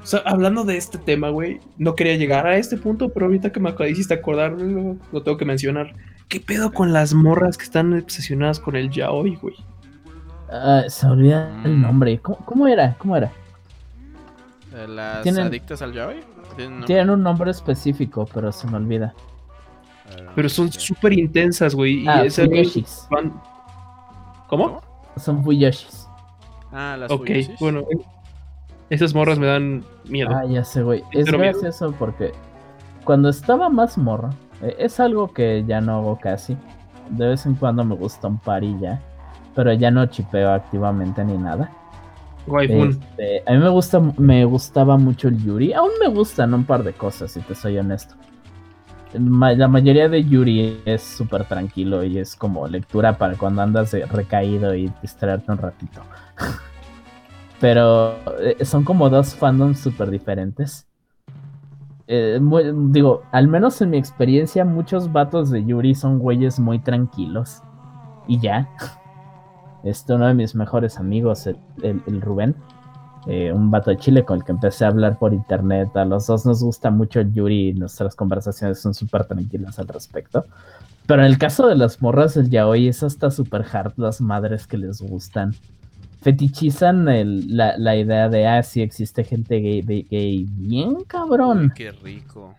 O 0.03 0.07
sea, 0.07 0.21
hablando 0.25 0.65
de 0.65 0.77
este 0.77 0.99
tema, 0.99 1.31
güey, 1.31 1.61
no 1.79 1.95
quería 1.95 2.17
llegar 2.17 2.47
a 2.47 2.57
este 2.57 2.77
punto, 2.77 3.09
pero 3.09 3.27
ahorita 3.27 3.51
que 3.51 3.61
me 3.61 3.73
hiciste 3.89 4.15
acordar, 4.15 4.53
lo, 4.53 4.97
lo 5.13 5.23
tengo 5.23 5.37
que 5.37 5.45
mencionar. 5.45 5.95
¿Qué 6.29 6.41
pedo 6.41 6.73
con 6.73 6.93
las 6.93 7.15
morras 7.15 7.57
que 7.57 7.65
están 7.65 7.93
obsesionadas 7.93 8.59
con 8.59 8.75
el 8.75 8.91
yaoi, 8.91 9.37
güey? 9.37 9.55
Ah, 10.51 10.85
se 10.89 11.07
olvida 11.07 11.49
el 11.65 11.77
mm. 11.77 11.83
nombre. 11.83 12.21
¿Cómo, 12.21 12.67
era? 12.67 12.95
¿Cómo 12.99 13.17
era? 13.17 13.33
Eh, 14.75 14.87
¿Las 14.89 15.27
adictas 15.27 15.83
al 15.83 15.93
yaoi? 15.93 16.21
¿Tienen, 16.87 17.11
un 17.11 17.23
nombre 17.23 17.51
específico, 17.51 18.29
pero 18.33 18.51
se 18.51 18.67
me 18.69 18.77
olvida. 18.77 19.15
Pero 20.35 20.49
son 20.49 20.71
súper 20.73 21.13
intensas, 21.13 21.75
güey. 21.75 22.07
Ah, 22.09 22.25
¿Cómo? 24.49 24.81
Son 25.17 25.43
Fuyoshis. 25.43 26.06
Ah, 26.79 26.95
las 26.99 27.11
Ok, 27.11 27.31
bueno, 27.59 27.85
esas 28.91 29.15
morras 29.15 29.39
me 29.39 29.47
dan 29.47 29.83
miedo. 30.05 30.29
Ah, 30.31 30.45
ya 30.45 30.63
sé, 30.63 30.83
güey. 30.83 31.03
Es 31.11 31.25
gracioso 31.25 31.95
porque 31.99 32.33
cuando 33.03 33.31
estaba 33.31 33.71
más 33.71 33.97
morro, 33.97 34.29
eh, 34.61 34.77
es 34.79 35.01
algo 35.01 35.33
que 35.33 35.65
ya 35.67 35.81
no 35.81 35.97
hago 35.97 36.19
casi. 36.21 36.55
De 37.09 37.29
vez 37.29 37.47
en 37.47 37.55
cuando 37.55 37.83
me 37.83 37.95
gusta 37.95 38.29
un 38.29 38.37
par 38.37 38.63
y 38.63 38.79
ya. 38.79 39.01
Pero 39.55 39.73
ya 39.73 39.91
no 39.91 40.05
chipeo 40.05 40.53
activamente 40.53 41.25
ni 41.25 41.39
nada. 41.39 41.71
Este, 42.61 43.43
a 43.47 43.53
mí 43.53 43.59
me 43.59 43.71
gusta, 43.71 43.99
me 44.19 44.45
gustaba 44.45 44.99
mucho 44.99 45.29
el 45.29 45.43
Yuri. 45.43 45.73
Aún 45.73 45.93
me 45.99 46.09
gustan 46.09 46.53
un 46.53 46.65
par 46.65 46.85
de 46.85 46.93
cosas, 46.93 47.33
si 47.33 47.41
te 47.41 47.55
soy 47.55 47.79
honesto. 47.79 48.17
La 49.19 49.69
mayoría 49.69 50.09
de 50.09 50.25
Yuri 50.25 50.83
es 50.85 51.03
súper 51.03 51.45
tranquilo 51.45 52.05
y 52.05 52.19
es 52.19 52.37
como 52.37 52.67
lectura 52.69 53.17
para 53.17 53.37
cuando 53.37 53.63
andas 53.63 53.93
recaído 54.11 54.75
y 54.75 54.93
distraerte 55.03 55.53
un 55.53 55.59
ratito. 55.59 56.03
Pero 57.61 58.17
eh, 58.41 58.65
son 58.65 58.85
como 58.85 59.09
dos 59.09 59.35
fandoms 59.35 59.81
súper 59.81 60.11
diferentes. 60.11 60.87
Eh, 62.09 62.39
digo, 62.91 63.23
al 63.33 63.49
menos 63.49 63.81
en 63.81 63.91
mi 63.91 63.99
experiencia, 63.99 64.65
muchos 64.65 65.11
vatos 65.13 65.51
de 65.51 65.65
Yuri 65.65 65.95
son 65.95 66.19
güeyes 66.19 66.61
muy 66.61 66.79
tranquilos. 66.79 67.63
y 68.27 68.41
ya. 68.41 68.69
Este, 69.85 70.15
uno 70.15 70.27
de 70.27 70.35
mis 70.35 70.57
mejores 70.57 70.99
amigos, 70.99 71.47
el, 71.47 72.21
Rubén, 72.21 72.57
eh, 73.27 73.53
un 73.53 73.71
vato 73.71 73.91
de 73.91 73.97
Chile 73.97 74.25
con 74.25 74.39
el 74.39 74.45
que 74.45 74.53
empecé 74.53 74.85
a 74.85 74.89
hablar 74.89 75.19
por 75.19 75.35
internet. 75.35 75.97
A 75.97 76.05
los 76.05 76.27
dos 76.27 76.47
nos 76.47 76.63
gusta 76.63 76.91
mucho 76.91 77.21
Yuri 77.21 77.71
y 77.71 77.73
nuestras 77.75 78.15
conversaciones 78.15 78.81
son 78.81 78.95
súper 78.95 79.25
tranquilas 79.25 79.79
al 79.79 79.89
respecto. 79.89 80.45
Pero 81.07 81.23
en 81.23 81.27
el 81.27 81.39
caso 81.39 81.67
de 81.69 81.77
las 81.77 82.03
morras, 82.03 82.37
el 82.37 82.51
yaoi 82.51 82.89
es 82.89 83.03
hasta 83.03 83.31
súper 83.31 83.65
hard 83.71 83.93
las 83.97 84.21
madres 84.21 84.67
que 84.67 84.77
les 84.77 85.01
gustan. 85.01 85.55
Fetichizan 86.21 87.05
la, 87.05 87.97
idea 87.97 88.29
de, 88.29 88.47
ah, 88.47 88.63
sí 88.63 88.83
existe 88.83 89.23
gente 89.23 89.61
gay, 89.61 90.07
gay 90.11 90.47
bien 90.49 91.05
cabrón. 91.05 91.73
qué 91.77 91.93
rico 91.93 92.55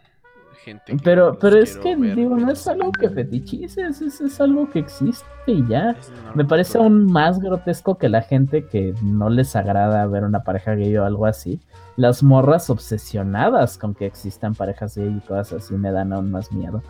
pero, 1.04 1.38
pero 1.40 1.58
es 1.58 1.78
que, 1.78 1.96
digo, 1.96 2.36
no 2.38 2.52
es 2.52 2.68
algo 2.68 2.92
que 2.92 3.10
fetichices, 3.10 4.02
es, 4.02 4.22
es 4.22 4.42
algo 4.42 4.70
que 4.70 4.80
existe 4.80 5.26
y 5.48 5.66
ya. 5.68 5.96
Me 6.36 6.46
parece 6.46 6.78
aún 6.78 7.06
más 7.12 7.40
grotesco 7.40 7.98
que 7.98 8.10
la 8.10 8.22
gente 8.22 8.66
que 8.66 8.94
no 9.02 9.30
les 9.30 9.56
agrada 9.56 10.06
ver 10.08 10.24
una 10.24 10.44
pareja 10.44 10.76
gay 10.76 10.96
o 10.98 11.06
algo 11.06 11.26
así. 11.26 11.60
Las 11.96 12.24
morras 12.24 12.70
obsesionadas 12.70 13.78
con 13.78 13.94
que 13.96 14.06
existan 14.06 14.56
parejas 14.56 14.98
gay 14.98 15.16
y 15.18 15.28
cosas 15.28 15.64
así 15.64 15.74
me 15.76 15.92
dan 15.92 16.14
aún 16.14 16.32
más 16.32 16.52
miedo. 16.52 16.82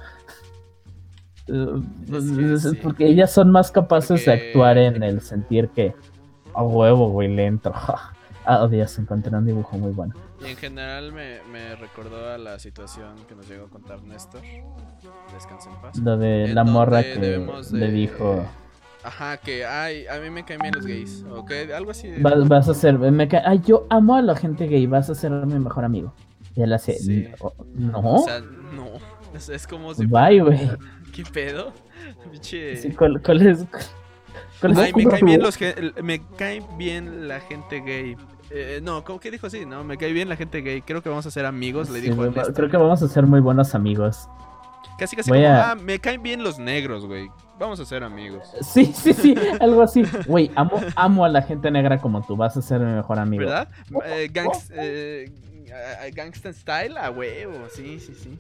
Porque 2.84 3.08
ellas 3.08 3.32
son 3.32 3.52
más 3.52 3.72
capaces 3.72 4.26
de 4.26 4.34
actuar 4.34 4.78
en 4.78 5.02
el 5.02 5.22
sentir 5.22 5.70
que 5.70 5.96
a 6.54 6.64
huevo, 6.64 7.10
güey, 7.10 7.34
lento. 7.34 7.74
Ah, 8.50 8.64
oh, 8.64 8.70
Dios, 8.70 8.98
encontré 8.98 9.36
un 9.36 9.46
dibujo 9.46 9.78
muy 9.78 9.92
bueno. 9.92 10.14
Y 10.40 10.52
en 10.52 10.58
general 10.58 11.12
me, 11.12 11.40
me, 11.52 11.76
recordó 11.76 12.32
a 12.32 12.38
la 12.38 12.60
situación 12.60 13.16
que 13.28 13.36
nos 13.36 13.50
llegó 13.50 13.66
a 13.66 13.70
contar 13.70 14.04
Néstor. 14.04 14.42
Descansa 15.34 15.72
en 15.72 15.82
paz. 15.82 15.98
Lo 15.98 16.18
de 16.18 16.48
la 16.50 16.64
morra 16.64 17.02
que 17.02 17.44
le 17.72 17.92
dijo. 17.92 18.46
Ajá, 19.04 19.38
que 19.38 19.66
ay, 19.66 20.06
a 20.08 20.20
mí 20.20 20.30
me 20.30 20.44
caen 20.44 20.60
bien 20.62 20.74
los 20.76 20.86
gays. 20.86 21.26
Ok, 21.32 21.52
algo 21.74 21.92
así. 21.92 22.12
Vas, 22.20 22.68
a 22.68 22.74
ser. 22.74 23.00
Me 23.00 23.28
Ay, 23.46 23.62
yo 23.66 23.88
amo 23.90 24.16
a 24.16 24.22
la 24.22 24.36
gente 24.36 24.68
gay, 24.68 24.86
vas 24.86 25.10
a 25.10 25.16
ser 25.16 25.32
mi 25.32 25.60
mejor 25.60 25.86
amigo. 25.86 26.14
Y 26.56 26.62
él 26.62 26.74
hace. 26.74 26.98
No. 27.74 28.00
O 28.00 28.26
sea, 28.26 28.42
no. 28.42 28.88
Es, 29.54 29.68
como 29.68 29.94
si. 29.94 30.06
Bye, 30.06 30.42
güey. 30.42 30.60
¿Qué 31.14 31.24
pedo? 31.24 31.74
Sí, 32.42 32.94
¿cuál, 32.98 33.18
es? 33.42 33.66
Ay, 34.62 34.94
me 34.94 35.06
caen, 35.06 35.26
bien 35.26 35.42
los, 35.42 35.58
me 36.02 36.22
caen 36.38 36.64
bien 36.78 37.28
la 37.28 37.40
gente 37.40 37.82
gay. 37.82 38.16
Eh, 38.50 38.80
no, 38.82 39.04
¿cómo 39.04 39.20
que 39.20 39.32
dijo 39.32 39.48
así? 39.48 39.66
No, 39.66 39.84
me 39.84 39.98
cae 39.98 40.14
bien 40.14 40.30
la 40.30 40.36
gente 40.36 40.62
gay. 40.62 40.82
Creo 40.82 41.02
que 41.02 41.10
vamos 41.10 41.26
a 41.26 41.32
ser 41.32 41.46
amigos, 41.46 41.90
le 41.90 42.02
dijo. 42.02 42.16
creo 42.54 42.70
que 42.70 42.78
vamos 42.78 43.02
a 43.02 43.08
ser 43.08 43.26
muy 43.26 43.40
buenos 43.40 43.76
amigos. 43.76 44.28
Casi, 44.98 45.16
casi 45.16 45.30
como, 45.30 45.46
ah, 45.46 45.76
me 45.76 46.00
caen 46.00 46.24
bien 46.24 46.44
los 46.44 46.58
negros, 46.58 47.06
güey. 47.06 47.30
Vamos 47.60 47.80
a 47.80 47.86
ser 47.86 48.04
amigos. 48.04 48.48
Sí, 48.62 48.86
sí, 48.86 49.14
sí, 49.14 49.36
algo 49.60 49.84
así. 49.84 50.04
Güey, 50.26 50.52
amo, 50.56 50.82
amo 50.96 51.26
a 51.26 51.30
la 51.30 51.42
gente 51.42 51.70
negra 51.70 52.00
como 52.00 52.26
tú. 52.26 52.36
Vas 52.36 52.58
a 52.58 52.62
ser 52.62 52.80
mi 52.80 52.94
mejor 52.94 53.20
amigo. 53.20 53.44
¿Verdad? 53.44 53.68
Eh, 54.06 54.30
eh, 54.72 56.12
gangsta 56.14 56.52
style, 56.54 56.98
a 56.98 57.12
huevo. 57.12 57.68
Sí, 57.72 58.00
sí, 58.00 58.14
sí. 58.16 58.40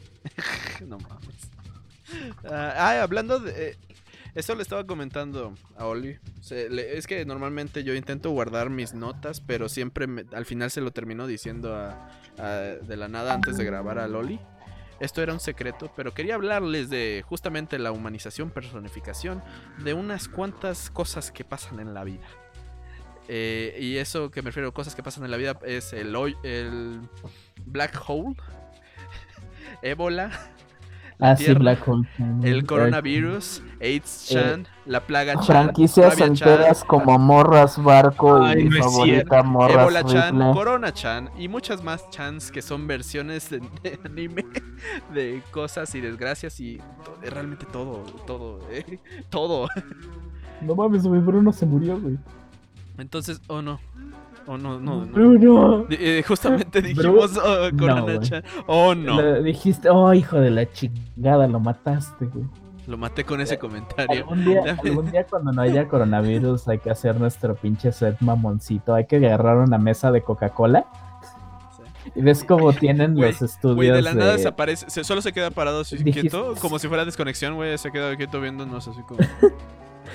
no 0.87 0.97
mames. 0.97 1.51
Ah, 2.49 2.73
ah, 2.77 3.03
hablando 3.03 3.39
de. 3.39 3.77
Esto 4.37 4.53
le 4.53 4.61
estaba 4.61 4.85
comentando 4.85 5.55
a 5.77 5.87
Oli. 5.87 6.19
es 6.51 7.07
que 7.07 7.25
normalmente 7.25 7.83
yo 7.83 7.95
intento 7.95 8.29
guardar 8.29 8.69
mis 8.69 8.93
notas, 8.93 9.41
pero 9.41 9.67
siempre 9.67 10.05
al 10.31 10.45
final 10.45 10.69
se 10.69 10.79
lo 10.79 10.91
termino 10.91 11.25
diciendo 11.25 11.75
de 12.37 12.97
la 12.97 13.07
nada 13.07 13.33
antes 13.33 13.57
de 13.57 13.65
grabar 13.65 13.97
a 13.97 14.05
Oli. 14.05 14.39
Esto 14.99 15.23
era 15.23 15.33
un 15.33 15.39
secreto, 15.39 15.91
pero 15.95 16.13
quería 16.13 16.35
hablarles 16.35 16.91
de 16.91 17.25
justamente 17.27 17.79
la 17.79 17.91
humanización, 17.91 18.51
personificación 18.51 19.41
de 19.83 19.95
unas 19.95 20.27
cuantas 20.27 20.91
cosas 20.91 21.31
que 21.31 21.43
pasan 21.43 21.79
en 21.79 21.95
la 21.95 22.03
vida. 22.03 22.27
Eh, 23.27 23.75
y 23.81 23.97
eso 23.97 24.29
que 24.29 24.43
me 24.43 24.51
refiero 24.51 24.69
a 24.69 24.71
cosas 24.71 24.93
que 24.93 25.01
pasan 25.01 25.25
en 25.25 25.31
la 25.31 25.37
vida 25.37 25.57
es 25.65 25.93
el, 25.93 26.15
el 26.43 27.01
black 27.65 27.99
hole, 28.07 28.35
ébola, 29.81 30.29
Ah, 31.19 31.35
sí, 31.35 31.51
Black 31.53 31.87
Hole. 31.87 32.07
El 32.43 32.65
coronavirus, 32.67 33.63
AIDS-chan, 33.81 34.61
eh, 34.61 34.65
la 34.85 35.01
plaga 35.01 35.33
chan. 35.33 35.45
Franquicias 35.45 36.19
enteras 36.21 36.83
como 36.83 37.17
Morras 37.17 37.81
Barco 37.81 38.47
y 38.51 38.65
mi 38.65 38.79
favorita 38.79 39.41
Morras 39.41 39.77
Ebola-chan, 39.77 40.53
Corona-chan 40.53 41.31
y 41.35 41.47
muchas 41.47 41.83
más 41.83 42.07
chans 42.11 42.51
que 42.51 42.61
son 42.61 42.85
versiones 42.85 43.49
de, 43.49 43.61
anime 44.05 44.45
de 45.13 45.41
cosas 45.49 45.95
y 45.95 46.01
desgracias 46.01 46.59
y 46.59 46.79
realmente 47.23 47.65
todo, 47.65 48.03
todo, 48.27 48.59
eh, 48.71 48.99
todo. 49.29 49.67
No 50.61 50.75
mames, 50.75 51.01
güey, 51.03 51.19
Bruno 51.19 51.51
se 51.51 51.65
murió, 51.65 51.99
güey. 51.99 52.17
Entonces, 52.99 53.41
oh 53.47 53.63
no. 53.63 53.79
Oh, 54.47 54.57
no, 54.57 54.79
no, 54.79 55.05
no. 55.05 55.85
Eh, 55.89 56.23
justamente 56.25 56.81
dijimos 56.81 57.37
oh, 57.37 57.69
Corona 57.77 58.19
Chan. 58.21 58.43
Oh, 58.65 58.95
no. 58.95 59.41
dijiste, 59.41 59.89
oh, 59.89 60.13
hijo 60.13 60.39
de 60.39 60.51
la 60.51 60.71
chingada, 60.71 61.47
lo 61.47 61.59
mataste, 61.59 62.25
güey. 62.25 62.45
Lo 62.87 62.97
maté 62.97 63.25
con 63.25 63.41
ese 63.41 63.59
comentario. 63.59 64.21
Algún 64.21 64.45
día, 64.45 64.77
algún 64.81 65.11
día 65.11 65.25
cuando 65.25 65.51
no 65.51 65.61
haya 65.61 65.89
coronavirus 65.89 66.69
hay 66.69 66.79
que 66.79 66.89
hacer 66.89 67.19
nuestro 67.19 67.53
pinche 67.55 67.91
set 67.91 68.15
mamoncito. 68.21 68.95
Hay 68.95 69.05
que 69.05 69.17
agarrar 69.17 69.57
una 69.57 69.77
mesa 69.77 70.09
de 70.09 70.21
Coca-Cola. 70.21 70.85
Y 72.15 72.21
ves 72.21 72.45
cómo 72.45 72.71
tienen 72.71 73.19
los 73.19 73.41
estudios. 73.41 73.75
Güey, 73.75 73.89
de 73.89 74.01
la 74.01 74.13
nada 74.13 74.37
desaparece. 74.37 75.03
solo 75.03 75.21
se 75.21 75.33
queda 75.33 75.51
parado 75.51 75.81
así 75.81 76.01
quieto. 76.01 76.53
Como 76.61 76.79
si 76.79 76.87
fuera 76.87 77.03
desconexión, 77.03 77.55
güey. 77.55 77.77
Se 77.77 77.91
queda 77.91 78.15
quieto 78.15 78.39
viéndonos 78.39 78.87
así 78.87 79.01
como. 79.01 79.19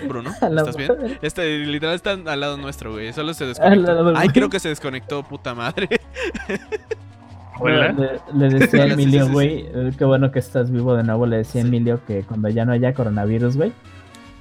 Bruno, 0.07 0.31
¿estás 0.43 0.77
bien? 0.77 1.19
Este, 1.23 1.59
literal 1.59 1.95
está 1.95 2.13
al 2.13 2.41
lado 2.41 2.57
nuestro, 2.57 2.93
güey. 2.93 3.13
Solo 3.13 3.35
se 3.35 3.47
desconectó. 3.47 4.13
Ay, 4.17 4.29
creo 4.29 4.49
que 4.49 4.61
se 4.61 4.69
desconectó, 4.69 5.23
puta 5.23 5.55
madre. 5.55 5.89
Le, 8.35 8.49
decía 8.49 8.85
a 8.85 8.87
Emilio, 8.87 9.29
güey, 9.29 9.67
eh, 9.73 9.93
qué 9.97 10.05
bueno 10.05 10.33
que 10.33 10.39
estás 10.39 10.71
vivo 10.71 10.97
de 10.97 11.05
nuevo. 11.05 11.27
Le 11.27 11.39
decía 11.39 11.63
a 11.63 11.65
Emilio 11.65 12.01
que 12.07 12.23
cuando 12.23 12.49
ya 12.49 12.65
no 12.65 12.73
haya 12.73 12.93
coronavirus, 12.95 13.57
güey, 13.57 13.73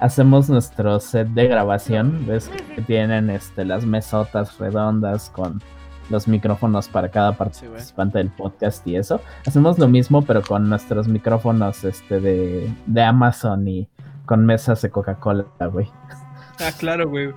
hacemos 0.00 0.48
nuestro 0.48 0.98
set 0.98 1.28
de 1.28 1.46
grabación. 1.46 2.26
Ves 2.26 2.50
que 2.74 2.82
tienen 2.82 3.30
este, 3.30 3.64
las 3.64 3.84
mesotas 3.84 4.58
redondas 4.58 5.30
con 5.30 5.62
los 6.10 6.26
micrófonos 6.26 6.88
para 6.88 7.10
cada 7.10 7.32
participante 7.32 8.18
del 8.18 8.28
podcast 8.30 8.86
y 8.86 8.96
eso. 8.96 9.20
Hacemos 9.46 9.78
lo 9.78 9.88
mismo, 9.88 10.22
pero 10.22 10.42
con 10.42 10.68
nuestros 10.68 11.06
micrófonos 11.06 11.84
este, 11.84 12.20
de, 12.20 12.72
de 12.86 13.02
Amazon 13.02 13.68
y 13.68 13.88
con 14.32 14.46
mesas 14.46 14.80
de 14.80 14.88
Coca-Cola, 14.88 15.44
güey. 15.70 15.90
Ah, 16.58 16.72
claro, 16.78 17.06
güey. 17.06 17.34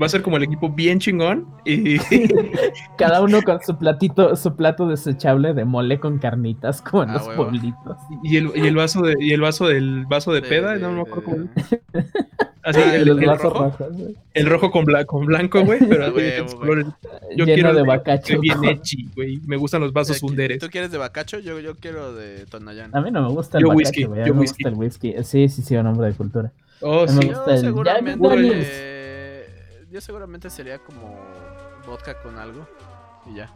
Va 0.00 0.06
a, 0.06 0.08
ser 0.08 0.22
como 0.22 0.36
el 0.36 0.44
equipo 0.44 0.70
bien 0.70 1.00
chingón. 1.00 1.44
Y... 1.64 1.98
Cada 2.98 3.20
uno 3.20 3.42
con 3.42 3.60
su 3.62 3.76
platito, 3.76 4.36
su 4.36 4.54
plato 4.54 4.86
desechable 4.86 5.54
de 5.54 5.64
mole 5.64 5.98
con 5.98 6.18
carnitas, 6.18 6.80
como 6.82 7.02
en 7.02 7.10
ah, 7.10 7.14
los 7.14 7.28
pueblitos. 7.30 7.96
Y 8.22 8.36
el, 8.36 8.52
y 8.54 8.68
el, 8.68 8.76
vaso 8.76 9.02
de, 9.02 9.16
y 9.18 9.32
el 9.32 9.40
vaso 9.40 9.66
del 9.66 10.06
vaso 10.06 10.32
de, 10.32 10.42
peda, 10.42 10.76
no 10.76 10.92
me 10.92 11.00
acuerdo 11.00 11.24
cómo. 11.24 11.48
Así, 12.66 12.80
ah, 12.80 12.96
el, 12.96 13.08
el, 13.08 13.24
rojo, 13.24 13.72
el 14.34 14.46
rojo 14.46 14.72
con, 14.72 14.86
con 15.06 15.24
blanco, 15.24 15.64
güey, 15.64 15.78
pero 15.88 16.12
colores. 16.58 16.86
Yo 17.36 17.44
quiero 17.44 17.72
de 17.72 17.84
bacacho. 17.84 18.40
Bien 18.40 18.64
echi, 18.64 19.08
güey. 19.14 19.40
Me 19.46 19.56
gustan 19.56 19.82
los 19.82 19.92
vasos 19.92 20.20
underes. 20.24 20.58
¿Tú 20.58 20.68
quieres 20.68 20.90
de 20.90 20.98
bacacho? 20.98 21.38
Yo, 21.38 21.60
yo 21.60 21.76
quiero 21.76 22.12
de 22.12 22.44
Tonayán. 22.46 22.90
A 22.92 23.00
mí 23.00 23.12
no 23.12 23.22
me 23.22 23.28
gusta 23.28 23.58
el 23.58 23.66
yo 23.66 23.70
whisky, 23.70 24.02
güey. 24.02 24.22
A 24.22 24.24
mí 24.24 24.32
me 24.32 24.38
gusta 24.38 24.68
el 24.68 24.74
whisky. 24.74 25.14
Sí, 25.22 25.48
sí, 25.48 25.62
sí, 25.62 25.76
un 25.76 25.86
hombre 25.86 26.08
de 26.08 26.14
cultura. 26.14 26.50
Oh, 26.80 27.06
sí. 27.06 27.28
Yo 27.28 27.56
seguramente, 27.56 29.46
yo 29.88 30.00
seguramente 30.00 30.50
sería 30.50 30.78
como 30.80 31.16
vodka 31.86 32.20
con 32.20 32.36
algo 32.36 32.66
y 33.30 33.36
ya. 33.36 33.48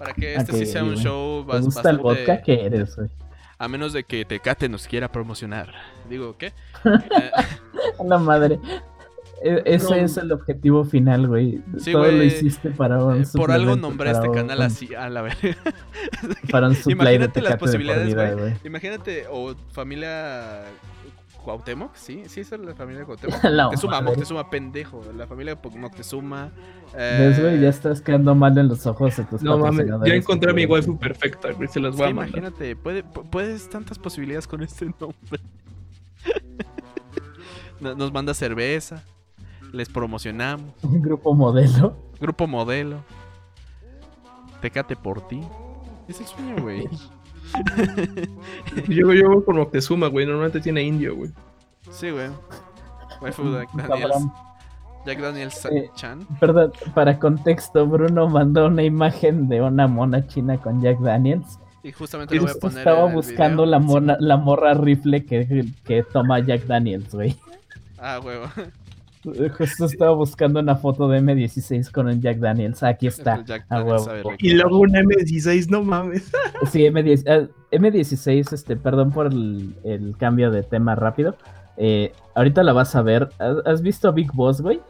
Para 0.00 0.14
que 0.14 0.34
este 0.34 0.52
sí 0.52 0.66
sea 0.66 0.82
un 0.82 0.96
show 0.96 1.44
bastante... 1.44 1.60
¿Te 1.60 1.64
gusta 1.66 1.90
el 1.90 1.98
vodka? 1.98 2.42
¿Qué 2.42 2.66
eres, 2.66 2.96
güey? 2.96 3.08
A 3.58 3.68
menos 3.68 3.92
de 3.92 4.04
que 4.04 4.24
Tecate 4.24 4.68
nos 4.68 4.86
quiera 4.86 5.10
promocionar. 5.10 5.72
Digo, 6.08 6.36
¿qué? 6.36 6.52
La 8.04 8.18
madre. 8.18 8.58
E, 9.42 9.62
ese 9.66 10.00
es 10.02 10.16
el 10.16 10.32
objetivo 10.32 10.84
final, 10.84 11.26
güey. 11.26 11.60
Todo 11.84 12.10
lo 12.10 12.22
hiciste 12.22 12.70
para 12.70 13.02
un 13.04 13.22
eh, 13.22 13.26
Por 13.34 13.50
algo 13.52 13.76
nombré 13.76 14.10
este 14.10 14.30
canal 14.30 14.62
así, 14.62 14.94
a 14.94 15.10
la 15.10 15.22
vez. 15.22 15.36
para 16.50 16.68
un 16.68 16.76
Imagínate 16.86 17.42
las 17.42 17.56
posibilidades, 17.56 18.38
güey. 18.38 18.54
Imagínate, 18.64 19.26
o 19.30 19.54
familia 19.72 20.64
Cuauhtémoc, 21.44 21.94
sí, 21.94 22.22
sí, 22.26 22.40
esa 22.40 22.56
es 22.56 22.62
la 22.62 22.74
familia 22.74 23.00
de 23.00 23.06
Cuauhtémoc. 23.06 23.42
Moctezuma, 23.44 24.00
Moctezuma, 24.00 24.50
pendejo. 24.50 25.02
La 25.16 25.26
familia 25.26 25.54
de 25.54 25.78
Moctezuma. 25.78 26.50
Eh... 26.96 27.16
¿Ves, 27.20 27.40
güey? 27.40 27.60
Ya 27.60 27.68
estás 27.68 28.00
quedando 28.00 28.34
mal 28.34 28.56
en 28.56 28.68
los 28.68 28.86
ojos 28.86 29.16
de 29.16 29.24
tus 29.24 29.42
No 29.42 29.58
mames, 29.58 29.86
ya 30.04 30.14
encontré 30.14 30.50
a 30.50 30.54
mi 30.54 30.64
waifu 30.64 30.98
perfecta, 30.98 31.52
güey. 31.52 31.68
Se 31.68 31.80
las 31.80 31.94
voy 31.96 32.08
a 32.08 32.14
mandar. 32.14 32.38
Imagínate, 32.38 32.76
puedes 32.76 33.68
tantas 33.68 33.98
posibilidades 33.98 34.46
con 34.46 34.62
este 34.62 34.86
nombre. 34.86 35.40
Nos 37.96 38.12
manda 38.12 38.32
cerveza. 38.34 39.04
Les 39.72 39.88
promocionamos. 39.88 40.72
Un 40.82 41.02
grupo 41.02 41.34
modelo. 41.34 41.96
Grupo 42.20 42.46
modelo. 42.46 43.04
Tecate 44.60 44.96
por 44.96 45.26
ti. 45.28 45.40
Es 46.08 46.20
el 46.20 46.26
sueño, 46.26 46.62
güey. 46.62 46.88
yo, 48.88 49.12
yo 49.12 49.30
voy 49.30 49.42
por 49.42 49.54
Moctezuma, 49.54 50.08
güey. 50.08 50.26
Normalmente 50.26 50.60
tiene 50.60 50.82
indio, 50.82 51.16
güey. 51.16 51.30
Sí, 51.90 52.10
güey. 52.10 52.28
Waifu 53.20 53.52
Jack 53.52 53.72
Daniels. 53.74 54.26
Jack 55.06 55.20
Daniels 55.20 55.64
eh, 55.66 55.90
Chan. 55.96 56.26
perdón, 56.40 56.72
para 56.94 57.18
contexto, 57.18 57.86
Bruno 57.86 58.26
mandó 58.26 58.66
una 58.66 58.82
imagen 58.82 59.48
de 59.48 59.60
una 59.60 59.86
mona 59.86 60.26
china 60.26 60.56
con 60.56 60.80
Jack 60.80 60.98
Daniels. 61.00 61.58
Y 61.82 61.92
justamente 61.92 62.34
lo 62.34 62.42
voy 62.42 62.50
a 62.50 62.54
poner 62.54 62.78
estaba 62.78 63.12
buscando 63.12 63.66
la, 63.66 63.78
mona, 63.78 64.16
la 64.18 64.38
morra 64.38 64.72
rifle 64.72 65.26
que, 65.26 65.66
que 65.84 66.02
toma 66.04 66.40
Jack 66.40 66.64
Daniels, 66.64 67.14
güey. 67.14 67.36
Ah, 67.98 68.20
huevo. 68.24 68.46
Justo 69.58 69.86
estaba 69.86 70.14
buscando 70.14 70.60
una 70.60 70.76
foto 70.76 71.08
de 71.08 71.20
M16 71.20 71.90
con 71.90 72.08
el 72.08 72.20
Jack 72.20 72.38
Daniels. 72.38 72.82
Aquí 72.82 73.06
está. 73.06 73.44
y 74.38 74.54
luego 74.54 74.80
un 74.80 74.90
M16, 74.90 75.68
no 75.68 75.82
mames. 75.82 76.30
Sí, 76.70 76.80
M10, 76.80 77.50
M16, 77.72 78.52
este, 78.52 78.76
perdón 78.76 79.10
por 79.12 79.26
el, 79.26 80.14
cambio 80.18 80.50
de 80.50 80.62
tema 80.62 80.94
rápido. 80.94 81.36
Eh, 81.76 82.12
ahorita 82.34 82.62
la 82.62 82.72
vas 82.72 82.94
a 82.94 83.02
ver. 83.02 83.28
¿Has, 83.38 83.82
visto 83.82 84.08
a 84.08 84.12
Big 84.12 84.30
Boss, 84.32 84.60
güey? 84.60 84.80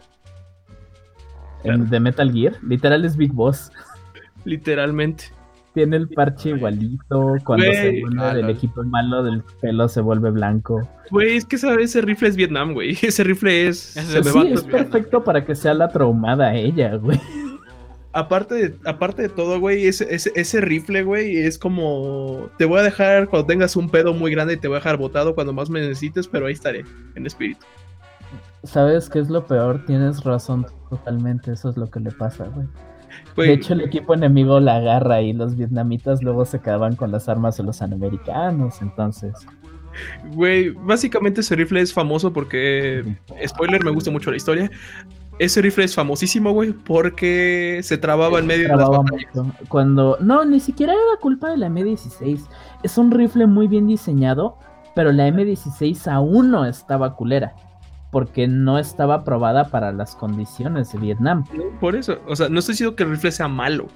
de 1.64 1.98
Metal 1.98 2.30
Gear. 2.30 2.54
Literal 2.62 3.04
es 3.04 3.16
Big 3.16 3.32
Boss. 3.32 3.72
Literalmente. 4.44 5.24
Tiene 5.74 5.96
el 5.96 6.08
parche 6.08 6.50
igualito. 6.50 7.34
Cuando 7.44 7.66
se 7.66 8.00
vuelve 8.00 8.34
del 8.34 8.50
equipo 8.50 8.84
malo, 8.84 9.24
del 9.24 9.42
pelo 9.60 9.88
se 9.88 10.00
vuelve 10.00 10.30
blanco. 10.30 10.88
Güey, 11.10 11.36
es 11.36 11.44
que 11.44 11.56
ese 11.56 12.00
rifle 12.00 12.28
es 12.28 12.36
Vietnam, 12.36 12.72
güey. 12.72 12.92
Ese 13.02 13.24
rifle 13.24 13.68
es. 13.68 13.78
sí, 13.78 14.52
es 14.52 14.62
perfecto 14.62 15.24
para 15.24 15.44
que 15.44 15.54
sea 15.54 15.74
la 15.74 15.88
traumada 15.88 16.54
ella, 16.54 16.94
güey. 16.96 17.20
Aparte 18.12 18.54
de, 18.54 18.78
aparte 18.84 19.22
de 19.22 19.28
todo, 19.28 19.58
güey, 19.58 19.88
ese, 19.88 20.06
ese, 20.08 20.60
rifle, 20.60 21.02
güey, 21.02 21.38
es 21.38 21.58
como. 21.58 22.48
Te 22.56 22.64
voy 22.64 22.78
a 22.78 22.82
dejar 22.84 23.28
cuando 23.28 23.46
tengas 23.46 23.74
un 23.74 23.90
pedo 23.90 24.14
muy 24.14 24.30
grande 24.30 24.54
y 24.54 24.56
te 24.56 24.68
voy 24.68 24.76
a 24.76 24.78
dejar 24.78 24.96
botado 24.96 25.34
cuando 25.34 25.52
más 25.52 25.68
me 25.68 25.80
necesites, 25.80 26.28
pero 26.28 26.46
ahí 26.46 26.52
estaré, 26.52 26.84
en 27.16 27.26
espíritu. 27.26 27.66
¿Sabes 28.62 29.10
qué 29.10 29.18
es 29.18 29.28
lo 29.28 29.44
peor? 29.44 29.84
Tienes 29.84 30.22
razón 30.22 30.64
totalmente. 30.88 31.52
Eso 31.52 31.68
es 31.70 31.76
lo 31.76 31.90
que 31.90 31.98
le 31.98 32.12
pasa, 32.12 32.44
güey. 32.44 32.68
De 33.36 33.52
hecho, 33.52 33.74
el 33.74 33.80
equipo 33.80 34.14
enemigo 34.14 34.60
la 34.60 34.76
agarra 34.76 35.20
y 35.20 35.32
los 35.32 35.56
vietnamitas 35.56 36.22
luego 36.22 36.44
se 36.44 36.60
quedaban 36.60 36.96
con 36.96 37.10
las 37.10 37.28
armas 37.28 37.56
de 37.56 37.64
los 37.64 37.82
americanos, 37.82 38.80
entonces. 38.80 39.34
Güey, 40.32 40.70
básicamente 40.70 41.40
ese 41.40 41.56
rifle 41.56 41.80
es 41.80 41.92
famoso 41.92 42.32
porque, 42.32 43.04
spoiler, 43.46 43.84
me 43.84 43.90
gusta 43.90 44.10
mucho 44.10 44.30
la 44.30 44.36
historia. 44.36 44.70
Ese 45.38 45.62
rifle 45.62 45.84
es 45.84 45.94
famosísimo, 45.94 46.52
güey, 46.52 46.72
porque 46.72 47.80
se 47.82 47.98
trababa 47.98 48.38
en 48.38 48.46
medio 48.46 48.68
de 48.68 48.76
las 48.76 48.88
batallas. 48.88 49.56
Cuando, 49.68 50.16
no, 50.20 50.44
ni 50.44 50.60
siquiera 50.60 50.92
era 50.92 51.20
culpa 51.20 51.50
de 51.50 51.56
la 51.56 51.68
M16. 51.68 52.40
Es 52.84 52.98
un 52.98 53.10
rifle 53.10 53.46
muy 53.46 53.66
bien 53.66 53.86
diseñado, 53.86 54.58
pero 54.94 55.10
la 55.10 55.28
M16 55.28 56.06
aún 56.06 56.50
no 56.52 56.64
estaba 56.64 57.16
culera 57.16 57.54
porque 58.14 58.46
no 58.46 58.78
estaba 58.78 59.16
aprobada 59.16 59.70
para 59.70 59.90
las 59.90 60.14
condiciones 60.14 60.92
de 60.92 61.00
Vietnam. 61.00 61.44
Por 61.80 61.96
eso, 61.96 62.20
o 62.28 62.36
sea, 62.36 62.48
no 62.48 62.60
estoy 62.60 62.74
diciendo 62.74 62.94
que 62.94 63.02
el 63.02 63.10
rifle 63.10 63.32
sea 63.32 63.48
malo, 63.48 63.88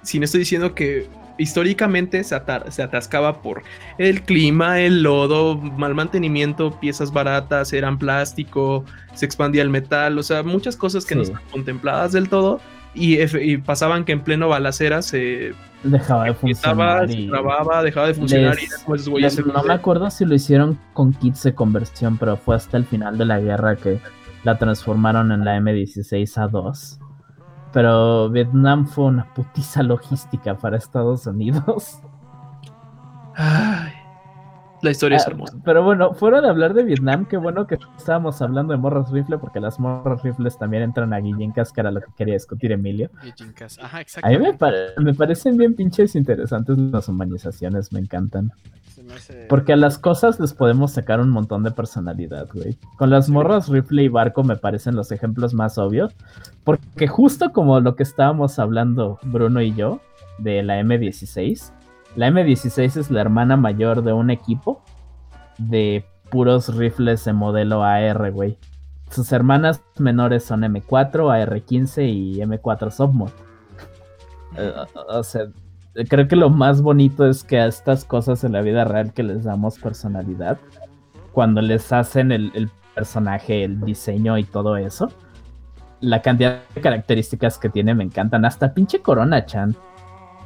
sino 0.00 0.24
estoy 0.24 0.38
diciendo 0.40 0.74
que 0.74 1.10
históricamente 1.36 2.24
se, 2.24 2.40
se, 2.70 2.82
atascaba 2.82 3.42
por 3.42 3.64
el 3.98 4.22
clima, 4.22 4.80
el 4.80 5.02
lodo, 5.02 5.58
mal 5.58 5.94
mantenimiento, 5.94 6.80
piezas 6.80 7.12
baratas, 7.12 7.74
eran 7.74 7.98
plástico, 7.98 8.82
se 9.12 9.26
expandía 9.26 9.60
el 9.60 9.68
metal, 9.68 10.16
o 10.16 10.22
sea, 10.22 10.42
muchas 10.42 10.74
cosas 10.74 11.04
que 11.04 11.14
no 11.14 11.20
están 11.20 11.42
contempladas 11.52 12.12
del 12.12 12.30
todo 12.30 12.62
y, 12.96 13.58
pasaban 13.58 14.04
que 14.04 14.12
en 14.12 14.22
pleno 14.22 14.48
balacera 14.48 15.02
se 15.02 15.52
dejaba 15.82 16.24
de 16.24 16.34
funcionar. 16.34 17.08
Se 17.08 17.26
trababa, 17.28 17.82
dejaba 17.82 18.06
de 18.08 18.14
funcionar 18.14 18.56
y 18.58 18.66
después 18.66 19.08
No 19.46 19.62
me 19.62 19.74
acuerdo 19.74 20.10
si 20.10 20.24
lo 20.24 20.34
hicieron 20.34 20.78
con 20.94 21.12
kits 21.12 21.42
de 21.42 21.54
conversión, 21.54 22.16
pero 22.18 22.36
fue 22.36 22.56
hasta 22.56 22.76
el 22.76 22.84
final 22.84 23.18
de 23.18 23.26
la 23.26 23.38
guerra 23.38 23.76
que 23.76 24.00
la 24.44 24.58
transformaron 24.58 25.32
en 25.32 25.44
la 25.44 25.58
M16A2. 25.58 26.98
Pero 27.72 28.30
Vietnam 28.30 28.86
fue 28.86 29.04
una 29.04 29.32
putiza 29.34 29.82
logística 29.82 30.56
para 30.56 30.78
Estados 30.78 31.26
Unidos. 31.26 32.00
Ay. 33.34 34.05
La 34.86 34.92
historia 34.92 35.16
es 35.16 35.26
ah, 35.26 35.30
hermosa. 35.30 35.58
Pero 35.64 35.82
bueno, 35.82 36.14
fuera 36.14 36.40
de 36.40 36.48
hablar 36.48 36.72
de 36.72 36.84
Vietnam, 36.84 37.26
qué 37.26 37.36
bueno 37.36 37.66
que 37.66 37.76
estábamos 37.98 38.40
hablando 38.40 38.72
de 38.72 38.78
morras 38.78 39.10
rifle, 39.10 39.36
porque 39.36 39.58
las 39.58 39.80
morras 39.80 40.22
rifles 40.22 40.56
también 40.58 40.84
entran 40.84 41.12
a 41.12 41.18
Guillincas, 41.18 41.72
que 41.72 41.80
era 41.80 41.90
lo 41.90 42.00
que 42.00 42.06
quería 42.16 42.34
discutir 42.34 42.70
Emilio. 42.70 43.10
Ajá, 43.82 44.02
A 44.22 44.28
mí 44.28 44.38
me, 44.38 45.14
parecen 45.14 45.56
bien 45.56 45.74
pinches 45.74 46.14
interesantes 46.14 46.78
las 46.78 47.08
humanizaciones, 47.08 47.92
me 47.92 47.98
encantan. 47.98 48.52
Porque 49.48 49.72
a 49.72 49.76
las 49.76 49.98
cosas 49.98 50.38
les 50.38 50.54
podemos 50.54 50.92
sacar 50.92 51.18
un 51.18 51.30
montón 51.30 51.64
de 51.64 51.72
personalidad, 51.72 52.46
güey. 52.54 52.78
Con 52.96 53.10
las 53.10 53.28
morras 53.28 53.68
rifle 53.68 54.04
y 54.04 54.08
barco 54.08 54.44
me 54.44 54.54
parecen 54.54 54.94
los 54.94 55.10
ejemplos 55.10 55.52
más 55.52 55.78
obvios. 55.78 56.14
Porque 56.62 57.08
justo 57.08 57.50
como 57.50 57.80
lo 57.80 57.96
que 57.96 58.04
estábamos 58.04 58.60
hablando 58.60 59.18
Bruno 59.24 59.60
y 59.62 59.74
yo, 59.74 60.00
de 60.38 60.62
la 60.62 60.80
M16, 60.80 61.72
la 62.16 62.28
M16 62.28 62.96
es 62.96 63.10
la 63.10 63.20
hermana 63.20 63.56
mayor 63.56 64.02
de 64.02 64.12
un 64.12 64.30
equipo 64.30 64.82
de 65.58 66.04
puros 66.30 66.74
rifles 66.74 67.24
de 67.24 67.32
modelo 67.32 67.84
AR, 67.84 68.32
güey. 68.32 68.58
Sus 69.10 69.30
hermanas 69.32 69.82
menores 69.98 70.44
son 70.44 70.62
M4, 70.62 71.12
AR15 71.12 72.08
y 72.08 72.40
M4 72.40 72.90
Submod. 72.90 73.30
Eh, 74.56 74.72
o 75.08 75.22
sea, 75.22 75.42
creo 76.08 76.26
que 76.26 76.36
lo 76.36 76.50
más 76.50 76.82
bonito 76.82 77.26
es 77.26 77.44
que 77.44 77.60
a 77.60 77.66
estas 77.66 78.04
cosas 78.04 78.42
en 78.44 78.52
la 78.52 78.62
vida 78.62 78.84
real 78.84 79.12
que 79.12 79.22
les 79.22 79.44
damos 79.44 79.78
personalidad, 79.78 80.58
cuando 81.32 81.60
les 81.60 81.92
hacen 81.92 82.32
el, 82.32 82.50
el 82.54 82.70
personaje, 82.94 83.62
el 83.62 83.80
diseño 83.82 84.38
y 84.38 84.44
todo 84.44 84.76
eso, 84.78 85.12
la 86.00 86.22
cantidad 86.22 86.60
de 86.74 86.80
características 86.80 87.58
que 87.58 87.68
tiene 87.68 87.94
me 87.94 88.04
encantan. 88.04 88.44
Hasta 88.44 88.72
pinche 88.72 89.00
Corona 89.00 89.44
Chan 89.44 89.76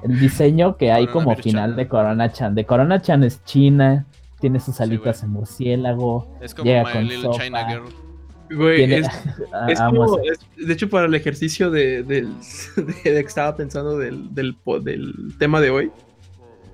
el 0.03 0.19
diseño 0.19 0.77
que 0.77 0.93
hay 0.93 1.07
como 1.07 1.35
final 1.37 1.77
de 1.77 1.89
Corona 1.89 2.33
Chan. 2.33 2.55
De 2.55 2.65
Corona 2.65 3.01
Chan 3.03 3.25
es 3.25 3.45
China, 3.45 4.07
tiene 4.41 4.61
sus 4.61 4.81
alitas 4.81 5.23
en 5.23 5.31
murciélago, 5.31 6.29
es 6.41 6.55
como 6.55 6.71
llega 6.71 6.93
con 6.93 7.09
China 7.33 7.67
Girl. 7.69 8.11
Güey, 8.53 8.93
es, 8.95 9.09
como, 9.79 10.17
de 10.17 10.73
hecho, 10.73 10.91
para 10.91 11.07
el 11.07 11.15
ejercicio 11.15 11.71
de, 11.71 12.03
del, 12.03 12.35
que 13.03 13.19
estaba 13.21 13.55
pensando 13.57 13.97
del, 13.97 14.35
del, 14.35 14.57
del, 14.83 15.15
tema 15.39 15.61
de 15.61 15.71
hoy, 15.71 15.93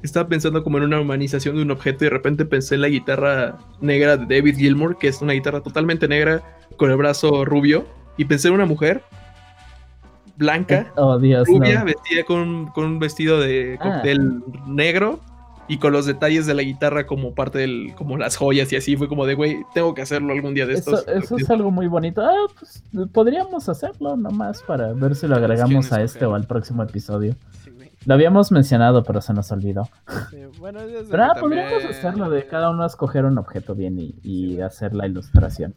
estaba 0.02 0.26
pensando 0.26 0.64
como 0.64 0.78
en 0.78 0.84
una 0.84 1.00
humanización 1.00 1.56
de 1.56 1.62
un 1.62 1.70
objeto 1.70 2.04
y 2.04 2.06
de 2.06 2.10
repente 2.10 2.46
pensé 2.46 2.76
en 2.76 2.80
la 2.80 2.88
guitarra 2.88 3.58
negra 3.80 4.16
de 4.16 4.36
David 4.36 4.56
Gilmour, 4.56 4.96
que 4.96 5.08
es 5.08 5.20
una 5.20 5.34
guitarra 5.34 5.60
totalmente 5.60 6.08
negra 6.08 6.42
con 6.78 6.90
el 6.90 6.96
brazo 6.96 7.44
rubio, 7.44 7.86
y 8.16 8.24
pensé 8.24 8.48
en 8.48 8.54
una 8.54 8.66
mujer 8.66 9.02
blanca, 10.36 10.92
oh, 10.96 11.18
rubia, 11.18 11.42
vestida 11.84 12.24
con, 12.24 12.72
un 12.74 12.98
vestido 12.98 13.40
de 13.40 13.78
ah. 13.80 13.82
cóctel 13.82 14.42
negro 14.66 15.20
y 15.68 15.78
con 15.78 15.92
los 15.92 16.06
detalles 16.06 16.46
de 16.46 16.54
la 16.54 16.62
guitarra 16.62 17.06
como 17.06 17.34
parte 17.34 17.58
del, 17.58 17.92
como 17.96 18.16
las 18.16 18.36
joyas 18.36 18.72
y 18.72 18.76
así, 18.76 18.96
fue 18.96 19.08
como 19.08 19.26
de, 19.26 19.34
güey, 19.34 19.64
tengo 19.74 19.94
que 19.94 20.02
hacerlo 20.02 20.32
algún 20.32 20.54
día 20.54 20.66
de 20.66 20.74
estos. 20.74 21.06
Eso, 21.08 21.36
es 21.36 21.50
algo 21.50 21.70
muy 21.70 21.88
bonito. 21.88 22.22
Ah, 22.22 22.46
pues 22.58 22.84
podríamos 23.12 23.68
hacerlo 23.68 24.16
nomás 24.16 24.62
para 24.62 24.92
ver 24.92 25.16
si 25.16 25.26
lo 25.26 25.36
agregamos 25.36 25.92
a 25.92 26.02
este 26.02 26.24
o 26.24 26.34
al 26.34 26.46
próximo 26.46 26.82
episodio. 26.82 27.34
lo 28.04 28.14
habíamos 28.14 28.52
mencionado, 28.52 29.02
pero 29.02 29.20
se 29.20 29.32
nos 29.34 29.50
olvidó. 29.50 29.88
bueno, 30.60 30.80
pero 31.10 31.24
ah, 31.24 31.34
podríamos 31.38 31.84
hacerlo 31.84 32.30
de 32.30 32.46
cada 32.46 32.70
uno 32.70 32.86
escoger 32.86 33.24
un 33.24 33.38
objeto 33.38 33.74
bien 33.74 33.98
y, 33.98 34.14
y 34.22 34.60
hacer 34.60 34.94
la 34.94 35.06
ilustración. 35.06 35.74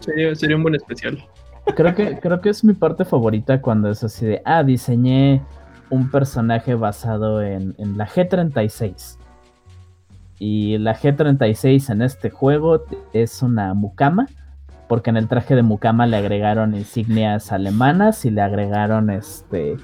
Sería, 0.00 0.56
un 0.56 0.62
buen 0.62 0.74
especial. 0.74 1.18
Creo 1.76 1.94
que, 1.94 2.18
creo 2.18 2.40
que 2.40 2.48
es 2.48 2.64
mi 2.64 2.72
parte 2.72 3.04
favorita 3.04 3.60
cuando 3.60 3.90
es 3.90 4.02
así 4.02 4.26
de, 4.26 4.42
ah, 4.44 4.62
diseñé 4.62 5.42
un 5.90 6.10
personaje 6.10 6.74
basado 6.74 7.42
en, 7.42 7.74
la 7.96 8.06
G36. 8.06 9.18
Y 10.38 10.78
la 10.78 10.94
G36 10.94 11.90
en 11.90 12.02
este 12.02 12.30
juego 12.30 12.84
es 13.12 13.42
una 13.42 13.74
Mukama, 13.74 14.28
porque 14.86 15.10
en 15.10 15.16
el 15.16 15.28
traje 15.28 15.54
de 15.56 15.62
Mukama 15.62 16.06
le 16.06 16.16
agregaron 16.16 16.74
insignias 16.74 17.52
alemanas 17.52 18.24
y 18.24 18.30
le 18.30 18.40
agregaron 18.40 19.10
este 19.10 19.76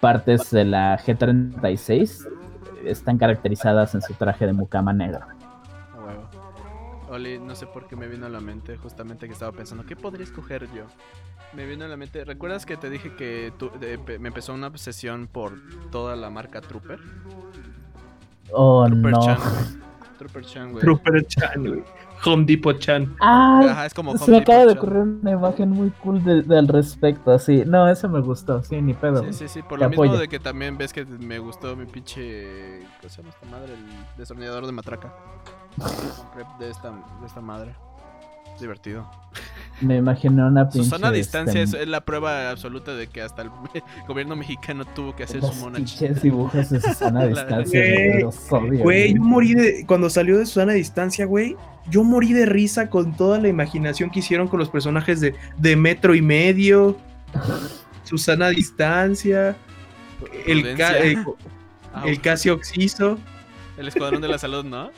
partes 0.00 0.50
de 0.50 0.64
la 0.64 0.98
G36. 0.98 2.26
Están 2.84 3.18
caracterizadas 3.18 3.94
en 3.94 4.02
su 4.02 4.12
traje 4.14 4.46
de 4.46 4.52
Mukama 4.52 4.92
negro 4.92 5.35
no 7.08 7.54
sé 7.54 7.66
por 7.66 7.86
qué 7.86 7.96
me 7.96 8.08
vino 8.08 8.26
a 8.26 8.28
la 8.28 8.40
mente 8.40 8.76
justamente 8.76 9.26
que 9.26 9.32
estaba 9.32 9.52
pensando, 9.52 9.84
¿qué 9.86 9.96
podría 9.96 10.24
escoger 10.24 10.68
yo? 10.74 10.84
Me 11.52 11.66
vino 11.66 11.84
a 11.84 11.88
la 11.88 11.96
mente, 11.96 12.24
¿recuerdas 12.24 12.66
que 12.66 12.76
te 12.76 12.90
dije 12.90 13.14
que 13.14 13.52
me 14.18 14.28
empezó 14.28 14.52
una 14.52 14.66
obsesión 14.66 15.26
por 15.26 15.52
toda 15.90 16.16
la 16.16 16.30
marca 16.30 16.60
Trooper? 16.60 17.00
Oh, 18.52 18.86
no. 18.88 19.20
Trooper 20.18 20.44
Chan, 20.44 20.72
güey. 20.72 20.80
Trooper 20.82 21.26
Chan, 21.26 21.66
güey. 21.66 21.84
Home 22.24 22.46
Depot 22.46 22.78
Chan. 22.78 23.14
Ah, 23.20 23.84
es 23.86 23.92
como 23.92 24.16
se 24.16 24.30
me 24.30 24.38
acaba 24.38 24.64
de 24.64 24.72
ocurrir 24.72 25.02
una 25.02 25.32
imagen 25.32 25.70
muy 25.70 25.90
cool 26.02 26.24
del 26.24 26.68
respecto, 26.68 27.32
así. 27.32 27.64
No, 27.66 27.86
eso 27.88 28.08
me 28.08 28.20
gustó, 28.20 28.62
sí, 28.64 28.80
ni 28.80 28.94
pedo. 28.94 29.22
Sí, 29.24 29.32
sí, 29.32 29.48
sí, 29.48 29.62
por 29.62 29.78
lo 29.78 29.88
mismo 29.90 30.16
de 30.16 30.26
que 30.26 30.38
también 30.38 30.78
ves 30.78 30.92
que 30.92 31.04
me 31.04 31.38
gustó 31.38 31.76
mi 31.76 31.84
pinche. 31.84 32.80
¿Cómo 33.00 33.10
se 33.10 33.16
llama 33.18 33.28
esta 33.28 33.46
madre? 33.46 33.74
El 33.74 34.16
destornillador 34.16 34.64
de 34.64 34.72
matraca. 34.72 35.12
De 36.58 36.70
esta, 36.70 36.90
de 36.90 37.26
esta 37.26 37.40
madre. 37.40 37.74
Divertido. 38.60 39.06
Me 39.82 39.96
imagino 39.98 40.46
una 40.46 40.68
pinche... 40.68 40.84
Susana 40.84 41.08
a 41.08 41.12
distancia 41.12 41.60
este, 41.60 41.82
es, 41.82 41.88
la 41.88 42.00
prueba 42.00 42.50
absoluta 42.50 42.94
de 42.94 43.06
que 43.08 43.20
hasta 43.20 43.42
el 43.42 43.50
gobierno 44.08 44.34
mexicano 44.34 44.86
tuvo 44.86 45.14
que 45.14 45.24
hacer 45.24 45.42
su 45.42 45.52
mona 45.54 45.76
pinches 45.76 46.22
dibujos 46.22 46.70
de 46.70 46.80
Susana 46.80 47.20
a 47.20 47.26
distancia. 47.26 47.82
Güey, 48.82 49.14
yo 49.14 49.20
morí 49.20 49.54
de... 49.54 49.84
Cuando 49.86 50.08
salió 50.08 50.38
de 50.38 50.46
Susana 50.46 50.72
a 50.72 50.76
distancia, 50.76 51.26
güey, 51.26 51.56
yo 51.90 52.02
morí 52.02 52.32
de 52.32 52.46
risa 52.46 52.88
con 52.88 53.14
toda 53.14 53.38
la 53.38 53.48
imaginación 53.48 54.10
que 54.10 54.20
hicieron 54.20 54.48
con 54.48 54.58
los 54.58 54.70
personajes 54.70 55.20
de, 55.20 55.34
de 55.58 55.76
Metro 55.76 56.14
y 56.14 56.22
Medio, 56.22 56.96
Susana 58.04 58.46
a 58.46 58.50
distancia, 58.50 59.56
el, 60.46 60.64
el, 60.64 61.24
ah, 61.92 62.04
el 62.06 62.20
Casi 62.22 62.48
Oxiso. 62.48 63.18
El 63.76 63.88
Escuadrón 63.88 64.22
de 64.22 64.28
la 64.28 64.38
Salud, 64.38 64.64
¿no? 64.64 64.90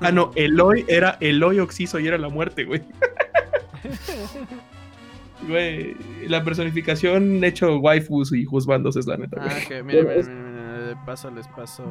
Ah, 0.00 0.10
no, 0.12 0.30
Eloy 0.34 0.84
era 0.88 1.16
Eloy 1.20 1.60
Oxiso 1.60 1.98
y 1.98 2.06
era 2.06 2.18
la 2.18 2.28
muerte, 2.28 2.64
güey. 2.64 2.82
Güey, 5.46 5.94
la 6.26 6.42
personificación 6.42 7.44
hecho 7.44 7.76
waifus 7.76 8.32
y 8.32 8.46
juzbandos 8.46 8.96
es 8.96 9.06
la 9.06 9.18
neta. 9.18 9.36
Ah, 9.42 9.52
ok, 9.62 9.84
miren, 9.84 10.06
miren, 10.06 10.86
de 10.86 10.96
paso 11.04 11.30
les 11.30 11.46
paso 11.48 11.84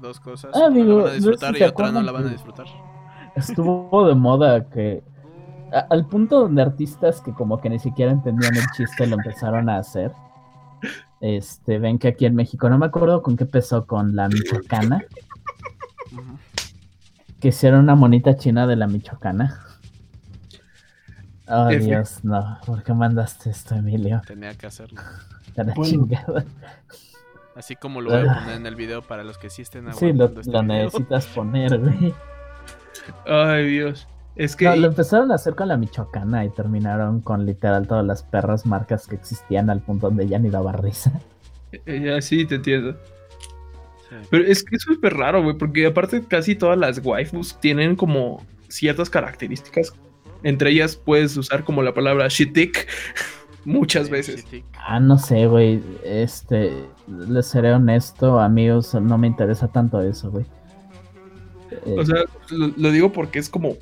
dos 0.00 0.18
cosas. 0.18 0.50
Ah, 0.54 0.68
amigo, 0.68 0.98
la 0.98 1.04
van 1.04 1.10
a 1.10 1.14
disfrutar 1.14 1.56
y 1.58 1.62
otra 1.62 1.92
no 1.92 2.00
la 2.00 2.12
van 2.12 2.26
a 2.28 2.30
disfrutar. 2.30 2.66
Estuvo 3.36 4.06
de 4.06 4.14
moda 4.14 4.66
que 4.70 5.02
al 5.90 6.06
punto 6.06 6.40
donde 6.40 6.62
artistas 6.62 7.20
que 7.20 7.32
como 7.32 7.60
que 7.60 7.70
ni 7.70 7.78
siquiera 7.78 8.12
entendían 8.12 8.54
el 8.54 8.66
chiste 8.76 9.06
lo 9.06 9.16
empezaron 9.16 9.68
a 9.68 9.78
hacer. 9.78 10.12
Este, 11.20 11.78
ven 11.78 11.98
que 11.98 12.08
aquí 12.08 12.26
en 12.26 12.34
México, 12.34 12.68
no 12.68 12.78
me 12.78 12.86
acuerdo 12.86 13.22
con 13.22 13.36
qué 13.36 13.44
empezó, 13.44 13.86
con 13.86 14.16
la 14.16 14.28
michoacana. 14.28 15.04
Que 17.42 17.48
hicieron 17.48 17.80
una 17.80 17.96
monita 17.96 18.36
china 18.36 18.68
de 18.68 18.76
la 18.76 18.86
michoacana. 18.86 19.58
Oh, 21.48 21.66
Dios, 21.66 22.22
no. 22.22 22.60
¿Por 22.64 22.84
qué 22.84 22.94
mandaste 22.94 23.50
esto, 23.50 23.74
Emilio? 23.74 24.22
Tenía 24.24 24.54
que 24.54 24.68
hacerlo. 24.68 25.02
La 25.56 25.74
chingada. 25.74 26.44
Así 27.56 27.74
como 27.74 28.00
lo 28.00 28.10
voy 28.10 28.28
a 28.28 28.34
poner 28.38 28.56
en 28.56 28.66
el 28.66 28.76
video 28.76 29.02
para 29.02 29.24
los 29.24 29.38
que 29.38 29.50
sí 29.50 29.62
estén 29.62 29.92
Sí, 29.92 30.12
lo, 30.12 30.26
este 30.26 30.62
necesitas 30.62 31.26
poner, 31.26 31.80
güey. 31.80 32.14
Ay, 33.26 33.70
Dios. 33.70 34.06
Es 34.36 34.54
que. 34.54 34.74
lo 34.76 34.86
empezaron 34.86 35.32
a 35.32 35.34
hacer 35.34 35.56
con 35.56 35.66
la 35.66 35.76
Michoacana 35.76 36.44
y 36.44 36.50
terminaron 36.50 37.20
con 37.22 37.44
literal 37.44 37.88
todas 37.88 38.06
las 38.06 38.22
perras 38.22 38.66
marcas 38.66 39.08
que 39.08 39.16
existían 39.16 39.68
al 39.68 39.80
punto 39.80 40.06
donde 40.06 40.28
ya 40.28 40.38
ni 40.38 40.48
daba 40.48 40.70
risa. 40.70 41.10
Eh, 41.72 42.02
ya 42.04 42.22
sí, 42.22 42.46
te 42.46 42.54
entiendo. 42.54 42.96
Pero 44.30 44.44
es 44.44 44.62
que 44.62 44.76
es 44.76 44.82
súper 44.82 45.14
raro, 45.14 45.42
güey, 45.42 45.56
porque 45.56 45.86
aparte 45.86 46.22
casi 46.26 46.54
todas 46.54 46.78
las 46.78 47.00
waifus 47.04 47.58
tienen 47.60 47.96
como 47.96 48.44
ciertas 48.68 49.10
características 49.10 49.92
entre 50.42 50.70
ellas 50.70 50.96
puedes 50.96 51.36
usar 51.36 51.64
como 51.64 51.82
la 51.82 51.94
palabra 51.94 52.28
shitik 52.28 52.86
muchas 53.64 54.10
veces. 54.10 54.44
Ah, 54.78 55.00
no 55.00 55.18
sé, 55.18 55.46
güey. 55.46 55.82
Este, 56.04 56.72
les 57.06 57.46
seré 57.46 57.72
honesto, 57.72 58.40
amigos, 58.40 58.94
no 58.94 59.18
me 59.18 59.26
interesa 59.26 59.68
tanto 59.68 60.00
eso, 60.00 60.30
güey. 60.30 60.44
O 61.96 62.04
sea, 62.04 62.24
lo, 62.50 62.90
digo 62.90 63.12
porque 63.12 63.38
es 63.38 63.48
como 63.48 63.76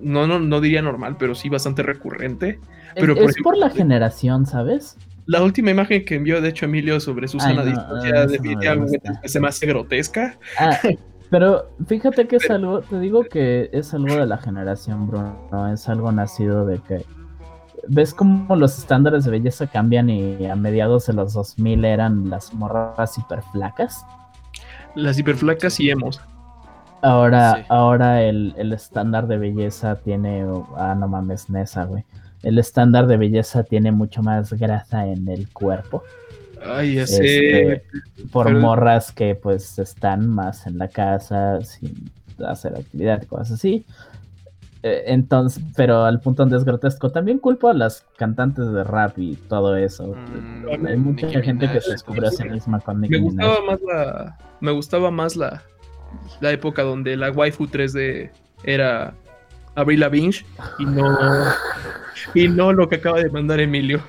no, 0.00 0.26
no, 0.26 0.38
no 0.38 0.60
diría 0.60 0.80
normal, 0.80 1.16
pero 1.18 1.34
sí 1.34 1.48
bastante 1.48 1.82
recurrente. 1.82 2.58
Pero 2.94 3.14
es 3.14 3.36
por, 3.42 3.56
la 3.56 3.70
generación, 3.70 4.46
¿sabes? 4.46 4.96
La 5.28 5.42
última 5.42 5.70
imagen 5.70 6.06
que 6.06 6.14
envió, 6.14 6.40
de 6.40 6.48
hecho, 6.48 6.64
Emilio 6.64 6.98
sobre 7.00 7.28
Susana 7.28 7.62
Distancia, 7.62 8.26
definitivamente 8.26 8.98
se 9.24 9.38
me 9.38 9.48
hace 9.48 9.66
grotesca. 9.66 10.38
Ah, 10.58 10.78
Pero 11.30 11.70
fíjate 11.86 12.26
que 12.26 12.36
es 12.36 12.50
algo, 12.50 12.80
te 12.80 12.98
digo 12.98 13.24
que 13.24 13.68
es 13.74 13.92
algo 13.92 14.16
de 14.16 14.24
la 14.24 14.38
generación, 14.38 15.06
Bruno, 15.06 15.70
es 15.70 15.86
algo 15.86 16.10
nacido 16.10 16.64
de 16.64 16.78
que 16.78 17.04
ves 17.86 18.14
cómo 18.14 18.56
los 18.56 18.78
estándares 18.78 19.26
de 19.26 19.32
belleza 19.32 19.66
cambian 19.66 20.08
y 20.08 20.46
a 20.46 20.56
mediados 20.56 21.06
de 21.06 21.12
los 21.12 21.34
2000 21.34 21.84
eran 21.84 22.30
las 22.30 22.54
morras 22.54 23.18
hiperflacas. 23.18 24.06
Las 24.94 25.18
hiperflacas 25.18 25.78
y 25.78 25.90
hemos. 25.90 26.22
Ahora, 27.02 27.66
ahora 27.68 28.22
el, 28.22 28.54
el, 28.56 28.72
estándar 28.72 29.26
de 29.26 29.36
belleza 29.36 29.96
tiene, 29.96 30.46
ah, 30.78 30.96
no 30.98 31.06
mames, 31.06 31.50
Nesa, 31.50 31.84
güey. 31.84 32.06
El 32.42 32.58
estándar 32.58 33.06
de 33.06 33.16
belleza 33.16 33.64
tiene 33.64 33.92
mucho 33.92 34.22
más 34.22 34.52
grasa 34.52 35.06
en 35.06 35.28
el 35.28 35.48
cuerpo. 35.52 36.04
Ay, 36.64 36.96
ya 36.96 37.06
sé. 37.06 37.72
Este, 37.74 37.82
por 38.32 38.52
morras 38.52 39.12
que 39.12 39.34
pues 39.34 39.78
están 39.78 40.28
más 40.28 40.66
en 40.66 40.78
la 40.78 40.88
casa 40.88 41.60
sin 41.62 42.10
hacer 42.46 42.76
actividad 42.76 43.22
y 43.22 43.26
cosas 43.26 43.52
así. 43.52 43.84
Eh, 44.82 45.04
entonces, 45.06 45.62
pero 45.76 46.04
al 46.04 46.20
punto 46.20 46.42
donde 46.42 46.56
es 46.56 46.64
grotesco, 46.64 47.10
también 47.10 47.38
culpo 47.38 47.68
a 47.68 47.74
las 47.74 48.06
cantantes 48.16 48.70
de 48.72 48.84
rap 48.84 49.18
y 49.18 49.34
todo 49.34 49.76
eso. 49.76 50.14
Mm, 50.14 50.86
Hay 50.86 50.96
mucha 50.96 51.28
gente 51.42 51.68
que 51.70 51.80
se 51.80 51.92
descubre 51.92 52.28
a 52.28 52.30
sí 52.30 52.44
misma 52.44 52.78
con 52.80 53.00
Nicki 53.00 53.14
Me 53.14 53.20
gustaba 53.20 53.60
más 53.64 53.80
la, 53.82 54.38
me 54.60 54.70
gustaba 54.70 55.10
más 55.10 55.36
la, 55.36 55.62
la 56.40 56.52
época 56.52 56.82
donde 56.82 57.16
la 57.16 57.32
waifu 57.32 57.66
3D 57.66 58.30
era 58.62 59.14
Abril 59.78 60.00
Lavigne 60.00 60.44
y 60.78 60.84
no 60.84 61.16
y 62.34 62.48
no 62.48 62.72
lo 62.72 62.88
que 62.88 62.96
acaba 62.96 63.18
de 63.20 63.30
mandar 63.30 63.60
Emilio. 63.60 64.00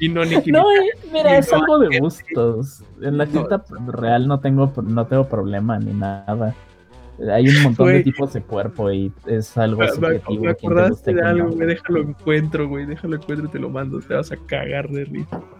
Y 0.00 0.08
no, 0.08 0.24
Nicki 0.24 0.52
no, 0.52 0.70
eh, 0.70 0.90
mira, 1.12 1.38
es 1.38 1.52
algo 1.52 1.80
de 1.80 1.98
gustos. 1.98 2.84
En 3.02 3.18
la 3.18 3.26
cinta 3.26 3.64
real 3.88 4.28
no 4.28 4.38
tengo, 4.38 4.72
no 4.84 5.06
tengo 5.06 5.28
problema 5.28 5.78
ni 5.80 5.92
nada. 5.92 6.54
Hay 7.32 7.48
un 7.48 7.64
montón 7.64 7.88
de 7.88 8.04
tipos 8.04 8.32
de 8.32 8.40
cuerpo 8.42 8.92
y 8.92 9.12
es 9.26 9.58
algo 9.58 9.80
me, 9.80 9.88
subjetivo. 9.88 10.44
Me 10.44 10.50
acordaste 10.50 11.14
de 11.14 11.22
algo, 11.22 11.50
güey. 11.50 11.66
Déjalo 11.66 12.00
encuentro, 12.00 12.68
güey. 12.68 12.86
Déjalo 12.86 13.16
encuentro 13.16 13.48
y 13.48 13.50
te 13.50 13.58
lo 13.58 13.70
mando. 13.70 13.98
Te 13.98 14.14
vas 14.14 14.30
a 14.30 14.36
cagar 14.36 14.88
de 14.88 15.04
risa. 15.04 15.40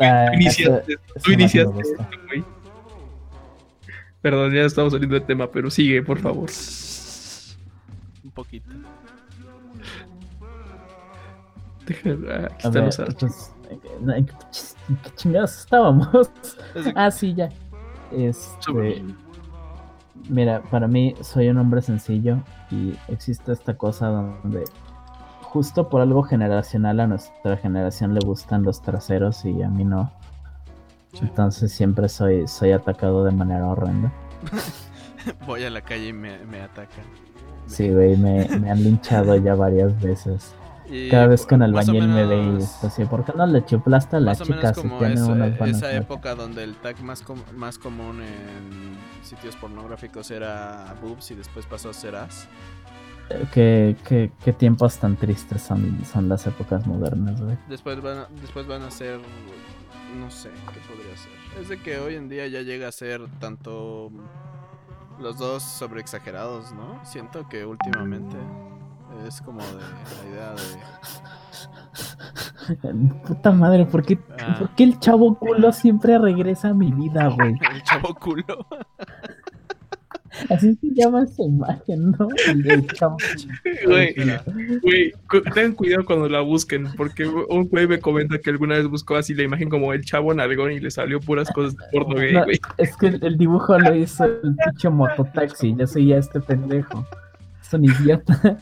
Ah, 0.00 0.26
tú 0.30 0.34
iniciaste, 0.34 0.96
tú 1.22 1.32
iniciaste 1.32 1.80
esto, 1.80 2.06
güey. 2.26 2.44
Perdón, 4.22 4.52
ya 4.52 4.62
estamos 4.62 4.92
saliendo 4.92 5.14
del 5.14 5.24
tema, 5.24 5.50
pero 5.50 5.70
sigue, 5.70 6.02
por 6.02 6.18
favor. 6.18 6.48
Poquito. 8.34 8.70
Aquí 11.84 12.66
están 12.66 12.84
los 12.84 12.96
pues, 12.96 13.52
¿Qué 15.02 15.10
chingados 15.16 15.58
estábamos? 15.60 16.30
ah, 16.94 17.10
sí, 17.10 17.34
ya. 17.34 17.48
Este, 18.10 19.02
mira, 20.28 20.62
para 20.62 20.86
mí 20.86 21.14
soy 21.20 21.48
un 21.48 21.58
hombre 21.58 21.82
sencillo 21.82 22.38
y 22.70 22.94
existe 23.08 23.52
esta 23.52 23.76
cosa 23.76 24.08
donde 24.08 24.64
justo 25.42 25.88
por 25.88 26.00
algo 26.00 26.22
generacional 26.22 27.00
a 27.00 27.06
nuestra 27.06 27.56
generación 27.56 28.14
le 28.14 28.20
gustan 28.20 28.62
los 28.62 28.82
traseros 28.82 29.44
y 29.44 29.62
a 29.62 29.68
mí 29.68 29.84
no. 29.84 30.12
Entonces 31.20 31.72
siempre 31.72 32.08
soy, 32.08 32.48
soy 32.48 32.72
atacado 32.72 33.24
de 33.24 33.30
manera 33.30 33.66
horrenda. 33.66 34.12
Voy 35.46 35.64
a 35.64 35.70
la 35.70 35.80
calle 35.80 36.08
y 36.08 36.12
me, 36.12 36.34
atacan. 36.60 37.04
Sí, 37.66 37.90
güey, 37.90 38.16
me, 38.16 38.46
me 38.58 38.70
han 38.70 38.82
linchado 38.82 39.36
ya 39.36 39.54
varias 39.54 40.00
veces. 40.00 40.54
Cada 41.10 41.26
vez 41.28 41.46
con 41.46 41.62
el 41.62 41.70
albañil 41.70 42.06
me 42.08 42.26
veis 42.26 42.84
así, 42.84 43.04
¿por 43.06 43.24
qué 43.24 43.32
no 43.34 43.46
le 43.46 43.64
chuplaste 43.64 44.16
a 44.16 44.20
la 44.20 44.36
chica 44.36 44.74
si 44.74 44.82
tiene 44.82 45.14
esa, 45.14 45.32
unas 45.32 45.60
Esa 45.60 45.92
época 45.94 46.34
donde 46.34 46.62
el 46.62 46.76
tag 46.76 47.00
más, 47.02 47.24
más 47.54 47.78
común 47.78 48.20
en 48.22 49.24
sitios 49.24 49.56
pornográficos 49.56 50.30
era 50.30 50.94
boobs 51.02 51.30
y 51.30 51.34
después 51.34 51.64
pasó 51.66 51.90
a 51.90 51.94
ser 51.94 52.16
as. 52.16 52.48
Eh, 53.30 53.46
¿Qué, 53.52 53.96
qué, 54.06 54.30
qué, 54.44 54.52
tiempos 54.52 54.98
tan 54.98 55.16
tristes 55.16 55.62
son, 55.62 55.98
son 56.04 56.28
las 56.28 56.46
épocas 56.46 56.86
modernas, 56.86 57.40
güey. 57.40 57.56
Después 57.68 58.02
van, 58.02 58.18
a, 58.18 58.28
después 58.42 58.66
van 58.66 58.82
a 58.82 58.90
ser, 58.90 59.18
no 60.20 60.30
sé, 60.30 60.50
¿qué 60.50 60.80
podría 60.86 61.16
ser? 61.16 61.32
Es 61.62 61.68
de 61.70 61.80
que 61.80 61.98
hoy 61.98 62.16
en 62.16 62.28
día 62.28 62.46
ya 62.46 62.60
llega 62.60 62.88
a 62.88 62.92
ser 62.92 63.22
tanto 63.40 64.10
los 65.18 65.38
dos 65.38 65.62
sobre 65.62 66.00
exagerados, 66.00 66.72
¿no? 66.72 67.04
Siento 67.04 67.48
que 67.48 67.64
últimamente... 67.64 68.36
Es 69.26 69.40
como 69.40 69.60
de 69.60 69.66
la 69.74 70.24
idea 70.28 70.54
de. 70.54 70.58
Puta 73.26 73.52
madre, 73.52 73.86
¿por 73.86 74.04
qué, 74.04 74.18
ah. 74.40 74.56
¿por 74.58 74.70
qué 74.70 74.84
el 74.84 74.98
chavo 74.98 75.38
culo 75.38 75.72
siempre 75.72 76.18
regresa 76.18 76.70
a 76.70 76.74
mi 76.74 76.92
vida, 76.92 77.28
güey? 77.28 77.54
el 77.72 77.82
chavo 77.84 78.14
culo. 78.14 78.66
Así 80.50 80.74
se 80.74 80.88
llama 80.94 81.24
esa 81.24 81.42
imagen, 81.42 82.10
¿no? 82.12 82.28
El 82.46 82.86
chavo. 82.88 83.16
Güey, 83.84 84.14
güey, 84.82 85.12
tengan 85.54 85.72
cuidado 85.72 86.04
cuando 86.04 86.28
la 86.28 86.40
busquen, 86.40 86.88
porque 86.96 87.26
un 87.26 87.68
güey 87.68 87.86
me 87.86 87.98
comenta 88.00 88.38
que 88.38 88.50
alguna 88.50 88.76
vez 88.76 88.86
buscó 88.88 89.16
así 89.16 89.34
la 89.34 89.42
imagen 89.42 89.68
como 89.68 89.92
el 89.92 90.04
chavo 90.04 90.32
nalgón 90.34 90.72
y 90.72 90.80
le 90.80 90.90
salió 90.90 91.20
puras 91.20 91.50
cosas 91.50 91.76
de 91.76 91.84
porno 91.92 92.14
gay, 92.16 92.34
güey. 92.34 92.60
es 92.78 92.96
que 92.96 93.06
el, 93.06 93.36
dibujo 93.36 93.78
lo 93.78 93.94
hizo 93.94 94.24
el 94.24 94.56
pinche 94.56 94.88
mototaxi, 94.88 95.74
ya 95.76 95.86
soy 95.86 96.08
ya 96.08 96.16
este 96.18 96.40
pendejo. 96.40 97.06
Es 97.62 97.72
un 97.72 97.84
idiota. 97.84 98.58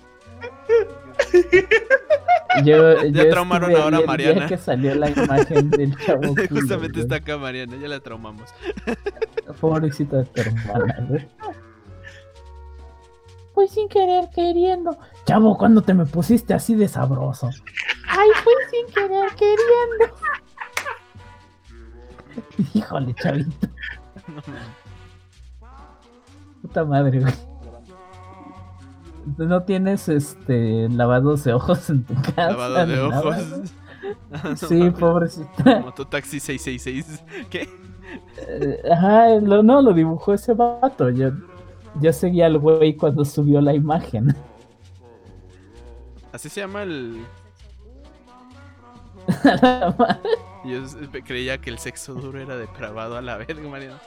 Yo, 2.64 3.02
ya 3.06 3.30
traumaron 3.30 3.74
ahora 3.74 3.98
a 3.98 4.02
Mariana. 4.02 4.46
que 4.46 4.58
salió 4.58 4.94
la 4.94 5.10
imagen 5.10 5.70
del 5.70 5.96
chavo. 5.96 6.34
Justamente 6.50 7.00
está 7.00 7.16
acá 7.16 7.38
Mariana, 7.38 7.76
ya 7.80 7.88
la 7.88 8.00
traumamos. 8.00 8.50
Pobrecita 9.60 10.18
de 10.18 10.24
tu 10.24 10.40
hermana, 10.40 11.06
güey. 11.08 11.26
Fue 13.54 13.68
sin 13.68 13.88
querer 13.88 14.30
queriendo. 14.34 14.96
Chavo, 15.26 15.56
¿cuándo 15.58 15.82
te 15.82 15.94
me 15.94 16.06
pusiste 16.06 16.54
así 16.54 16.74
de 16.74 16.88
sabroso? 16.88 17.50
Ay, 18.08 18.28
fue 18.42 18.52
sin 18.70 18.86
querer 18.94 19.30
queriendo. 19.34 20.16
Híjole, 22.74 23.14
chavito. 23.14 23.68
Puta 26.62 26.84
madre, 26.84 27.20
güey. 27.20 27.34
¿No 29.36 29.62
tienes 29.62 30.08
este 30.08 30.88
lavados 30.88 31.44
de 31.44 31.52
ojos 31.54 31.90
en 31.90 32.04
tu 32.04 32.14
casa? 32.14 32.50
Lavado 32.50 32.86
de 32.86 33.00
ojos. 33.00 33.36
sí, 34.68 34.90
pobrecita. 34.90 35.80
Mototaxi 35.80 36.40
666. 36.40 37.24
¿Qué? 37.50 37.68
Eh, 38.48 38.82
ajá, 38.90 39.40
no, 39.40 39.82
lo 39.82 39.92
dibujó 39.92 40.34
ese 40.34 40.54
vato. 40.54 41.10
Yo, 41.10 41.30
yo 42.00 42.12
seguía 42.12 42.46
al 42.46 42.58
güey 42.58 42.96
cuando 42.96 43.24
subió 43.24 43.60
la 43.60 43.74
imagen. 43.74 44.34
Así 46.32 46.48
se 46.48 46.60
llama 46.60 46.82
el. 46.82 47.24
Yo 50.64 50.80
creía 51.24 51.58
que 51.58 51.70
el 51.70 51.78
sexo 51.78 52.14
duro 52.14 52.40
era 52.40 52.56
depravado 52.56 53.16
a 53.16 53.22
la 53.22 53.36
verga, 53.36 53.68
Mariano. 53.68 53.98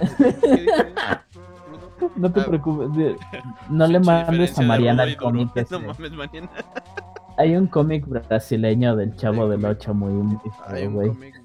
No 2.14 2.32
te 2.32 2.40
ah. 2.40 2.46
preocupes. 2.46 3.16
No 3.70 3.86
le 3.86 3.98
mandes 3.98 4.56
a 4.58 4.62
Mariana 4.62 5.02
el 5.04 5.16
cómic. 5.16 5.50
No 5.70 5.80
mames, 5.80 6.12
Mariana. 6.12 6.48
Hay 7.36 7.56
un 7.56 7.66
cómic 7.66 8.06
brasileño 8.06 8.96
del 8.96 9.14
Chavo 9.16 9.48
del 9.48 9.64
8 9.64 9.94
muy, 9.94 10.12
muy 10.12 10.38
Hay 10.66 10.86
un 10.86 11.08
cómic 11.08 11.42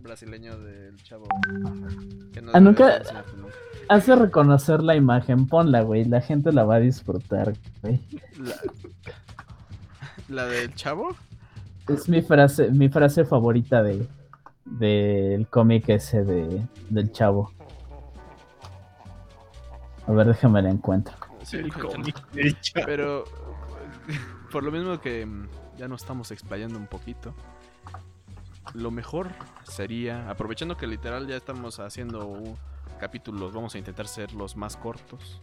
brasileño 0.00 0.56
del 0.58 0.96
Chavo. 1.02 1.26
Que 2.32 2.42
no 2.42 2.50
ah, 2.54 2.60
nunca 2.60 3.02
hace 3.88 4.16
reconocer 4.16 4.82
la 4.82 4.96
imagen. 4.96 5.46
Ponla, 5.46 5.82
güey. 5.82 6.04
La 6.04 6.20
gente 6.20 6.52
la 6.52 6.64
va 6.64 6.76
a 6.76 6.80
disfrutar, 6.80 7.54
güey. 7.82 8.00
¿La, 10.28 10.46
del 10.46 10.74
Chavo? 10.74 11.16
Es 11.88 12.08
mi 12.08 12.20
frase, 12.22 12.70
mi 12.70 12.88
frase 12.88 13.24
favorita 13.24 13.82
de 13.82 14.06
del 14.66 15.46
cómic 15.48 15.88
ese 15.88 16.24
de, 16.24 16.66
del 16.90 17.12
Chavo. 17.12 17.52
A 20.06 20.12
ver, 20.12 20.26
déjame 20.26 20.62
la 20.62 20.70
encuentro. 20.70 21.14
Pero 22.84 23.24
por 24.52 24.64
lo 24.64 24.72
mismo 24.72 25.00
que 25.00 25.24
mm, 25.24 25.48
ya 25.78 25.88
nos 25.88 26.02
estamos 26.02 26.30
explayando 26.30 26.78
un 26.78 26.86
poquito, 26.86 27.34
lo 28.74 28.90
mejor 28.90 29.28
sería, 29.64 30.28
aprovechando 30.28 30.76
que 30.76 30.86
literal 30.86 31.26
ya 31.26 31.36
estamos 31.36 31.78
haciendo 31.78 32.56
capítulos, 32.96 33.52
vamos 33.52 33.74
a 33.74 33.78
intentar 33.78 34.08
ser 34.08 34.32
los 34.32 34.56
más 34.56 34.76
cortos. 34.76 35.40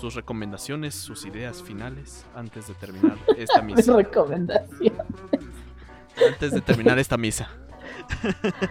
Sus 0.00 0.14
recomendaciones, 0.14 0.94
sus 0.94 1.24
ideas 1.24 1.62
finales 1.62 2.24
antes 2.34 2.68
de 2.68 2.74
terminar 2.74 3.16
esta 3.36 3.62
misa. 3.66 3.96
recomendaciones. 3.96 4.92
Antes 6.32 6.52
de 6.52 6.60
terminar 6.60 6.98
esta 6.98 7.16
misa. 7.16 7.48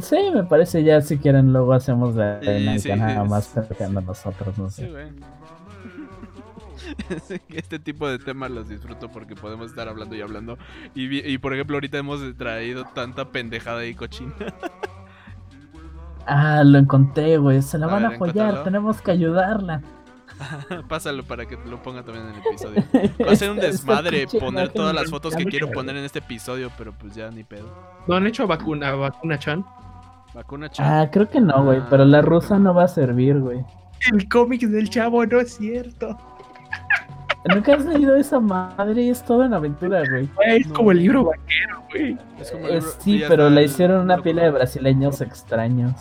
Sí, 0.00 0.16
me 0.32 0.44
parece 0.44 0.84
ya 0.84 1.00
si 1.00 1.18
quieren 1.18 1.52
luego 1.52 1.72
hacemos 1.72 2.14
de 2.14 2.78
sí, 2.78 2.90
nada 2.90 3.24
más 3.24 3.48
perdiendo 3.48 4.00
nosotros, 4.00 4.56
no 4.56 4.70
sé. 4.70 4.88
este 7.48 7.78
tipo 7.78 8.08
de 8.08 8.18
temas 8.18 8.50
los 8.50 8.68
disfruto 8.68 9.10
porque 9.10 9.34
podemos 9.34 9.70
estar 9.70 9.88
hablando 9.88 10.14
y 10.14 10.20
hablando. 10.20 10.58
Y, 10.94 11.38
por 11.38 11.54
ejemplo, 11.54 11.76
ahorita 11.76 11.98
hemos 11.98 12.20
traído 12.36 12.84
tanta 12.94 13.30
pendejada 13.30 13.84
y 13.84 13.94
cochina. 13.94 14.34
Ah, 16.30 16.62
lo 16.64 16.78
encontré, 16.78 17.36
güey. 17.36 17.60
Se 17.62 17.78
la 17.78 17.86
van 17.86 18.04
a 18.04 18.08
apoyar, 18.08 18.64
tenemos 18.64 19.00
que 19.02 19.10
ayudarla. 19.10 19.82
Pásalo 20.88 21.24
para 21.24 21.46
que 21.46 21.58
lo 21.68 21.82
ponga 21.82 22.02
también 22.02 22.26
en 22.28 22.34
el 22.34 22.40
episodio. 22.46 22.82
Va 23.26 23.32
a 23.32 23.36
ser 23.36 23.50
un 23.50 23.58
desmadre 23.58 24.26
poner 24.26 24.70
todas 24.70 24.94
las 24.94 25.10
fotos 25.10 25.34
que 25.34 25.44
quiero 25.44 25.70
poner 25.70 25.96
en 25.96 26.04
este 26.04 26.20
episodio, 26.20 26.70
pero 26.78 26.92
pues 26.92 27.14
ya 27.14 27.30
ni 27.30 27.44
pedo. 27.44 27.68
¿No 28.06 28.16
han 28.16 28.26
hecho 28.26 28.46
vacuna, 28.46 28.92
vacuna 28.92 29.38
Chan? 29.38 29.64
Vacuna 30.34 30.70
Chan. 30.70 30.86
Ah, 30.86 31.10
creo 31.10 31.28
que 31.28 31.40
no, 31.40 31.64
güey, 31.64 31.80
pero 31.90 32.04
la 32.04 32.22
rusa 32.22 32.58
no 32.58 32.72
va 32.72 32.84
a 32.84 32.88
servir, 32.88 33.38
güey. 33.38 33.64
El 34.12 34.28
cómic 34.28 34.62
del 34.62 34.88
chavo 34.88 35.26
no 35.26 35.40
es 35.40 35.56
cierto. 35.56 36.16
Nunca 37.54 37.74
has 37.74 37.84
leído 37.86 38.16
esa 38.16 38.38
madre, 38.38 39.08
es 39.08 39.24
toda 39.24 39.46
una 39.46 39.56
aventura, 39.56 40.02
güey. 40.08 40.28
Es 40.46 40.68
como 40.68 40.92
el 40.92 40.98
libro 40.98 41.24
vaquero, 41.24 41.82
güey. 41.90 42.18
Eh, 42.38 42.80
sí, 42.98 43.22
pero 43.28 43.48
la 43.48 43.62
hicieron 43.62 44.02
una 44.02 44.18
pila 44.18 44.42
de 44.42 44.50
brasileños 44.50 45.20
extraños. 45.20 45.94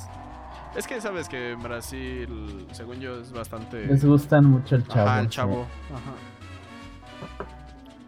Es 0.75 0.87
que 0.87 1.01
sabes 1.01 1.27
que 1.27 1.51
en 1.51 1.63
Brasil, 1.63 2.67
según 2.71 2.99
yo, 2.99 3.19
es 3.19 3.31
bastante. 3.31 3.85
Les 3.85 4.05
gustan 4.05 4.45
mucho 4.45 4.75
el 4.75 4.87
chavo. 4.87 5.09
Ah, 5.09 5.19
el 5.19 5.29
chavo. 5.29 5.65
Ajá. 5.91 6.13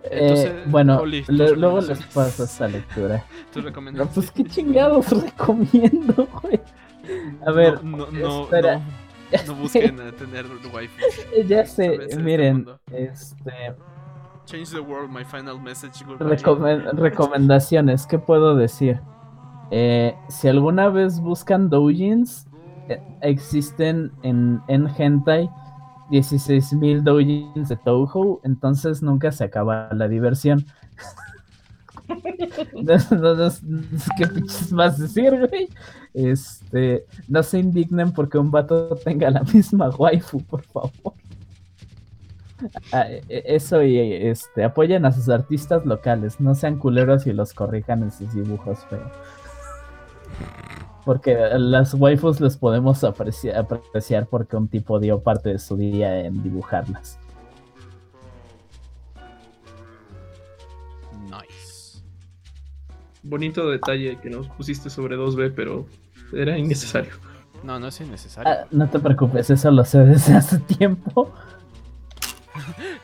Eh, 0.04 0.64
bueno, 0.68 1.04
luego 1.28 1.82
les 1.82 2.04
paso 2.08 2.44
esa 2.44 2.68
lectura. 2.68 3.24
¿Tú 3.54 3.62
recomiendas? 3.62 4.08
No, 4.08 4.14
pues 4.14 4.32
qué 4.32 4.44
chingados 4.44 5.10
recomiendo, 5.10 6.28
güey. 6.42 6.60
A 7.46 7.52
ver, 7.52 7.84
no, 7.84 8.08
no, 8.12 8.44
espera. 8.44 8.82
no, 9.48 9.56
busquen 9.56 9.98
tener 10.18 10.46
wifi. 10.74 11.02
Ya 11.48 11.66
sé, 11.66 12.00
miren, 12.18 12.68
este. 12.92 13.76
Change 14.46 14.72
the 14.72 14.80
world, 14.80 15.10
my 15.10 15.24
final 15.24 15.60
message. 15.60 16.04
recomendaciones, 16.94 18.06
¿qué 18.06 18.20
puedo 18.20 18.56
decir? 18.56 19.00
Eh, 19.70 20.14
si 20.28 20.48
alguna 20.50 20.90
vez 20.90 21.22
buscan 21.22 21.70
doujins, 21.70 22.48
existen 23.22 24.12
en, 24.24 24.62
en 24.68 24.88
Hentai 24.88 25.50
16.000 26.12 27.04
doujins 27.04 27.70
de 27.70 27.78
Touhou, 27.78 28.42
entonces 28.44 29.02
nunca 29.02 29.32
se 29.32 29.46
acaba 29.46 29.90
la 29.94 30.10
diversión. 30.10 30.66
no, 32.74 33.38
¿Qué 34.18 34.28
pinches 34.28 34.74
más 34.74 34.98
decir, 34.98 35.32
güey? 35.48 35.70
Este, 36.14 37.06
no 37.30 37.42
se 37.42 37.60
indignen 37.60 38.12
porque 38.12 38.38
un 38.38 38.52
vato 38.52 38.96
tenga 38.98 39.30
la 39.30 39.44
misma 39.44 39.90
waifu, 39.90 40.44
por 40.44 40.64
favor. 40.64 41.14
Ah, 42.92 43.10
e, 43.10 43.24
e, 43.30 43.56
eso 43.56 43.82
y 43.82 43.98
este, 43.98 44.66
apoyen 44.66 45.06
a 45.06 45.14
sus 45.14 45.30
artistas 45.30 45.86
locales, 45.86 46.40
no 46.42 46.54
sean 46.56 46.78
culeros 46.78 47.26
y 47.26 47.34
los 47.34 47.54
corrijan 47.54 48.04
en 48.04 48.12
sus 48.12 48.34
dibujos 48.34 48.80
feos. 48.86 49.12
Porque 51.12 51.38
las 51.58 51.94
waifus 51.94 52.40
les 52.40 52.56
podemos 52.56 53.04
apreciar, 53.04 54.28
porque 54.28 54.56
un 54.56 54.70
tipo 54.70 54.98
dio 54.98 55.20
parte 55.20 55.50
de 55.50 55.60
su 55.60 55.76
día 55.76 56.22
en 56.22 56.42
dibujarlas. 56.42 57.20
Nice. 61.26 62.02
Bonito 63.24 63.70
detalle 63.70 64.20
que 64.22 64.30
nos 64.30 64.48
pusiste 64.48 64.90
sobre 64.90 65.18
2B, 65.18 65.52
pero 65.54 65.86
era 66.32 66.58
innecesario. 66.58 67.12
No, 67.62 67.78
no 67.78 67.88
es 67.88 68.00
innecesario. 68.00 68.50
Ah, 68.50 68.66
no 68.72 68.90
te 68.90 68.98
preocupes, 68.98 69.50
eso 69.50 69.70
lo 69.70 69.84
sé 69.84 70.06
desde 70.06 70.36
hace 70.36 70.60
tiempo. 70.60 71.30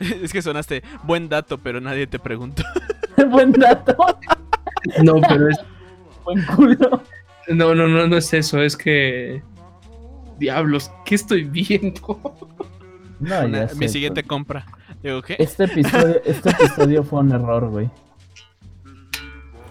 es 0.00 0.32
que 0.32 0.40
sonaste 0.40 0.82
buen 1.02 1.28
dato, 1.28 1.58
pero 1.58 1.78
nadie 1.78 2.06
te 2.06 2.18
preguntó. 2.18 2.62
buen 3.30 3.52
dato. 3.52 3.94
no, 5.04 5.20
pero 5.28 5.50
es 5.50 5.58
buen 6.24 6.42
culo. 6.46 7.02
No, 7.48 7.74
no, 7.74 7.88
no, 7.88 8.06
no 8.06 8.16
es 8.16 8.32
eso, 8.32 8.62
es 8.62 8.76
que. 8.76 9.42
Diablos, 10.38 10.90
¿qué 11.04 11.14
estoy 11.14 11.44
viendo? 11.44 12.20
No, 13.20 13.48
mi 13.76 13.88
siguiente 13.88 14.22
compra. 14.22 14.66
Digo, 15.02 15.22
¿qué? 15.22 15.36
Este 15.38 15.64
episodio, 15.64 16.20
este 16.24 16.50
episodio 16.50 17.02
fue 17.02 17.20
un 17.20 17.32
error, 17.32 17.68
güey. 17.68 17.90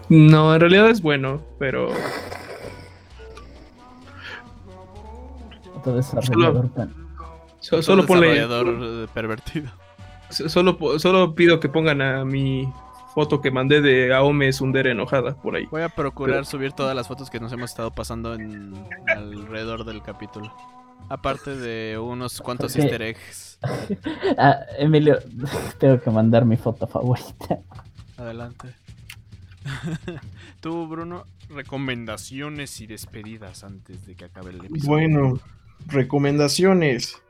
No, 0.08 0.54
en 0.54 0.60
realidad 0.60 0.90
es 0.90 1.00
bueno, 1.00 1.42
pero. 1.58 1.88
Otro 5.76 5.94
desarrollador 5.94 6.70
solo, 7.60 7.82
solo, 7.82 8.02
desarrollador 8.02 9.08
pervertido. 9.10 9.70
Solo, 10.30 10.98
solo 10.98 11.34
pido 11.34 11.60
que 11.60 11.68
pongan 11.68 12.02
a 12.02 12.24
mi 12.24 12.70
foto 13.18 13.40
que 13.40 13.50
mandé 13.50 13.80
de 13.80 14.14
Aome 14.14 14.52
Sundere 14.52 14.92
enojada 14.92 15.34
por 15.34 15.56
ahí. 15.56 15.66
Voy 15.72 15.82
a 15.82 15.88
procurar 15.88 16.46
subir 16.46 16.70
todas 16.70 16.94
las 16.94 17.08
fotos 17.08 17.30
que 17.30 17.40
nos 17.40 17.52
hemos 17.52 17.70
estado 17.70 17.92
pasando 17.92 18.32
en 18.34 18.72
alrededor 19.08 19.84
del 19.84 20.02
capítulo. 20.04 20.54
Aparte 21.08 21.56
de 21.56 21.98
unos 21.98 22.40
cuantos 22.40 22.76
easter 22.76 23.02
eggs. 23.02 23.58
ah, 24.38 24.60
Emilio, 24.78 25.18
tengo 25.80 26.00
que 26.00 26.10
mandar 26.12 26.44
mi 26.44 26.56
foto 26.56 26.86
favorita. 26.86 27.58
Adelante. 28.18 28.68
Tú, 30.60 30.86
Bruno, 30.86 31.26
recomendaciones 31.48 32.80
y 32.80 32.86
despedidas 32.86 33.64
antes 33.64 34.06
de 34.06 34.14
que 34.14 34.26
acabe 34.26 34.50
el 34.50 34.64
episodio. 34.64 34.86
Bueno, 34.86 35.40
recomendaciones. 35.88 37.20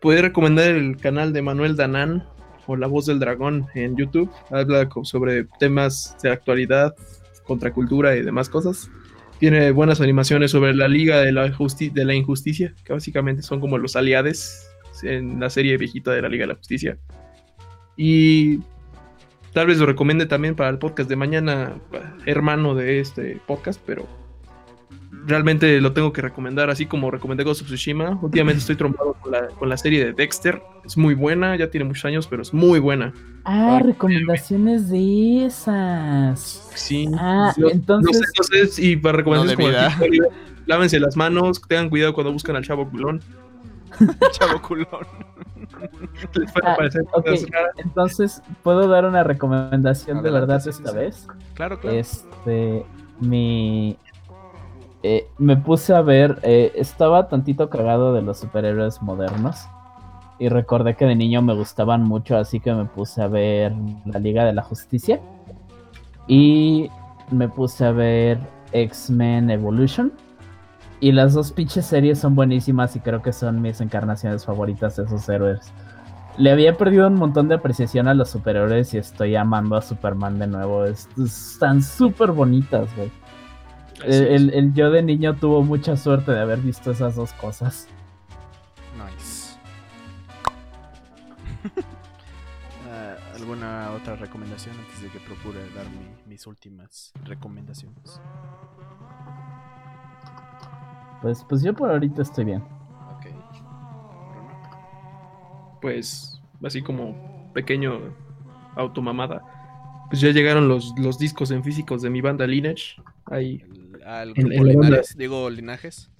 Puedes 0.00 0.22
recomendar 0.22 0.68
el 0.68 0.96
canal 0.96 1.34
de 1.34 1.42
Manuel 1.42 1.76
Danán 1.76 2.26
o 2.66 2.76
La 2.76 2.86
Voz 2.86 3.06
del 3.06 3.18
Dragón 3.18 3.66
en 3.74 3.96
YouTube. 3.96 4.30
Habla 4.50 4.88
sobre 5.02 5.44
temas 5.58 6.16
de 6.22 6.30
actualidad, 6.30 6.94
contracultura 7.44 8.16
y 8.16 8.22
demás 8.22 8.48
cosas. 8.48 8.90
Tiene 9.38 9.70
buenas 9.72 10.00
animaciones 10.00 10.50
sobre 10.50 10.74
la 10.74 10.88
Liga 10.88 11.20
de 11.20 11.32
la, 11.32 11.48
de 11.48 12.04
la 12.04 12.14
Injusticia, 12.14 12.74
que 12.84 12.92
básicamente 12.92 13.42
son 13.42 13.60
como 13.60 13.78
los 13.78 13.96
aliados 13.96 14.66
en 15.02 15.40
la 15.40 15.50
serie 15.50 15.76
viejita 15.76 16.12
de 16.12 16.22
la 16.22 16.28
Liga 16.28 16.44
de 16.44 16.48
la 16.48 16.54
Justicia. 16.54 16.98
Y 17.96 18.60
tal 19.52 19.66
vez 19.66 19.78
lo 19.78 19.86
recomiende 19.86 20.26
también 20.26 20.54
para 20.54 20.70
el 20.70 20.78
podcast 20.78 21.08
de 21.08 21.16
mañana, 21.16 21.74
hermano 22.26 22.74
de 22.74 23.00
este 23.00 23.40
podcast, 23.46 23.80
pero 23.84 24.06
realmente 25.26 25.80
lo 25.80 25.92
tengo 25.92 26.12
que 26.12 26.22
recomendar, 26.22 26.70
así 26.70 26.86
como 26.86 27.10
recomendé 27.10 27.44
Ghost 27.44 27.62
of 27.62 27.68
Tsushima. 27.68 28.18
Últimamente 28.22 28.60
estoy 28.60 28.76
trompado 28.76 29.16
con 29.58 29.68
la, 29.68 29.76
serie 29.76 30.04
de 30.04 30.12
Dexter. 30.12 30.62
Es 30.84 30.96
muy 30.96 31.14
buena, 31.14 31.56
ya 31.56 31.70
tiene 31.70 31.84
muchos 31.84 32.04
años, 32.04 32.26
pero 32.26 32.42
es 32.42 32.52
muy 32.52 32.78
buena. 32.78 33.12
Ah, 33.44 33.80
recomendaciones 33.82 34.90
de 34.90 35.46
esas. 35.46 36.68
Sí. 36.74 37.08
Ah, 37.18 37.52
entonces. 37.56 38.20
No 38.36 38.44
sé, 38.44 38.60
no 38.60 38.66
sé, 38.66 38.82
y 38.82 38.96
para 38.96 39.18
recomendaciones 39.18 39.94
como 39.96 40.28
lávense 40.66 40.98
las 40.98 41.16
manos, 41.16 41.60
tengan 41.68 41.90
cuidado 41.90 42.14
cuando 42.14 42.32
buscan 42.32 42.56
al 42.56 42.64
chavo 42.64 42.88
culón. 42.88 43.20
chavo 44.32 44.60
culón. 44.60 45.06
Ah, 46.62 46.76
entonces, 47.76 48.42
¿puedo 48.62 48.88
dar 48.88 49.04
una 49.04 49.22
recomendación 49.22 50.22
de 50.22 50.30
verdad 50.30 50.66
esta 50.66 50.92
vez? 50.92 51.26
Claro, 51.54 51.78
claro. 51.78 51.96
Este, 51.96 52.84
mi 53.20 53.98
eh, 55.06 55.28
me 55.36 55.58
puse 55.58 55.94
a 55.94 56.00
ver, 56.00 56.38
eh, 56.44 56.72
estaba 56.76 57.28
tantito 57.28 57.68
cagado 57.68 58.14
de 58.14 58.22
los 58.22 58.38
superhéroes 58.38 59.02
modernos 59.02 59.68
y 60.38 60.48
recordé 60.48 60.96
que 60.96 61.04
de 61.04 61.14
niño 61.14 61.42
me 61.42 61.52
gustaban 61.52 62.02
mucho, 62.02 62.38
así 62.38 62.58
que 62.58 62.72
me 62.72 62.86
puse 62.86 63.20
a 63.20 63.28
ver 63.28 63.74
la 64.06 64.18
Liga 64.18 64.46
de 64.46 64.54
la 64.54 64.62
Justicia 64.62 65.20
y 66.26 66.88
me 67.30 67.50
puse 67.50 67.84
a 67.84 67.92
ver 67.92 68.38
X-Men 68.72 69.50
Evolution. 69.50 70.10
Y 71.00 71.12
las 71.12 71.34
dos 71.34 71.52
pinches 71.52 71.84
series 71.84 72.18
son 72.18 72.34
buenísimas 72.34 72.96
y 72.96 73.00
creo 73.00 73.20
que 73.20 73.34
son 73.34 73.60
mis 73.60 73.82
encarnaciones 73.82 74.46
favoritas 74.46 74.96
de 74.96 75.04
esos 75.04 75.28
héroes. 75.28 75.70
Le 76.38 76.50
había 76.50 76.78
perdido 76.78 77.08
un 77.08 77.16
montón 77.16 77.48
de 77.48 77.56
apreciación 77.56 78.08
a 78.08 78.14
los 78.14 78.30
superhéroes 78.30 78.94
y 78.94 78.96
estoy 78.96 79.36
amando 79.36 79.76
a 79.76 79.82
Superman 79.82 80.38
de 80.38 80.46
nuevo. 80.46 80.86
están 80.86 81.82
súper 81.82 82.32
bonitas, 82.32 82.88
güey. 82.96 83.12
El, 84.06 84.72
yo 84.74 84.90
de 84.90 85.02
niño 85.02 85.34
tuvo 85.36 85.62
mucha 85.62 85.96
suerte 85.96 86.32
de 86.32 86.40
haber 86.40 86.60
visto 86.60 86.90
esas 86.90 87.16
dos 87.16 87.32
cosas. 87.34 87.88
Nice. 88.96 89.58
Ah, 92.86 93.16
¿Alguna 93.34 93.90
otra 93.90 94.14
recomendación 94.14 94.76
antes 94.78 95.02
de 95.02 95.08
que 95.08 95.18
procure 95.18 95.58
dar 95.74 95.86
mis 96.28 96.46
últimas 96.46 97.12
recomendaciones? 97.24 98.20
Pues, 101.20 101.44
pues 101.48 101.62
yo 101.62 101.74
por 101.74 101.90
ahorita 101.90 102.22
estoy 102.22 102.44
bien. 102.44 102.62
Ok. 103.16 103.26
Pues, 105.80 106.40
así 106.62 106.82
como 106.82 107.50
pequeño 107.52 108.14
automamada. 108.76 109.42
Pues 110.10 110.20
ya 110.20 110.30
llegaron 110.30 110.68
los, 110.68 110.94
los 110.98 111.18
discos 111.18 111.50
en 111.50 111.64
físicos 111.64 112.02
de 112.02 112.10
mi 112.10 112.20
banda 112.20 112.46
Lineage. 112.46 113.02
Ahí 113.26 113.64
al 114.04 114.34
grupo 114.34 114.64
Linares, 114.64 115.14
digo 115.16 115.50
Linajes. 115.50 116.10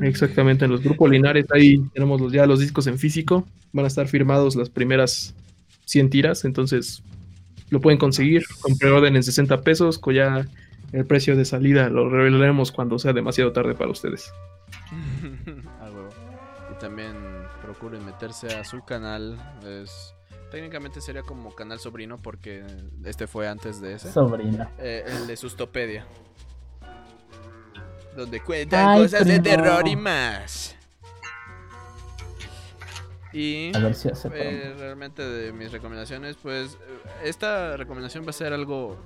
Exactamente, 0.00 0.64
en 0.64 0.70
los 0.70 0.82
grupos 0.82 1.10
Linares 1.10 1.46
ahí 1.50 1.78
tenemos 1.92 2.20
los, 2.20 2.32
ya 2.32 2.46
los 2.46 2.60
discos 2.60 2.86
en 2.86 2.98
físico, 2.98 3.46
van 3.72 3.84
a 3.84 3.88
estar 3.88 4.06
firmados 4.08 4.56
las 4.56 4.70
primeras 4.70 5.34
100 5.86 6.10
tiras, 6.10 6.44
entonces 6.44 7.02
lo 7.70 7.80
pueden 7.80 7.98
conseguir 7.98 8.44
con 8.60 8.76
preorden 8.76 9.16
en 9.16 9.22
60 9.22 9.62
pesos, 9.62 9.98
con 9.98 10.14
ya 10.14 10.46
el 10.92 11.06
precio 11.06 11.36
de 11.36 11.44
salida 11.44 11.88
lo 11.88 12.08
revelaremos 12.08 12.70
cuando 12.70 12.98
sea 12.98 13.12
demasiado 13.12 13.52
tarde 13.52 13.74
para 13.74 13.90
ustedes. 13.90 14.32
y 16.70 16.78
también 16.78 17.14
procuren 17.62 18.04
meterse 18.04 18.48
a 18.48 18.64
su 18.64 18.84
canal, 18.84 19.38
es 19.66 20.14
técnicamente 20.50 21.00
sería 21.00 21.22
como 21.22 21.54
canal 21.54 21.78
sobrino 21.78 22.20
porque 22.20 22.62
este 23.04 23.26
fue 23.26 23.48
antes 23.48 23.80
de 23.80 23.94
ese. 23.94 24.12
Sobrino. 24.12 24.68
Eh, 24.78 25.02
el 25.06 25.26
de 25.26 25.36
Sustopedia 25.36 26.06
donde 28.16 28.40
cuentan 28.40 28.98
cosas 28.98 29.26
de 29.26 29.40
terror 29.40 29.86
y 29.86 29.96
más. 29.96 30.76
Y 33.32 33.72
eh, 33.74 34.74
realmente 34.78 35.22
de 35.22 35.52
mis 35.52 35.72
recomendaciones, 35.72 36.36
pues 36.36 36.76
esta 37.24 37.78
recomendación 37.78 38.26
va 38.26 38.30
a 38.30 38.34
ser 38.34 38.52
algo, 38.52 38.98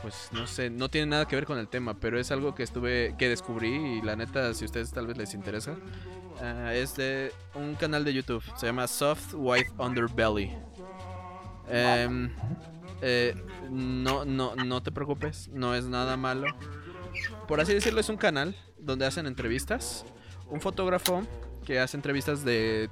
pues 0.00 0.30
no 0.32 0.46
sé, 0.46 0.70
no 0.70 0.88
tiene 0.88 1.08
nada 1.08 1.28
que 1.28 1.36
ver 1.36 1.44
con 1.44 1.58
el 1.58 1.68
tema, 1.68 2.00
pero 2.00 2.18
es 2.18 2.30
algo 2.30 2.54
que 2.54 2.62
estuve, 2.62 3.14
que 3.18 3.28
descubrí 3.28 3.98
y 3.98 4.02
la 4.02 4.16
neta, 4.16 4.54
si 4.54 4.64
a 4.64 4.66
ustedes 4.66 4.90
tal 4.90 5.06
vez 5.06 5.18
les 5.18 5.34
interesa, 5.34 5.76
ah, 6.40 6.72
es 6.72 6.96
de 6.96 7.30
un 7.54 7.74
canal 7.74 8.04
de 8.04 8.14
YouTube, 8.14 8.42
se 8.56 8.66
llama 8.66 8.86
Soft 8.86 9.34
White 9.34 9.70
Underbelly. 9.76 10.50
Em, 11.70 12.30
eh, 13.02 13.34
no, 13.70 14.24
no, 14.24 14.56
no 14.56 14.82
te 14.82 14.90
preocupes, 14.90 15.48
no 15.48 15.74
es 15.74 15.84
nada 15.84 16.16
malo 16.16 16.46
por 17.46 17.60
así 17.60 17.74
decirlo, 17.74 18.00
es 18.00 18.08
un 18.08 18.16
canal 18.16 18.54
donde 18.78 19.06
hacen 19.06 19.26
entrevistas. 19.26 20.04
Un 20.50 20.60
fotógrafo 20.60 21.22
que 21.64 21.78
hace 21.78 21.96
entrevistas 21.96 22.44
de 22.44 22.88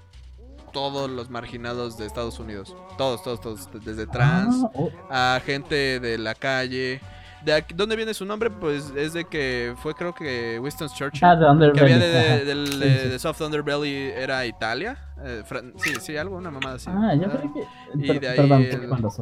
todos 0.73 1.09
los 1.11 1.31
marginados 1.31 1.97
de 1.97 2.07
Estados 2.07 2.39
Unidos. 2.39 2.77
Todos, 2.99 3.23
todos, 3.23 3.41
todos. 3.41 3.69
Desde 3.85 4.07
trans 4.07 4.63
ah, 4.63 4.71
oh. 4.75 4.91
a 5.11 5.41
gente 5.45 6.01
de 6.01 6.19
la 6.19 6.35
calle. 6.35 7.01
¿De 7.45 7.65
dónde 7.75 7.97
viene 7.97 8.13
su 8.13 8.25
nombre? 8.25 8.51
Pues 8.51 8.93
es 8.97 9.13
de 9.13 9.25
que 9.25 9.75
fue 9.79 9.95
creo 9.95 10.15
que 10.15 10.59
Winston 10.61 10.89
Churchill. 10.89 11.25
Ah, 11.25 11.37
de 11.37 11.47
Underbelly. 11.47 11.79
Que 11.79 11.95
había 11.95 11.99
de, 11.99 13.09
de, 13.09 13.19
Soft 13.19 13.41
Underbelly 13.41 14.11
era 14.15 14.45
Italia. 14.45 14.99
Eh, 15.23 15.43
sí, 15.77 15.95
sí, 16.01 16.17
algo, 16.17 16.37
una 16.37 16.51
mamada 16.51 16.77
así. 16.77 16.91
Ah, 16.91 17.15
yo 17.15 17.31
creo 17.31 17.55
que... 17.55 18.05
Y 18.05 18.19
de 18.19 18.29
ahí 18.29 18.37
perdón, 18.37 19.01
los. 19.01 19.17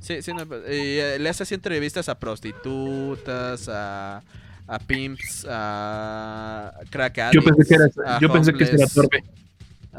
Sí, 0.00 0.22
sí, 0.22 0.32
no, 0.32 0.42
y, 0.42 0.98
eh, 0.98 1.18
le 1.18 1.28
hace 1.28 1.42
así 1.42 1.54
entrevistas 1.54 2.08
a 2.08 2.18
prostitutas, 2.18 3.68
a 3.68 4.22
a 4.68 4.78
pimps, 4.78 5.46
a 5.48 6.72
crack 6.90 7.18
addicts, 7.18 7.44
Yo 7.44 7.54
pensé 7.54 7.64
que 7.64 7.74
era, 7.74 8.18
yo 8.20 8.32
pensé 8.32 8.52
que 8.52 8.64
era 8.64 8.86
torpe. 8.86 9.24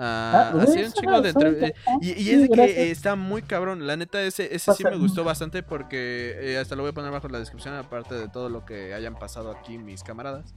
Ah, 0.01 0.53
así 0.61 0.81
un 0.81 0.93
chingo 0.93 1.21
de 1.21 1.29
entre... 1.29 1.73
y, 1.99 2.11
y, 2.11 2.29
es 2.29 2.41
de 2.43 2.49
que 2.49 2.91
está 2.91 3.15
muy 3.15 3.41
cabrón. 3.41 3.85
La 3.85 3.97
neta, 3.97 4.21
ese, 4.21 4.55
ese 4.55 4.71
sí 4.73 4.83
me 4.83 4.95
gustó 4.95 5.23
bastante 5.25 5.63
porque 5.63 6.37
eh, 6.39 6.57
hasta 6.57 6.75
lo 6.75 6.83
voy 6.83 6.91
a 6.91 6.93
poner 6.93 7.11
bajo 7.11 7.27
la 7.27 7.39
descripción, 7.39 7.73
aparte 7.73 8.15
de 8.15 8.29
todo 8.29 8.47
lo 8.47 8.63
que 8.63 8.93
hayan 8.93 9.15
pasado 9.15 9.51
aquí 9.51 9.77
mis 9.77 10.03
camaradas. 10.03 10.53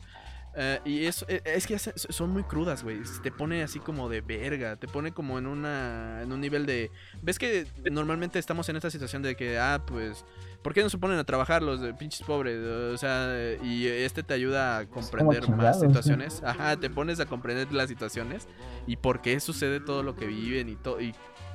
Eh, 0.54 0.80
y 0.84 1.04
eso, 1.06 1.24
e, 1.28 1.42
es 1.44 1.66
que 1.66 1.78
son 1.78 2.30
muy 2.30 2.42
crudas, 2.44 2.82
güey. 2.82 3.00
Te 3.22 3.30
pone 3.30 3.62
así 3.62 3.78
como 3.78 4.08
de 4.08 4.20
verga. 4.20 4.76
Te 4.76 4.86
pone 4.86 5.12
como 5.12 5.38
en 5.38 5.46
una. 5.46 6.22
en 6.22 6.32
un 6.32 6.40
nivel 6.40 6.66
de. 6.66 6.90
¿Ves 7.22 7.38
que 7.38 7.66
normalmente 7.90 8.38
estamos 8.38 8.68
en 8.68 8.76
esta 8.76 8.90
situación 8.90 9.22
de 9.22 9.36
que, 9.36 9.58
ah, 9.58 9.82
pues. 9.86 10.24
¿Por 10.62 10.74
qué 10.74 10.82
no 10.82 10.90
se 10.90 10.98
ponen 10.98 11.18
a 11.18 11.24
trabajar 11.24 11.60
los 11.60 11.80
de 11.80 11.92
pinches 11.92 12.24
pobres? 12.24 12.56
O 12.64 12.96
sea, 12.96 13.56
y 13.64 13.86
este 13.88 14.22
te 14.22 14.32
ayuda 14.32 14.78
a 14.78 14.86
comprender 14.86 15.48
más 15.50 15.80
situaciones. 15.80 16.40
Ajá, 16.44 16.76
te 16.76 16.88
pones 16.88 17.18
a 17.18 17.26
comprender 17.26 17.72
las 17.72 17.88
situaciones 17.88 18.46
y 18.86 18.96
por 18.96 19.22
qué 19.22 19.40
sucede 19.40 19.80
todo 19.80 20.04
lo 20.04 20.14
que 20.14 20.26
viven 20.26 20.68
y 20.68 20.76
todo. 20.76 21.00
Y 21.00 21.14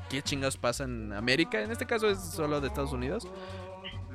qué 0.10 0.22
chingados 0.22 0.58
pasa 0.58 0.84
en 0.84 1.14
América. 1.14 1.62
En 1.62 1.72
este 1.72 1.86
caso 1.86 2.10
es 2.10 2.20
solo 2.20 2.60
de 2.60 2.68
Estados 2.68 2.92
Unidos 2.92 3.26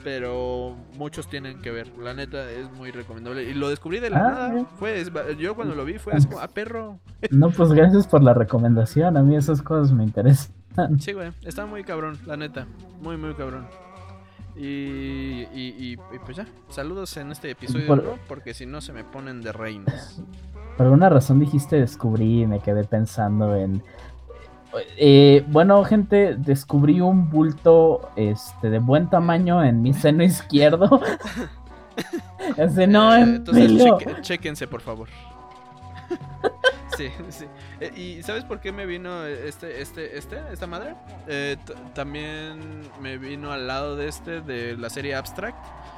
pero 0.02 0.76
muchos 0.96 1.28
tienen 1.28 1.60
que 1.60 1.70
ver. 1.70 1.88
La 1.98 2.14
neta 2.14 2.50
es 2.50 2.70
muy 2.72 2.90
recomendable. 2.90 3.44
Y 3.44 3.54
lo 3.54 3.68
descubrí 3.68 4.00
de 4.00 4.10
la 4.10 4.18
ah, 4.18 4.30
nada. 4.30 4.64
Fue, 4.78 5.04
yo 5.38 5.54
cuando 5.54 5.74
lo 5.74 5.84
vi 5.84 5.98
fue 5.98 6.14
así 6.14 6.26
como, 6.26 6.40
ah, 6.40 6.48
perro. 6.48 6.98
No, 7.30 7.50
pues 7.50 7.72
gracias 7.72 8.06
por 8.06 8.22
la 8.22 8.34
recomendación. 8.34 9.16
A 9.16 9.22
mí 9.22 9.36
esas 9.36 9.62
cosas 9.62 9.92
me 9.92 10.04
interesan. 10.04 10.52
Sí, 10.98 11.12
güey. 11.12 11.32
Está 11.44 11.66
muy 11.66 11.84
cabrón, 11.84 12.18
la 12.26 12.36
neta. 12.36 12.66
Muy, 13.00 13.16
muy 13.16 13.34
cabrón. 13.34 13.66
Y, 14.56 15.46
y, 15.54 15.96
pues 16.24 16.36
ya, 16.36 16.46
saludos 16.68 17.16
en 17.16 17.32
este 17.32 17.50
episodio, 17.50 18.18
porque 18.28 18.52
si 18.52 18.66
no 18.66 18.80
se 18.80 18.92
me 18.92 19.02
ponen 19.02 19.40
de 19.40 19.52
reinas. 19.52 20.22
Por 20.76 20.86
alguna 20.86 21.08
razón 21.08 21.38
dijiste 21.38 21.76
descubrí 21.76 22.42
y 22.42 22.46
me 22.46 22.60
quedé 22.60 22.84
pensando 22.84 23.56
en 23.56 23.82
eh, 24.96 25.44
bueno, 25.48 25.84
gente, 25.84 26.36
descubrí 26.36 27.00
un 27.00 27.30
bulto 27.30 28.10
este, 28.16 28.70
de 28.70 28.78
buen 28.78 29.08
tamaño 29.10 29.62
en 29.62 29.82
mi 29.82 29.92
seno 29.92 30.22
izquierdo. 30.22 31.00
Ese 32.56 32.86
no, 32.86 33.14
Entonces, 33.14 33.82
chequense, 34.22 34.66
por 34.66 34.80
favor. 34.80 35.08
Sí, 36.96 37.08
sí. 37.30 37.46
Eh, 37.80 37.90
¿Y 37.96 38.22
sabes 38.22 38.44
por 38.44 38.60
qué 38.60 38.70
me 38.70 38.84
vino 38.84 39.24
este, 39.24 39.80
este, 39.80 40.18
este, 40.18 40.38
esta 40.52 40.66
madre? 40.66 40.94
Eh, 41.26 41.56
también 41.94 42.82
me 43.00 43.16
vino 43.16 43.50
al 43.50 43.66
lado 43.66 43.96
de 43.96 44.08
este, 44.08 44.42
de 44.42 44.76
la 44.76 44.90
serie 44.90 45.14
Abstract. 45.14 45.56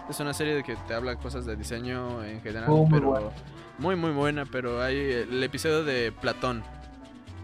Es 0.08 0.20
una 0.20 0.32
serie 0.34 0.54
de 0.54 0.62
que 0.62 0.76
te 0.86 0.94
habla 0.94 1.16
cosas 1.16 1.46
de 1.46 1.56
diseño 1.56 2.22
en 2.24 2.40
general, 2.42 2.68
oh, 2.68 2.86
pero 2.88 3.32
muy, 3.78 3.96
muy 3.96 4.12
buena. 4.12 4.46
Pero 4.46 4.82
hay 4.82 4.96
el 4.96 5.42
episodio 5.42 5.82
de 5.82 6.12
Platón. 6.12 6.62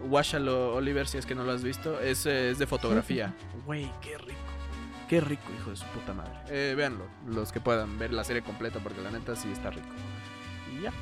Washalo 0.09 0.75
Oliver, 0.75 1.07
si 1.07 1.17
es 1.17 1.25
que 1.25 1.35
no 1.35 1.43
lo 1.43 1.51
has 1.51 1.63
visto, 1.63 1.99
es, 1.99 2.25
es 2.25 2.59
de 2.59 2.67
fotografía. 2.67 3.33
Güey, 3.65 3.91
qué 4.01 4.17
rico. 4.17 4.39
Qué 5.07 5.19
rico, 5.19 5.43
hijo 5.59 5.71
de 5.71 5.75
su 5.75 5.85
puta 5.87 6.13
madre. 6.13 6.31
Eh, 6.49 6.73
véanlo, 6.75 7.05
los 7.27 7.51
que 7.51 7.59
puedan 7.59 7.99
ver 7.99 8.13
la 8.13 8.23
serie 8.23 8.41
completa, 8.41 8.79
porque 8.79 9.01
la 9.01 9.11
neta 9.11 9.35
sí 9.35 9.51
está 9.51 9.69
rico. 9.69 9.89
Y 10.73 10.83
ya. 10.83 10.93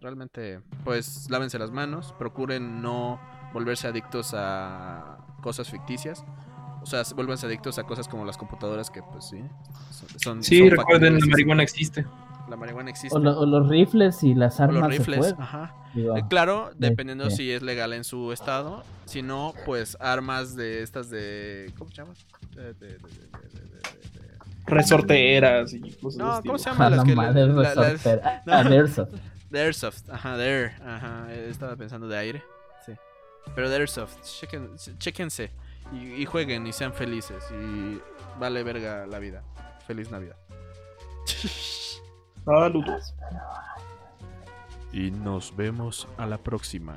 Realmente, 0.00 0.60
pues 0.84 1.28
lávense 1.30 1.58
las 1.58 1.70
manos, 1.70 2.14
procuren 2.18 2.82
no 2.82 3.18
volverse 3.54 3.88
adictos 3.88 4.34
a 4.34 5.18
cosas 5.40 5.70
ficticias. 5.70 6.24
O 6.82 6.86
sea, 6.86 7.02
vuelvanse 7.14 7.46
adictos 7.46 7.78
a 7.78 7.84
cosas 7.84 8.06
como 8.06 8.24
las 8.24 8.36
computadoras 8.36 8.90
que, 8.90 9.02
pues 9.02 9.24
sí, 9.24 9.42
son. 10.18 10.42
sí, 10.42 10.68
recuerden, 10.68 11.18
la 11.18 11.26
marihuana 11.26 11.62
existe. 11.62 12.06
La 12.48 12.56
marihuana 12.56 12.90
existe. 12.90 13.16
O, 13.16 13.20
los 13.20 13.68
rifles 13.68 14.22
y 14.22 14.34
las 14.34 14.60
armas. 14.60 14.82
los 14.82 14.98
rifles, 14.98 15.34
ajá. 15.38 15.74
Claro, 16.28 16.70
dependiendo 16.76 17.30
si 17.30 17.50
es 17.50 17.62
legal 17.62 17.92
en 17.92 18.04
su 18.04 18.32
estado. 18.32 18.82
Si 19.04 19.22
no, 19.22 19.54
pues 19.64 19.96
armas 20.00 20.56
de 20.56 20.82
estas 20.82 21.10
de. 21.10 21.72
¿Cómo 21.78 21.90
se 21.90 21.96
llama? 21.96 22.14
De, 22.54 22.74
de, 22.74 22.88
de, 22.88 22.98
resorteras 24.66 25.72
y 25.72 25.92
cosas 25.92 26.18
No, 26.18 26.42
¿cómo 26.42 26.58
se 26.58 26.70
llama? 26.70 26.90
Las 26.90 27.04
que, 27.04 27.14
la, 27.14 28.60
Airsoft. 28.60 29.12
De 29.50 29.60
Airsoft, 29.60 30.10
ajá, 30.10 30.36
de 30.36 30.46
Air, 30.46 30.72
ajá. 30.84 31.32
Estaba 31.32 31.76
pensando 31.76 32.08
de 32.08 32.18
aire, 32.18 32.42
sí. 32.84 32.92
Pero 33.54 33.70
de 33.70 33.76
Airsoft, 33.76 34.20
chequen, 34.22 34.76
chequense 34.98 35.52
y, 35.92 36.22
y, 36.22 36.24
jueguen 36.26 36.66
y 36.66 36.72
sean 36.72 36.92
felices 36.92 37.44
y 37.52 38.00
vale 38.40 38.62
verga 38.64 39.06
la 39.06 39.18
vida. 39.18 39.44
Feliz 39.86 40.10
Navidad. 40.10 40.36
Saludos. 42.44 43.14
Y 44.96 45.10
nos 45.10 45.54
vemos 45.54 46.08
a 46.16 46.24
la 46.24 46.38
próxima. 46.38 46.96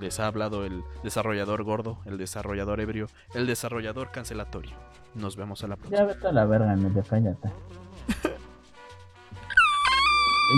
Les 0.00 0.20
ha 0.20 0.26
hablado 0.26 0.64
el 0.64 0.82
desarrollador 1.02 1.62
gordo, 1.62 1.98
el 2.06 2.16
desarrollador 2.16 2.80
ebrio, 2.80 3.08
el 3.34 3.46
desarrollador 3.46 4.10
cancelatorio. 4.10 4.72
Nos 5.14 5.36
vemos 5.36 5.62
a 5.62 5.66
la 5.66 5.76
próxima. 5.76 5.98
Ya 5.98 6.06
vete 6.06 6.28
a 6.28 6.32
la 6.32 6.46
verga, 6.46 6.74
me 6.74 6.90
cállate. 7.02 7.50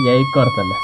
y 0.05 0.07
ahí 0.07 0.23
córtalas. 0.33 0.77